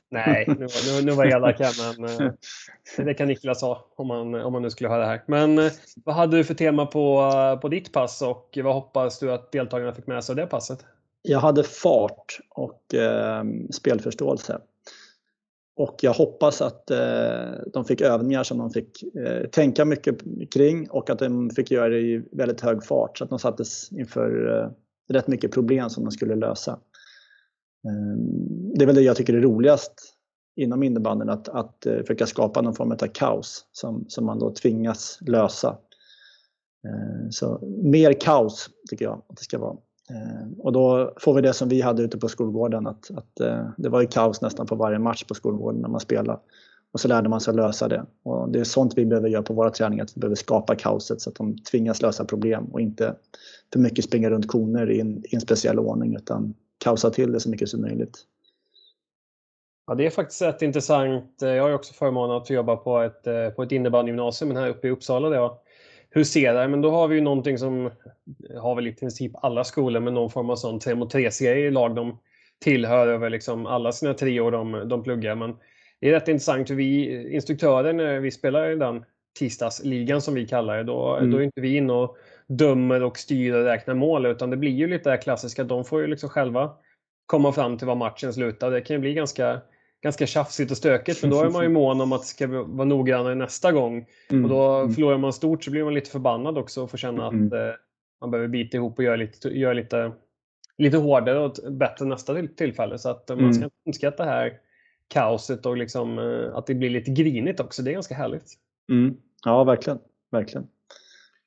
Nej, 0.10 0.44
nu, 0.48 0.54
nu, 0.56 1.02
nu 1.04 1.12
var 1.12 1.24
jag 1.24 1.32
elak 1.32 1.60
här, 1.60 2.00
men 2.00 2.26
eh, 2.26 3.04
det 3.04 3.14
kan 3.14 3.28
Niklas 3.28 3.62
ha 3.62 3.86
om 3.96 4.06
man, 4.06 4.34
om 4.34 4.52
man 4.52 4.62
nu 4.62 4.70
skulle 4.70 4.88
ha 4.88 4.96
det 4.96 5.06
här. 5.06 5.22
Men 5.26 5.58
eh, 5.58 5.72
vad 6.04 6.14
hade 6.14 6.36
du 6.36 6.44
för 6.44 6.54
tema 6.54 6.86
på, 6.86 7.32
på 7.62 7.68
ditt 7.68 7.92
pass 7.92 8.22
och 8.22 8.58
vad 8.64 8.74
hoppas 8.74 9.18
du 9.18 9.32
att 9.32 9.52
deltagarna 9.52 9.92
fick 9.92 10.06
med 10.06 10.24
sig 10.24 10.32
av 10.32 10.36
det 10.36 10.46
passet? 10.46 10.84
Jag 11.22 11.38
hade 11.38 11.62
fart 11.62 12.40
och 12.50 12.94
eh, 12.94 13.44
spelförståelse. 13.70 14.60
Och 15.76 15.96
jag 16.02 16.12
hoppas 16.12 16.62
att 16.62 16.90
eh, 16.90 17.52
de 17.72 17.84
fick 17.84 18.00
övningar 18.00 18.42
som 18.42 18.58
de 18.58 18.70
fick 18.70 19.02
eh, 19.14 19.46
tänka 19.48 19.84
mycket 19.84 20.18
kring 20.54 20.90
och 20.90 21.10
att 21.10 21.18
de 21.18 21.50
fick 21.50 21.70
göra 21.70 21.88
det 21.88 22.00
i 22.00 22.22
väldigt 22.32 22.60
hög 22.60 22.84
fart 22.84 23.18
så 23.18 23.24
att 23.24 23.30
de 23.30 23.38
sattes 23.38 23.92
inför 23.92 24.58
eh, 24.58 24.70
rätt 25.14 25.28
mycket 25.28 25.52
problem 25.52 25.90
som 25.90 26.04
de 26.04 26.10
skulle 26.10 26.34
lösa. 26.34 26.78
Ehm, 27.88 28.74
det 28.74 28.84
är 28.84 28.86
väl 28.86 28.94
det 28.94 29.02
jag 29.02 29.16
tycker 29.16 29.34
är 29.34 29.40
roligast 29.40 30.14
inom 30.56 30.82
innebandyn, 30.82 31.28
att, 31.28 31.48
att 31.48 31.86
eh, 31.86 31.98
försöka 31.98 32.26
skapa 32.26 32.60
någon 32.60 32.74
form 32.74 32.92
av 32.92 32.96
kaos 32.96 33.64
som, 33.72 34.04
som 34.08 34.26
man 34.26 34.38
då 34.38 34.54
tvingas 34.54 35.18
lösa. 35.20 35.78
Ehm, 36.88 37.32
så 37.32 37.58
mer 37.82 38.12
kaos 38.12 38.70
tycker 38.90 39.04
jag 39.04 39.22
att 39.28 39.36
det 39.36 39.44
ska 39.44 39.58
vara. 39.58 39.76
Eh, 40.10 40.48
och 40.58 40.72
då 40.72 41.12
får 41.16 41.34
vi 41.34 41.40
det 41.40 41.52
som 41.52 41.68
vi 41.68 41.80
hade 41.80 42.02
ute 42.02 42.18
på 42.18 42.28
skolgården, 42.28 42.86
att, 42.86 43.10
att 43.10 43.40
eh, 43.40 43.68
det 43.76 43.88
var 43.88 44.00
ju 44.00 44.06
kaos 44.06 44.40
nästan 44.40 44.66
på 44.66 44.74
varje 44.74 44.98
match 44.98 45.24
på 45.24 45.34
skolgården 45.34 45.80
när 45.80 45.88
man 45.88 46.00
spelade. 46.00 46.38
Och 46.92 47.00
så 47.00 47.08
lärde 47.08 47.28
man 47.28 47.40
sig 47.40 47.52
att 47.52 47.56
lösa 47.56 47.88
det. 47.88 48.06
Och 48.22 48.48
det 48.48 48.60
är 48.60 48.64
sånt 48.64 48.92
vi 48.96 49.06
behöver 49.06 49.28
göra 49.28 49.42
på 49.42 49.54
våra 49.54 49.70
träningar, 49.70 50.04
att 50.04 50.16
vi 50.16 50.20
behöver 50.20 50.36
skapa 50.36 50.74
kaoset 50.74 51.20
så 51.20 51.30
att 51.30 51.36
de 51.36 51.58
tvingas 51.58 52.02
lösa 52.02 52.24
problem 52.24 52.64
och 52.64 52.80
inte 52.80 53.14
för 53.72 53.80
mycket 53.80 54.04
springa 54.04 54.30
runt 54.30 54.48
koner 54.48 54.90
i 54.90 55.00
en, 55.00 55.18
i 55.18 55.34
en 55.34 55.40
speciell 55.40 55.78
ordning 55.78 56.16
utan 56.16 56.54
kaosa 56.78 57.10
till 57.10 57.32
det 57.32 57.40
så 57.40 57.50
mycket 57.50 57.68
som 57.68 57.80
möjligt. 57.80 58.18
Ja, 59.86 59.94
det 59.94 60.06
är 60.06 60.10
faktiskt 60.10 60.42
rätt 60.42 60.62
intressant. 60.62 61.42
Eh, 61.42 61.48
jag 61.48 61.62
har 61.62 61.68
ju 61.68 61.74
också 61.74 61.94
förmånen 61.94 62.36
att 62.36 62.50
jobba 62.50 62.76
på 62.76 62.98
ett, 62.98 63.56
på 63.56 63.62
ett 63.62 63.72
innebandygymnasium 63.72 64.56
här 64.56 64.68
uppe 64.68 64.88
i 64.88 64.90
Uppsala. 64.90 65.28
Där 65.28 65.50
huserar. 66.10 66.68
Men 66.68 66.82
då 66.82 66.90
har 66.90 67.08
vi 67.08 67.14
ju 67.14 67.20
någonting 67.20 67.58
som 67.58 67.90
har 68.58 68.74
väl 68.74 68.86
i 68.86 68.92
princip 68.92 69.32
alla 69.34 69.64
skolor 69.64 70.00
med 70.00 70.12
någon 70.12 70.30
form 70.30 70.50
av 70.50 70.56
sån 70.56 70.80
3 70.80 70.94
mot 70.94 71.14
3-serie 71.14 71.66
i 71.66 71.70
lag 71.70 71.94
de 71.94 72.18
tillhör 72.64 73.06
över 73.06 73.30
liksom 73.30 73.66
alla 73.66 73.92
sina 73.92 74.14
tre 74.14 74.40
år 74.40 74.50
de, 74.50 74.88
de 74.88 75.02
pluggar. 75.02 75.34
Men 75.34 75.56
det 76.00 76.08
är 76.08 76.12
rätt 76.12 76.28
intressant 76.28 76.68
för 76.68 76.74
vi 76.74 77.32
instruktörer 77.34 77.92
när 77.92 78.20
vi 78.20 78.30
spelar 78.30 78.70
i 78.70 78.76
den 78.76 79.04
tisdagsligan 79.38 80.20
som 80.20 80.34
vi 80.34 80.46
kallar 80.46 80.76
det, 80.76 80.84
då, 80.84 81.16
mm. 81.16 81.30
då 81.30 81.38
är 81.38 81.42
inte 81.42 81.60
vi 81.60 81.76
inne 81.76 81.92
och 81.92 82.16
dömer 82.46 83.02
och 83.02 83.18
styr 83.18 83.54
och 83.54 83.64
räknar 83.64 83.94
mål 83.94 84.26
utan 84.26 84.50
det 84.50 84.56
blir 84.56 84.70
ju 84.70 84.86
lite 84.86 85.10
det 85.10 85.16
klassiska. 85.16 85.64
De 85.64 85.84
får 85.84 86.00
ju 86.00 86.06
liksom 86.06 86.28
själva 86.28 86.70
komma 87.26 87.52
fram 87.52 87.78
till 87.78 87.86
vad 87.86 87.96
matchen 87.96 88.32
slutar. 88.32 88.70
Det 88.70 88.80
kan 88.80 88.94
ju 88.96 89.00
bli 89.00 89.14
ganska 89.14 89.60
ganska 90.02 90.26
tjafsigt 90.26 90.70
och 90.70 90.76
stökigt. 90.76 91.22
Men 91.22 91.30
då 91.30 91.42
är 91.42 91.50
man 91.50 91.62
ju 91.62 91.68
mån 91.68 92.00
om 92.00 92.12
att 92.12 92.24
ska 92.24 92.46
vara 92.46 92.84
noggrannare 92.84 93.34
nästa 93.34 93.72
gång. 93.72 94.06
Mm. 94.30 94.44
Och 94.44 94.50
då 94.50 94.74
mm. 94.74 94.94
förlorar 94.94 95.18
man 95.18 95.32
stort 95.32 95.64
så 95.64 95.70
blir 95.70 95.84
man 95.84 95.94
lite 95.94 96.10
förbannad 96.10 96.58
också 96.58 96.82
och 96.82 96.90
får 96.90 96.98
känna 96.98 97.26
mm. 97.26 97.46
att 97.46 97.52
eh, 97.52 97.74
man 98.20 98.30
behöver 98.30 98.48
bita 98.48 98.76
ihop 98.76 98.98
och 98.98 99.04
göra 99.04 99.16
lite, 99.16 99.48
göra 99.48 99.72
lite, 99.72 100.12
lite 100.78 100.96
hårdare 100.96 101.38
och 101.38 101.72
bättre 101.72 102.04
nästa 102.04 102.46
tillfälle. 102.46 102.98
Så 102.98 103.10
att 103.10 103.30
eh, 103.30 103.36
man 103.36 103.54
ska 103.54 103.60
mm. 103.60 103.64
inte 103.64 103.76
underskatta 103.86 104.24
det 104.24 104.30
här 104.30 104.52
kaoset 105.08 105.66
och 105.66 105.76
liksom, 105.76 106.18
eh, 106.18 106.56
att 106.56 106.66
det 106.66 106.74
blir 106.74 106.90
lite 106.90 107.10
grinigt 107.10 107.60
också. 107.60 107.82
Det 107.82 107.90
är 107.90 107.94
ganska 107.94 108.14
härligt. 108.14 108.54
Mm. 108.90 109.16
Ja, 109.44 109.64
verkligen. 109.64 109.98
verkligen. 110.30 110.66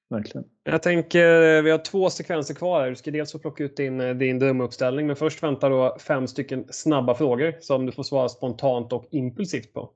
Verkligen. 0.10 0.48
Jag 0.64 0.84
tänker, 0.84 1.62
vi 1.62 1.72
har 1.72 1.78
två 1.78 2.10
sekvenser 2.10 2.54
kvar. 2.54 2.90
Du 2.90 2.96
ska 2.96 3.12
dels 3.12 3.32
få 3.32 3.40
plocka 3.40 3.64
ut 3.64 3.78
din, 3.78 4.02
eh, 4.02 4.16
din 4.16 4.40
drömuppställning, 4.40 5.08
men 5.08 5.16
först 5.16 5.44
väntar 5.44 5.70
då 5.70 5.98
fem 6.00 6.28
stycken 6.28 6.66
snabba 6.70 7.16
frågor 7.16 7.56
som 7.60 7.86
du 7.86 7.92
får 7.92 8.04
svara 8.04 8.30
spontant 8.30 8.94
och 8.94 9.08
impulsivt 9.12 9.74
på. 9.74 9.90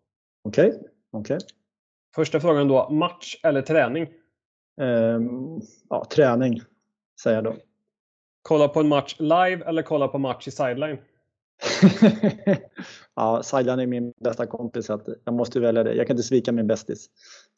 Okej. 0.43 0.67
Okay. 0.69 0.79
okay. 1.11 1.39
Första 2.15 2.39
frågan 2.39 2.67
då, 2.67 2.89
match 2.89 3.35
eller 3.43 3.61
träning? 3.61 4.07
Um, 4.81 5.61
ja, 5.89 6.05
träning, 6.11 6.61
säger 7.23 7.37
jag 7.37 7.43
då. 7.43 7.55
Kolla 8.41 8.67
på 8.67 8.79
en 8.79 8.87
match 8.87 9.15
live 9.19 9.65
eller 9.65 9.81
kolla 9.81 10.07
på 10.07 10.17
match 10.17 10.47
i 10.47 10.51
sideline? 10.51 10.97
ja, 13.15 13.43
sideline 13.43 13.79
är 13.79 13.87
min 13.87 14.13
bästa 14.17 14.45
kompis, 14.45 14.85
så 14.85 15.01
jag 15.23 15.33
måste 15.33 15.59
välja 15.59 15.83
det. 15.83 15.93
Jag 15.93 16.07
kan 16.07 16.13
inte 16.13 16.27
svika 16.27 16.51
min 16.51 16.67
bästis. 16.67 17.09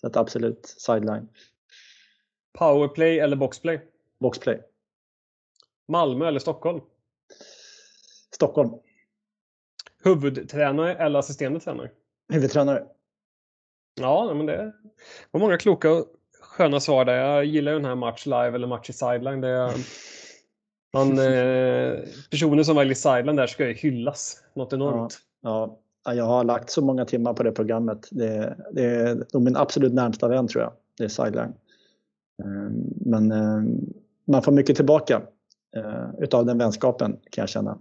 Så 0.02 0.08
att 0.08 0.18
absolut 0.18 0.66
sideline. 0.66 1.28
Powerplay 2.58 3.20
eller 3.20 3.36
boxplay? 3.36 3.80
Boxplay. 4.20 4.62
Malmö 5.88 6.28
eller 6.28 6.40
Stockholm? 6.40 6.82
Stockholm. 8.36 8.72
Huvudtränare 10.04 10.96
eller 10.96 11.20
assisterande 11.20 11.60
tränare? 11.60 11.90
Huvudtränare. 12.34 12.84
Ja, 14.02 14.34
men 14.34 14.46
det 14.46 14.74
var 15.32 15.40
många 15.40 15.58
kloka 15.58 15.92
och 15.92 16.06
sköna 16.42 16.80
svar 16.80 17.06
där. 17.06 17.16
Jag 17.16 17.46
gillar 17.46 17.72
den 17.72 17.86
här 17.86 17.96
match 17.96 18.26
live 18.26 18.56
eller 18.56 18.68
match 18.68 18.90
i 18.90 18.94
sideline. 18.94 19.42
Det 19.42 19.74
man, 20.94 21.20
eh, 21.20 22.00
personer 22.30 22.64
som 22.64 22.76
väljer 22.76 22.96
sideline 22.96 23.36
där 23.36 23.48
ska 23.48 23.68
ju 23.68 23.74
hyllas 23.74 24.44
något 24.54 24.74
enormt. 24.74 25.20
Ja, 25.42 25.80
ja, 26.06 26.14
jag 26.14 26.26
har 26.26 26.44
lagt 26.44 26.70
så 26.70 26.82
många 26.82 27.06
timmar 27.06 27.34
på 27.34 27.44
det 27.44 27.52
programmet. 27.52 28.08
Det, 28.12 28.58
det 28.72 28.86
är 28.86 29.40
min 29.40 29.56
absolut 29.58 29.94
närmsta 29.94 30.28
vän 30.28 30.48
tror 30.48 30.64
jag. 30.64 30.74
Det 30.98 31.04
är 31.04 31.08
sideline. 31.08 31.54
Ehm, 32.40 32.94
men 33.06 33.32
ehm, 33.32 33.94
man 34.26 34.42
får 34.42 34.52
mycket 34.52 34.76
tillbaka 34.76 35.22
eh, 35.76 36.10
utav 36.20 36.46
den 36.46 36.58
vänskapen 36.58 37.12
kan 37.12 37.42
jag 37.42 37.50
känna. 37.50 37.78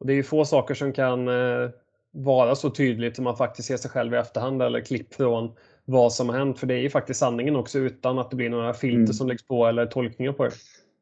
Och 0.00 0.06
det 0.06 0.12
är 0.12 0.16
ju 0.16 0.22
få 0.22 0.44
saker 0.44 0.74
som 0.74 0.92
kan 0.92 1.28
eh, 1.28 1.70
vara 2.10 2.54
så 2.54 2.70
tydligt 2.70 3.16
som 3.16 3.24
man 3.24 3.36
faktiskt 3.36 3.68
ser 3.68 3.76
sig 3.76 3.90
själv 3.90 4.14
i 4.14 4.16
efterhand 4.16 4.62
eller 4.62 4.80
klipp 4.80 5.14
från 5.14 5.52
vad 5.84 6.12
som 6.12 6.28
har 6.28 6.38
hänt. 6.38 6.58
För 6.58 6.66
det 6.66 6.74
är 6.74 6.78
ju 6.80 6.90
faktiskt 6.90 7.20
sanningen 7.20 7.56
också 7.56 7.78
utan 7.78 8.18
att 8.18 8.30
det 8.30 8.36
blir 8.36 8.50
några 8.50 8.74
filter 8.74 8.96
mm. 8.96 9.12
som 9.12 9.28
läggs 9.28 9.46
på 9.46 9.66
eller 9.66 9.86
tolkningar 9.86 10.32
på 10.32 10.44
det. 10.44 10.50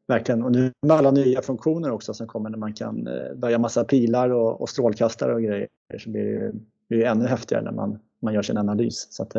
Verkligen, 0.08 0.42
och 0.42 0.52
nu 0.52 0.72
med 0.82 0.96
alla 0.96 1.10
nya 1.10 1.42
funktioner 1.42 1.90
också 1.90 2.14
som 2.14 2.26
kommer 2.26 2.50
när 2.50 2.58
man 2.58 2.72
kan 2.72 3.06
eh, 3.06 3.34
börja 3.34 3.58
massa 3.58 3.84
pilar 3.84 4.30
och, 4.30 4.60
och 4.60 4.68
strålkastare 4.68 5.34
och 5.34 5.42
grejer 5.42 5.68
så 5.98 6.10
blir 6.10 6.24
det, 6.24 6.52
blir 6.88 6.98
det 6.98 7.06
ännu 7.06 7.26
häftigare 7.26 7.62
när 7.62 7.72
man, 7.72 7.98
man 8.22 8.34
gör 8.34 8.42
sin 8.42 8.56
analys. 8.56 9.06
Så 9.10 9.22
att, 9.22 9.36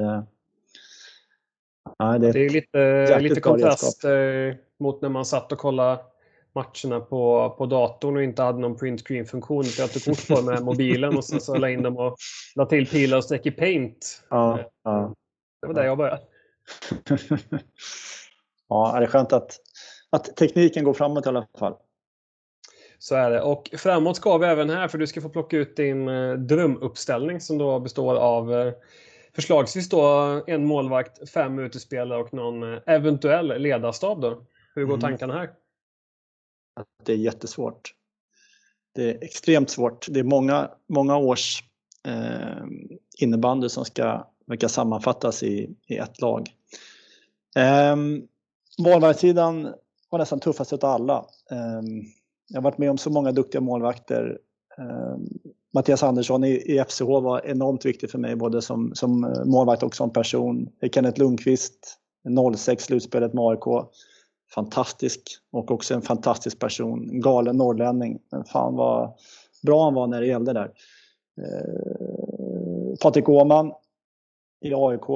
Ja, 1.98 2.18
det, 2.18 2.32
det, 2.32 2.46
är 2.46 2.50
lite, 2.50 3.20
lite 3.20 3.42
kontrast 3.42 4.04
eh, 4.04 4.12
mot 4.80 5.02
när 5.02 5.10
man 5.10 5.26
satt 5.26 5.52
och 5.52 5.58
kollade 5.58 6.00
matcherna 6.54 7.00
på, 7.00 7.56
på 7.58 7.66
datorn 7.66 8.16
och 8.16 8.24
inte 8.24 8.42
hade 8.42 8.60
någon 8.60 8.78
print 8.78 9.08
screen-funktion. 9.08 9.64
Jag 9.78 9.94
tog 9.94 10.04
kort 10.04 10.28
på 10.28 10.42
med 10.42 10.64
mobilen 10.64 11.18
och 11.18 11.26
sen 11.26 11.42
så 11.42 11.56
la 11.58 11.70
in 11.70 11.84
dem 11.84 11.98
och 11.98 12.16
la 12.56 12.66
till 12.66 12.88
pilar 12.88 13.18
och 13.18 13.24
streck 13.24 13.46
i 13.46 13.52
paint. 13.52 14.24
Ja, 14.30 14.72
ja. 14.84 15.16
Det 15.62 15.68
var 15.68 15.74
där 15.74 15.84
jag 15.84 15.98
började. 15.98 16.22
ja, 18.70 18.96
det 19.00 19.06
är 19.06 19.08
skönt 19.08 19.34
att, 19.34 19.60
att 20.10 20.36
tekniken 20.36 20.84
går 20.84 20.94
framåt 20.94 21.26
i 21.26 21.30
alla 21.30 21.48
fall. 21.60 21.76
Så 23.00 23.16
är 23.16 23.32
det. 23.32 23.42
Och 23.42 23.70
framåt 23.78 24.18
ska 24.18 24.38
vi 24.38 24.48
även 24.48 24.70
här 24.70 24.88
för 24.88 24.98
du 24.98 25.08
ska 25.08 25.22
få 25.22 25.30
plocka 25.30 25.58
ut 25.58 25.76
din 25.76 26.08
eh, 26.08 26.34
drömuppställning 26.34 27.42
som 27.42 27.58
då 27.58 27.80
består 27.80 28.16
av 28.16 28.54
eh, 28.54 28.74
förslagsvis 29.42 29.90
då 29.90 30.04
en 30.48 30.66
målvakt, 30.66 31.30
fem 31.30 31.60
utespelare 31.60 32.20
och 32.20 32.34
någon 32.34 32.74
eh, 32.74 32.80
eventuell 32.86 33.62
ledarstab. 33.62 34.22
Då. 34.22 34.46
Hur 34.76 34.86
går 34.86 34.94
mm. 34.94 35.02
tankarna 35.02 35.34
här? 35.34 35.50
Det 37.04 37.14
är 37.14 37.18
jättesvårt. 37.18 37.94
det 38.96 39.10
är 39.10 39.24
extremt 39.24 39.70
svårt. 39.70 40.08
Det 40.10 40.20
är 40.20 40.24
många, 40.24 40.72
många 40.90 41.18
års 41.18 41.64
eh, 42.08 42.64
innebandy 43.18 43.70
som 43.70 43.86
ska 43.86 44.28
verka 44.46 44.70
sammanfattas 44.70 45.44
i, 45.44 45.76
i 45.88 45.98
ett 45.98 46.22
lag. 46.22 46.48
Eh, 47.56 47.96
målvaktssidan 48.80 49.74
var 50.10 50.20
nästan 50.20 50.40
tuffast 50.40 50.74
av 50.74 50.86
alla. 50.86 51.26
Eh, 51.52 51.82
jag 52.48 52.58
har 52.58 52.64
varit 52.64 52.78
med 52.78 52.92
om 52.92 52.98
så 52.98 53.10
många 53.10 53.32
duktiga 53.32 53.62
målvakter. 53.62 54.40
Eh, 54.78 55.18
Mattias 55.74 56.04
Andersson 56.04 56.44
i, 56.44 56.50
i 56.50 56.84
FCH 56.88 57.04
var 57.04 57.46
enormt 57.46 57.86
viktig 57.86 58.12
för 58.12 58.20
mig 58.20 58.36
både 58.36 58.62
som, 58.62 58.92
som 58.96 59.24
eh, 59.24 59.46
målvakt 59.46 59.84
och 59.84 59.96
som 59.96 60.14
person. 60.14 60.70
Kenneth 60.94 61.20
Lundqvist, 61.20 61.98
06 62.58 62.84
slutspelet 62.84 63.34
med 63.34 63.44
AIK. 63.44 63.90
Fantastisk 64.56 65.22
och 65.52 65.72
också 65.72 65.94
en 65.94 66.02
fantastisk 66.02 66.60
person. 66.60 67.22
Galen 67.22 67.58
norrlänning. 67.58 68.20
Men 68.32 68.44
fan 68.44 68.76
vad 68.76 69.14
bra 69.64 69.84
han 69.84 69.94
var 69.94 70.08
när 70.08 70.22
det 70.22 70.28
gällde 70.28 70.54
där. 70.54 70.72
Eh, 71.42 72.96
Patrik 73.02 73.30
Åhman 73.30 73.72
i 74.62 74.74
AIK, 74.74 75.10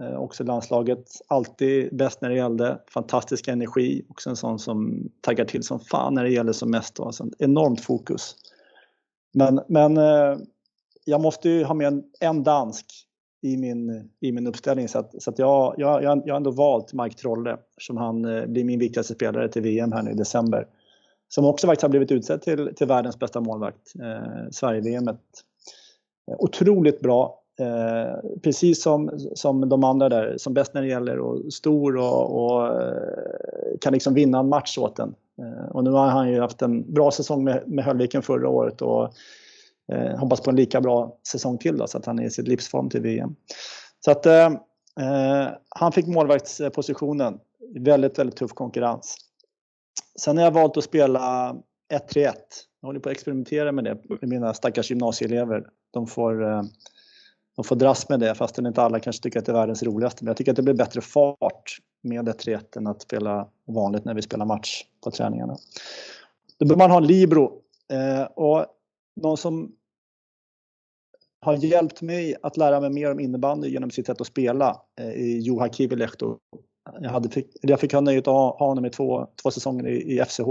eh, 0.00 0.16
också 0.18 0.44
landslaget. 0.44 1.04
Alltid 1.26 1.96
bäst 1.96 2.20
när 2.20 2.28
det 2.28 2.36
gällde. 2.36 2.78
Fantastisk 2.88 3.48
energi. 3.48 4.06
Också 4.08 4.30
en 4.30 4.36
sån 4.36 4.58
som 4.58 5.08
taggar 5.20 5.44
till 5.44 5.62
som 5.62 5.80
fan 5.80 6.14
när 6.14 6.24
det 6.24 6.30
gäller 6.30 6.52
som 6.52 6.70
mest. 6.70 7.00
Alltså, 7.00 7.26
enormt 7.38 7.80
fokus. 7.80 8.36
Men, 9.34 9.60
men 9.68 9.96
eh, 9.96 10.38
jag 11.04 11.20
måste 11.20 11.48
ju 11.48 11.64
ha 11.64 11.74
med 11.74 11.86
en, 11.86 12.04
en 12.20 12.42
dansk 12.42 12.86
i 13.42 13.56
min, 13.56 14.10
i 14.20 14.32
min 14.32 14.46
uppställning. 14.46 14.88
Så, 14.88 14.98
att, 14.98 15.22
så 15.22 15.30
att 15.30 15.38
jag, 15.38 15.74
jag, 15.78 16.02
jag, 16.02 16.22
jag 16.24 16.34
har 16.34 16.36
ändå 16.36 16.50
valt 16.50 16.92
Mike 16.92 17.16
Trolle 17.16 17.56
som 17.80 17.96
han 17.96 18.24
eh, 18.24 18.46
blir 18.46 18.64
min 18.64 18.78
viktigaste 18.78 19.14
spelare 19.14 19.48
till 19.48 19.62
VM 19.62 19.92
här 19.92 20.02
nu 20.02 20.10
i 20.10 20.14
december. 20.14 20.66
Som 21.28 21.44
också 21.44 21.66
faktiskt 21.66 21.82
har 21.82 21.88
blivit 21.88 22.12
utsedd 22.12 22.42
till, 22.42 22.74
till 22.76 22.86
världens 22.86 23.18
bästa 23.18 23.40
målvakt, 23.40 23.92
eh, 24.02 24.50
Sverige-VM. 24.50 25.08
Otroligt 26.38 27.00
bra. 27.00 27.42
Eh, 27.60 28.38
precis 28.42 28.82
som, 28.82 29.10
som 29.34 29.68
de 29.68 29.84
andra 29.84 30.08
där, 30.08 30.34
som 30.38 30.54
bäst 30.54 30.74
när 30.74 30.82
det 30.82 30.88
gäller 30.88 31.18
och 31.18 31.52
stor 31.52 31.96
och, 31.96 32.44
och 32.44 32.82
eh, 32.82 33.78
kan 33.80 33.92
liksom 33.92 34.14
vinna 34.14 34.38
en 34.38 34.48
match 34.48 34.78
åt 34.78 34.98
en. 34.98 35.14
Och 35.78 35.84
nu 35.84 35.90
har 35.90 36.06
han 36.06 36.28
ju 36.28 36.40
haft 36.40 36.62
en 36.62 36.92
bra 36.92 37.10
säsong 37.10 37.44
med, 37.44 37.62
med 37.66 37.84
Höllviken 37.84 38.22
förra 38.22 38.48
året 38.48 38.82
och 38.82 39.12
eh, 39.92 40.18
hoppas 40.18 40.40
på 40.40 40.50
en 40.50 40.56
lika 40.56 40.80
bra 40.80 41.18
säsong 41.28 41.58
till 41.58 41.76
då, 41.76 41.86
så 41.86 41.98
att 41.98 42.06
han 42.06 42.18
är 42.18 42.24
i 42.24 42.30
sitt 42.30 42.48
livsform 42.48 42.90
till 42.90 43.00
VM. 43.00 43.34
Så 44.04 44.10
att 44.10 44.26
eh, 44.26 44.46
eh, 45.00 45.48
han 45.68 45.92
fick 45.92 46.06
målvaktspositionen. 46.06 47.38
Väldigt, 47.78 48.18
väldigt 48.18 48.36
tuff 48.36 48.52
konkurrens. 48.52 49.16
Sen 50.20 50.36
har 50.36 50.44
jag 50.44 50.50
valt 50.50 50.76
att 50.76 50.84
spela 50.84 51.54
1-3-1. 51.92 52.32
Jag 52.80 52.88
håller 52.88 53.00
på 53.00 53.08
att 53.08 53.14
experimentera 53.14 53.72
med 53.72 53.84
det 53.84 53.98
med 54.08 54.28
mina 54.28 54.54
stackars 54.54 54.90
gymnasieelever. 54.90 55.66
De 55.92 56.06
får, 56.06 56.52
eh, 56.52 56.62
de 57.56 57.64
får 57.64 57.76
dras 57.76 58.08
med 58.08 58.20
det 58.20 58.34
fastän 58.34 58.66
inte 58.66 58.82
alla 58.82 59.00
kanske 59.00 59.22
tycker 59.22 59.38
att 59.38 59.46
det 59.46 59.52
är 59.52 59.56
världens 59.56 59.82
roligaste. 59.82 60.24
Men 60.24 60.30
jag 60.30 60.36
tycker 60.36 60.52
att 60.52 60.56
det 60.56 60.62
blir 60.62 60.74
bättre 60.74 61.00
fart 61.00 61.78
med 62.08 62.28
1-3-1 62.28 62.76
än 62.76 62.86
att 62.86 63.02
spela 63.02 63.48
vanligt 63.64 64.04
när 64.04 64.14
vi 64.14 64.22
spelar 64.22 64.46
match 64.46 64.84
på 65.04 65.10
träningarna. 65.10 65.56
Då 66.58 66.66
behöver 66.66 66.78
man 66.78 66.90
ha 66.90 66.98
en 66.98 67.06
libero. 67.06 67.62
Eh, 67.92 68.22
och 68.22 68.66
någon 69.20 69.36
som 69.36 69.72
har 71.40 71.54
hjälpt 71.54 72.02
mig 72.02 72.36
att 72.42 72.56
lära 72.56 72.80
mig 72.80 72.90
mer 72.90 73.12
om 73.12 73.20
innebandy 73.20 73.68
genom 73.68 73.90
sitt 73.90 74.06
sätt 74.06 74.20
att 74.20 74.26
spela 74.26 74.82
eh, 75.00 75.10
i 75.10 75.38
Juha 75.38 75.68
Kivilehto. 75.68 76.38
Jag, 77.00 77.10
hade 77.10 77.28
fick, 77.28 77.46
jag 77.62 77.80
fick 77.80 77.92
ha 77.92 78.00
nöjet 78.00 78.28
att 78.28 78.34
ha 78.34 78.58
honom 78.58 78.84
i 78.84 78.90
två, 78.90 79.26
två 79.42 79.50
säsonger 79.50 79.86
i, 79.86 80.18
i 80.18 80.24
FCH. 80.24 80.48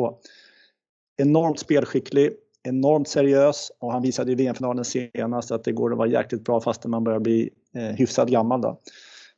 Enormt 1.18 1.60
spelskicklig, 1.60 2.34
enormt 2.64 3.08
seriös 3.08 3.72
och 3.80 3.92
han 3.92 4.02
visade 4.02 4.32
i 4.32 4.36
VM-finalen 4.36 4.86
senast 4.86 5.52
att 5.52 5.64
det 5.64 5.72
går 5.72 5.92
att 5.92 5.98
vara 5.98 6.10
jäkligt 6.10 6.44
bra 6.44 6.62
fastän 6.62 6.92
man 6.92 7.04
börjar 7.04 7.20
bli 7.20 7.50
eh, 7.74 7.84
hyfsat 7.84 8.30
gammal. 8.30 8.62
Då. 8.62 8.82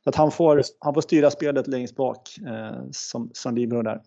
Så 0.04 0.10
att 0.10 0.16
han, 0.16 0.30
får, 0.30 0.62
han 0.78 0.94
får 0.94 1.00
styra 1.00 1.30
spelet 1.30 1.66
längst 1.66 1.96
bak 1.96 2.18
eh, 2.46 2.82
som, 2.90 3.30
som 3.32 3.54
libero 3.54 3.82
där. 3.82 4.00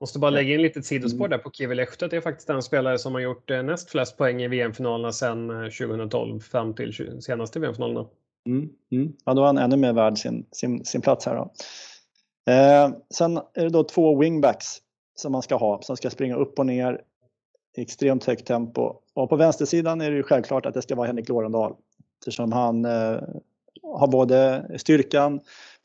Måste 0.00 0.18
bara 0.18 0.30
lägga 0.30 0.54
in 0.54 0.62
lite 0.62 0.82
sidospår 0.82 1.28
där 1.28 1.38
på 1.38 1.50
Kivi 1.50 1.74
Lehto. 1.74 2.08
Det 2.08 2.16
är 2.16 2.20
faktiskt 2.20 2.46
den 2.48 2.62
spelare 2.62 2.98
som 2.98 3.14
har 3.14 3.20
gjort 3.20 3.50
eh, 3.50 3.62
näst 3.62 3.90
flest 3.90 4.16
poäng 4.16 4.42
i 4.42 4.48
VM-finalerna 4.48 5.12
sedan 5.12 5.48
2012 5.48 6.40
fram 6.40 6.74
till 6.74 7.20
senaste 7.20 7.60
VM-finalerna. 7.60 8.06
Mm, 8.46 8.68
mm. 8.92 9.12
Ja, 9.24 9.34
då 9.34 9.42
är 9.42 9.46
han 9.46 9.58
ännu 9.58 9.76
mer 9.76 9.92
värd 9.92 10.18
sin, 10.18 10.46
sin, 10.52 10.84
sin 10.84 11.00
plats 11.00 11.26
här. 11.26 11.36
Då. 11.36 11.52
Eh, 12.52 12.90
sen 13.14 13.36
är 13.36 13.62
det 13.62 13.68
då 13.68 13.84
två 13.84 14.18
wingbacks 14.18 14.66
som 15.14 15.32
man 15.32 15.42
ska 15.42 15.56
ha, 15.56 15.82
som 15.82 15.96
ska 15.96 16.10
springa 16.10 16.36
upp 16.36 16.58
och 16.58 16.66
ner 16.66 17.00
i 17.76 17.82
extremt 17.82 18.24
högt 18.24 18.46
tempo. 18.46 18.94
Och 19.14 19.28
på 19.28 19.36
vänstersidan 19.36 20.00
är 20.00 20.10
det 20.10 20.16
ju 20.16 20.22
självklart 20.22 20.66
att 20.66 20.74
det 20.74 20.82
ska 20.82 20.94
vara 20.94 21.06
Henrik 21.06 21.28
Lorendal 21.28 21.74
eftersom 22.20 22.52
han 22.52 22.84
eh, 22.84 23.18
har 23.98 24.08
både 24.08 24.70
styrkan, 24.78 25.40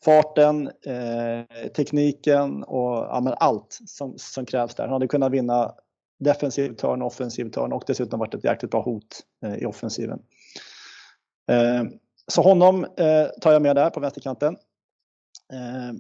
farten, 0.06 0.68
eh, 0.86 1.70
tekniken 1.76 2.64
och 2.64 2.94
ja, 2.94 3.36
allt 3.40 3.80
som, 3.86 4.14
som 4.18 4.46
krävs 4.46 4.76
där. 4.76 4.84
Han 4.84 4.94
hade 4.94 5.08
kunnat 5.08 5.32
vinna 5.32 5.74
defensiv 6.20 6.74
törn, 6.74 7.02
offensiv 7.02 7.52
törn 7.52 7.74
och 7.74 7.84
dessutom 7.88 8.20
varit 8.20 8.34
ett 8.34 8.44
jäkligt 8.44 8.72
bra 8.72 8.82
hot 8.82 9.22
eh, 9.46 9.56
i 9.56 9.66
offensiven. 9.66 10.20
Eh, 11.52 11.84
så 12.28 12.42
honom 12.42 12.84
eh, 12.84 13.28
tar 13.42 13.52
jag 13.52 13.62
med 13.62 13.76
där 13.76 13.90
på 13.90 14.00
vänsterkanten. 14.00 14.58
Eh, 15.54 15.94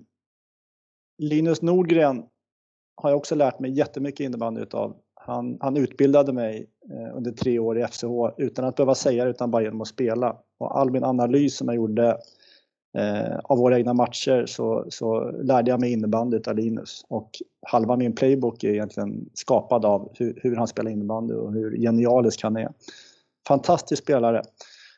Linus 1.18 1.62
Nordgren 1.62 2.24
har 2.96 3.10
jag 3.10 3.18
också 3.18 3.36
lärt 3.36 3.60
mig 3.60 3.72
jättemycket 3.72 4.20
innebandy 4.20 4.62
utav. 4.62 4.98
Han, 5.30 5.58
han 5.60 5.78
utbildade 5.78 6.34
mig 6.34 6.70
eh, 6.92 7.18
under 7.18 7.32
tre 7.32 7.60
år 7.60 7.80
i 7.80 7.88
FCH 7.88 8.06
utan 8.38 8.66
att 8.66 8.76
behöva 8.76 8.96
säga 8.96 9.24
det 9.24 9.30
utan 9.30 9.52
bara 9.52 9.64
genom 9.64 9.82
att 9.82 9.88
spela. 9.88 10.36
Och 10.58 10.80
all 10.80 10.92
min 10.92 11.04
analys 11.04 11.58
som 11.58 11.68
jag 11.68 11.76
gjorde 11.76 12.18
eh, 12.98 13.38
av 13.44 13.58
våra 13.58 13.78
egna 13.78 13.94
matcher 13.94 14.46
så, 14.46 14.86
så 14.90 15.32
lärde 15.32 15.72
jag 15.72 15.80
mig 15.80 15.92
innebandy 15.92 16.40
av 16.48 16.56
Linus. 16.56 17.06
Och 17.08 17.30
halva 17.68 17.96
min 17.96 18.16
playbook 18.16 18.64
är 18.64 18.70
egentligen 18.70 19.30
skapad 19.34 19.86
av 19.86 20.12
hur, 20.16 20.40
hur 20.44 20.56
han 20.56 20.68
spelar 20.68 20.92
innebandy 20.92 21.34
och 21.34 21.54
hur 21.54 21.78
genialisk 21.78 22.44
han 22.44 22.58
är. 22.58 22.70
Fantastisk 23.48 24.04
spelare. 24.04 24.44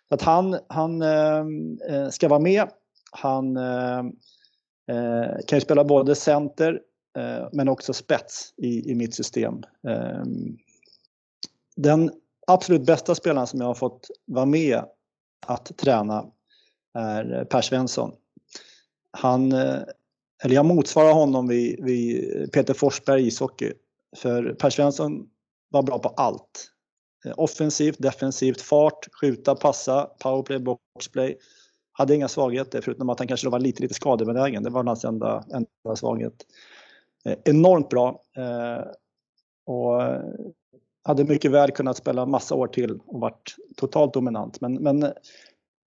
Så 0.10 0.16
att 0.16 0.22
han 0.22 0.58
han 0.68 1.02
eh, 1.02 1.46
eh 1.90 2.10
ska 2.10 2.28
vara 2.28 2.40
med. 2.40 2.68
Han 3.12 3.58
eh, 3.58 4.00
eh, 4.92 5.38
kan 5.48 5.58
ju 5.58 5.62
spela 5.62 5.84
både 5.84 6.16
center 6.16 6.82
Eh, 7.18 7.48
men 7.52 7.70
också 7.70 7.94
spets 7.94 8.54
i, 8.58 8.92
i 8.92 8.96
mitt 8.96 9.16
system. 9.16 9.64
Ehm, 9.88 10.58
den 11.76 12.12
absolut 12.48 12.86
bästa 12.86 13.16
spelaren 13.16 13.48
som 13.48 13.60
jag 13.60 13.68
har 13.68 13.74
fått 13.74 14.08
vara 14.26 14.46
med 14.46 14.84
att 15.48 15.78
träna 15.78 16.26
är 16.94 17.46
Per 17.46 17.62
Svensson. 17.62 18.12
Han, 19.12 19.52
eh, 19.52 19.82
eller 20.44 20.56
jag 20.56 20.66
motsvarar 20.66 21.14
honom 21.14 21.48
vid, 21.48 21.84
vid 21.84 22.52
Peter 22.52 22.74
Forsberg 22.74 23.28
ishockey. 23.28 23.74
För 24.18 24.54
Per 24.54 24.70
Svensson 24.70 25.30
var 25.70 25.84
bra 25.84 26.00
på 26.00 26.10
allt. 26.10 26.72
Eh, 27.26 27.34
offensivt, 27.38 28.00
defensivt, 28.00 28.62
fart, 28.62 29.08
skjuta, 29.22 29.56
passa, 29.56 30.10
powerplay, 30.20 30.60
boxplay. 30.60 31.38
Hade 31.92 32.16
inga 32.16 32.28
svagheter 32.28 32.82
förutom 32.82 33.10
att 33.10 33.20
han 33.20 33.28
kanske 33.28 33.50
var 33.50 33.60
lite, 33.60 33.82
lite 33.82 33.94
skadebenägen. 33.94 34.64
Det 34.64 34.70
var 34.70 34.84
hans 34.84 35.06
enda, 35.06 35.44
enda 35.54 35.96
svaghet. 35.96 36.46
Eh, 37.26 37.38
enormt 37.46 37.90
bra. 37.90 38.22
och 39.66 40.02
hade 41.04 41.24
mycket 41.24 41.52
väl 41.52 41.72
kunnat 41.72 41.98
spela 41.98 42.26
massa 42.26 42.56
år 42.56 42.68
till 42.68 43.00
och 43.06 43.20
varit 43.20 43.56
totalt 43.76 44.14
dominant. 44.14 44.62
Men, 44.62 44.74
men 44.74 45.14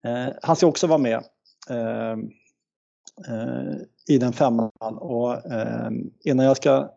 Eh, 0.05 0.33
han 0.41 0.55
ska 0.55 0.67
också 0.67 0.87
vara 0.87 0.97
med 0.97 1.23
eh, 1.69 2.11
eh, 3.27 3.75
i 4.07 4.17
den 4.17 4.33
femman 4.33 4.71
och 4.97 5.37
innan 6.25 6.45
jag 6.45 6.57
ska 6.57 6.89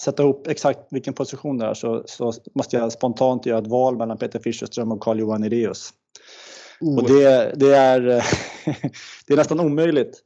sätta 0.00 0.22
ihop 0.22 0.46
exakt 0.46 0.80
vilken 0.90 1.14
position 1.14 1.58
det 1.58 1.66
är 1.66 1.74
så, 1.74 2.02
så 2.06 2.32
måste 2.54 2.76
jag 2.76 2.92
spontant 2.92 3.46
göra 3.46 3.58
ett 3.58 3.66
val 3.66 3.96
mellan 3.96 4.18
Peter 4.18 4.38
Fischerström 4.38 4.92
och 4.92 5.00
Carl-Johan 5.00 5.44
Ireus. 5.44 5.90
Oh. 6.80 6.98
Och 6.98 7.08
det, 7.08 7.52
det, 7.56 7.74
är, 7.76 8.00
det 9.26 9.32
är 9.32 9.36
nästan 9.36 9.60
omöjligt. 9.60 10.22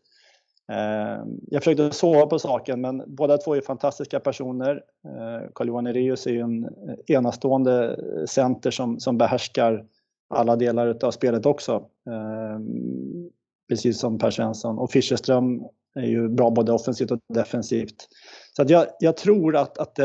Ehm, 0.72 1.40
jag 1.46 1.62
försökte 1.62 1.90
sova 1.90 2.26
på 2.26 2.38
saken 2.38 2.80
men 2.80 3.02
båda 3.06 3.38
två 3.38 3.54
är 3.54 3.60
fantastiska 3.60 4.20
personer. 4.20 4.82
Ehm, 5.08 5.50
Carl-Johan 5.54 5.86
Ireus 5.86 6.26
är 6.26 6.30
ju 6.30 6.40
en 6.40 6.64
eh, 6.64 6.70
enastående 7.06 7.88
eh, 7.88 8.24
center 8.26 8.70
som, 8.70 9.00
som 9.00 9.18
behärskar 9.18 9.84
alla 10.28 10.56
delar 10.56 11.04
av 11.04 11.10
spelet 11.10 11.46
också. 11.46 11.84
Ehm, 12.10 13.30
precis 13.68 13.98
som 13.98 14.18
Per 14.18 14.30
Svensson. 14.30 14.78
Och 14.78 14.90
Fischerström 14.90 15.64
är 15.94 16.06
ju 16.06 16.28
bra 16.28 16.50
både 16.50 16.72
offensivt 16.72 17.10
och 17.10 17.18
defensivt. 17.34 18.08
Så 18.56 18.62
att 18.62 18.70
jag, 18.70 18.86
jag 19.00 19.16
tror 19.16 19.56
att, 19.56 19.78
att 19.78 19.98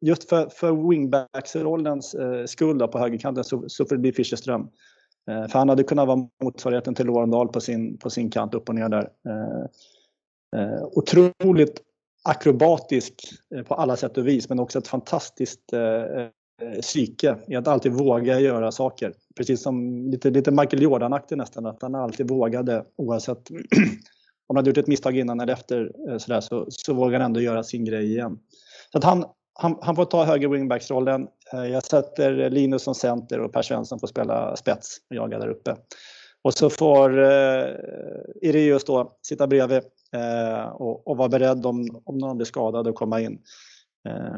just 0.00 0.28
för, 0.28 0.48
för 0.48 0.88
wingbacks-rollens 0.90 2.14
eh, 2.14 2.44
skull 2.44 2.88
på 2.88 2.98
högerkanten 2.98 3.44
så, 3.44 3.64
så 3.68 3.84
får 3.84 3.96
det 3.96 4.00
bli 4.00 4.12
Fischerström. 4.12 4.68
Eh, 5.30 5.48
för 5.48 5.58
han 5.58 5.68
hade 5.68 5.82
kunnat 5.82 6.06
vara 6.06 6.28
motsvarigheten 6.42 6.94
till 6.94 7.06
Lorendal 7.06 7.48
på 7.48 7.60
sin, 7.60 7.98
på 7.98 8.10
sin 8.10 8.30
kant 8.30 8.54
upp 8.54 8.68
och 8.68 8.74
ner 8.74 8.88
där. 8.88 9.08
Eh, 9.28 9.64
eh, 10.60 10.82
otroligt 10.82 11.82
akrobatisk 12.24 13.14
på 13.66 13.74
alla 13.74 13.96
sätt 13.96 14.18
och 14.18 14.26
vis 14.26 14.48
men 14.48 14.60
också 14.60 14.78
ett 14.78 14.88
fantastiskt 14.88 15.72
psyke 16.80 17.36
i 17.48 17.56
att 17.56 17.68
alltid 17.68 17.92
våga 17.92 18.40
göra 18.40 18.72
saker. 18.72 19.14
Precis 19.36 19.62
som 19.62 20.06
lite, 20.10 20.30
lite 20.30 20.50
Michael 20.50 20.82
Jordan-aktig 20.82 21.38
nästan, 21.38 21.66
att 21.66 21.82
han 21.82 21.94
alltid 21.94 22.28
vågade 22.28 22.84
oavsett 22.96 23.50
om 24.46 24.56
han 24.56 24.56
hade 24.56 24.70
gjort 24.70 24.78
ett 24.78 24.86
misstag 24.86 25.18
innan 25.18 25.40
eller 25.40 25.52
efter 25.52 25.92
eh, 26.08 26.18
sådär, 26.18 26.40
så, 26.40 26.66
så 26.68 26.94
vågar 26.94 27.20
han 27.20 27.26
ändå 27.26 27.40
göra 27.40 27.62
sin 27.62 27.84
grej 27.84 28.12
igen. 28.12 28.38
Så 28.92 28.98
att 28.98 29.04
han, 29.04 29.24
han, 29.58 29.78
han 29.80 29.96
får 29.96 30.04
ta 30.04 30.24
höger 30.24 30.48
wingbacksrollen. 30.48 31.28
Eh, 31.52 31.64
jag 31.64 31.84
sätter 31.84 32.50
Linus 32.50 32.82
som 32.82 32.94
center 32.94 33.40
och 33.40 33.52
Per 33.52 33.62
Svensson 33.62 34.00
får 34.00 34.06
spela 34.06 34.56
spets 34.56 34.96
och 35.10 35.16
jaga 35.16 35.38
där 35.38 35.48
uppe. 35.48 35.76
Och 36.42 36.54
så 36.54 36.70
får 36.70 37.18
eh, 37.22 37.66
Ireus 38.42 38.84
då 38.84 39.16
sitta 39.22 39.46
bredvid 39.46 39.82
eh, 40.12 40.66
och, 40.66 41.08
och 41.08 41.16
vara 41.16 41.28
beredd 41.28 41.66
om, 41.66 42.02
om 42.04 42.18
någon 42.18 42.36
blir 42.36 42.46
skadad 42.46 42.88
och 42.88 42.94
komma 42.94 43.20
in. 43.20 43.38
Eh, 44.08 44.36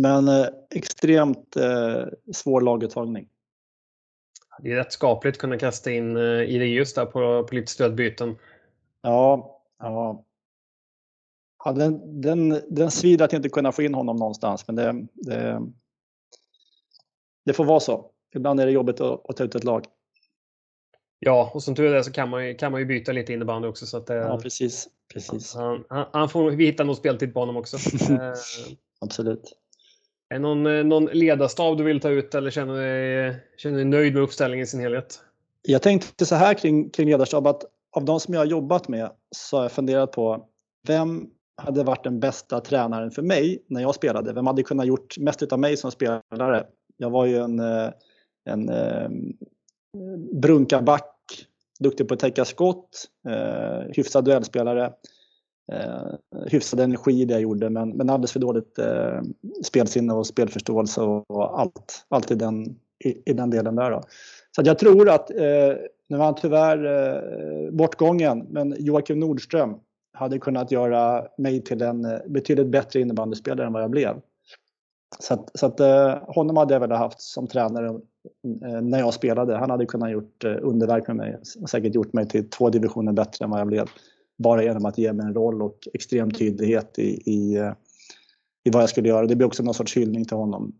men 0.00 0.28
eh, 0.28 0.46
extremt 0.74 1.56
eh, 1.56 2.04
svår 2.32 2.60
laguttagning. 2.60 3.28
Det 4.62 4.72
är 4.72 4.76
rätt 4.76 4.92
skapligt 4.92 5.36
att 5.36 5.40
kunna 5.40 5.58
kasta 5.58 5.90
in 5.90 6.16
eh, 6.16 6.22
Ireus 6.22 6.94
där 6.94 7.06
på, 7.06 7.44
på 7.48 7.54
lite 7.54 7.72
stödbyten. 7.72 8.36
Ja, 9.02 9.60
ja. 9.78 10.24
Ja 11.64 11.72
den, 11.72 12.20
den, 12.20 12.60
den 12.68 12.90
svider 12.90 13.24
att 13.24 13.32
inte 13.32 13.48
kunna 13.48 13.72
få 13.72 13.82
in 13.82 13.94
honom 13.94 14.16
någonstans, 14.16 14.64
men 14.66 14.76
det, 14.76 15.06
det, 15.14 15.60
det 17.44 17.52
får 17.52 17.64
vara 17.64 17.80
så. 17.80 18.10
Ibland 18.34 18.60
är 18.60 18.66
det 18.66 18.72
jobbigt 18.72 19.00
att, 19.00 19.30
att 19.30 19.36
ta 19.36 19.44
ut 19.44 19.54
ett 19.54 19.64
lag. 19.64 19.84
Ja, 21.18 21.50
och 21.54 21.62
som 21.62 21.74
tur 21.74 21.94
är 21.94 22.02
så 22.02 22.12
kan 22.12 22.28
man 22.28 22.46
ju, 22.46 22.54
kan 22.54 22.72
man 22.72 22.80
ju 22.80 22.86
byta 22.86 23.12
lite 23.12 23.32
innebandy 23.32 23.68
också. 23.68 23.86
Så 23.86 23.96
att, 23.96 24.10
eh, 24.10 24.16
ja, 24.16 24.38
precis. 24.42 24.88
precis. 25.12 25.54
Han, 25.54 25.84
han, 25.88 26.06
han 26.12 26.28
får, 26.28 26.50
vi 26.50 26.66
hittar 26.66 26.84
nog 26.84 26.96
speltid 26.96 27.34
på 27.34 27.40
honom 27.40 27.56
också. 27.56 27.76
Eh, 28.12 28.32
Absolut. 29.00 29.52
Är 30.28 30.38
någon, 30.38 30.66
eh, 30.66 30.84
någon 30.84 31.04
ledarstav 31.04 31.76
du 31.76 31.84
vill 31.84 32.00
ta 32.00 32.08
ut 32.08 32.34
eller 32.34 32.50
känner 32.50 32.74
du 32.74 32.80
dig, 32.80 33.36
känner 33.56 33.76
dig 33.76 33.84
nöjd 33.84 34.14
med 34.14 34.22
uppställningen 34.22 34.64
i 34.64 34.66
sin 34.66 34.80
helhet? 34.80 35.20
Jag 35.62 35.82
tänkte 35.82 36.26
så 36.26 36.34
här 36.34 36.54
kring, 36.54 36.90
kring 36.90 37.08
ledarstab 37.08 37.46
att 37.46 37.64
av 37.90 38.04
de 38.04 38.20
som 38.20 38.34
jag 38.34 38.40
har 38.40 38.46
jobbat 38.46 38.88
med 38.88 39.10
så 39.30 39.56
har 39.56 39.64
jag 39.64 39.72
funderat 39.72 40.12
på 40.12 40.46
vem 40.86 41.30
hade 41.56 41.84
varit 41.84 42.04
den 42.04 42.20
bästa 42.20 42.60
tränaren 42.60 43.10
för 43.10 43.22
mig 43.22 43.64
när 43.66 43.80
jag 43.80 43.94
spelade? 43.94 44.32
Vem 44.32 44.46
hade 44.46 44.62
kunnat 44.62 44.86
gjort 44.86 45.18
mest 45.18 45.42
utav 45.42 45.58
mig 45.58 45.76
som 45.76 45.90
spelare? 45.90 46.66
Jag 46.96 47.10
var 47.10 47.26
ju 47.26 47.36
en, 47.36 47.58
eh, 47.58 47.90
en, 48.44 48.68
eh, 48.68 49.08
brunkarback, 50.32 51.10
duktig 51.80 52.08
på 52.08 52.14
att 52.14 52.20
täcka 52.20 52.44
skott, 52.44 53.04
eh, 53.28 53.90
hyfsad 53.92 54.24
duellspelare, 54.24 54.92
hyfsad 56.46 56.80
energi 56.80 57.22
i 57.22 57.24
det 57.24 57.34
jag 57.34 57.42
gjorde 57.42 57.70
men, 57.70 57.90
men 57.90 58.10
alldeles 58.10 58.32
för 58.32 58.40
dåligt 58.40 58.78
spelsinne 59.64 60.14
och 60.14 60.26
spelförståelse 60.26 61.00
och, 61.00 61.60
allt, 61.60 62.06
allt 62.08 62.30
i, 62.30 62.34
den, 62.34 62.64
i, 63.04 63.30
i 63.30 63.32
den 63.32 63.50
delen 63.50 63.76
där. 63.76 63.90
Då. 63.90 64.02
Så 64.56 64.62
jag 64.64 64.78
tror 64.78 65.10
att, 65.10 65.30
nu 66.08 66.16
var 66.16 66.24
han 66.24 66.34
tyvärr 66.34 67.70
bortgången, 67.70 68.46
men 68.50 68.76
Joakim 68.78 69.20
Nordström 69.20 69.74
hade 70.14 70.38
kunnat 70.38 70.70
göra 70.70 71.26
mig 71.38 71.62
till 71.62 71.82
en 71.82 72.04
eh, 72.04 72.18
betydligt 72.26 72.66
bättre 72.66 73.00
innebandyspelare 73.00 73.66
än 73.66 73.72
vad 73.72 73.82
jag 73.82 73.90
blev. 73.90 74.20
Så 75.18 75.34
att, 75.34 75.50
så 75.54 75.66
att 75.66 75.80
eh, 75.80 76.18
honom 76.26 76.56
hade 76.56 76.74
jag 76.74 76.80
velat 76.80 76.98
haft 76.98 77.20
som 77.20 77.46
tränare 77.46 77.86
eh, 77.86 78.80
när 78.82 78.98
jag 78.98 79.14
spelade. 79.14 79.56
Han 79.56 79.70
hade 79.70 79.86
kunnat 79.86 80.10
gjort 80.10 80.44
underverk 80.44 81.06
med 81.06 81.16
mig 81.16 81.38
och 81.60 81.70
säkert 81.70 81.94
gjort 81.94 82.12
mig 82.12 82.28
till 82.28 82.50
två 82.50 82.70
divisioner 82.70 83.12
bättre 83.12 83.44
än 83.44 83.50
vad 83.50 83.60
jag 83.60 83.66
blev. 83.66 83.86
Bara 84.38 84.62
genom 84.62 84.84
att 84.84 84.98
ge 84.98 85.12
mig 85.12 85.26
en 85.26 85.34
roll 85.34 85.62
och 85.62 85.88
extrem 85.94 86.30
tydlighet 86.30 86.98
i, 86.98 87.30
i, 87.30 87.72
i 88.64 88.70
vad 88.70 88.82
jag 88.82 88.90
skulle 88.90 89.08
göra. 89.08 89.26
Det 89.26 89.36
blir 89.36 89.46
också 89.46 89.62
någon 89.62 89.74
sorts 89.74 89.96
hyllning 89.96 90.24
till 90.24 90.36
honom 90.36 90.72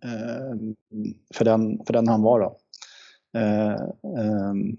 för, 1.34 1.44
den, 1.44 1.84
för 1.86 1.92
den 1.92 2.08
han 2.08 2.22
var. 2.22 2.40
Då. 2.40 2.56
Ehm, 3.38 4.76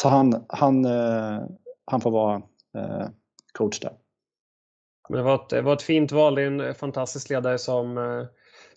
så 0.00 0.08
han, 0.08 0.44
han, 0.48 0.86
han 1.84 2.00
får 2.00 2.10
vara 2.10 2.42
coach 3.58 3.80
där. 3.80 3.92
det, 5.08 5.22
var 5.22 5.34
ett, 5.34 5.48
det 5.48 5.62
var 5.62 5.72
ett 5.72 5.82
fint 5.82 6.12
val. 6.12 6.34
Det 6.34 6.42
är 6.42 6.46
en 6.46 6.74
fantastisk 6.74 7.30
ledare 7.30 7.58
som 7.58 7.98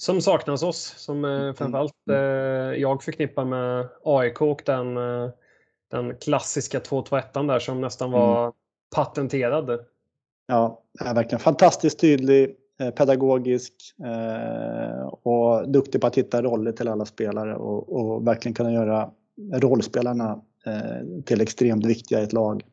som 0.02 0.22
saknas 0.22 0.64
oss. 0.64 0.94
Som 0.98 1.26
eh, 1.26 1.32
mm. 1.32 1.54
framförallt 1.54 1.94
eh, 2.10 2.18
jag 2.82 3.04
förknippar 3.04 3.46
med 3.46 3.90
AIK 4.04 4.42
och 4.42 4.62
den, 4.66 4.98
eh, 4.98 5.30
den 5.92 6.16
klassiska 6.16 6.80
2-2-1 6.80 7.48
där 7.48 7.60
som 7.60 7.82
nästan 7.82 8.12
var 8.12 8.42
mm. 8.42 8.54
patenterad. 8.96 9.80
Ja, 10.48 10.84
verkligen 11.00 11.40
fantastiskt 11.40 12.00
tydlig, 12.00 12.56
eh, 12.80 12.90
pedagogisk 12.90 13.74
eh, 14.06 15.06
och 15.08 15.70
duktig 15.70 16.02
på 16.02 16.08
att 16.08 16.18
hitta 16.18 16.42
roller 16.42 16.72
till 16.72 16.88
alla 16.88 17.06
spelare 17.06 17.56
och, 17.56 18.02
och 18.02 18.28
verkligen 18.28 18.54
kunna 18.54 18.72
göra 18.72 19.12
rollspelarna 19.54 20.42
eh, 20.66 21.24
till 21.26 21.42
extremt 21.42 21.86
viktiga 21.86 22.20
i 22.20 22.24
ett 22.24 22.34
lag. 22.34 22.64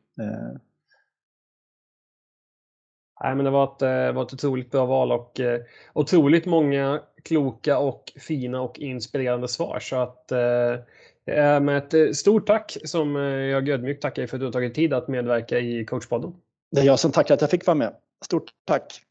Nej, 3.20 3.34
men 3.34 3.44
det 3.44 3.50
var 3.50 3.64
ett, 3.64 3.82
eh, 3.82 4.12
var 4.12 4.22
ett 4.22 4.32
otroligt 4.32 4.70
bra 4.70 4.86
val 4.86 5.12
och 5.12 5.40
eh, 5.40 5.60
otroligt 5.92 6.46
många 6.46 7.00
kloka 7.24 7.78
och 7.78 8.12
fina 8.16 8.60
och 8.60 8.78
inspirerande 8.78 9.48
svar. 9.48 9.78
Så 9.80 9.96
att 9.96 10.32
eh, 10.32 10.72
eh 11.36 11.60
med 11.60 11.78
ett 11.78 11.94
eh, 11.94 12.10
stort 12.10 12.46
tack 12.46 12.76
som 12.84 13.16
jag 13.16 13.68
ödmjukt 13.68 14.02
tackar 14.02 14.26
för 14.26 14.36
att 14.36 14.40
du 14.40 14.46
har 14.46 14.52
tagit 14.52 14.74
tid 14.74 14.92
att 14.92 15.08
medverka 15.08 15.58
i 15.58 15.84
coachpodden. 15.84 16.32
Det 16.70 16.80
är 16.80 16.84
jag 16.84 16.98
som 16.98 17.12
tackar 17.12 17.34
att 17.34 17.40
jag 17.40 17.50
fick 17.50 17.66
vara 17.66 17.74
med. 17.74 17.94
Stort 18.24 18.50
tack! 18.66 19.07